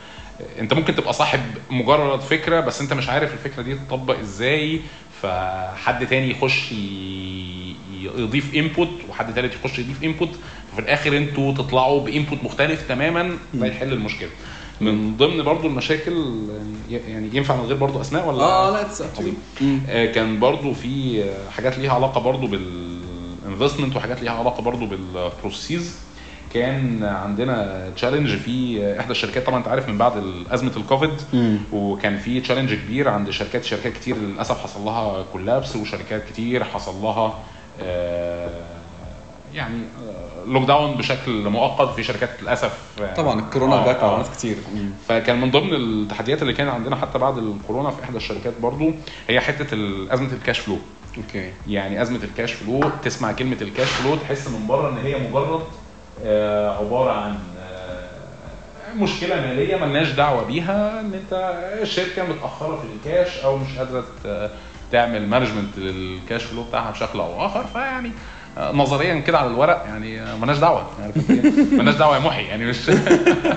أنت 0.58 0.74
ممكن 0.74 0.94
تبقى 0.94 1.12
صاحب 1.12 1.40
مجرد 1.70 2.20
فكرة 2.20 2.60
بس 2.60 2.80
أنت 2.80 2.92
مش 2.92 3.08
عارف 3.08 3.32
الفكرة 3.32 3.62
دي 3.62 3.74
تطبق 3.74 4.18
إزاي 4.18 4.80
فحد 5.22 6.06
تاني 6.06 6.30
يخش 6.30 6.72
يضيف 8.18 8.54
input 8.54 8.88
وحد 9.10 9.34
تالت 9.34 9.54
يخش 9.54 9.78
يضيف 9.78 10.04
input 10.04 10.28
وفي 10.72 10.78
الآخر 10.80 11.16
أنتوا 11.16 11.52
تطلعوا 11.52 12.00
ب 12.00 12.06
output 12.06 12.44
مختلف 12.44 12.88
تماما 12.88 13.38
ده 13.54 13.66
يحل 13.66 13.92
المشكلة. 13.92 14.28
من 14.80 15.16
ضمن 15.16 15.42
برضو 15.42 15.66
المشاكل 15.66 16.42
يعني 16.90 17.30
ينفع 17.32 17.56
من 17.56 17.62
غير 17.64 17.76
برضو 17.76 18.00
أسماء 18.00 18.28
ولا 18.28 18.42
آه 18.44 18.70
لا. 18.70 18.82
آه، 19.88 20.06
كان 20.12 20.40
برضو 20.40 20.72
في 20.74 21.24
حاجات 21.56 21.78
ليها 21.78 21.92
علاقة 21.92 22.20
برضو 22.20 22.46
بال 22.46 22.71
investment 22.71 23.96
وحاجات 23.96 24.22
ليها 24.22 24.32
علاقة 24.32 24.62
برضو 24.62 24.86
بال 24.86 25.11
process 25.11 25.98
كان 26.54 27.04
عندنا 27.04 27.90
challenge 27.96 28.36
في 28.36 28.82
إحدى 29.00 29.10
الشركات 29.10 29.46
طبعا 29.46 29.58
أنت 29.58 29.68
عارف 29.68 29.88
من 29.88 29.98
بعد 29.98 30.12
أزمة 30.50 30.72
الكوفيد. 30.76 31.10
وكان 31.72 32.18
في 32.18 32.40
challenge 32.40 32.74
كبير 32.74 33.08
عند 33.08 33.30
شركات 33.30 33.64
شركات 33.64 33.92
كتير 33.92 34.16
للأسف 34.16 34.58
حصل 34.62 34.80
لها 34.84 35.24
collapse 35.32 35.76
وشركات 35.76 36.24
كتير 36.28 36.64
حصل 36.64 37.02
لها 37.02 37.38
آه، 37.82 38.50
يعني 39.56 39.78
lockdown 40.46 40.94
بشكل 40.94 41.48
مؤقت 41.48 41.94
في 41.94 42.02
شركات 42.02 42.42
للأسف 42.42 42.78
آه، 43.00 43.14
طبعا 43.14 43.40
الكورونا 43.40 43.74
آه، 43.74 43.84
impact 43.84 43.96
آه. 43.96 44.08
على 44.08 44.18
ناس 44.18 44.30
كتير. 44.30 44.56
فكان 45.08 45.40
من 45.40 45.50
ضمن 45.50 45.74
التحديات 45.74 46.42
اللي 46.42 46.52
كان 46.52 46.68
عندنا 46.68 46.96
حتى 46.96 47.18
بعد 47.18 47.38
الكورونا 47.38 47.90
في 47.90 48.04
إحدى 48.04 48.16
الشركات 48.16 48.52
برضو 48.60 48.92
هي 49.28 49.40
حتة 49.40 49.66
أزمة 50.10 50.32
ال 50.32 50.37
cash 50.37 50.58
flow 50.58 50.78
okay 51.18 51.52
يعني 51.68 52.02
أزمة 52.02 52.24
ال 52.24 52.30
cash 52.30 52.52
flow 52.52 52.90
تسمع 53.02 53.32
كلمة 53.32 53.56
ال 53.60 53.66
cash 53.66 53.88
flow 53.88 54.16
تحس 54.16 54.48
من 54.48 54.66
بره 54.66 54.88
إن 54.88 54.98
هي 54.98 55.28
مجرد 55.28 55.62
آه، 56.24 56.78
عبارة 56.78 57.12
عن 57.12 57.38
آه، 57.60 58.94
مشكلة 58.96 59.40
مالية 59.40 59.76
ملناش 59.76 60.10
دعوة 60.10 60.44
بيها 60.44 61.00
إن 61.00 61.14
أنت 61.14 61.54
الشركة 61.82 62.24
متأخرة 62.24 62.76
في 62.76 63.10
الكاش 63.10 63.38
أو 63.38 63.56
مش 63.56 63.78
قادرة 63.78 64.04
تعمل 64.92 65.28
management 65.28 65.78
لل 65.78 65.99
cash 65.99 66.42
flow 66.42 66.62
بتاعها 66.62 66.90
بشكل 66.90 67.20
أو 67.20 67.46
اخر 67.46 67.64
فيعني 67.66 68.08
آه، 68.08 68.35
نظريا 68.58 69.14
كده 69.20 69.38
على 69.38 69.50
الورق 69.50 69.84
يعني 69.86 70.22
آه، 70.22 70.36
ملناش 70.36 70.58
دعوة. 70.58 70.90
انت 71.04 71.30
إيه؟ 71.30 71.50
ملناش 71.78 71.94
دعوة 71.94 72.14
يا 72.14 72.20
محي 72.20 72.42
يعني 72.42 72.64
مش 72.64 72.76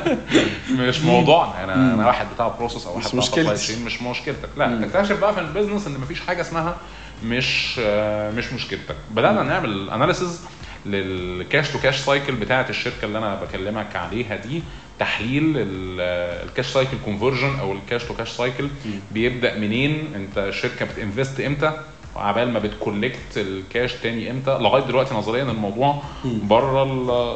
مش 0.80 1.02
موضوعنا. 1.02 1.64
أنا 1.64 1.94
أنا 1.94 2.08
واحد 2.08 2.28
بتاع 2.36 2.48
process 2.48 2.88
أو 2.88 2.96
واحد 2.96 3.16
مش 3.16 3.30
بتاع 3.30 3.44
supply 3.56 3.58
chain، 3.60 3.86
مش 3.86 4.02
مشكلتك. 4.02 4.50
لا. 4.58 4.82
تكتشف 4.88 5.20
بقى 5.20 5.34
في 5.34 5.40
ال 5.40 5.45
business 5.45 5.88
إن 5.88 5.94
مفيش 6.00 6.22
حاجة 6.22 6.42
اسمها 6.42 6.78
مش 7.26 7.80
آه، 7.84 8.32
مش 8.32 8.54
مشكلتك. 8.54 8.96
بدأنا 9.12 9.44
نعمل 9.44 9.90
analysis 9.90 10.42
لل 10.86 11.14
cash 11.14 11.70
to 11.70 11.80
cash 11.80 11.98
cycle 12.00 12.36
بتاعة 12.36 12.66
الشركة 12.70 13.06
اللي 13.06 13.18
أنا 13.18 13.36
بكلمك 13.36 13.96
عليها 13.96 14.36
دي. 14.36 14.64
تحليل 15.00 15.54
ال 15.58 15.79
cash 15.79 16.66
cycle 16.68 16.98
conversion 17.06 17.60
أو 17.60 17.72
ال 17.74 17.80
cash 17.80 18.04
to 18.04 18.14
cash 18.14 18.30
cycle 18.30 18.70
بيبدأ 19.12 19.58
منين؟ 19.60 20.14
أنت 20.16 20.38
الشركة 20.38 20.86
بت 20.86 20.99
invest 20.99 21.40
إمتى؟ 21.40 21.74
وعبال 22.16 22.52
ما 22.54 22.60
بت 22.60 22.77
collect 22.77 23.38
الكاش 23.38 23.94
تاني 23.94 24.32
إمتى 24.32 24.52
لغاية 24.58 24.84
دلوقتي 24.84 25.16
نظريا 25.16 25.44
الموضوع 25.44 26.02
بره 26.26 26.84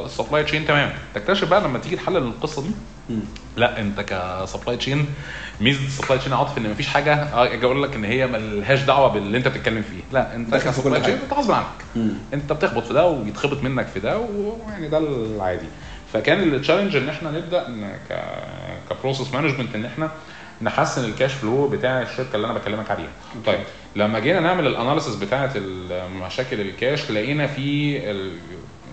ال 0.06 0.11
supply 0.11 0.44
chain 0.44 0.66
تمام 0.66 0.92
تكتشف 1.14 1.48
بقى 1.48 1.60
لما 1.60 1.78
تيجي 1.78 1.96
تحلل 1.96 2.16
القصة 2.16 2.62
دي. 2.62 2.70
لا 3.56 3.80
انت 3.80 4.00
ك 4.00 4.11
supply 4.11 4.76
chain 4.76 5.06
ميزة 5.60 5.86
ال 5.86 5.91
supply 5.91 6.18
chain 6.18 6.32
عاطف 6.32 6.58
إن 6.58 6.70
مفيش 6.70 6.86
حاجة 6.88 7.14
آه، 7.14 7.52
أجي 7.52 7.66
أقول 7.66 7.82
لك 7.82 7.94
إن 7.94 8.04
هي 8.04 8.26
ملهاش 8.26 8.82
دعوة 8.82 9.08
باللي 9.08 9.38
أنت 9.38 9.48
بتتكلم 9.48 9.82
فيه 9.82 10.00
لا 10.12 10.34
أنت 10.36 10.54
ك 10.54 10.61
supply 10.61 11.00
chain. 11.00 11.18
انت 11.22 11.32
غصب 11.32 11.52
عنك 11.52 11.66
مم. 11.96 12.12
أنت 12.34 12.52
بتخبط 12.52 12.82
في 12.86 12.94
ده 12.94 13.06
ويتخبط 13.06 13.62
منك 13.62 13.86
في 13.86 14.00
ده 14.00 14.18
ويعني 14.18 14.88
ده 14.88 14.98
العادي 14.98 15.66
فكان 16.12 16.42
ال 16.54 16.58
challenge 16.58 16.96
إن 16.96 17.08
إحنا 17.08 17.30
نبدأ 17.30 17.66
ك 18.90 18.95
process 18.95 19.34
management 19.34 19.74
إن 19.74 19.84
إحنا 19.84 20.10
نحسن 20.62 21.04
ال 21.04 21.10
cash 21.10 21.32
flow 21.32 21.68
بتاع 21.68 22.02
الشركة 22.02 22.36
اللي 22.36 22.46
أنا 22.46 22.54
بكلمك 22.54 22.90
عليها. 22.90 23.10
طيب 23.46 23.60
لما 23.96 24.18
جينا 24.18 24.40
نعمل 24.40 24.66
ال 24.66 24.71
analysis 24.71 25.14
بتاعة 25.14 25.52
مشاكل 26.26 26.60
الكاش 26.60 27.10
لقينا 27.10 27.46
في 27.46 27.98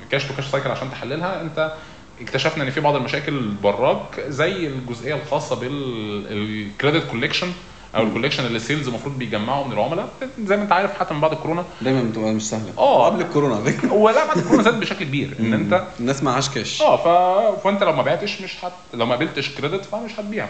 ال 0.03 0.07
cash 0.07 0.23
to 0.25 0.35
cash 0.35 0.45
cycle 0.47 0.71
عشان 0.71 0.91
تحللها 0.91 1.41
أنت 1.41 1.73
اكتشفنا 2.21 2.63
إن 2.63 2.69
في 2.69 2.79
بعض 2.79 2.95
المشاكل 2.95 3.47
براك 3.63 4.19
زي 4.27 4.67
الجزئية 4.67 5.15
الخاصة 5.15 5.55
بال 5.55 5.93
credit 5.93 7.07
collection 7.11 7.51
أو 7.95 8.03
ال 8.03 8.07
collection 8.07 8.45
اللي 8.45 8.55
ال 8.57 8.62
sales 8.62 8.87
المفروض 8.87 9.17
بيجمعوا 9.17 9.65
من 9.65 9.71
العملاء 9.73 10.09
زي 10.43 10.57
ما 10.57 10.63
أنت 10.63 10.71
عارف 10.71 10.99
حتى 10.99 11.13
من 11.13 11.21
بعد 11.21 11.31
الكورونا 11.31 11.65
دايما 11.81 12.03
بتبقى 12.03 12.33
مش 12.33 12.49
سهلة. 12.49 12.73
آه. 12.77 13.05
قبل 13.05 13.21
الكورونا. 13.21 13.73
ولا 13.93 14.25
بعد 14.27 14.37
الكورونا 14.37 14.63
زاد 14.63 14.79
بشكل 14.79 15.05
كبير 15.05 15.35
إن 15.39 15.53
أنت 15.53 15.83
الناس 15.99 16.23
معهاش 16.23 16.49
كاش 16.49 16.81
آه 16.81 16.97
ف... 16.97 17.61
فأنت 17.63 17.83
لو 17.83 17.93
ما 17.93 18.01
بعتش 18.01 18.41
مش 18.41 18.65
هت... 18.65 18.71
لو 18.93 19.05
ما 19.05 19.15
قبلتش 19.15 19.49
credit 19.49 19.85
فمش 19.85 20.11
هتبيع. 20.19 20.47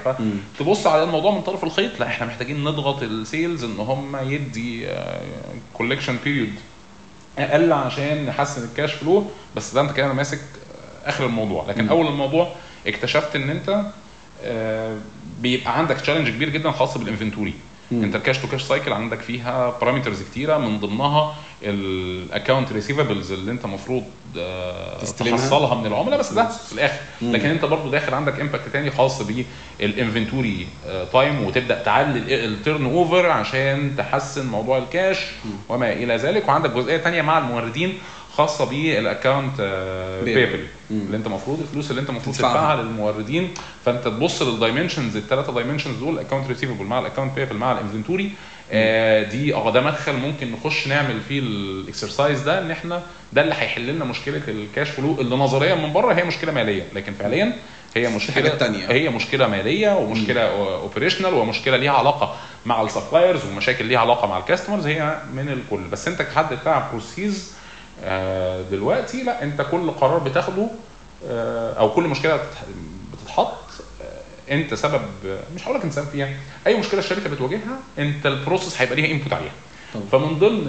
فتبص 0.57 0.88
على 0.88 1.03
الموضوع 1.03 1.31
من 1.31 1.41
طرف 1.41 1.63
الخيط 1.63 1.99
لا 1.99 2.07
إحنا 2.07 2.27
محتاجين 2.27 2.63
نضغط 2.63 3.03
ال 3.03 3.14
sales 3.14 3.64
إن 3.63 3.80
هم 3.80 4.18
يدي 4.30 4.88
collection 5.73 6.18
period 6.23 6.53
أقل 7.39 7.73
عشان 7.73 8.26
نحسن 8.26 8.63
ال 8.64 8.69
cash 8.69 8.93
flow 8.93 9.26
بس 9.55 9.73
ده 9.73 9.81
أنت 9.81 9.91
كده 9.91 10.13
ماسك 10.13 10.39
آه، 11.05 11.09
آخر 11.09 11.26
الموضوع. 11.26 11.65
لكن. 11.68 11.89
أول 11.89 12.07
الموضوع 12.07 12.51
اكتشفت 12.88 13.35
إن 13.35 13.49
أنت 13.49 13.85
آه، 14.43 14.97
بيبقى 15.41 15.77
عندك 15.77 16.01
challenge 16.02 16.30
كبير 16.30 16.49
جدا 16.49 16.72
خاص 16.72 16.97
بال 16.98 17.07
inventory. 17.07 17.53
انت 17.91 18.15
ال 18.15 18.20
cash 18.20 18.38
to 18.38 18.48
cash 18.48 18.64
cycle 18.64 18.93
عندك 18.93 19.19
فيها 19.19 19.77
parameters 19.81 20.22
كتيرة 20.23 20.57
من 20.57 20.80
ضمنها 20.80 21.35
ال 21.64 21.77
account 21.77 22.72
receivables 22.72 23.31
اللي 23.31 23.51
انت 23.51 23.65
المفروض 23.65 24.03
تستلمها. 25.01 25.38
تحصلها 25.38 25.76
من 25.76 25.85
العملاء 25.85 26.19
بس 26.19 26.34
ده 26.34 26.47
في 26.47 26.73
الآخر 26.73 26.99
مم. 27.22 27.31
لكن 27.35 27.49
انت 27.49 27.65
برضو 27.65 27.89
داخل 27.89 28.13
عندك 28.13 28.39
impact 28.39 28.69
تاني 28.73 28.91
خاص 28.91 29.22
بال 29.80 29.95
inventory 29.95 30.68
time 31.14 31.43
وتبدأ 31.43 31.84
تعلي 31.84 32.45
ال 32.45 32.85
turnover 32.85 33.30
عشان 33.30 33.93
تحسن 33.97 34.45
موضوع 34.47 34.77
الكاش 34.77 35.18
وما 35.69 35.93
إلى 35.93 36.15
ذلك 36.15 36.47
وعندك 36.47 36.69
جزئية 36.72 36.97
تانية 36.97 37.22
مع 37.22 37.38
الموردين 37.38 37.97
خاصة 38.38 38.66
بال 38.65 38.85
account. 38.85 39.61
payable 40.23 40.65
مم. 40.91 41.02
اللي 41.02 41.18
انت 41.18 41.28
المفروض 41.28 41.60
الفلوس 41.60 41.91
اللي 41.91 42.02
انت 42.02 42.10
المفروض 42.10 42.36
تدفعها. 42.36 42.82
للموردين 42.84 43.53
فانت 43.86 44.03
تبص 44.06 44.41
لل 44.41 44.54
dimensions 44.54 45.18
الثلاثه 45.18 45.53
dimensions 45.53 45.95
دول 45.95 46.14
ال 46.14 46.18
account 46.18 46.48
receivable 46.48 46.85
مع 46.86 46.99
ال 46.99 47.04
account 47.04 47.35
payable 47.35 47.56
مع 47.56 47.72
ال 47.72 47.77
inventory 47.77 48.31
آه 48.72 49.24
دي 49.24 49.56
آه 49.56 49.72
ده 49.72 49.82
مدخل 49.82 50.14
ممكن 50.14 50.52
نخش 50.52 50.88
نعمل 50.88 51.22
فيه 51.28 51.40
ال 51.39 51.51
exercise 51.51 52.41
ده 52.41 52.60
ان 52.60 52.72
إحنا 52.72 53.02
ده 53.34 53.41
اللي 53.41 53.53
هيحل 53.53 53.88
لنا 53.88 54.06
مشكلة 54.06 54.41
ال 54.48 54.56
cash 54.56 54.89
flow 54.89 55.22
اللي 55.22 55.36
نظريا 55.36 55.76
من 55.76 55.94
بره 55.94 56.14
هي 56.14 56.24
مشكلة 56.24 56.52
مالية 56.52 56.84
لكن 56.95 57.14
فعليا 57.14 57.53
هي 57.95 58.10
مشكلة 58.16 58.49
تانية. 58.49 58.91
هي 58.91 59.10
مشكلة 59.10 59.48
مالية 59.48 59.98
ومشكلة 59.98 60.41
operational 60.81 61.34
ومشكلة 61.34 61.78
ليها 61.78 61.91
علاقة 61.91 62.36
مع 62.66 62.82
ال 62.81 62.88
suppliers 62.88 63.41
ومشاكل 63.45 63.86
ليها 63.86 63.99
علاقة 63.99 64.28
مع 64.28 64.38
ال 64.38 64.43
customers 64.43 64.88
هي 64.88 65.18
من 65.34 65.49
الكل 65.49 65.88
بس 65.91 66.08
انت 66.08 66.22
كحد 66.22 66.53
بتاع 66.53 66.88
process 66.91 67.53
آه، 67.53 67.60
دلوقتي 68.72 69.23
لا 69.23 69.44
انت 69.44 69.61
كل 69.72 69.91
قرار 69.91 70.18
بتاخده 70.19 70.68
آه، 71.28 71.73
أو 71.73 71.91
كل 71.94 72.03
مشكلة 72.03 72.38
بتتح- 72.38 72.64
بتتحط 73.14 73.57
آه، 74.02 74.53
انت 74.53 74.73
سبب 74.73 75.02
مش 75.56 75.64
هقول 75.65 75.78
لك 75.78 75.84
انت 75.84 75.94
سبب 75.94 76.06
فيها 76.07 76.30
اي 76.68 76.78
مشكلة 76.80 76.99
الشركة 76.99 77.30
بتواجهها 77.30 77.80
انت 77.99 78.26
ال 78.26 78.32
process 78.32 78.81
هيبقى 78.82 78.95
ليها 78.95 79.11
input 79.11 79.34
عليها 79.34 79.52
طبعا. 79.94 80.06
فمن 80.11 80.40
ضمن 80.40 80.68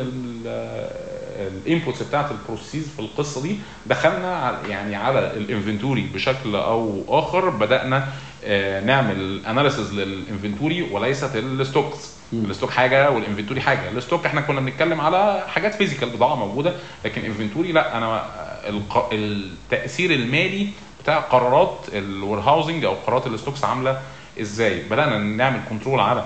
ال 1.46 1.54
inputs 1.54 2.02
بتاعت 2.02 2.30
ال 2.30 2.38
process 2.38 2.88
في 2.88 2.98
القصة 3.00 3.42
دي 3.42 3.56
دخلنا 3.86 4.58
على- 4.64 4.70
يعني 4.70 4.96
على 4.96 5.18
ال 5.36 5.44
inventory 5.44 6.08
بشكل 6.14 6.56
أو 6.56 7.04
آخر 7.08 7.48
بدأنا 7.50 8.08
آه، 8.44 8.80
نعمل 8.80 9.46
analysis 9.46 9.94
لل 9.94 10.10
inventory 10.10 10.82
وليست 10.82 11.36
ال 11.36 11.46
stocks. 11.46 12.12
ال 12.32 12.39
stock 12.39 12.70
حاجة 12.70 13.10
وال 13.10 13.19
inventory 13.19 13.60
حاجة. 13.60 13.90
ال 13.90 13.96
stock 13.96 14.26
إحنا 14.26 14.40
كنا 14.40 14.60
بنتكلم 14.60 15.00
على 15.00 15.44
حاجات 15.48 15.74
physical 15.74 16.10
بضاعة 16.10 16.34
موجودة 16.34 16.72
لكن 17.04 17.24
inventory 17.24 17.72
لا 17.72 17.96
أنا 17.98 18.24
التأثير 19.12 20.10
المالي 20.10 20.68
بتاع 21.02 21.18
قرارات 21.18 21.78
ال 21.92 22.38
warehousing 22.40 22.84
أو 22.84 22.94
قرارات 23.06 23.26
ال 23.26 23.32
stocks 23.32 23.64
عاملة 23.64 24.00
إزاي؟ 24.40 24.82
بدأنا 24.82 25.18
نعمل 25.18 25.60
control 25.70 26.00
على 26.00 26.24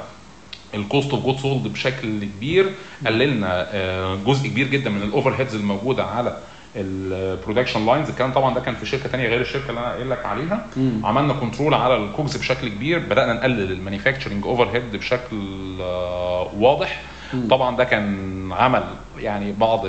ال 0.77 0.84
cost 0.84 1.11
of 1.11 1.25
good 1.25 1.37
sold 1.39 1.69
بشكل 1.69 2.25
كبير. 2.25 2.71
قللنا 3.07 3.67
آه، 3.73 4.15
جزء 4.27 4.49
كبير 4.49 4.67
جدا 4.67 4.91
من 4.91 5.03
ال 5.03 5.31
overheads 5.31 5.55
الموجودة 5.55 6.05
على 6.05 6.37
ال 6.77 6.87
production 6.87 7.87
lines 7.87 8.09
الكلام 8.09 8.33
طبعا 8.33 8.55
ده 8.55 8.61
كان 8.61 8.75
في 8.75 8.87
شركة 8.87 9.09
تانية 9.09 9.29
غير 9.29 9.41
الشركة 9.41 9.69
اللي 9.71 9.81
أنا 9.81 9.91
قايل 9.93 10.11
لك 10.11 10.27
عليها. 10.27 10.67
مم. 10.77 11.07
عملنا 11.07 11.33
control 11.33 11.75
على 11.75 11.97
ال 11.97 12.05
COGS 12.05 12.37
بشكل 12.37 12.69
كبير. 12.69 12.99
بدأنا 12.99 13.33
نقلل 13.33 13.73
ال 13.73 14.45
manufacturing 14.47 14.69
overhead 14.77 14.97
بشكل 14.97 15.37
آه، 15.81 16.51
واضح. 16.59 17.03
مم. 17.35 17.49
طبعا 17.49 17.77
ده 17.77 17.85
كان 17.85 18.53
عمل 18.53 18.85
يعني 19.19 19.53
بعض 19.53 19.87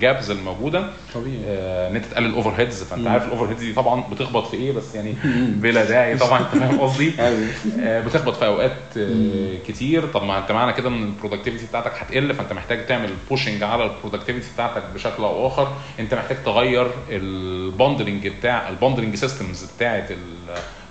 ال 0.00 0.06
gaps 0.06 0.30
الموجودة. 0.30 0.90
طبيعي. 1.14 1.38
آه، 1.46 1.88
إن 1.90 1.96
أنت 1.96 2.04
تقلل 2.04 2.26
ال 2.26 2.50
overheads 2.56 2.82
فانت. 2.82 3.06
عارف 3.06 3.26
ال 3.26 3.44
overheads 3.50 3.60
دي 3.64 3.72
طبعا 3.72 4.04
بتخبط 4.12 4.46
في 4.46 4.56
إيه 4.56 4.72
بس 4.72 4.94
يعني 4.94 5.14
بلا 5.54 5.84
داعي 5.84 6.16
طبعا 6.18 6.40
أنت 6.40 6.48
فاهم 6.62 6.80
قصدي؟ 6.80 7.12
أيوة. 7.18 7.48
آه، 7.80 8.00
بتخبط 8.00 8.36
في 8.36 8.46
أوقات 8.46 8.76
آه، 8.96 9.56
كتير. 9.68 10.06
طب 10.06 10.24
ما 10.24 10.38
أنت 10.38 10.52
معنى 10.52 10.72
كده 10.72 10.88
إن 10.88 11.02
ال 11.02 11.07
productivity 11.07 11.66
بتاعتك 11.66 11.92
هتقل 11.98 12.34
فأنت 12.34 12.52
محتاج 12.52 12.86
تعمل 12.86 13.10
pushing 13.30 13.62
على 13.62 13.84
ال 13.84 13.89
productivity 13.89 14.46
بتاعتك 14.54 14.82
بشكل 14.94 15.22
أو 15.22 15.46
آخر. 15.46 15.72
أنت 16.00 16.14
محتاج 16.14 16.36
تغير 16.44 16.86
ال 17.10 17.23
bundling 17.23 18.28
بتاع 18.28 18.68
ال 18.68 18.73
bundling 18.73 19.14
systems 19.14 19.64
بتاعت 19.76 20.10
ال- 20.10 20.16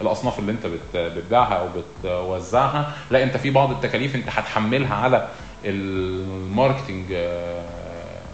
الأصناف 0.02 0.40
اللي 0.40 0.52
أنت 0.52 0.66
بت- 0.66 0.98
بتبيعها 1.18 1.54
أو 1.54 1.68
بتوزعها. 2.04 2.94
لا 3.12 3.24
أنت 3.24 3.38
في 3.38 3.50
بعض 3.50 3.72
التكاليف 3.72 4.16
أنت 4.16 4.26
هتحملها 4.30 4.96
على 4.96 5.28
ال 5.66 5.80
marketing 5.80 7.06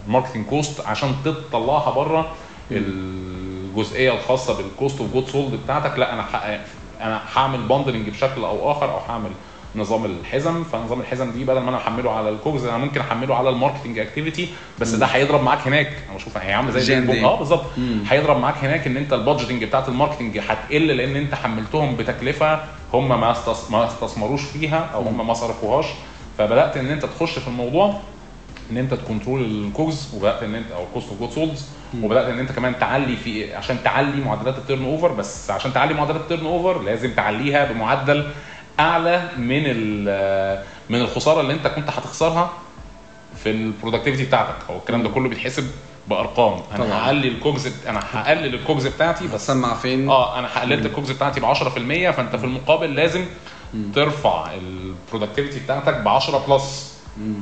ال 0.06 0.10
marketing 0.10 0.46
cost 0.46 0.86
عشان 0.86 1.14
تطلعها 1.24 1.90
بره 1.90 2.26
الجزئية 2.70 4.12
الخاصة 4.12 4.56
بال 4.56 4.71
cost 4.71 5.00
of 5.00 5.12
good 5.12 5.28
sold 5.28 5.58
بتاعتك. 5.64 5.98
لا 5.98 6.12
أنا 6.12 6.24
أنا 7.00 7.20
هعمل 7.34 7.62
bundling 7.62 8.08
بشكل 8.08 8.44
أو 8.44 8.72
آخر 8.72 8.90
أو 8.90 8.98
هعمل 9.08 9.30
نظام 9.76 10.04
الحزم. 10.04 10.64
فنظام 10.64 11.00
الحزم 11.00 11.30
دي 11.30 11.44
بدل 11.44 11.60
ما 11.60 11.68
أنا 11.68 11.76
أحمله 11.76 12.10
على 12.10 12.28
ال 12.28 12.35
COGS 12.35 12.64
أنا 12.64 12.78
ممكن 12.78 13.00
أحمله 13.00 13.34
على 13.34 13.50
ال 13.50 13.55
marketing 13.55 13.98
activity 13.98 14.48
بس 14.78 14.90
ده 14.90 15.06
هيضرب 15.06 15.42
معاك 15.42 15.66
هناك. 15.66 15.92
أنا 16.08 16.16
بشوف 16.16 16.36
هي 16.36 16.52
عاملة 16.52 16.70
زي. 16.70 16.80
آه 17.24 17.38
بالظبط. 17.38 17.64
هيضرب 18.08 18.40
معاك 18.40 18.56
هناك 18.56 18.86
إن 18.86 18.96
أنت 18.96 19.12
ال 19.12 19.17
budgeting 19.17 19.64
بتاعت 19.64 19.88
ال 19.88 19.93
marketing 19.93 20.38
هتقل 20.38 20.86
لأن 20.86 21.16
أنت 21.16 21.34
حملتهم 21.34 21.96
بتكلفة 21.96 22.60
هم 22.94 23.08
ما 23.08 23.30
استثمروش 23.86 24.42
فيها 24.42 24.90
أو 24.94 25.02
هم 25.02 25.26
ما 25.26 25.34
صرفوهاش. 25.34 25.86
فبدأت 26.38 26.76
إن 26.76 26.86
أنت 26.86 27.04
تخش 27.04 27.38
في 27.38 27.48
الموضوع 27.48 28.00
ان 28.70 28.76
انت 28.76 28.94
ت 28.94 29.00
control 29.00 29.40
ال 29.44 29.58
COGS 29.58 30.14
وبدأت 30.14 30.42
ان 30.42 30.54
انت 30.54 30.70
أو 30.72 30.84
cost 30.94 31.08
of 31.08 31.18
good 31.20 31.30
solds 31.30 31.66
وبدأت 32.02 32.24
ان 32.26 32.38
انت 32.38 32.52
كمان 32.52 32.78
تعلي 32.78 33.16
في 33.16 33.54
عشان 33.54 33.78
تعلي 33.84 34.20
معدلات 34.20 34.58
ال 34.58 34.84
turnover 34.84 35.12
بس 35.12 35.50
عشان 35.50 35.72
تعلي 35.72 35.94
معدلات 35.94 36.20
ال 36.20 36.46
turnover 36.46 36.82
لازم 36.82 37.12
تعليها 37.12 37.72
بمعدل 37.72 38.30
أعلى 38.80 39.28
من 39.38 39.62
من 40.90 41.00
الخسارة 41.00 41.40
اللي 41.40 41.52
انت 41.52 41.66
كنت 41.66 41.90
هتخسرها 41.90 42.50
في 43.42 43.50
ال 43.50 43.56
productivity 43.56 44.24
بتاعتك. 44.24 44.54
هو 44.70 44.76
الكلام 44.78 45.02
ده 45.02 45.08
كله 45.08 45.28
بيتحسب 45.28 45.70
بأرقام. 46.08 46.60
أنا 46.74 46.84
طبعا. 46.84 46.98
هعلي 46.98 47.28
ال 47.28 47.37
COGS 47.37 47.72
أنا 47.88 48.00
هقلل 48.12 48.54
ال 48.54 48.60
COGS 48.60 48.86
بتاعتي 48.86 49.24
بس 49.26 49.32
هتسمع 49.34 49.74
فين؟ 49.74 50.08
آه 50.08 50.38
أنا 50.38 50.48
قللت 50.60 50.86
ال 50.86 50.91
COGS 50.91 51.10
بتاعتي 51.10 51.40
ب 51.40 51.44
10% 51.44 51.58
فأنت 52.10 52.36
في 52.36 52.44
المقابل 52.44 52.94
لازم 52.94 53.24
ترفع 53.94 54.50
ال 54.54 54.62
productivity 54.62 55.60
بتاعتك 55.60 55.94
ب 55.96 56.08
10 56.08 56.38
plus 56.48 56.95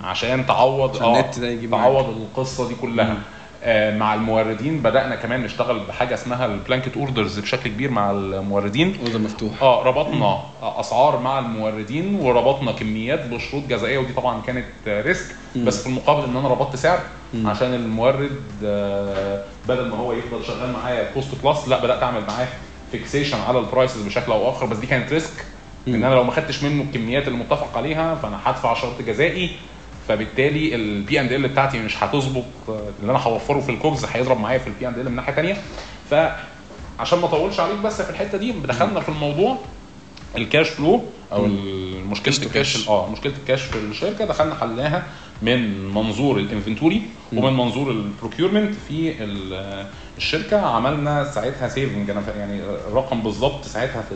عشان 0.05 0.47
تعوض 0.47 0.97
عشان 0.97 1.15
النت 1.15 1.39
ده 1.39 1.49
يجيب 1.49 1.71
تعوض 1.71 2.09
القصة 2.09 2.69
دي 2.69 2.75
كلها 2.75 3.13
مم. 3.13 3.19
آه 3.67 3.97
مع 3.97 4.15
الموردين 4.15 4.79
بدأنا 4.83 5.15
كمان 5.17 5.43
نشتغل 5.43 5.79
بحاجة 5.79 6.15
اسمها 6.15 6.47
ال 6.47 6.53
blanket 6.53 6.97
orders 6.97 7.39
بشكل 7.39 7.71
كبير 7.71 7.91
مع 7.91 8.11
الموردين 8.11 8.97
order 9.01 9.19
مفتوح 9.19 9.63
آه 9.63 9.83
ربطنا 9.83 10.41
أسعار 10.63 11.19
مع 11.21 11.39
الموردين 11.39 12.15
وربطنا 12.21 12.73
كميات 12.73 13.27
بشروط 13.27 13.63
جزائية 13.67 13.99
ودي 13.99 14.13
طبعا 14.13 14.41
كانت 14.43 14.65
آه، 14.87 15.03
risk 15.03 15.35
مم. 15.57 15.65
بس 15.65 15.83
في 15.83 15.87
المقابل 15.89 16.25
إن 16.25 16.37
أنا 16.37 16.49
ربطت 16.49 16.77
سعر 16.77 16.99
مم. 17.35 17.47
عشان 17.47 17.75
المورد 17.75 18.41
آه، 18.65 19.45
بدل 19.69 19.89
ما 19.89 19.97
هو 19.97 20.13
يفضل 20.13 20.45
شغال 20.45 20.73
معايا 20.73 21.11
cost 21.15 21.35
plus 21.45 21.69
لا 21.69 21.85
بدأت 21.85 22.03
أعمل 22.03 22.21
معاه 22.29 22.49
fixation 22.93 23.39
على 23.49 23.59
ال 23.59 23.65
prices 23.65 24.03
بشكل 24.03 24.33
أو 24.33 24.51
آخر 24.51 24.67
بس 24.67 24.77
دي 24.77 24.87
كانت 24.87 25.13
risk 25.13 25.45
إن. 25.89 26.05
أنا 26.05 26.15
لو 26.15 26.25
ما 26.25 26.33
خدتش 26.33 26.63
منه 26.63 26.83
الكميات 26.83 27.29
اللي 27.29 27.39
متفق 27.39 27.77
عليها 27.77 28.15
فأنا 28.15 28.41
هدفع 28.45 28.75
شرط 28.75 29.03
جزائي. 29.03 29.51
فبالتالي 30.09 30.75
ال 30.75 30.98
P 30.98 31.21
and 31.21 31.33
L 31.33 31.49
بتاعتي 31.49 31.79
مش 31.79 32.03
هتظبط. 32.05 32.45
اللي 32.69 33.11
أنا 33.13 33.19
هوفره 33.19 33.61
في 33.61 33.71
ال 33.73 33.79
COGS 33.79 34.05
هيضرب 34.05 34.41
معايا 34.41 34.59
في 34.59 34.67
ال 34.67 34.78
P 34.78 34.89
and 34.89 34.99
L 34.99 35.11
من 35.11 35.17
ناحية 35.17 35.33
ثانية 35.33 35.57
فعشان 36.11 37.19
ما 37.19 37.25
أطولش 37.25 37.61
عليك 37.61 37.79
بس 37.79 38.03
في 38.03 38.11
الحتة 38.11 38.39
دي 38.39 38.53
دخلنا 38.53 39.01
في 39.01 39.09
الموضوع 39.09 39.59
ال 40.37 40.43
cash 40.43 40.69
flow 40.69 41.05
أو 41.33 41.47
مشكلة 42.11 42.37
الكاش. 42.47 42.89
آه 42.89 43.11
مشكلة 43.11 43.33
الكاش 43.43 43.63
في 43.63 43.79
الشركة. 43.79 44.25
دخلنا 44.25 44.55
حلناها 44.55 45.07
من 45.43 45.89
منظور 45.95 46.39
ال 46.39 46.45
inventory 46.45 47.03
ومن 47.33 47.53
منظور 47.57 47.91
ال 47.91 47.98
procurement 47.98 48.75
في 48.89 49.25
ال- 49.25 49.87
الشركة. 50.17 50.61
عملنا 50.67 51.25
ساعتها 51.31 51.69
saving 51.69 52.11
أنا 52.11 52.23
يعني 52.39 52.61
الرقم 52.89 53.21
بالظبط 53.23 53.65
ساعتها 53.65 54.03
في 54.03 54.15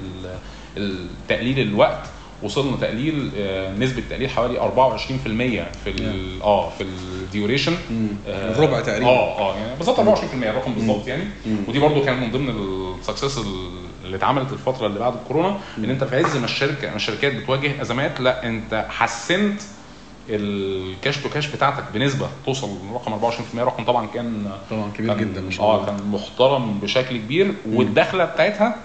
تقليل 1.28 1.60
الوقت 1.60 2.06
وصلنا 2.42 2.76
تقليل 2.76 3.30
آه، 3.38 3.74
نسبة 3.78 4.02
تقليل 4.10 4.30
حوالي 4.30 4.58
24% 4.60 5.00
في 5.84 5.94
آه 6.42 6.70
في 6.70 6.84
ال 6.84 6.94
duration 6.94 7.72
آه، 8.28 8.50
الربع 8.52 8.80
تقريبا. 8.80 9.06
آه 9.10 9.38
آه 9.38 9.56
يعني 9.56 9.76
بالظبط 9.76 10.00
24% 10.00 10.00
الرقم 10.34 10.72
بالظبط 10.74 11.06
يعني. 11.08 11.24
ودي 11.68 11.78
برضو 11.78 12.04
كان 12.04 12.20
من 12.20 12.30
ضمن 12.30 12.48
ال 13.00 13.05
success 13.05 13.38
اللي 14.04 14.16
اتعملت 14.16 14.52
الفترة 14.52 14.86
اللي 14.86 14.98
بعد 14.98 15.14
الكورونا 15.14 15.58
إن 15.78 15.90
أنت 15.90 16.04
في 16.04 16.16
عز 16.16 16.36
ما 16.36 16.44
الشركة 16.44 16.94
الشركات 16.96 17.34
بتواجه 17.34 17.82
أزمات 17.82 18.20
لأ 18.20 18.46
أنت 18.46 18.86
حسنت 18.88 19.60
ال 20.30 20.48
cash 20.48 21.16
to 21.16 21.28
cash 21.28 21.46
بتاعتك 21.46 21.84
بنسبة 21.94 22.28
توصل 22.46 22.68
لرقم 22.90 23.30
24% 23.30 23.58
رقم 23.58 23.84
طبعا 23.84 24.06
كان 24.06 24.50
طبعا 24.70 24.90
كبير 24.90 25.14
كان 25.14 25.18
جدا 25.30 25.40
ما 25.40 25.50
شاء 25.50 25.66
الله. 25.70 25.82
آه 25.82 25.86
كان 25.86 25.96
محترم 26.10 26.78
بشكل 26.78 27.16
كبير 27.16 27.54
والدخلة 27.72 28.24
بتاعتها 28.24 28.76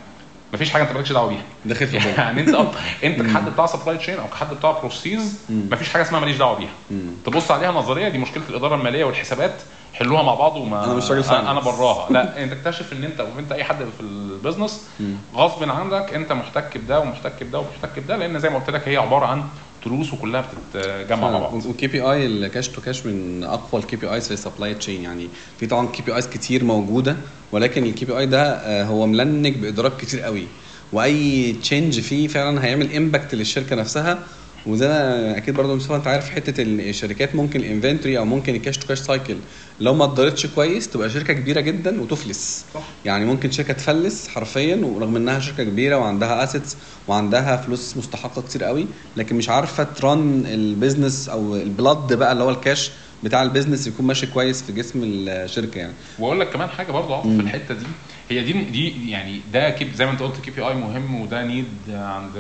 مفيش 0.54 0.72
حاجة 0.72 0.84
أنت 0.84 0.92
مالكش 0.92 1.12
دعوة 1.12 1.30
بيها 1.30 1.42
داخل 1.66 1.88
في. 1.88 1.98
يعني 1.98 2.42
أنت 2.42 2.56
أنت 3.04 3.22
كحد 3.22 3.50
بتاع 3.50 3.66
supply 3.66 3.98
chain 3.98 4.20
أو 4.20 4.28
كحد 4.28 4.54
بتاع 4.54 4.72
process 4.72 5.40
مم. 5.50 5.70
مفيش 5.72 5.90
حاجة 5.90 6.02
اسمها 6.02 6.20
ماليش 6.20 6.38
دعوة 6.38 6.58
بيها. 6.58 7.00
تبص 7.26 7.52
عليها 7.52 7.72
نظرية 7.72 8.10
دي 8.10 8.18
مشكلة 8.18 8.44
الإدارة 8.50 8.76
المالية 8.76 9.04
والحسابات 9.06 9.54
حلوها 9.94 10.24
مع 10.24 10.34
بعض 10.36 10.58
وما 10.58 10.86
أنا 10.86 10.94
مش 10.94 11.12
راجل 11.12 11.24
أنا. 11.36 11.60
براها 11.60 12.12
لا 12.14 12.44
أنت 12.44 12.54
تكتشف 12.54 12.94
إن 12.94 13.04
أنت 13.04 13.22
وانت 13.36 13.52
أي 13.52 13.64
حد 13.64 13.78
في 13.78 14.02
ال 14.02 14.11
business. 14.11 14.90
غصب 15.36 15.70
عنك 15.70 16.14
أنت 16.14 16.32
محتك 16.34 16.78
بده 16.78 17.00
ومحتك 17.00 17.44
بده 17.44 17.60
ومحتك 17.60 18.00
بده 18.00 18.16
لأن 18.18 18.40
زي 18.40 18.50
ما 18.50 18.60
قلت 18.60 18.70
لك 18.70 18.88
هي 18.88 18.98
عبارة 18.98 19.26
عن 19.26 19.44
تروس 19.84 20.14
وكلها 20.14 20.42
بتتجمع 20.74 21.32
مع 21.32 21.40
بعض. 21.40 21.66
وال 21.66 21.88
KPI 21.88 22.02
ال 22.02 22.26
cash 22.26 22.68
to 22.70 22.82
cash 22.82 23.06
من 23.06 23.44
أقوى 23.44 23.82
ال 23.82 23.96
KPIs 23.96 24.28
في 24.28 24.34
ال 24.34 24.39
supply 24.39 24.74
chain 24.76 25.02
يعني 25.04 25.30
في 25.60 25.68
طبعا 25.68 25.88
KPIs 25.88 26.28
كتير 26.28 26.64
موجودة 26.64 27.18
ولكن 27.52 27.84
ال 27.86 28.06
KPI 28.06 28.26
ده 28.26 28.44
آه، 28.54 28.84
هو 28.84 29.08
ملنك 29.08 29.58
بادراك 29.58 29.98
كتير 29.98 30.20
قوي. 30.22 30.48
وأي 30.92 31.54
change 31.54 32.00
فيه 32.00 32.28
فعلا 32.28 32.66
هيعمل 32.66 32.96
impact 32.96 33.36
للشركة 33.36 33.76
نفسها 33.76 34.28
وزي 34.66 34.88
ما 34.88 35.38
أكيد 35.38 35.56
برضه 35.56 35.76
مصطفى 35.76 35.96
أنت 35.96 36.08
عارف 36.08 36.30
حتة 36.30 36.62
ال- 36.62 36.82
الشركات 36.90 37.36
ممكن 37.36 37.60
ال 37.60 37.66
inventory 37.66 38.18
أو 38.18 38.26
ممكن 38.26 38.56
ال 38.56 38.60
cash 38.60 38.78
to 38.78 38.88
cash 38.88 39.00
cycle 39.00 39.42
لو 39.80 39.94
ما 39.94 40.06
اتدارتش 40.06 40.46
كويس 40.46 40.90
تبقى 40.90 41.10
شركة 41.10 41.34
كبيرة 41.34 41.60
جدا 41.62 42.02
وتفلس 42.02 42.66
صح. 42.74 43.00
يعني 43.04 43.26
ممكن 43.26 43.52
شركة 43.52 43.74
تفلس 43.74 44.28
حرفيا 44.28 44.76
ورغم 44.76 45.16
إنها 45.16 45.40
شركة 45.40 45.64
كبيرة 45.64 45.98
وعندها 45.98 46.44
assets 46.44 46.78
وعندها 47.08 47.58
فلوس 47.58 47.98
مستحقة 47.98 48.42
كتير 48.42 48.64
قوي 48.64 48.88
لكن 49.16 49.36
مش 49.36 49.50
عارفة 49.50 49.84
ت 49.84 49.99
run 49.99 50.46
ال 50.46 50.55
business 50.55 51.30
أو 51.30 51.56
ال 51.56 51.65
blood 51.65 52.14
بقى 52.14 52.32
اللي 52.32 52.44
هو 52.44 52.50
الكاش 52.50 52.92
بتاع 53.24 53.44
ال 53.44 53.49
business 53.49 53.88
يكون 53.88 54.06
ماشي 54.08 54.28
كويس 54.28 54.62
في 54.64 54.72
جسم 54.72 55.02
الشركة 55.04 55.78
يعني. 55.80 55.94
وأقول 56.20 56.40
لك 56.40 56.50
كمان 56.50 56.70
حاجة 56.70 56.92
برضه 56.92 57.22
في 57.22 57.28
الحتة 57.28 57.74
دي 57.74 57.86
هي 58.30 58.44
دي 58.44 58.54
دي 58.54 59.10
يعني 59.12 59.42
ده 59.54 59.70
كيب 59.70 59.94
زي 59.96 60.06
ما 60.06 60.12
أنت 60.12 60.22
قلت 60.22 60.40
KPI 60.46 60.74
مهم 60.74 61.22
وده 61.22 61.44
need 61.46 61.66
عند 61.90 62.38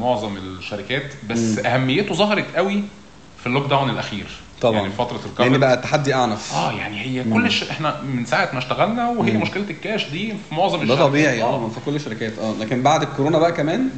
معظم 0.00 0.36
الشركات 0.36 1.12
بس 1.30 1.38
مم. 1.58 1.66
أهميته 1.66 2.14
ظهرت 2.14 2.56
قوي 2.56 2.82
في 3.40 3.46
ال 3.46 3.66
lockdown 3.70 3.90
الأخير. 3.90 4.26
طبعا. 4.60 4.76
يعني 4.80 4.92
فترة 4.92 5.20
الكوفيد. 5.26 5.60
بقى 5.60 5.74
التحدي 5.74 6.14
أعنف. 6.14 6.52
آه 6.54 6.72
يعني 6.72 7.00
هي 7.00 7.24
كل 7.24 7.46
الش... 7.46 7.62
إحنا 7.62 8.00
من 8.02 8.24
ساعة 8.26 8.48
ما 8.52 8.58
اشتغلنا 8.58 9.08
وهي 9.10 9.32
مم. 9.32 9.42
مشكلة 9.42 9.64
الكاش 9.70 10.10
دي 10.10 10.28
في 10.48 10.54
معظم 10.54 10.76
ده 10.76 10.82
الشركات 10.82 11.04
طبيعي 11.06 11.42
آه 11.42 11.46
آه 11.46 11.68
في 11.68 11.80
كل 11.86 11.96
الشركات. 11.96 12.38
آه 12.38 12.54
لكن 12.60 12.82
بعد 12.82 13.02
الكورونا 13.02 13.38
بقى 13.38 13.52
كمان 13.52 13.88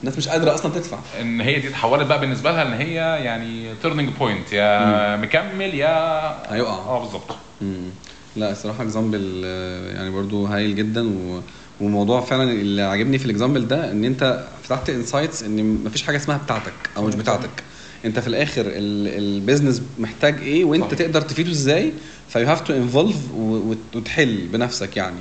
الناس 0.00 0.18
مش 0.18 0.28
قادرة 0.28 0.54
أصلا 0.54 0.72
تدفع 0.72 0.98
إن 1.20 1.40
هي 1.40 1.60
دي 1.60 1.68
اتحولت 1.68 2.06
بقى 2.06 2.20
بالنسبة 2.20 2.50
لها 2.52 2.62
إن 2.62 2.72
هي 2.72 2.94
يعني 3.24 3.74
turning 3.82 4.08
point 4.18 4.52
يا 4.52 5.16
مكمل 5.16 5.74
يا 5.74 5.94
هيقع. 6.54 6.72
آه 6.74 7.00
بالظبط 7.00 7.36
مم. 7.60 7.90
لا 8.36 8.52
الصراحة 8.52 8.82
example 8.82 9.42
يعني 9.96 10.10
برضو 10.10 10.46
هايل 10.46 10.74
جدا 10.74 11.08
و... 11.08 11.40
وموضوع 11.80 12.20
فعلا 12.20 12.42
اللي 12.52 12.82
عاجبني 12.82 13.18
في 13.18 13.24
ال 13.24 13.29
example 13.29 13.68
ده 13.68 13.90
إن 13.92 14.04
أنت 14.04 14.44
فتحت 14.62 14.90
insights 14.90 15.42
إن 15.42 15.84
مفيش 15.84 16.02
حاجة 16.02 16.16
اسمها 16.16 16.36
بتاعتك 16.36 16.72
أو 16.96 17.04
مش 17.06 17.14
بتاعتك 17.14 17.50
أنت 18.04 18.18
في 18.18 18.26
الآخر 18.26 18.64
ال 18.66 18.79
business 18.79 19.82
محتاج 19.98 20.38
إيه 20.42 20.64
وأنت 20.64 20.84
صحيح. 20.84 20.98
تقدر 20.98 21.20
تفيده 21.20 21.50
إزاي 21.50 21.92
ف 22.28 22.46
you 22.46 22.52
have 22.52 22.60
to 22.60 22.72
involve 22.76 23.16
وتحل 23.34 24.46
بنفسك 24.46 24.96
يعني 24.96 25.16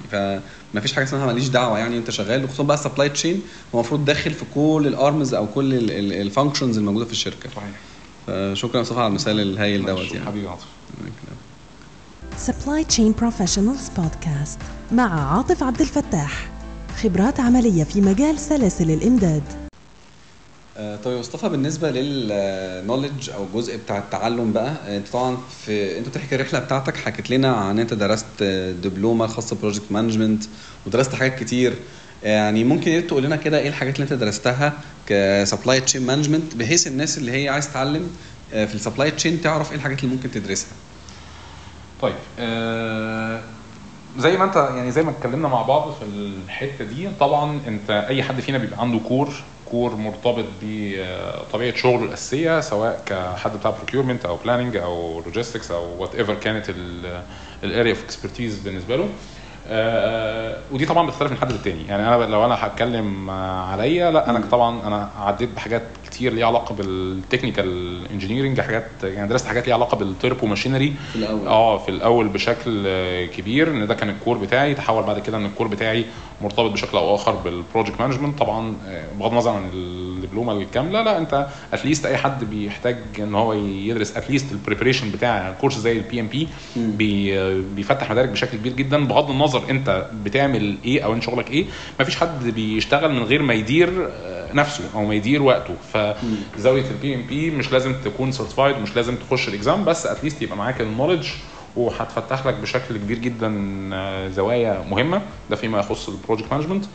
فمفيش 0.76 0.94
حاجة 0.94 1.04
اسمها 1.04 1.26
ماليش 1.26 1.48
دعوة 1.48 1.80
يعني 1.80 1.98
أنت 1.98 2.10
شغال 2.10 2.44
وخصوصا 2.44 2.64
بقى 2.64 2.78
ال 2.78 2.82
supply 2.82 3.10
chain 3.10 3.42
هو 3.76 3.80
المفروض 3.80 4.06
داخل 4.06 4.32
في 4.32 4.46
كل 4.56 4.84
ال 4.88 4.97
arms 4.97 5.34
أو 5.34 5.48
كل 5.48 5.74
ال 5.92 6.00
functions 6.00 6.78
الموجودة 6.78 7.06
في 7.06 7.12
الشركة. 7.12 7.50
صحيح. 7.56 7.70
فشكرا 8.28 8.78
يا 8.78 8.82
مصطفى 8.82 9.00
على 9.00 9.08
المثال 9.08 9.40
الهايل 9.40 9.86
دوت 9.86 10.12
يعني. 10.12 10.26
حبيبي 10.26 10.48
عاطف. 10.48 10.66
Supply 12.48 12.96
Chain 12.96 13.22
Professionals 13.22 14.00
Podcast 14.00 14.60
مع 14.92 15.36
عاطف 15.36 15.64
عبد 15.64 15.82
الفتاح. 15.82 16.50
خبرات 17.04 17.40
عملية 17.40 17.84
في 17.84 18.02
مجال 18.02 18.40
سلاسل 18.40 18.92
الإمداد. 18.92 19.44
آه، 19.52 19.65
طيب 20.76 21.14
يا 21.14 21.20
مصطفى 21.20 21.50
بالنسبة 21.50 21.92
لل 21.92 22.17
knowledge 22.17 23.30
أو 23.30 23.44
الجزء 23.44 23.78
بتاع 23.78 23.98
التعلم 23.98 24.52
بقى 24.54 24.74
آه، 24.88 24.98
أنت 24.98 25.08
طبعا 25.08 25.38
في 25.66 25.98
أنت 25.98 26.08
بتحكي 26.10 26.36
الرحلة 26.36 26.60
بتاعتك 26.60 26.98
حكيت 26.98 27.30
لنا 27.30 27.54
عن 27.56 27.80
أنت 27.80 27.94
درست 27.94 28.26
آه، 28.42 28.72
دبلومة 28.72 29.28
خاصة 29.28 29.56
project 29.56 29.92
management 29.92 30.44
ودرست 30.88 31.16
حاجات 31.16 31.40
كتير. 31.40 31.74
يعني 32.24 32.64
ممكن 32.64 32.92
يا 32.92 33.02
تقول 33.02 33.24
لنا 33.24 33.36
كده 33.36 33.60
إيه 33.60 33.68
الحاجات 33.70 33.96
اللي 33.96 34.04
أنت 34.04 34.14
درستها 34.14 34.74
ك 35.08 35.18
supply 35.18 35.82
chain 35.82 36.06
management 36.06 36.56
بحيث 36.56 36.88
الناس 36.88 37.18
اللي 37.18 37.32
هي 37.32 37.50
عايز 37.50 37.70
تتعلم 37.72 38.10
آه، 38.54 38.66
في 38.66 38.76
ال 38.76 38.81
supply 38.81 39.12
chain 39.12 39.42
تعرف 39.42 39.72
إيه 39.72 39.78
الحاجات 39.78 40.04
اللي 40.04 40.16
ممكن 40.16 40.32
تدرسها. 40.32 40.72
طيب 42.02 42.16
آه 42.40 43.42
زي 44.18 44.38
ما 44.38 44.44
أنت 44.44 44.56
يعني 44.56 44.92
زي 44.92 45.04
ما 45.04 45.12
اتكلمنا 45.12 45.48
مع 45.48 45.62
بعض 45.62 45.92
في 45.94 46.06
الحتة 46.06 46.86
دي 46.86 47.10
طبعا 47.20 47.60
أنت 47.68 47.90
أي 47.90 48.24
حد 48.24 48.40
فينا 48.40 48.58
بيبقى 48.58 48.82
عنده 48.82 49.00
core 49.00 49.34
core 49.76 49.96
مرتبط 49.96 50.46
بطبيعة 50.62 51.76
شغله 51.76 52.04
الأساسية 52.04 52.60
سواء 52.60 53.04
كحد 53.06 53.58
بتاع 53.58 53.72
procurement 53.72 54.26
أو 54.26 54.38
planning 54.38 54.78
أو 54.78 55.22
logistics 55.22 55.72
أو 55.72 56.02
whatever 56.02 56.36
كانت 56.36 56.66
ال 57.64 57.69
area 57.69 57.92
of 57.92 58.04
expertise 58.04 58.60
بالنسبة 58.60 58.96
له. 58.96 59.10
ودي 60.72 60.86
طبعا 60.86 61.08
بتختلف 61.08 61.32
من 61.32 61.38
حد 61.38 61.52
للتاني. 61.52 61.88
يعني 61.88 62.08
أنا 62.08 62.24
لو 62.26 62.46
أنا 62.46 62.66
هتكلم 62.66 63.30
آه، 63.30 63.62
عليا 63.66 64.12
لا 64.12 64.30
أنا 64.30 64.40
طبعا 64.52 64.88
أنا 64.88 65.10
عديت 65.20 65.50
بحاجات 65.56 65.82
كتير 66.06 66.34
ليها 66.34 66.48
علاقة 66.48 66.76
بال 66.76 66.99
technical 66.99 68.02
engineering 68.12 68.62
حاجات 68.62 68.86
يعني 69.04 69.28
درست 69.30 69.48
حاجات 69.48 69.68
ليها 69.68 69.76
علاقة 69.76 69.98
بال 69.98 70.46
turbomachinery 70.48 70.94
في 71.14 71.16
الأول. 71.16 71.48
آه 71.48 71.78
في 71.78 71.90
الأول 71.90 72.28
بشكل 72.28 72.84
آه، 72.88 73.26
كبير 73.26 73.68
إن 73.72 73.88
ده 73.88 73.94
كان 73.96 74.10
ال 74.10 74.15
core 74.15 74.38
بتاعي. 74.38 74.74
تحول 74.76 75.04
بعد 75.04 75.20
كده 75.20 75.38
إن 75.38 75.46
ال 75.46 75.50
core 75.50 75.68
بتاعي 75.68 76.06
مرتبط 76.42 76.72
بشكل 76.72 76.98
أو 76.98 77.16
آخر 77.16 77.32
بال 77.32 77.47
project 77.47 78.02
management 78.02 78.40
طبعا 78.40 78.76
آه، 78.88 79.04
بغض 79.20 79.32
النظر 79.32 79.52
عن 79.52 79.70
الدبلومة 80.26 80.54
الكاملة 80.54 81.02
لا 81.02 81.18
انت 81.18 81.48
at 81.74 81.83
least 81.83 82.06
أي 82.06 82.18
حد 82.18 82.44
بيحتاج 82.44 82.98
إن 83.20 83.36
هو 83.36 83.54
يدرس 83.54 84.18
at 84.18 84.28
least 84.28 84.52
ال 84.52 84.57
preparation 84.57 85.12
بتاع 85.12 85.52
كورس 85.62 85.78
زي 85.78 85.92
ال 85.92 86.20
PMP 86.20 86.48
بيفتح 87.76 88.12
مدارك 88.12 88.30
بشكل 88.30 88.58
كبير 88.58 88.74
جدا 88.74 89.06
بغض 89.08 89.30
النظر 89.32 89.64
انت 89.70 90.06
بتعمل 90.24 90.78
إيه 90.86 91.02
أو 91.06 91.14
انت 91.14 91.24
شغلك 91.24 91.52
إيه. 91.52 91.66
مفيش 92.00 92.16
حد 92.16 92.44
بيشتغل 92.50 93.12
من 93.14 93.24
غير 93.24 93.42
ما 93.42 93.54
يدير 93.54 94.10
آه، 94.12 94.54
نفسه 94.54 94.84
أو 94.96 95.06
ما 95.06 95.14
يدير 95.16 95.42
وقته. 95.44 95.76
فزاوية 95.94 96.84
ال 96.92 97.16
PMP 97.16 97.52
مش 97.52 97.72
لازم 97.72 97.94
تكون 98.06 98.32
certified 98.32 98.78
مش 98.78 98.96
لازم 98.96 99.16
تخش 99.16 99.48
ال 99.48 99.55
exam 99.55 99.86
بس 99.86 100.06
at 100.06 100.16
least 100.16 100.42
يبقى 100.42 100.58
معاك 100.58 100.82
ال 100.82 100.86
knowledge 100.86 101.28
وهتفتح 101.76 102.46
لك 102.46 102.54
بشكل 102.54 102.98
كبير 102.98 103.18
جدا 103.20 103.56
آه، 103.94 104.28
زوايا 104.30 104.84
مهمة. 104.90 105.22
ده 105.50 105.56
فيما 105.56 105.80
يخص 105.80 106.10
ال 106.10 106.15
project 106.15 106.52
management 106.54 106.86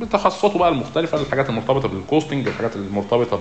بتخصصاته 0.00 0.58
بقى 0.58 0.68
المختلفة 0.68 1.20
الحاجات 1.20 1.48
المرتبطة 1.50 1.88
بال 1.88 2.01
costing 2.01 2.48
الحاجات 2.48 2.76
المرتبطة 2.76 3.40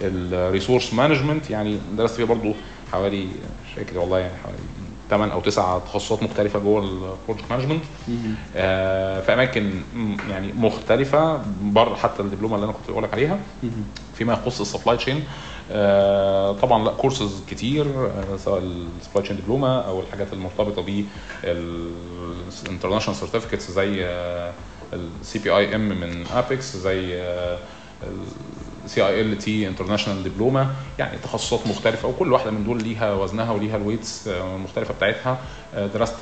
بال 0.00 0.19
resource 0.19 0.94
management 0.94 1.50
يعني 1.50 1.78
درست 1.96 2.14
فيها 2.16 2.26
برضو 2.26 2.52
حوالي 2.92 3.24
مش 3.24 3.72
فاكر 3.76 3.98
والله 3.98 4.18
يعني 4.18 4.32
حوالي 4.44 4.58
8 5.10 5.32
أو 5.32 5.40
9 5.40 5.78
تخصصات 5.78 6.22
مختلفة 6.22 6.58
جوه 6.58 6.80
ال 6.82 6.90
project 6.90 7.50
management 7.50 7.84
آه، 8.56 9.20
في 9.20 9.34
أماكن 9.34 9.70
يعني 10.30 10.52
مختلفة 10.52 11.42
بره 11.62 11.94
حتى 11.94 12.22
الدبلومة 12.22 12.54
اللي 12.54 12.64
أنا 12.64 12.72
كنت 12.72 12.90
بقول 12.90 13.02
لك 13.04 13.12
عليها 13.14 13.38
فيما 14.14 14.32
يخص 14.32 14.60
ال 14.60 14.65
supply 14.65 14.96
chain 14.96 15.24
طبعا 16.52 16.84
لا 16.84 16.90
كورسز 16.92 17.42
كتير 17.50 17.86
آه، 18.06 18.36
سواء 18.36 18.58
ال 18.58 18.67
supply 18.67 19.22
chain 19.24 19.36
diploma 19.36 19.80
أو 19.80 20.00
الحاجات 20.00 20.32
المرتبطة 20.32 20.82
بال 21.44 21.67
international 21.67 23.18
certificates 23.18 23.70
زي 23.70 24.06
ال 24.92 25.38
CPIM 25.38 25.88
من 25.88 26.26
APICS 26.26 26.76
زي 26.76 27.22
CILT 28.86 29.68
international 29.68 30.24
diploma 30.24 30.70
يعني 30.98 31.18
تخصصات 31.18 31.66
مختلفة 31.66 32.08
وكل 32.08 32.32
واحدة 32.32 32.50
من 32.50 32.64
دول 32.64 32.82
ليها 32.82 33.14
وزنها 33.14 33.52
وليها 33.52 33.76
ال 33.76 33.82
weights 33.82 34.28
المختلفة 34.28 34.94
بتاعتها. 34.94 35.38
آه، 35.74 35.86
درست 35.86 36.20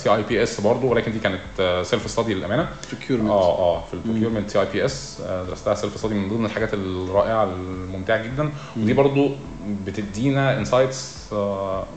CIPS 0.00 0.60
برضه 0.60 0.86
ولكن 0.86 1.12
دي 1.12 1.18
كانت 1.18 1.82
self 1.86 2.10
study 2.10 2.34
للأمانة. 2.34 2.68
Procurement. 2.90 3.30
آه 3.30 3.58
آه 3.58 3.84
في 3.86 3.94
ال 3.94 3.99
procurement 3.99 4.50
CIPS 4.50 5.22
درستها 5.48 5.74
self 5.74 5.96
study 5.96 6.14
من 6.14 6.28
ضمن 6.28 6.46
الحاجات 6.46 6.74
الرائعة 6.74 7.44
الممتعة 7.44 8.22
جدا. 8.24 8.50
ودي 8.76 8.92
برضو 8.92 9.30
بتدينا 9.86 10.58
insights 10.58 11.19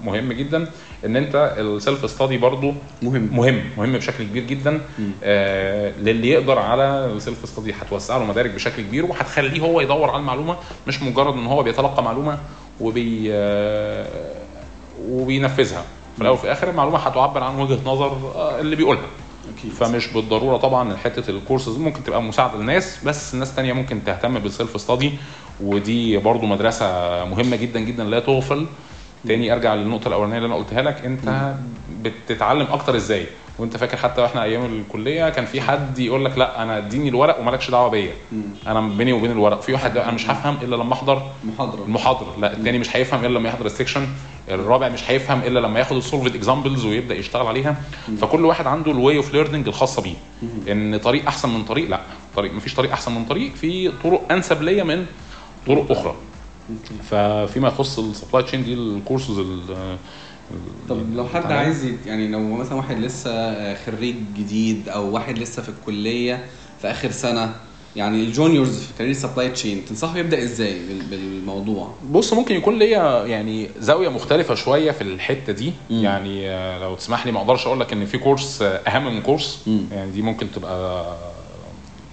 مهم 0.04 0.34
جدا 0.34 0.68
إن 1.06 1.16
أنت 1.16 1.56
ال 1.58 1.68
self 1.68 2.10
study 2.10 2.38
برضو 2.38 2.74
مهم. 3.02 3.30
مهم 3.32 3.64
مهم 3.78 3.94
بشكل 3.94 4.24
كبير 4.24 4.44
جدا. 4.44 4.82
آه 5.24 5.92
للي 6.00 6.30
يقدر 6.30 6.60
على 6.60 7.06
ال 7.06 7.15
self 7.15 7.50
study 7.50 7.74
هتوسع 7.74 8.18
له 8.18 8.26
مدارك 8.26 8.52
بشكل 8.52 8.82
كبير 8.82 9.06
وهتخليه 9.06 9.62
هو 9.62 9.82
يدور 9.82 10.10
على 10.10 10.20
المعلومة 10.20 10.58
مش 10.88 11.02
مجرد 11.02 11.34
إن 11.34 11.46
هو 11.46 11.64
بيتلقى 11.64 12.04
معلومة 12.04 12.40
وبي 12.82 13.28
آه 13.34 14.08
وبينفذها. 15.10 15.84
في 16.16 16.22
الأول 16.22 16.34
وفي 16.38 16.44
الآخر 16.44 16.70
المعلومة 16.70 16.98
هتعبر 16.98 17.44
عن 17.44 17.60
وجهة 17.60 17.80
نظر 17.86 18.32
آه 18.36 18.60
اللي 18.60 18.76
بيقولها. 18.76 19.06
أكيد. 19.58 19.72
فمش 19.72 20.08
بالضرورة 20.08 20.58
طبعا 20.58 20.96
حتة 20.98 21.30
الكورسز 21.30 21.78
ممكن 21.78 22.04
تبقى 22.04 22.22
مساعدة 22.22 22.58
للناس 22.58 22.98
بس 23.06 23.34
الناس 23.34 23.56
تانية 23.56 23.74
ممكن 23.74 24.04
تهتم 24.04 24.40
بال 24.40 24.54
self 24.54 24.82
study 24.82 25.12
ودي 25.62 26.18
برضو 26.18 26.46
مدرسة 26.46 26.86
مهمة 27.26 27.56
جدا 27.56 27.80
جدا 27.80 28.04
لا 28.04 28.20
تغفل. 28.20 28.66
تاني 29.28 29.54
ارجع 29.54 29.74
للنقطة 29.74 30.08
الأولانية 30.08 30.38
اللي 30.38 30.48
أنا 30.48 30.56
قلتها 30.56 30.82
لك 30.82 31.06
أنت 31.06 31.54
بتتعلم 32.02 32.68
أكتر 32.72 32.96
إزاي؟ 32.96 33.26
وأنت 33.60 33.78
فاكر 33.78 33.98
حتى 33.98 34.22
وإحنا 34.22 34.44
أيام 34.44 34.66
الكلية 34.66 35.30
كان 35.30 35.46
في 35.46 35.62
حد 35.62 36.00
يقول 36.00 36.26
لك 36.26 36.38
لا 36.38 36.64
أنا 36.64 36.78
اديني 36.78 37.10
الورق 37.10 37.40
ومالكش 37.40 37.72
دعوة 37.72 37.90
بيا. 37.90 38.12
أنا 38.68 38.82
بيني 38.82 39.14
وبين 39.14 39.32
الورق. 39.32 39.62
في 39.62 39.74
واحد 39.74 39.98
أنا 39.98 40.12
مش 40.12 40.30
هفهم 40.30 40.58
إلا 40.62 40.76
لما 40.76 40.94
أحضر 40.94 41.22
محاضرة. 41.44 41.84
المحاضرة. 41.84 42.36
لا 42.40 42.54
التاني 42.54 42.80
مش 42.80 42.96
هيفهم 42.96 43.26
إلا 43.26 43.38
لما 43.40 43.50
يحضر 43.50 43.66
ال 43.66 43.71
section 43.71 44.08
الرابع 44.52 44.90
مش 44.90 45.12
هيفهم 45.12 45.40
إلا 45.40 45.60
لما 45.60 45.80
ياخد 45.80 45.96
ال 45.96 46.02
solved 46.02 46.36
examples 46.36 46.86
ويبدأ 46.86 47.16
يشتغل 47.16 47.48
عليها. 47.48 47.76
فكل 48.22 48.46
واحد 48.46 48.68
عنده 48.68 48.92
ال 48.92 49.18
way 49.18 49.28
of 49.28 49.34
learning 49.34 49.68
الخاصة 49.68 50.02
بيه. 50.02 50.16
إن 50.72 50.98
طريق 50.98 51.28
أحسن 51.28 51.50
من 51.50 51.64
طريق؟ 51.64 51.90
لا. 51.90 52.02
طريق 52.36 52.54
مفيش 52.54 52.76
طريق 52.76 52.92
أحسن 52.92 53.12
من 53.12 53.26
طريق. 53.26 53.56
في 53.56 53.92
طرق 54.04 54.32
أنسب 54.32 54.62
ليا 54.62 54.84
من 54.84 55.06
طرق 55.68 55.92
أخرى. 55.92 56.16
ففيما 57.10 57.68
يخص 57.68 58.00
ال 58.00 58.06
supply 58.06 58.44
chain 58.44 58.64
دي 58.64 58.74
الكورسز 58.74 59.40
ال- 59.40 59.98
طب 60.90 61.14
لو 61.16 61.28
حد. 61.28 61.52
عايز 61.52 61.86
يعني 62.06 62.28
لو 62.28 62.40
مثلا 62.40 62.74
واحد 62.74 63.00
لسه 63.00 63.74
خريج 63.76 64.16
جديد 64.38 64.90
أو 64.90 65.14
واحد 65.14 65.38
لسه 65.38 65.62
في 65.62 65.70
الكلية 65.70 66.46
في 66.82 66.92
آخر 66.92 67.12
سنة 67.12 67.56
يعني 67.96 68.24
ال 68.24 68.31
juniors 68.31 68.80
في 68.80 68.94
career 68.98 69.14
supply 69.14 69.50
chain 69.50 69.86
تنصحه 69.86 70.18
يبدأ 70.18 70.44
إزاي 70.44 70.74
بال- 70.88 71.02
بالموضوع 71.10 71.96
بص 72.12 72.34
ممكن 72.34 72.56
يكون 72.56 72.80
ليا 72.80 73.26
يعني 73.26 73.70
زاوية 73.80 74.10
مختلفة 74.10 74.56
شوية 74.56 74.92
في 74.92 75.02
الحتة 75.02 75.54
دي 75.54 75.74
مم. 75.90 76.04
يعني 76.04 76.50
لو 76.80 76.96
تسمح 76.96 77.26
لي 77.26 77.32
ما 77.32 77.40
أقدرش 77.42 77.68
أقول 77.68 77.80
لك 77.80 77.94
إن 77.94 78.06
في 78.06 78.18
كورس 78.18 78.62
أهم 78.62 79.16
من 79.16 79.22
كورس 79.22 79.64
مم. 79.68 79.86
يعني 79.92 80.12
دي 80.12 80.22
ممكن 80.22 80.52
تبقى 80.52 81.16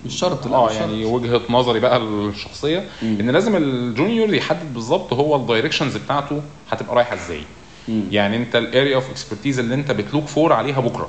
مش 0.05 0.19
شرط 0.19 0.47
لا 0.47 0.57
آه 0.57 0.73
يعني. 0.73 1.05
وجهة 1.05 1.41
نظري 1.51 1.81
بقى 1.81 1.97
الشخصية 1.97 2.89
مم. 3.03 3.17
إن 3.21 3.31
لازم 3.31 3.57
ال 3.57 3.68
junior 3.68 4.35
يحدد 4.35 4.75
بالظبط 4.75 5.13
هو 5.13 5.37
ال 5.37 5.42
directions 5.42 5.97
بتاعته 5.97 6.43
هتبقى 6.71 6.97
رايحة 6.97 7.15
إزاي. 7.15 7.43
يعني 7.89 8.37
أنت 8.37 8.57
ال 8.57 8.64
area 8.64 8.95
of 8.97 9.11
expertise 9.11 9.59
اللي 9.59 9.75
أنت 9.75 9.91
بت 9.93 10.03
look 10.03 10.25
for 10.27 10.53
عليها 10.53 10.81
بكرة 10.81 11.09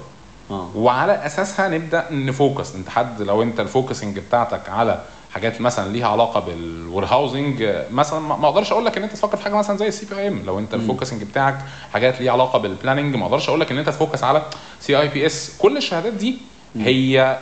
آه 0.51 0.71
وعلى 0.75 1.25
أساسها 1.25 1.67
نبدأ 1.69 2.05
ن 2.11 2.22
focus 2.22 2.75
أنت 2.75 2.89
حد 2.89 3.21
لو 3.21 3.41
أنت 3.41 3.59
ال 3.59 3.66
focusing 3.66 4.19
بتاعتك 4.19 4.69
على 4.69 5.03
حاجات 5.31 5.61
مثلا 5.61 5.91
ليها 5.93 6.07
علاقة 6.07 6.39
بال 6.39 7.05
warehousing 7.05 7.69
مثلا 7.91 8.19
ما 8.19 8.37
ما 8.37 8.47
أقدرش 8.47 8.71
أقول 8.71 8.85
لك 8.85 8.97
إن 8.97 9.03
أنت 9.03 9.13
تفكر 9.13 9.37
في 9.37 9.43
حاجة 9.43 9.53
مثلا 9.55 9.77
زي 9.77 9.87
ال 9.87 10.05
CPIM 10.05 10.43
لو 10.45 10.59
أنت 10.59 10.73
ال 10.73 10.79
focusing 10.79 11.23
بتاعك 11.23 11.57
حاجات 11.93 12.21
ليها 12.21 12.31
علاقة 12.31 12.59
بال 12.59 12.71
planning 12.71 13.15
ما 13.15 13.25
أقدرش 13.25 13.49
أقول 13.49 13.59
لك 13.61 13.71
إن 13.71 13.77
أنت 13.77 13.89
ت 13.89 13.95
focus 13.95 14.23
على 14.23 14.45
CIPS 14.79 15.57
كل 15.57 15.77
الشهادات 15.77 16.13
دي 16.13 16.37
هي 16.75 17.37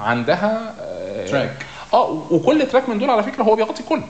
عندها 0.00 0.74
آه، 0.80 1.26
track. 1.26 1.66
آه 1.94 2.26
وكل 2.30 2.66
track 2.66 2.88
من 2.88 2.98
دول 2.98 3.10
على 3.10 3.22
فكرة 3.22 3.42
هو 3.42 3.54
بيغطي 3.54 3.82
كل. 3.82 4.00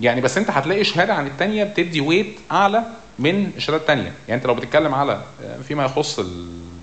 يعني 0.00 0.20
بس 0.20 0.38
انت 0.38 0.50
هتلاقي 0.50 0.84
شهادة 0.84 1.14
عن 1.14 1.26
الثانية 1.26 1.64
بتدي 1.64 2.00
weight 2.00 2.38
أعلى 2.52 2.84
من 3.18 3.50
الشهادة 3.56 3.80
الثانية 3.80 4.12
يعني 4.28 4.40
انت 4.40 4.46
لو 4.46 4.54
بتتكلم 4.54 4.94
على 4.94 5.12
آه، 5.44 5.56
فيما 5.68 5.84
يخص 5.84 6.20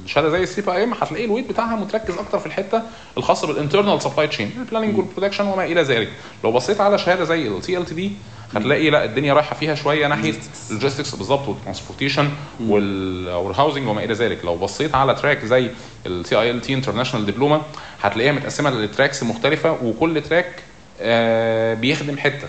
الشهادة 0.06 0.30
زي 0.30 0.44
ال 0.44 0.62
CPIM 0.62 0.94
هتلاقي 0.94 1.26
ال 1.26 1.29
weight 1.29 1.50
بتاعها 1.50 1.76
متركز 1.76 2.18
أكتر 2.18 2.40
في 2.40 2.46
الحتة 2.46 2.82
الخاصة 3.18 3.48
بال 3.48 3.59
internal 3.59 4.02
supply 4.02 4.28
chain 4.28 4.52
ال 4.58 4.62
planning 4.62 4.98
وال 4.98 5.06
production 5.06 5.48
وما 5.48 5.66
إلى 5.66 5.82
ذلك 5.82 6.10
لو 6.44 6.52
بصيت 6.52 6.82
على 6.82 6.98
شهادة 6.98 7.24
زي 7.24 7.48
ال 7.48 7.86
CLTD 7.86 8.12
هتلاقي 8.56 8.90
لا 8.90 9.06
الدنيا 9.06 9.34
رايحة 9.34 9.56
فيها 9.56 9.76
شوية 9.76 10.08
ناحية 10.08 10.34
ال 10.70 10.74
logistics 10.74 11.16
بالظبط 11.16 11.48
وال 11.48 11.58
transportation 11.58 12.30
وال 12.68 12.86
warehousing 12.86 13.88
وما 13.88 14.04
إلى 14.04 14.14
ذلك. 14.14 14.46
لو 14.46 14.56
بصيت 14.58 14.96
على 14.96 15.16
track 15.16 15.46
زي 15.46 15.70
ال 16.06 16.62
CILT 16.62 16.74
international 16.74 17.26
diploma 17.26 17.62
هتلاقيها 18.02 18.32
متقسمة 18.32 18.70
ل 18.70 18.77
tracks 18.77 19.24
مختلفة 19.24 19.72
وكل 19.84 20.22
track 20.22 20.64
آه، 21.02 21.74
بيخدم 21.74 22.18
حتة. 22.18 22.48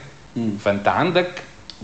فأنت 0.65 0.89
عندك 0.89 1.31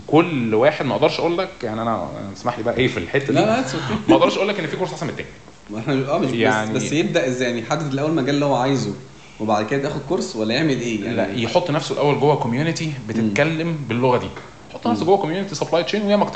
كل 0.07 0.55
واحد 0.55 0.85
ما 0.85 0.95
أقدرش 0.95 1.19
أقول 1.19 1.37
لك 1.37 1.49
يعني 1.63 1.81
أنا 1.81 2.07
اسمح 2.37 2.57
لي 2.57 2.63
بقى 2.63 2.77
إيه 2.77 2.87
في 2.87 2.97
الحتة 2.97 3.27
دي. 3.27 3.33
لا 3.33 3.45
لا 3.45 3.63
ما 4.09 4.15
أقدرش 4.15 4.37
أقول 4.37 4.47
لك 4.47 4.59
إن 4.59 4.67
في 4.67 4.77
كورس 4.77 4.91
أحسن 4.93 5.05
من 5.05 5.11
التاني. 5.11 5.29
ما 5.69 5.79
إحنا 5.79 5.93
آه 6.11 6.17
مش 6.17 6.25
يعني 6.27 6.39
يعني- 6.41 6.73
بس, 6.73 6.83
بس 6.83 6.91
يبدأ 6.91 7.27
إزاي؟ 7.27 7.47
يعني 7.49 7.61
يحدد 7.61 7.93
الأول 7.93 8.09
المجال 8.09 8.35
اللي 8.35 8.45
هو 8.45 8.55
عايزه. 8.55 8.93
وبعد 9.39 9.65
كده 9.65 9.89
ياخد 9.89 10.01
كورس 10.09 10.35
ولا 10.35 10.53
يعمل 10.53 10.79
إيه؟ 10.79 11.03
يعني 11.03 11.15
لا 11.15 11.33
يحط 11.33 11.71
نفسه 11.71 11.93
الأول 11.93 12.19
جوه 12.19 12.35
community 12.35 12.91
بتتكلم 13.07 13.77
باللغة 13.89 14.17
دي. 14.17 14.27
يحط 14.71 14.87
نفسه 14.87 15.05
جوه 15.05 15.17
community 15.17 15.55
supply 15.55 15.83
chain 15.83 16.01
ويا 16.01 16.29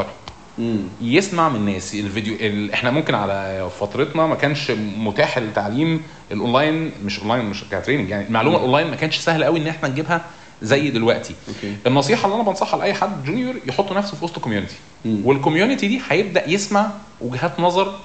مم. 0.58 0.78
يسمع 1.02 1.50
من 1.50 1.56
الناس. 1.56 1.96
الفيديو 1.96 2.36
ال... 2.40 2.72
إحنا 2.74 2.92
ممكن 2.92 3.16
على 3.16 3.70
فترتنا 3.80 4.28
ما 4.28 4.36
كانش 4.36 4.72
متاح 4.98 5.38
التعليم 5.38 6.02
الاونلاين 6.32 6.92
مش 7.06 7.20
اونلاين 7.20 7.46
مش 7.46 7.64
ك 7.72 7.76
training 7.76 8.10
يعني 8.10 8.28
المعلومة 8.28 8.58
الاونلاين 8.58 8.88
ما 8.88 8.96
كانش 8.96 9.18
سهل 9.18 9.44
قوي 9.44 9.60
إن 9.60 9.68
إحنا 9.68 9.90
نجيبها 9.90 10.26
زي 10.62 10.90
دلوقتي. 10.90 11.36
okay. 11.48 11.76
النصيحة 11.88 12.26
اللي 12.26 12.36
أنا 12.36 12.44
بنصحها 12.44 12.80
لأي 12.80 12.94
حد 12.94 13.24
junior 13.26 13.56
يحط 13.68 13.92
نفسه 13.92 14.18
في 14.18 14.26
وسط 14.26 14.40
community 14.40 14.76
مم. 15.06 15.22
وال 15.26 15.37
community 15.37 15.88
دي 15.88 16.02
هيبدأ 16.10 16.50
يسمع 16.50 16.92
وجهات 17.22 17.60
نظر 17.60 17.96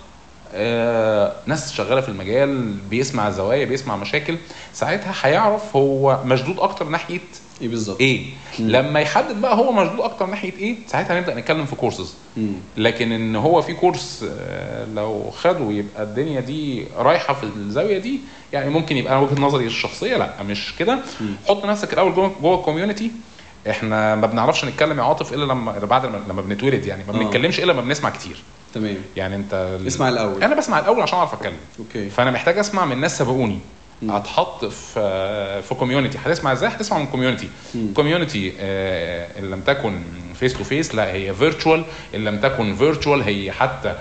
ناس 1.46 1.72
شغالة 1.72 2.00
في 2.00 2.08
المجال 2.08 2.72
بيسمع 2.90 3.30
زوايا 3.30 3.64
بيسمع 3.64 3.96
مشاكل 3.96 4.36
ساعتها 4.72 5.14
هيعرف 5.22 5.76
هو 5.76 6.20
مشدود 6.24 6.58
أكتر 6.58 6.88
ناحية 6.88 7.20
إيه 7.62 7.68
بالظبط. 7.68 8.00
إيه. 8.00 8.24
لما 8.58 9.00
يحدد 9.00 9.40
بقى 9.40 9.56
هو 9.56 9.72
مشدود 9.72 10.00
أكتر 10.00 10.26
ناحية 10.26 10.52
إيه 10.52 10.76
ساعتها 10.86 11.20
نبدا 11.20 11.34
نتكلم 11.34 11.66
في 11.66 11.76
كورسز 11.76 12.14
مم. 12.36 12.52
لكن 12.76 13.12
إن 13.12 13.36
هو 13.36 13.62
في 13.62 13.74
course 13.74 14.24
آه، 14.38 14.86
لو 14.94 15.30
خده 15.30 15.70
يبقى 15.70 16.02
الدنيا 16.02 16.40
دي 16.40 16.84
رايحة 16.96 17.34
في 17.34 17.44
الزاوية 17.44 17.98
دي 17.98 18.20
يعني 18.52 18.70
ممكن 18.70 18.96
يبقى 18.96 19.22
وجهة 19.22 19.40
نظري 19.40 19.66
الشخصية 19.66 20.16
لأ 20.16 20.42
مش 20.42 20.74
كده. 20.78 20.98
حط 21.48 21.64
نفسك 21.64 21.92
الأول 21.92 22.14
جوه 22.14 22.32
جوه 22.42 22.58
ال 22.58 22.63
community 22.63 23.10
إحنا 23.70 24.14
ما 24.14 24.26
بنعرفش 24.26 24.64
نتكلم 24.64 24.98
يا 24.98 25.04
عاطف 25.04 25.32
إلا 25.32 25.44
لما 25.44 25.72
بعد 25.78 26.06
ما 26.06 26.20
لما 26.28 26.42
بنتولد 26.42 26.86
يعني. 26.86 27.04
ما 27.08 27.14
آه. 27.14 27.18
بنتكلمش 27.18 27.60
إلا 27.60 27.72
لما 27.72 27.80
بنسمع 27.80 28.10
كتير. 28.10 28.36
تمام. 28.74 28.96
يعني 29.16 29.36
أنت 29.36 29.78
اسمع 29.86 30.08
الأول. 30.08 30.42
أنا 30.42 30.54
بسمع 30.54 30.78
الأول 30.78 31.02
عشان 31.02 31.18
أعرف 31.18 31.34
أتكلم. 31.34 31.56
okay. 31.78 32.10
فأنا 32.10 32.30
محتاج 32.30 32.58
أسمع 32.58 32.84
من 32.84 33.00
ناس 33.00 33.18
سبقوني. 33.18 33.58
هتحط 34.10 34.64
في 34.64 35.62
في 35.62 35.74
community 35.74 36.18
هتسمع 36.24 36.52
إزاي؟ 36.52 36.68
هتسمع 36.68 36.98
من 36.98 37.06
community 37.06 37.48
community 37.94 38.52
إن 39.38 39.50
لم 39.50 39.60
تكن 39.60 40.00
face 40.34 40.54
to 40.54 40.64
face 40.64 40.94
لا 40.94 41.12
هي 41.12 41.34
virtual 41.34 41.84
إن 42.14 42.24
لم 42.24 42.38
تكن 42.40 42.74
virtual 42.76 43.22
هي 43.22 43.52
حتى 43.52 43.94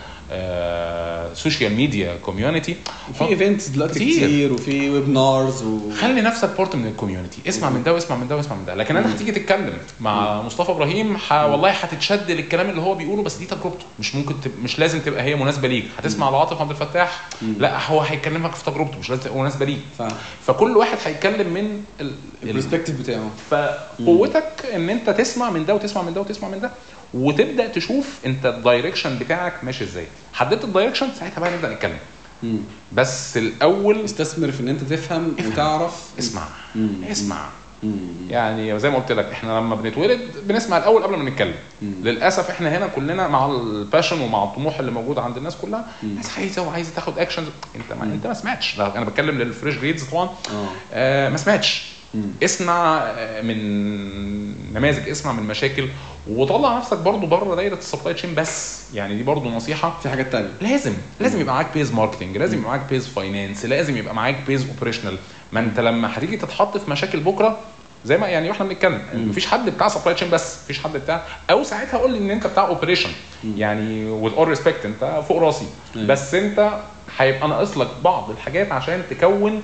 social 1.34 1.73
media 1.76 2.18
community 2.26 2.76
في 3.14 3.26
events 3.26 3.68
دلوقتي 3.68 3.93
كتير. 3.99 4.27
كتير, 4.27 4.53
وفي 4.53 4.89
webinars 4.90 5.64
و... 5.64 5.91
خلي 6.02 6.22
نفسك 6.22 6.49
part 6.57 6.76
من 6.76 6.88
ال 6.88 6.93
community 6.93 7.38
اسمع 7.49 7.69
من 7.69 7.84
ده 7.84 7.93
واسمع 7.93 8.18
من 8.18 8.27
ده 8.27 8.35
واسمع 8.35 8.56
من 8.56 8.65
ده. 8.65 8.76
لكن 8.76 8.97
انت 8.97 9.07
هتيجي 9.07 9.31
تتكلم 9.31 9.77
مع 9.99 10.41
مصطفى 10.41 10.72
إبراهيم 10.72 11.18
ح... 11.18 11.34
والله 11.34 11.69
هتتشد 11.69 12.31
للكلام 12.31 12.69
اللي 12.69 12.81
هو 12.81 12.95
بيقوله 12.95 13.23
بس 13.23 13.35
دي 13.35 13.45
تجربته. 13.45 13.85
مش 13.99 14.15
ممكن 14.15 14.41
تب... 14.41 14.52
مش 14.64 14.80
لازم 14.80 14.99
تبقى 14.99 15.23
هي 15.23 15.35
مناسبة 15.35 15.68
ليك. 15.68 15.85
هتسمع 15.97 16.30
لعاطف 16.30 16.61
عبد 16.61 16.72
الفتاح؟ 16.72 17.27
لا 17.60 17.88
هو 17.88 18.02
هيكلمك 18.02 18.56
في 18.56 18.65
تجربته 18.72 18.99
مش 18.99 19.10
لازم 19.10 19.22
تبقى 19.22 19.38
مناسبة 19.39 19.65
ليك. 19.65 19.80
ف... 19.97 20.03
فكل 20.47 20.77
واحد 20.77 20.97
هيتكلم 21.06 21.53
من 21.53 21.84
ال... 22.02 22.11
ال... 22.43 22.49
ال 22.49 22.54
perspective 22.54 22.99
بتاعه 22.99 23.30
فقوتك 23.49 24.65
إن 24.76 24.89
أنت 24.89 25.10
تسمع 25.10 25.49
من 25.49 25.65
ده 25.65 25.76
وتسمع 25.76 26.02
من 26.02 26.14
ده 26.14 26.22
وتسمع 26.22 26.49
من 26.49 26.60
ده. 26.60 26.72
وتبدأ 27.14 27.68
تشوف 27.68 28.19
انت 28.26 28.45
ال 28.45 28.53
direction 28.53 29.18
بتاعك 29.18 29.64
ماشي 29.64 29.84
إزاي. 29.84 30.07
حددت 30.34 30.64
ال 30.64 30.68
direction 30.68 31.07
ساعتها 31.19 31.40
بقى 31.40 31.53
نبدأ 31.53 31.73
نتكلم. 31.73 31.98
مم. 32.44 32.57
بس 32.94 33.38
الأول 33.38 34.02
استثمر 34.06 34.52
في 34.52 34.60
إن 34.60 34.68
أنت 34.69 34.82
تفهم 34.82 35.36
وتعرف. 35.48 36.10
اسمع. 36.19 36.48
مم. 36.76 37.03
اسمع. 37.11 37.45
مم. 37.84 37.98
يعني 38.30 38.80
زي 38.80 38.90
ما 38.90 38.98
قلت 38.99 39.11
لك 39.11 39.26
إحنا 39.26 39.52
لما 39.60 39.76
بنتولد 39.76 40.19
بنسمع 40.44 40.77
الأول 40.77 41.03
قبل 41.03 41.18
ما 41.18 41.30
نتكلم. 41.30 41.56
للأسف 41.82 42.49
إحنا 42.49 42.77
هنا 42.77 42.88
كلنا 42.88 43.27
مع 43.27 43.45
ال 43.45 43.55
passion 43.55 44.22
ومع 44.22 44.44
الطموح 44.44 44.80
اللي 44.80 44.91
موجود 44.91 45.19
عند 45.19 45.38
الناس 45.38 45.56
كلها. 45.56 45.86
الناس 46.03 46.38
عايزة 46.38 46.61
وعايزة 46.61 46.91
تاخد 46.95 47.19
actions 47.19 47.48
انت 47.76 47.99
ما 47.99 48.03
انت 48.03 48.27
ما 48.27 48.34
سمعتش. 48.34 48.80
أنا 48.80 49.06
بتكلم 49.06 49.38
لل 49.38 49.48
fresh 49.48 49.76
grads 49.76 50.03
طبعا. 50.03 50.23
آه. 50.26 50.68
آه 50.94 51.30
ما 51.30 51.38
سمعتش. 51.38 51.94
اسمع 52.44 52.98
آه، 52.98 53.42
من 53.42 54.74
نماذج 54.74 55.10
اسمع 55.10 55.32
من 55.32 55.44
مشاكل 55.44 55.88
وطلع 56.30 56.78
نفسك 56.78 56.98
برضو 56.98 57.26
بره 57.28 57.56
دايرة 57.56 57.76
ال 57.76 57.81
supply 57.81 58.14
chain 58.14 58.36
بس. 58.36 58.84
يعني 58.94 59.16
دي 59.16 59.24
برضو 59.24 59.50
نصيحة. 59.50 59.98
في 60.04 60.10
حاجات 60.10 60.32
تانية. 60.32 60.50
لازم 60.62 60.94
لازم 61.20 61.40
يبقى 61.42 61.54
معاك 61.56 61.68
base 61.73 61.91
marketing 61.94 62.38
لازم 62.38 62.58
يبقى 62.58 62.70
معاك 62.70 62.90
base 62.90 63.07
finance 63.07 63.65
لازم 63.66 63.98
يبقى 63.98 64.16
معاك 64.16 64.36
base 64.48 64.68
operational 64.69 65.18
ما 65.52 65.60
انت 65.60 65.80
لما 65.80 66.18
هتيجي 66.18 66.38
تتحط 66.38 66.78
في 66.78 66.92
مشاكل 66.92 67.20
بكرة 67.20 67.58
زي 68.06 68.18
ما 68.18 68.28
يعني 68.28 68.50
وإحنا 68.50 68.66
بنتكلم 68.66 69.02
مفيش 69.14 69.48
حد 69.48 69.70
بتاع 69.70 69.88
supply 69.88 70.14
chain 70.15 70.30
بس 70.30 70.58
مفيش 70.64 70.80
حد 70.84 70.94
بتاع 70.94 71.24
أو 71.50 71.64
ساعتها 71.64 71.98
قول 71.98 72.12
لي 72.12 72.18
ان 72.18 72.32
انت 72.32 72.48
بتاع 72.48 72.68
operation 72.68 73.10
يعني 73.58 74.06
with 74.10 74.34
all 74.34 74.48
respect 74.48 74.86
انت 74.86 75.24
فوق 75.28 75.42
راسي. 75.42 75.66
مم. 75.96 76.08
بس 76.08 76.34
انت 76.36 76.80
هيبقى 77.18 77.48
ناقص 77.48 77.78
لك 77.78 77.88
بعض 78.04 78.30
الحاجات 78.30 78.72
عشان 78.72 79.04
تكون 79.10 79.62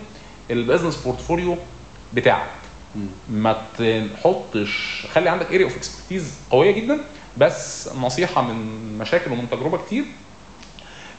ال 0.51 0.56
business 0.56 0.95
portfolio 0.95 1.57
بتاعك. 2.13 2.47
ما 3.29 3.55
تحطش 4.15 5.05
خلي 5.13 5.29
عندك 5.29 5.45
area 5.45 5.63
of 5.63 5.76
expertise 5.77 6.34
قوية 6.49 6.71
جدا 6.71 6.97
بس 7.38 7.89
نصيحة 8.01 8.41
من 8.41 8.55
مشاكل 8.97 9.31
ومن 9.31 9.49
تجربة 9.51 9.77
كتير 9.77 10.03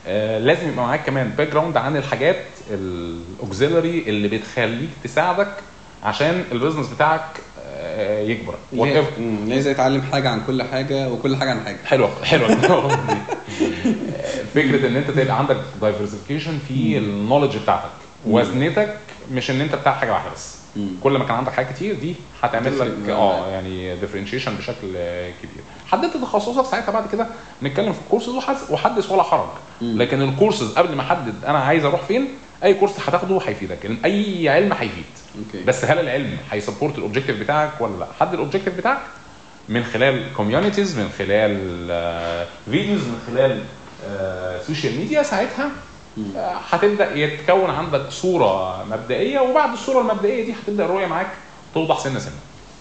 آه 0.06 0.38
لازم 0.38 0.68
يبقى 0.68 0.84
معاك 0.86 1.04
كمان 1.06 1.28
background 1.28 1.76
عن 1.76 1.96
الحاجات 1.96 2.44
ال 2.70 2.83
auxiliary 2.83 3.98
اللي 4.06 4.28
بتخليك 4.28 4.90
تساعدك 5.04 5.52
عشان 6.02 6.44
ال 6.52 6.56
business 6.56 6.88
بتاعك 6.88 7.24
آه 7.64 8.20
يكبر. 8.22 8.54
لازم. 9.46 9.70
يتعلم 9.70 10.02
حاجة 10.02 10.28
عن 10.30 10.42
كل 10.46 10.62
حاجة 10.62 11.08
وكل 11.08 11.36
حاجة 11.36 11.50
عن 11.50 11.60
حاجة. 11.64 11.78
حلوة 11.84 12.24
حلوة. 12.24 12.48
فكرة 14.54 14.86
إن 14.88 14.96
أنت 14.96 15.10
تبقى 15.10 15.38
عندك 15.38 15.56
diversification 15.80 16.58
في 16.68 16.98
ال 16.98 17.04
knowledge 17.04 17.56
بتاعتك. 17.56 17.90
وزنتك 18.26 18.96
مش 19.32 19.50
إن 19.50 19.60
أنت 19.60 19.74
بتاع 19.74 19.92
حاجة 19.94 20.12
واحدة 20.12 20.30
بس. 20.32 20.61
مم. 20.76 20.88
كل 21.02 21.12
ما 21.18 21.24
كان 21.24 21.34
عندك 21.36 21.52
حاجات 21.52 21.72
كتير 21.72 21.94
دي 21.94 22.14
هتعمل 22.42 22.78
لك. 22.78 23.08
آه 23.10 23.48
يعني 23.48 23.96
differentiation 23.96 24.54
بشكل 24.56 24.92
آه، 24.96 25.30
كبير. 25.42 25.62
حددت 25.86 26.16
تخصصك 26.16 26.64
ساعتها 26.70 26.92
بعد 26.92 27.08
كده 27.12 27.26
نتكلم 27.62 27.92
في 27.92 27.98
الكورسز 28.04 28.28
وحدث, 28.70 29.10
ولا 29.10 29.22
حرج. 29.22 29.48
لكن 29.80 30.22
الكورسز 30.22 30.72
قبل 30.72 30.94
ما 30.94 31.02
احدد 31.02 31.44
أنا 31.44 31.58
عايز 31.58 31.84
أروح 31.84 32.02
فين 32.02 32.28
أي 32.64 32.74
course 32.74 32.92
هتاخده 33.08 33.38
هيفيدك. 33.46 33.90
أي 34.04 34.48
علم 34.48 34.72
هيفيد. 34.72 35.04
okay. 35.38 35.64
بس 35.64 35.84
هل 35.84 35.98
العلم 35.98 36.36
هي 36.50 36.61
support 36.61 36.98
ال 36.98 37.02
objective 37.02 37.40
بتاعك 37.40 37.80
ولا 37.80 37.98
لأ؟ 37.98 38.06
حدد 38.20 38.32
ال 38.34 38.38
objective 38.38 38.76
بتاعك 38.76 39.00
من 39.68 39.84
خلال 39.84 40.32
communities 40.36 40.98
من 40.98 41.10
خلال 41.18 41.58
videos 42.70 43.00
من 43.00 43.18
خلال 43.26 43.60
social 44.66 44.98
media 44.98 45.22
ساعتها 45.22 45.64
آه، 45.64 45.70
هتبدأ 46.70 47.14
يتكون 47.16 47.70
عندك 47.70 48.10
صورة 48.10 48.84
مبدئية 48.84 49.40
وبعد 49.40 49.72
الصورة 49.72 50.00
المبدئية 50.00 50.44
دي 50.44 50.52
هتبدأ 50.52 50.84
الرؤية 50.84 51.06
معاك 51.06 51.28
توضح 51.74 51.98
سنة 51.98 52.18
سنة. 52.18 52.32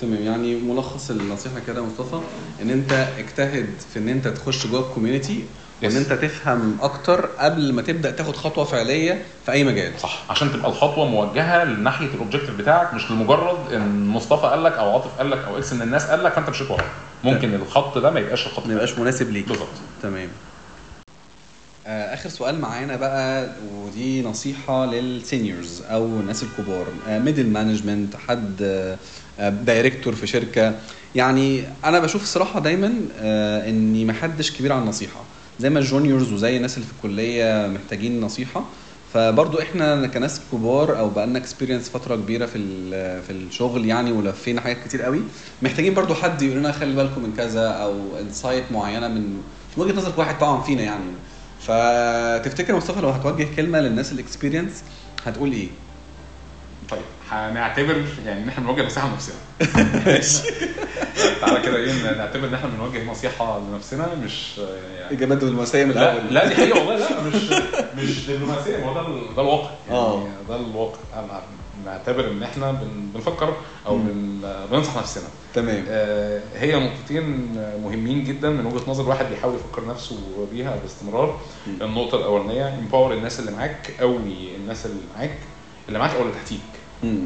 تمام 0.01 0.23
يعني 0.23 0.55
ملخص 0.55 1.09
النصيحة 1.11 1.59
كده 1.67 1.81
يا 1.81 1.85
مصطفى 1.85 2.19
إن 2.61 2.69
أنت 2.69 2.91
اجتهد 3.17 3.79
في 3.93 3.99
إن 3.99 4.09
أنت 4.09 4.27
تخش 4.27 4.67
جوه 4.67 4.89
ال 4.89 4.95
community 4.95 5.45
وإن. 5.83 5.95
أنت 5.95 6.13
تفهم 6.13 6.77
أكتر 6.81 7.25
قبل 7.25 7.73
ما 7.73 7.81
تبدأ 7.81 8.11
تاخد 8.11 8.35
خطوة 8.35 8.63
فعلية 8.63 9.25
في 9.45 9.51
أي 9.51 9.63
مجال. 9.63 9.99
صح 9.99 10.25
عشان 10.29 10.51
تبقى 10.53 10.69
الخطوة 10.69 11.05
موجهة 11.05 11.63
لناحية 11.63 12.05
ال 12.07 12.12
objective 12.12 12.55
بتاعك 12.57 12.93
مش 12.93 13.11
لمجرد 13.11 13.73
إن 13.73 14.07
مصطفى 14.07 14.47
قال 14.47 14.63
لك 14.63 14.73
أو 14.73 14.91
عاطف 14.93 15.17
قال 15.17 15.31
لك 15.31 15.37
أو 15.37 15.57
إكس 15.57 15.73
من 15.73 15.81
الناس 15.81 16.05
قال 16.05 16.23
لك 16.23 16.33
فأنت 16.33 16.49
مشيت 16.49 16.71
وراه 16.71 16.85
ممكن 17.23 17.53
الخط 17.53 17.97
ده 17.97 18.11
ما 18.11 18.19
يبقاش 18.19 18.47
الخط 18.47 18.65
ما 18.67 18.73
يبقاش 18.73 18.99
مناسب 18.99 19.29
ليك. 19.29 19.47
بالظبط. 19.47 19.67
تمام. 20.01 20.29
آه، 20.29 20.50
آخر 21.87 22.29
سؤال 22.29 22.61
معانا 22.61 22.95
بقى 22.95 23.49
ودي 23.73 24.21
نصيحة 24.21 24.85
لل 24.85 25.06
seniors 25.06 25.81
أو 25.81 26.05
الناس 26.05 26.43
الكبار. 26.43 26.85
middle 27.07 27.47
management 27.47 28.15
حد 28.15 28.55
director 29.39 30.15
في 30.15 30.27
شركة. 30.27 30.75
يعني 31.15 31.63
أنا 31.85 31.99
بشوف 31.99 32.23
الصراحه 32.23 32.59
دايما 32.59 32.93
آه، 33.19 33.69
إني 33.69 34.05
ما 34.05 34.13
حدش 34.13 34.51
كبير 34.57 34.73
على 34.73 34.81
النصيحة. 34.81 35.23
زي 35.59 35.69
ما 35.69 35.79
ال 35.79 35.86
juniors 35.86 36.33
وزي 36.33 36.57
الناس 36.57 36.77
اللي 36.77 36.87
في 36.87 36.93
الكلية 36.93 37.67
محتاجين 37.67 38.21
نصيحة. 38.21 38.63
فبرضو 39.13 39.59
إحنا 39.59 40.07
كناس 40.07 40.41
كبار 40.51 40.99
أو 40.99 41.09
بقالنا 41.09 41.39
experience 41.39 41.89
فترة 41.89 42.15
كبيرة 42.15 42.45
في 42.45 42.59
في 43.21 43.29
الشغل 43.31 43.85
يعني 43.85 44.11
ولفينا 44.11 44.61
حاجات 44.61 44.77
كتير 44.87 45.01
قوي 45.01 45.21
محتاجين 45.61 45.93
برضو 45.93 46.13
حد 46.13 46.41
يقول 46.41 46.57
لنا 46.57 46.71
خلي 46.71 46.95
بالكم 46.95 47.23
من 47.23 47.33
كذا 47.37 47.67
أو 47.67 48.17
insight 48.19 48.63
معينة 48.71 49.07
من 49.07 49.41
وجهة 49.77 49.93
نظر 49.93 50.13
واحد 50.17 50.37
طبعا 50.39 50.61
فينا 50.61 50.81
يعني. 50.83 51.03
فتفتكر 51.67 52.75
مصطفى 52.75 53.01
لو 53.01 53.09
هتوجه 53.09 53.47
كلمة 53.55 53.79
للناس 53.79 54.11
ال 54.11 54.18
experience 54.18 54.83
هتقول 55.25 55.51
إيه؟ 55.51 55.67
طيب 56.89 57.01
هنعتبر 57.31 58.03
يعني 58.25 58.43
إن 58.43 58.49
إحنا 58.49 58.63
بنوجه 58.63 58.85
نصيحه 58.85 59.07
لنفسنا. 59.09 59.35
تعالى 61.41 61.59
كده 61.61 61.77
إيه 61.77 62.17
نعتبر 62.17 62.47
إن 62.47 62.53
إحنا 62.53 62.69
بنوجه 62.69 63.03
نصيحه 63.03 63.59
لنفسنا 63.59 64.15
مش 64.23 64.57
يعني 64.57 65.11
إجابات 65.17 65.37
دبلوماسية 65.37 65.85
من 65.85 65.91
لا 65.91 66.13
الأول. 66.13 66.33
لا 66.33 66.47
دي 66.47 66.55
حقيقة 66.55 66.79
والله 66.79 66.95
لا 66.97 67.21
مش 67.21 67.35
مش 67.97 68.25
دبلوماسية 68.29 68.77
ما 68.77 68.85
هو 68.85 68.93
ده 68.93 69.33
ده 69.35 69.41
الواقع. 69.41 69.69
آه. 69.91 70.15
يعني 70.23 70.29
ده 70.49 70.55
الواقع 70.55 70.97
أنا 71.15 71.41
نعتبر 71.85 72.31
إن 72.31 72.43
إحنا 72.43 72.71
بن- 72.71 73.11
بنفكر 73.13 73.53
أو 73.87 73.97
بن- 73.97 74.41
بننصح 74.71 74.97
نفسنا. 74.97 75.23
تمام. 75.53 75.85
آه، 75.89 76.41
هي 76.55 76.79
نقطتين 76.79 77.53
مهمين 77.83 78.23
جدا 78.23 78.49
من 78.49 78.65
وجهة 78.65 78.89
نظر 78.89 79.09
واحد 79.09 79.25
بيحاول 79.25 79.55
يفكر 79.55 79.87
نفسه 79.87 80.15
بيها 80.51 80.75
باستمرار. 80.81 81.39
م. 81.67 81.83
النقطة 81.83 82.17
الأولانية 82.17 82.79
امباور 82.79 83.13
الناس 83.13 83.39
اللي 83.39 83.51
معاك 83.51 83.91
قوي 83.99 84.55
الناس 84.55 84.85
اللي 84.85 85.01
معاك 85.17 85.37
اللي 85.87 85.99
معاك 85.99 86.15
أو 86.15 86.21
اللي 86.21 86.33
تحتيك. 86.33 86.59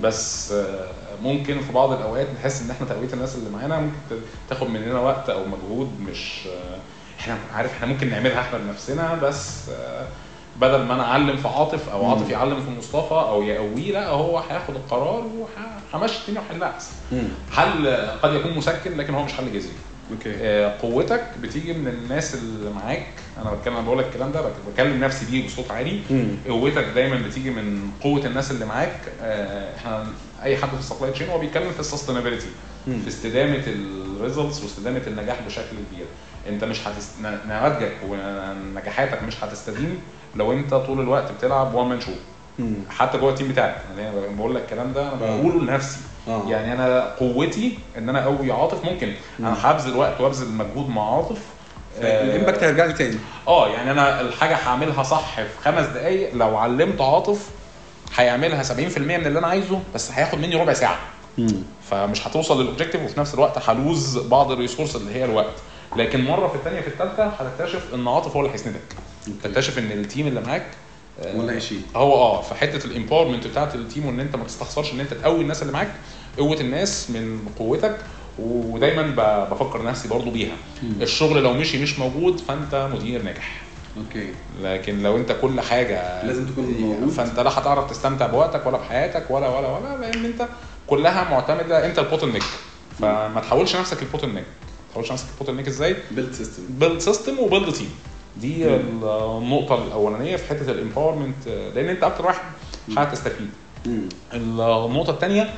بس 0.02 0.52
آه، 0.52 0.88
ممكن 1.23 1.61
في 1.61 1.72
بعض 1.72 1.91
الأوقات 1.91 2.27
نحس 2.40 2.61
إن 2.61 2.72
إحنا 2.72 2.88
تقوية 2.88 3.14
الناس 3.14 3.36
اللي 3.36 3.49
معانا 3.49 3.80
ممكن 3.80 4.22
تاخد 4.49 4.69
مننا 4.69 4.99
وقت 4.99 5.30
أو 5.30 5.40
مجهود 5.45 5.99
مش 5.99 6.48
آه، 6.48 6.77
إحنا 7.19 7.38
عارف 7.53 7.72
إحنا 7.72 7.86
ممكن 7.88 8.10
نعملها 8.10 8.41
إحنا 8.41 8.57
بنفسنا 8.57 9.15
بس 9.15 9.69
آه، 9.69 10.07
بدل 10.61 10.82
ما 10.84 10.94
أنا 10.94 11.03
أعلم 11.03 11.38
في 11.38 11.48
عاطف 11.48 11.90
أو. 11.90 12.10
عاطف 12.10 12.30
يعلم 12.30 12.56
في 12.65 12.72
مصطفى 12.77 13.11
أو 13.14 13.44
يقويه 13.44 13.91
لا 13.91 14.07
هو 14.07 14.40
هياخد 14.40 14.76
القرار 14.76 15.27
وهمشي 15.94 16.19
الدنيا 16.22 16.41
وحلها 16.49 16.69
احسن. 16.69 16.91
حل 17.52 17.88
قد 18.23 18.34
يكون 18.34 18.57
مسكن؟ 18.57 18.98
لكن 18.98 19.14
هو 19.14 19.23
مش 19.23 19.34
حل 19.34 19.45
جذري. 19.53 19.72
أوكي. 20.11 20.34
آه، 20.36 20.77
قوتك 20.82 21.23
بتيجي 21.41 21.73
من 21.73 21.88
الناس 21.88 22.36
اللي 22.36 22.69
معاك. 22.69 23.07
أنا 23.41 23.52
بتكلم 23.53 23.86
بقول 23.86 23.99
لك 23.99 24.06
الكلام 24.06 24.32
ده 24.32 24.41
بكلم 24.73 25.03
نفسي 25.03 25.26
بيه 25.32 25.45
بصوت 25.48 25.72
عالي. 25.72 25.99
قوتك 26.49 26.86
دايما 26.95 27.15
بتيجي 27.27 27.49
من 27.49 27.91
قوة 28.02 28.26
الناس 28.26 28.52
اللي 28.52 28.65
معاك. 28.65 28.99
آه، 29.22 29.76
إحنا 29.77 30.07
أي 30.44 30.57
حد 30.57 30.69
في 30.69 30.80
ال 30.80 30.84
supply 30.84 31.12
chain 31.12 31.30
هو 31.30 31.40
بيتكلم 31.40 31.72
في 31.72 31.80
ال 31.80 31.84
sustainability. 31.84 32.48
في 32.86 33.07
استدامة 33.07 33.64
ال 33.68 33.80
results 33.80 34.64
واستدامة 34.64 35.02
النجاح 35.07 35.41
بشكل 35.48 35.76
كبير. 35.91 36.06
أنت 36.49 36.64
مش 36.64 36.88
هتست... 36.88 37.11
ن- 37.22 37.40
نماذجك 37.45 37.94
ونجاحاتك 38.10 39.23
مش 39.23 39.44
هتستديم. 39.44 39.99
لو 40.36 40.53
انت 40.53 40.74
طول 40.74 40.99
الوقت 40.99 41.32
بتلعب 41.32 41.74
one 41.74 41.88
man 41.88 42.02
show 42.02 42.12
مم. 42.60 42.76
حتى 42.90 43.18
جوه 43.18 43.30
ال 43.30 43.33
team 43.33 43.48
بتاعك. 43.48 43.82
يعني 43.98 44.10
أنا 44.10 44.36
بقول 44.38 44.56
لك 44.56 44.62
الكلام 44.62 44.94
ده 44.94 45.02
أنا 45.02 45.14
آه. 45.14 45.38
بقوله 45.38 45.60
لنفسي. 45.62 45.98
آه. 46.28 46.44
يعني 46.49 46.74
أنا 46.74 47.16
قوتي 47.20 47.78
إن 47.98 48.10
أنا 48.10 48.24
أقوي 48.24 48.52
عاطف 48.52 48.86
ممكن. 48.86 49.14
أنا 49.40 49.56
هبذل 49.72 49.98
وقت 49.98 50.22
وأبذل 50.22 50.52
مجهود 50.52 50.90
مع 50.90 51.16
عاطف. 51.16 51.38
آه، 52.02 52.24
ال 52.24 52.29
impact 52.29 52.64
هيرجع 52.64 52.86
لي 52.86 52.94
تاني. 52.94 53.18
آه 53.48 53.68
يعني 53.68 53.91
أنا 53.91 54.22
الحاجة 54.22 54.56
هعملها 54.56 55.03
صح 55.03 55.36
في 55.36 55.60
خمس 55.64 55.86
دقائق 55.86 56.34
لو 56.36 56.57
علمت 56.57 57.02
عاطف 57.02 57.49
هيعملها 58.16 58.64
70% 58.64 58.74
من 59.18 59.26
اللي 59.26 59.40
أنا 59.40 59.48
عايزه 59.48 59.80
بس 59.95 60.12
هياخد 60.12 60.38
مني 60.40 60.56
ربع 60.56 60.74
ساعة. 60.74 60.98
مم. 61.38 61.64
فمش 61.91 62.28
هتوصل 62.28 62.62
لل 62.62 62.69
objective 62.69 63.02
وفي 63.02 63.20
نفس 63.20 63.34
الوقت 63.34 63.70
ه 63.70 63.79
lose 63.79 64.18
بعض 64.18 64.52
ال 64.52 64.56
resources 64.56 64.96
اللي 64.95 65.16
هي 65.16 65.26
الوقت. 65.26 65.53
لكن 65.95 66.26
مرة 66.26 66.48
في 66.48 66.56
الثانية 66.56 66.82
في 66.82 66.88
الثالثه 66.88 67.24
هتكتشف 67.26 67.94
إن 67.94 68.07
عاطف 68.07 68.36
هو 68.36 68.41
اللي 68.41 68.53
هيسندك. 68.53 68.82
تكتشف 69.44 69.78
إن 69.80 69.92
ال 69.92 69.99
team 69.99 70.28
اللي 70.28 70.42
معاك 70.42 70.66
آه، 71.22 71.38
ولا 71.38 71.54
هيشيل 71.54 71.82
هو 71.96 72.14
آه 72.14 72.42
في 72.42 72.56
حتة 72.56 72.86
ال 72.86 72.91
empowerment 72.91 73.48
بتاعت 73.48 73.76
ال 73.76 73.82
team 73.82 74.06
وإن 74.06 74.20
أنت 74.20 74.36
ما 74.36 74.44
تستخسرش 74.44 74.94
إن 74.94 75.00
أنت 75.00 75.14
تقوي 75.14 75.42
الناس 75.42 75.62
اللي 75.62 75.74
معاك 75.74 75.92
قوة 76.38 76.60
الناس 76.60 77.10
من 77.10 77.40
قوتك 77.60 77.98
ودايما 78.40 79.02
بفكر 79.52 79.84
نفسي 79.84 80.08
برضو 80.08 80.32
بيها. 80.32 80.56
مم. 80.84 81.02
الشغل 81.02 81.44
لو 81.44 81.54
مشي 81.54 81.82
مش 81.84 82.00
موجود 82.00 82.40
فأنت 82.40 82.90
مدير 82.94 83.22
ناجح. 83.22 83.62
okay. 83.98 84.30
لكن 84.62 85.04
لو 85.04 85.18
أنت 85.18 85.36
كل 85.42 85.62
حاجة 85.62 86.24
لازم 86.24 86.46
تكون 86.46 86.66
موجود. 86.66 87.10
فأنت 87.10 87.40
لا 87.40 87.60
هتعرف 87.60 87.90
تستمتع 87.90 88.28
بوقتك 88.28 88.66
ولا 88.66 88.78
بحياتك 88.78 89.32
ولا 89.32 89.48
ولا 89.48 89.68
ولا 89.68 89.98
لأن 90.02 90.26
أنت 90.26 90.48
كلها 90.88 91.30
معتمدة 91.32 91.86
أنت 91.86 92.00
ال 92.00 92.32
bottleneck 92.34 92.44
فما 93.00 93.40
تحولش 93.42 93.76
نفسك 93.76 94.02
ال 94.02 94.28
bottleneck 94.28 94.36
ما 94.46 94.92
تحولش 94.92 95.12
نفسك 95.12 95.26
ال 95.34 95.56
bottleneck 95.56 95.68
إزاي 95.68 95.96
build 96.12 96.34
system 96.34 96.64
build 96.70 97.00
system 97.00 97.40
و 97.40 97.45
build 97.45 97.74
team 97.74 97.90
دي 98.41 98.76
النقطة 98.76 99.84
الأولانية 99.84 100.36
في 100.36 100.48
حتة 100.49 100.72
ال 100.72 100.78
empowerment 100.78 101.48
لأن 101.76 101.90
أنت 101.90 102.03
أكتر 102.03 102.26
واحد 102.26 102.41
هتستفيد. 102.98 103.49
النقطة 104.34 105.12
الثانية 105.12 105.49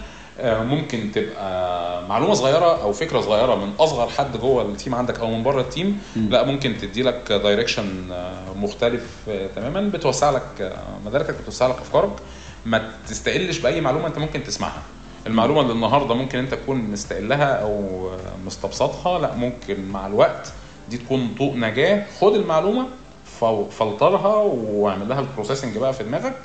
ممكن 0.44 1.12
تبقى 1.12 2.08
معلومة 2.08 2.34
صغيرة 2.34 2.82
أو 2.82 2.94
فكرة 2.94 3.22
صغيرة 3.22 3.56
من 3.56 3.74
أصغر 3.80 4.08
حد 4.10 4.38
جوه 4.38 4.62
ال 4.62 4.68
team 4.68 4.96
عندك 4.96 5.20
أو 5.20 5.32
من 5.32 5.44
بره 5.44 5.62
ال 5.62 5.68
team. 5.68 6.02
لا 6.16 6.44
ممكن 6.44 6.78
تدي 6.78 7.04
لك 7.04 7.32
direction 7.32 7.86
مختلف 8.56 9.04
آه، 9.30 9.48
تماما. 9.56 9.82
بتوسع 9.90 10.30
لك 10.30 10.62
آه، 10.62 10.78
مداركك 11.06 11.36
بتوسع 11.42 11.68
لك 11.68 11.76
أفكارك. 11.78 12.12
ما 12.66 12.92
تستقلش 13.08 13.58
بأي 13.60 13.82
معلومة 13.82 14.08
أنت 14.08 14.18
ممكن 14.18 14.44
تسمعها. 14.44 14.82
المعلومة 15.28 15.62
اللي 15.62 15.74
النهارده 15.74 16.16
ممكن 16.16 16.40
أنت 16.40 16.54
تكون 16.54 16.78
مستقلها 16.78 17.46
أو 17.54 18.08
آه، 18.14 18.46
مستبسطها 18.46 19.20
لا 19.20 19.36
ممكن 19.36 19.90
مع 19.90 20.08
الوقت 20.08 20.52
دي 20.90 20.98
تكون 20.98 21.36
طوق 21.38 21.56
نجاة. 21.56 22.06
خد 22.22 22.34
المعلومة 22.36 22.88
فلترها 23.80 24.36
واعمل 24.36 25.10
لها 25.10 25.20
ال 25.20 25.25
processing 25.25 25.78
بقى 25.78 25.94
في 25.94 26.04
دماغك 26.04 26.38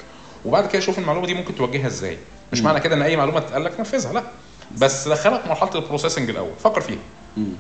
وبعد 0.44 0.66
كده 0.69 0.81
شوف 0.81 0.98
المعلومة 0.98 1.27
دي 1.27 1.35
ممكن 1.35 1.55
توجهها 1.55 1.86
إزاي. 1.86 2.19
مش 2.52 2.59
مم. 2.59 2.64
معنى 2.64 2.81
كده 2.81 2.94
إن 2.94 3.02
أي 3.02 3.16
معلومة 3.16 3.40
تتقال 3.40 3.64
لك 3.64 3.81
نفذها 3.81 4.12
لا. 4.12 4.23
بس 4.78 5.09
دخلها 5.09 5.47
مرحلة 5.48 5.74
ال 5.74 5.80
processing 5.80 6.30
الأول. 6.31 6.51
فكر 6.64 6.81
فيها. 6.81 6.98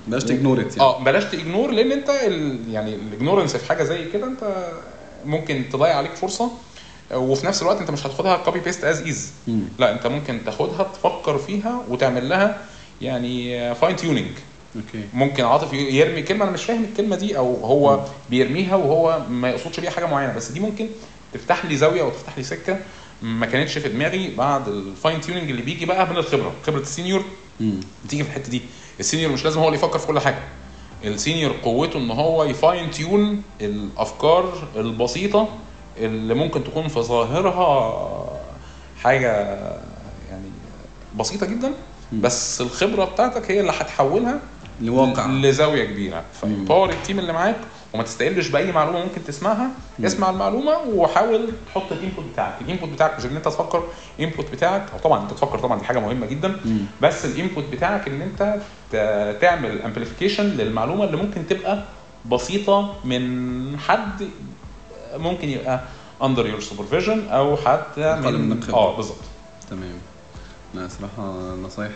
بلاش 0.06 0.24
ت 0.24 0.32
ignore 0.32 0.76
يعني. 0.76 0.80
آه 0.80 1.04
بلاش 1.04 1.24
ت 1.24 1.31
ignore 1.31 1.70
لأن 1.70 1.92
أنت 1.92 2.10
ال... 2.10 2.68
يعني 2.70 2.94
ال 2.94 3.00
ignorance 3.00 3.56
في 3.56 3.68
حاجة 3.68 3.82
زي 3.84 4.04
كده 4.10 4.26
أنت 4.26 4.66
ممكن 5.24 5.64
تضيع 5.72 5.96
عليك 5.96 6.14
فرصة 6.14 6.50
وفي 7.14 7.46
نفس 7.46 7.62
الوقت 7.62 7.80
أنت 7.80 7.90
مش 7.90 8.06
هتاخدها 8.06 8.36
copy 8.36 8.60
paste 8.60 8.84
as 8.84 9.30
مم. 9.48 9.60
لا 9.78 9.92
أنت 9.92 10.06
ممكن 10.06 10.38
تاخدها 10.44 10.82
تفكر 10.82 11.38
فيها 11.38 11.82
وتعمل 11.88 12.28
لها 12.28 12.58
يعني 13.00 13.74
fine 13.74 13.96
tuning 13.96 14.30
okay 14.76 15.04
ممكن 15.14 15.44
عاطف 15.44 15.72
يرمي 15.72 16.22
كلمة 16.22 16.44
أنا 16.44 16.52
مش 16.52 16.64
فاهم 16.64 16.84
الكلمة 16.84 17.16
دي 17.16 17.36
أو 17.36 17.54
هو 17.54 18.04
بيرميها 18.30 18.76
وهو 18.76 19.22
ما 19.30 19.50
يقصدش 19.50 19.80
بيها 19.80 19.90
حاجة 19.90 20.06
معينة. 20.06 20.32
بس 20.32 20.48
دي 20.48 20.60
ممكن 20.60 20.88
تفتح 21.32 21.64
لي 21.64 21.76
زاوية 21.76 22.02
أو 22.02 22.10
تفتح 22.10 22.38
لي 22.38 22.44
سكة 22.44 22.78
ما 23.22 23.46
كانتش 23.46 23.78
في 23.78 23.88
دماغي 23.88 24.34
بعد 24.34 24.68
ال 24.68 24.79
fine 24.79 25.20
tuning 25.20 25.50
اللي 25.50 25.62
بيجي 25.62 25.86
بقى 25.86 26.10
من 26.10 26.16
الخبرة. 26.16 26.52
خبرة 26.66 26.80
ال 26.80 26.86
senior. 26.86 27.24
بتيجي 28.04 28.24
في 28.24 28.30
الحتة 28.30 28.50
دي. 28.50 28.62
ال 29.00 29.05
senior 29.05 29.32
مش 29.32 29.44
لازم 29.44 29.60
هو 29.60 29.66
اللي 29.66 29.78
يفكر 29.78 29.98
في 29.98 30.06
كل 30.06 30.20
حاجة. 30.20 30.38
ال 31.04 31.11
senior 31.11 31.54
قوته 31.62 31.98
إن 31.98 32.10
هو 32.10 32.44
ي 32.44 32.53
fine 32.53 32.90
tune 32.90 33.42
الأفكار 33.60 34.68
البسيطة 34.76 35.48
اللي 35.98 36.34
ممكن 36.34 36.64
تكون 36.64 36.88
في 36.88 37.00
ظاهرها 37.00 38.40
حاجة 39.02 39.30
يعني 40.30 40.48
بسيطة 41.18 41.46
جدا. 41.46 41.72
بس 42.12 42.60
الخبرة 42.60 43.04
بتاعتك 43.04 43.50
هي 43.50 43.60
اللي 43.60 43.72
هتحولها 43.72 44.40
لواقع. 44.80 45.26
لزاوية 45.26 45.84
كبيرة. 45.84 46.24
ف 46.32 46.39
empower 46.39 46.90
ال 46.90 46.96
team 46.96 47.18
اللي 47.18 47.32
معاك 47.32 47.56
وما 47.92 48.02
تستقلش 48.02 48.48
بأي 48.48 48.72
معلومة 48.72 49.04
ممكن 49.04 49.24
تسمعها 49.24 49.70
اسمع 50.04 50.30
المعلومة 50.30 50.78
وحاول 50.88 51.48
تحط 51.66 51.92
ال 51.92 51.97
input 51.97 52.24
بتاعك. 52.32 52.54
ال 52.60 52.65
input 52.65 52.88
بتاعك 52.88 53.18
مش 53.18 53.24
إن 53.24 53.36
أنت 53.36 53.44
تفكر 53.44 53.82
ال 54.18 54.23
input 54.23 54.50
بتاعك 54.52 54.86
أو 54.92 54.98
طبعا 54.98 55.22
أنت 55.22 55.30
تفكر 55.30 55.58
طبعا 55.58 55.78
دي 55.78 55.84
حاجة 55.84 55.98
مهمة 55.98 56.26
جدا 56.26 56.56
مم. 56.64 56.78
بس 57.02 57.24
ال 57.24 57.31
input 57.31 57.64
بتاعك 57.72 58.08
إن 58.08 58.22
أنت 58.22 58.60
تعمل 59.40 59.82
amplification 59.82 60.44
للمعلومة 60.44 61.04
اللي 61.04 61.16
ممكن 61.16 61.46
تبقى 61.46 61.84
بسيطة 62.30 62.94
من 63.04 63.78
حد 63.78 64.28
ممكن 65.16 65.48
يبقى 65.48 65.80
under 66.22 66.46
your 66.46 66.60
supervision 66.60 67.28
أو 67.28 67.56
حتى 67.56 68.14
من. 68.16 68.60
آه 68.72 68.96
بالظبط. 68.96 69.16
تمام. 69.70 69.98
لا 70.74 70.88
صراحة 70.88 71.54
نصايح 71.56 71.90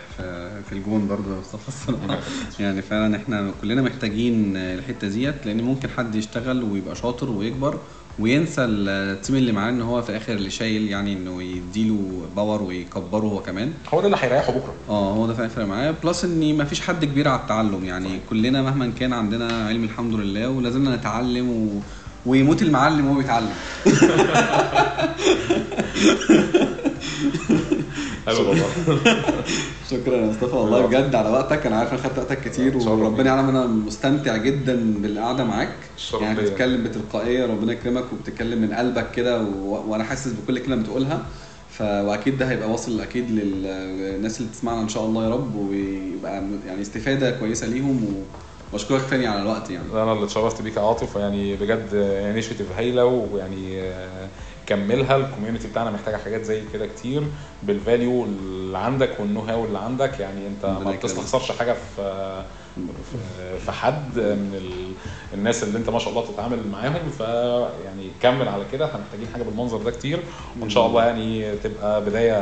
في 0.66 0.72
الجون 0.72 1.08
برضه 1.08 1.34
يا 1.34 1.40
مصطفى. 1.40 1.68
الصراحة 1.68 2.18
يعني 2.60 2.82
فعلا 2.82 3.16
إحنا 3.16 3.50
كلنا 3.60 3.82
محتاجين 3.82 4.56
الحتة 4.56 5.08
ديت 5.08 5.46
لأن 5.46 5.62
ممكن 5.62 5.88
حد 5.90 6.14
يشتغل 6.14 6.62
ويبقى 6.62 6.94
شاطر 6.96 7.30
ويكبر 7.30 7.78
وينسى 8.18 8.64
ال 8.64 8.79
team 8.79 9.36
اللي 9.36 9.52
معاه 9.52 9.70
إن 9.70 9.82
هو 9.82 10.02
في 10.02 10.10
الآخر 10.10 10.32
اللي 10.32 10.50
شايل 10.50 10.88
يعني 10.88 11.12
إنه 11.12 11.42
يديله 11.42 12.22
power 12.36 12.62
ويكبره 12.62 13.26
هو 13.26 13.42
كمان. 13.42 13.72
هو 13.94 14.00
ده 14.00 14.06
اللي 14.06 14.16
هيريحه 14.20 14.52
بكرة. 14.52 14.74
آه 14.88 15.12
هو 15.14 15.26
ده 15.26 15.34
فعلا 15.34 15.48
فرق 15.48 15.64
معايا 15.64 15.94
plus 16.04 16.24
إن 16.24 16.56
ما 16.56 16.64
فيش 16.64 16.80
حد 16.80 17.04
كبير 17.04 17.28
على 17.28 17.40
التعلم 17.40 17.84
يعني 17.84 18.08
صحيح. 18.08 18.20
كلنا 18.30 18.62
مهما 18.62 18.92
كان 19.00 19.12
عندنا 19.12 19.66
علم 19.66 19.84
الحمد 19.84 20.14
لله 20.14 20.48
ولازمنا 20.48 20.96
نتعلم 20.96 21.50
و... 21.50 21.80
ويموت 22.26 22.62
المعلم 22.62 23.06
وهو 23.06 23.18
بيتعلم. 23.18 23.50
حلو 28.26 28.48
والله. 28.48 28.64
شكرا 29.90 30.16
يا 30.16 30.26
مصطفى. 30.26 30.56
والله 30.56 30.86
بجد 30.86 31.14
على 31.14 31.28
وقتك. 31.28 31.66
أنا 31.66 31.76
عارف 31.76 31.92
أنا 31.92 32.02
خدت 32.02 32.18
وقتك 32.18 32.40
كتير 32.40 32.76
وربنا. 32.76 33.24
يعلم 33.34 33.48
أنا 33.48 33.66
مستمتع 33.66 34.36
جدا 34.36 34.94
بالقعدة 35.02 35.44
معاك. 35.44 35.74
يعني. 36.20 36.40
بتتكلم 36.40 36.82
بتلقائية 36.84 37.46
ربنا 37.46 37.72
يكرمك 37.72 38.04
وبتتكلم 38.12 38.62
من 38.62 38.74
قلبك 38.74 39.10
كده 39.10 39.42
و... 39.42 39.82
وأنا 39.90 40.04
حاسس 40.04 40.32
بكل 40.32 40.58
كلمة 40.58 40.76
بتقولها. 40.82 41.22
ف... 41.70 41.82
وأكيد 41.82 42.38
ده 42.38 42.50
هيبقى 42.50 42.70
واصل 42.70 43.00
أكيد 43.00 43.30
للناس 43.30 44.40
اللي 44.40 44.50
تسمعنا 44.52 44.80
إن 44.80 44.88
شاء 44.88 45.04
الله 45.06 45.24
يا 45.24 45.30
رب. 45.30 45.56
ويبقى 45.56 46.42
يعني 46.66 46.82
استفادة 46.82 47.30
كويسة 47.30 47.66
ليهم 47.66 48.04
و... 48.04 48.22
وأشكرك 48.72 49.02
تاني 49.10 49.26
على 49.26 49.42
الوقت 49.42 49.70
يعني. 49.70 49.92
أنا 49.92 50.12
اللي 50.12 50.24
اتشرفت 50.24 50.62
بيك 50.62 50.76
يا 50.76 50.82
عاطف. 50.82 51.16
يعني 51.16 51.56
بجد 51.56 51.88
initiative 52.30 52.66
هايلة 52.76 53.04
ويعني 53.04 53.82
كملها 54.66 55.16
ال 55.16 55.22
community 55.22 55.68
بتاعنا 55.68 55.90
محتاجة 55.90 56.16
حاجات 56.16 56.42
زي 56.44 56.62
كده 56.72 56.86
كتير 56.86 57.22
بال 57.62 57.80
value 57.80 58.24
اللي 58.24 58.78
عندك 58.78 59.10
وال 59.20 59.27
know 59.27 59.40
how 59.40 59.64
اللي 59.64 59.78
عندك. 59.78 60.20
يعني 60.20 60.46
انت 60.46 60.64
ما. 60.66 60.90
بتستخسرش 60.90 61.52
حاجة 61.52 61.72
في 61.96 62.42
في- 63.66 63.72
حد 63.72 64.18
من 64.18 64.52
ال- 64.54 64.92
الناس 65.38 65.62
اللي 65.62 65.78
انت 65.78 65.90
ما 65.90 65.98
شاء 65.98 66.08
الله 66.10 66.22
بتتعامل 66.30 66.58
معاهم. 66.72 67.10
فيعني 67.18 68.10
كمل 68.22 68.48
على 68.48 68.64
كده. 68.72 68.84
إحنا 68.86 69.00
محتاجين 69.00 69.26
حاجة 69.32 69.42
بالمنظر 69.42 69.78
ده 69.82 69.90
كتير. 69.90 70.20
وإن 70.60 70.70
شاء 70.70 70.86
الله 70.86 71.04
يعني 71.04 71.56
تبقى 71.56 72.04
بداية 72.04 72.36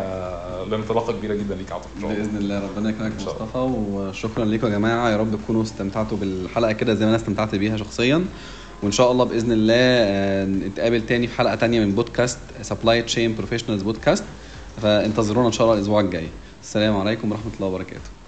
لانطلاقة 0.64 1.12
كبيرة 1.12 1.34
جدا 1.34 1.54
ليك 1.54 1.72
عاطف 1.72 1.88
بإذن 2.02 2.36
الله. 2.36 2.62
ربنا 2.76 2.90
يكرمك. 2.90 3.12
مصطفى. 3.16 3.58
وشكرا 3.58 4.44
لكم 4.44 4.66
يا 4.66 4.72
جماعة. 4.72 5.10
يا 5.10 5.16
رب 5.16 5.38
تكونوا 5.42 5.62
استمتعتوا 5.62 6.16
بالحلقة 6.18 6.72
كده 6.72 6.94
زي 6.94 7.04
ما 7.04 7.08
أنا 7.10 7.16
استمتعت 7.16 7.54
بيها 7.54 7.76
شخصيا. 7.76 8.24
وإن 8.84 8.92
شاء 8.92 9.12
الله 9.12 9.24
بإذن 9.24 9.52
الله 9.52 9.74
آه، 9.76 10.44
نتقابل 10.44 11.06
تاني 11.06 11.26
في 11.26 11.36
حلقة 11.36 11.54
تانية 11.54 11.80
من 11.80 11.92
بودكاست 11.92 12.38
Supply 12.62 13.02
Chain 13.02 13.36
Professionals 13.36 13.82
بودكاست 13.82 14.24
فانتظرونا 14.82 15.46
إن 15.46 15.52
شاء 15.52 15.66
الله 15.66 15.76
الأسبوع 15.78 16.00
الجاي. 16.00 16.28
السلام 16.62 16.96
عليكم 16.96 17.32
ورحمة 17.32 17.52
الله 17.56 17.66
وبركاته. 17.66 18.23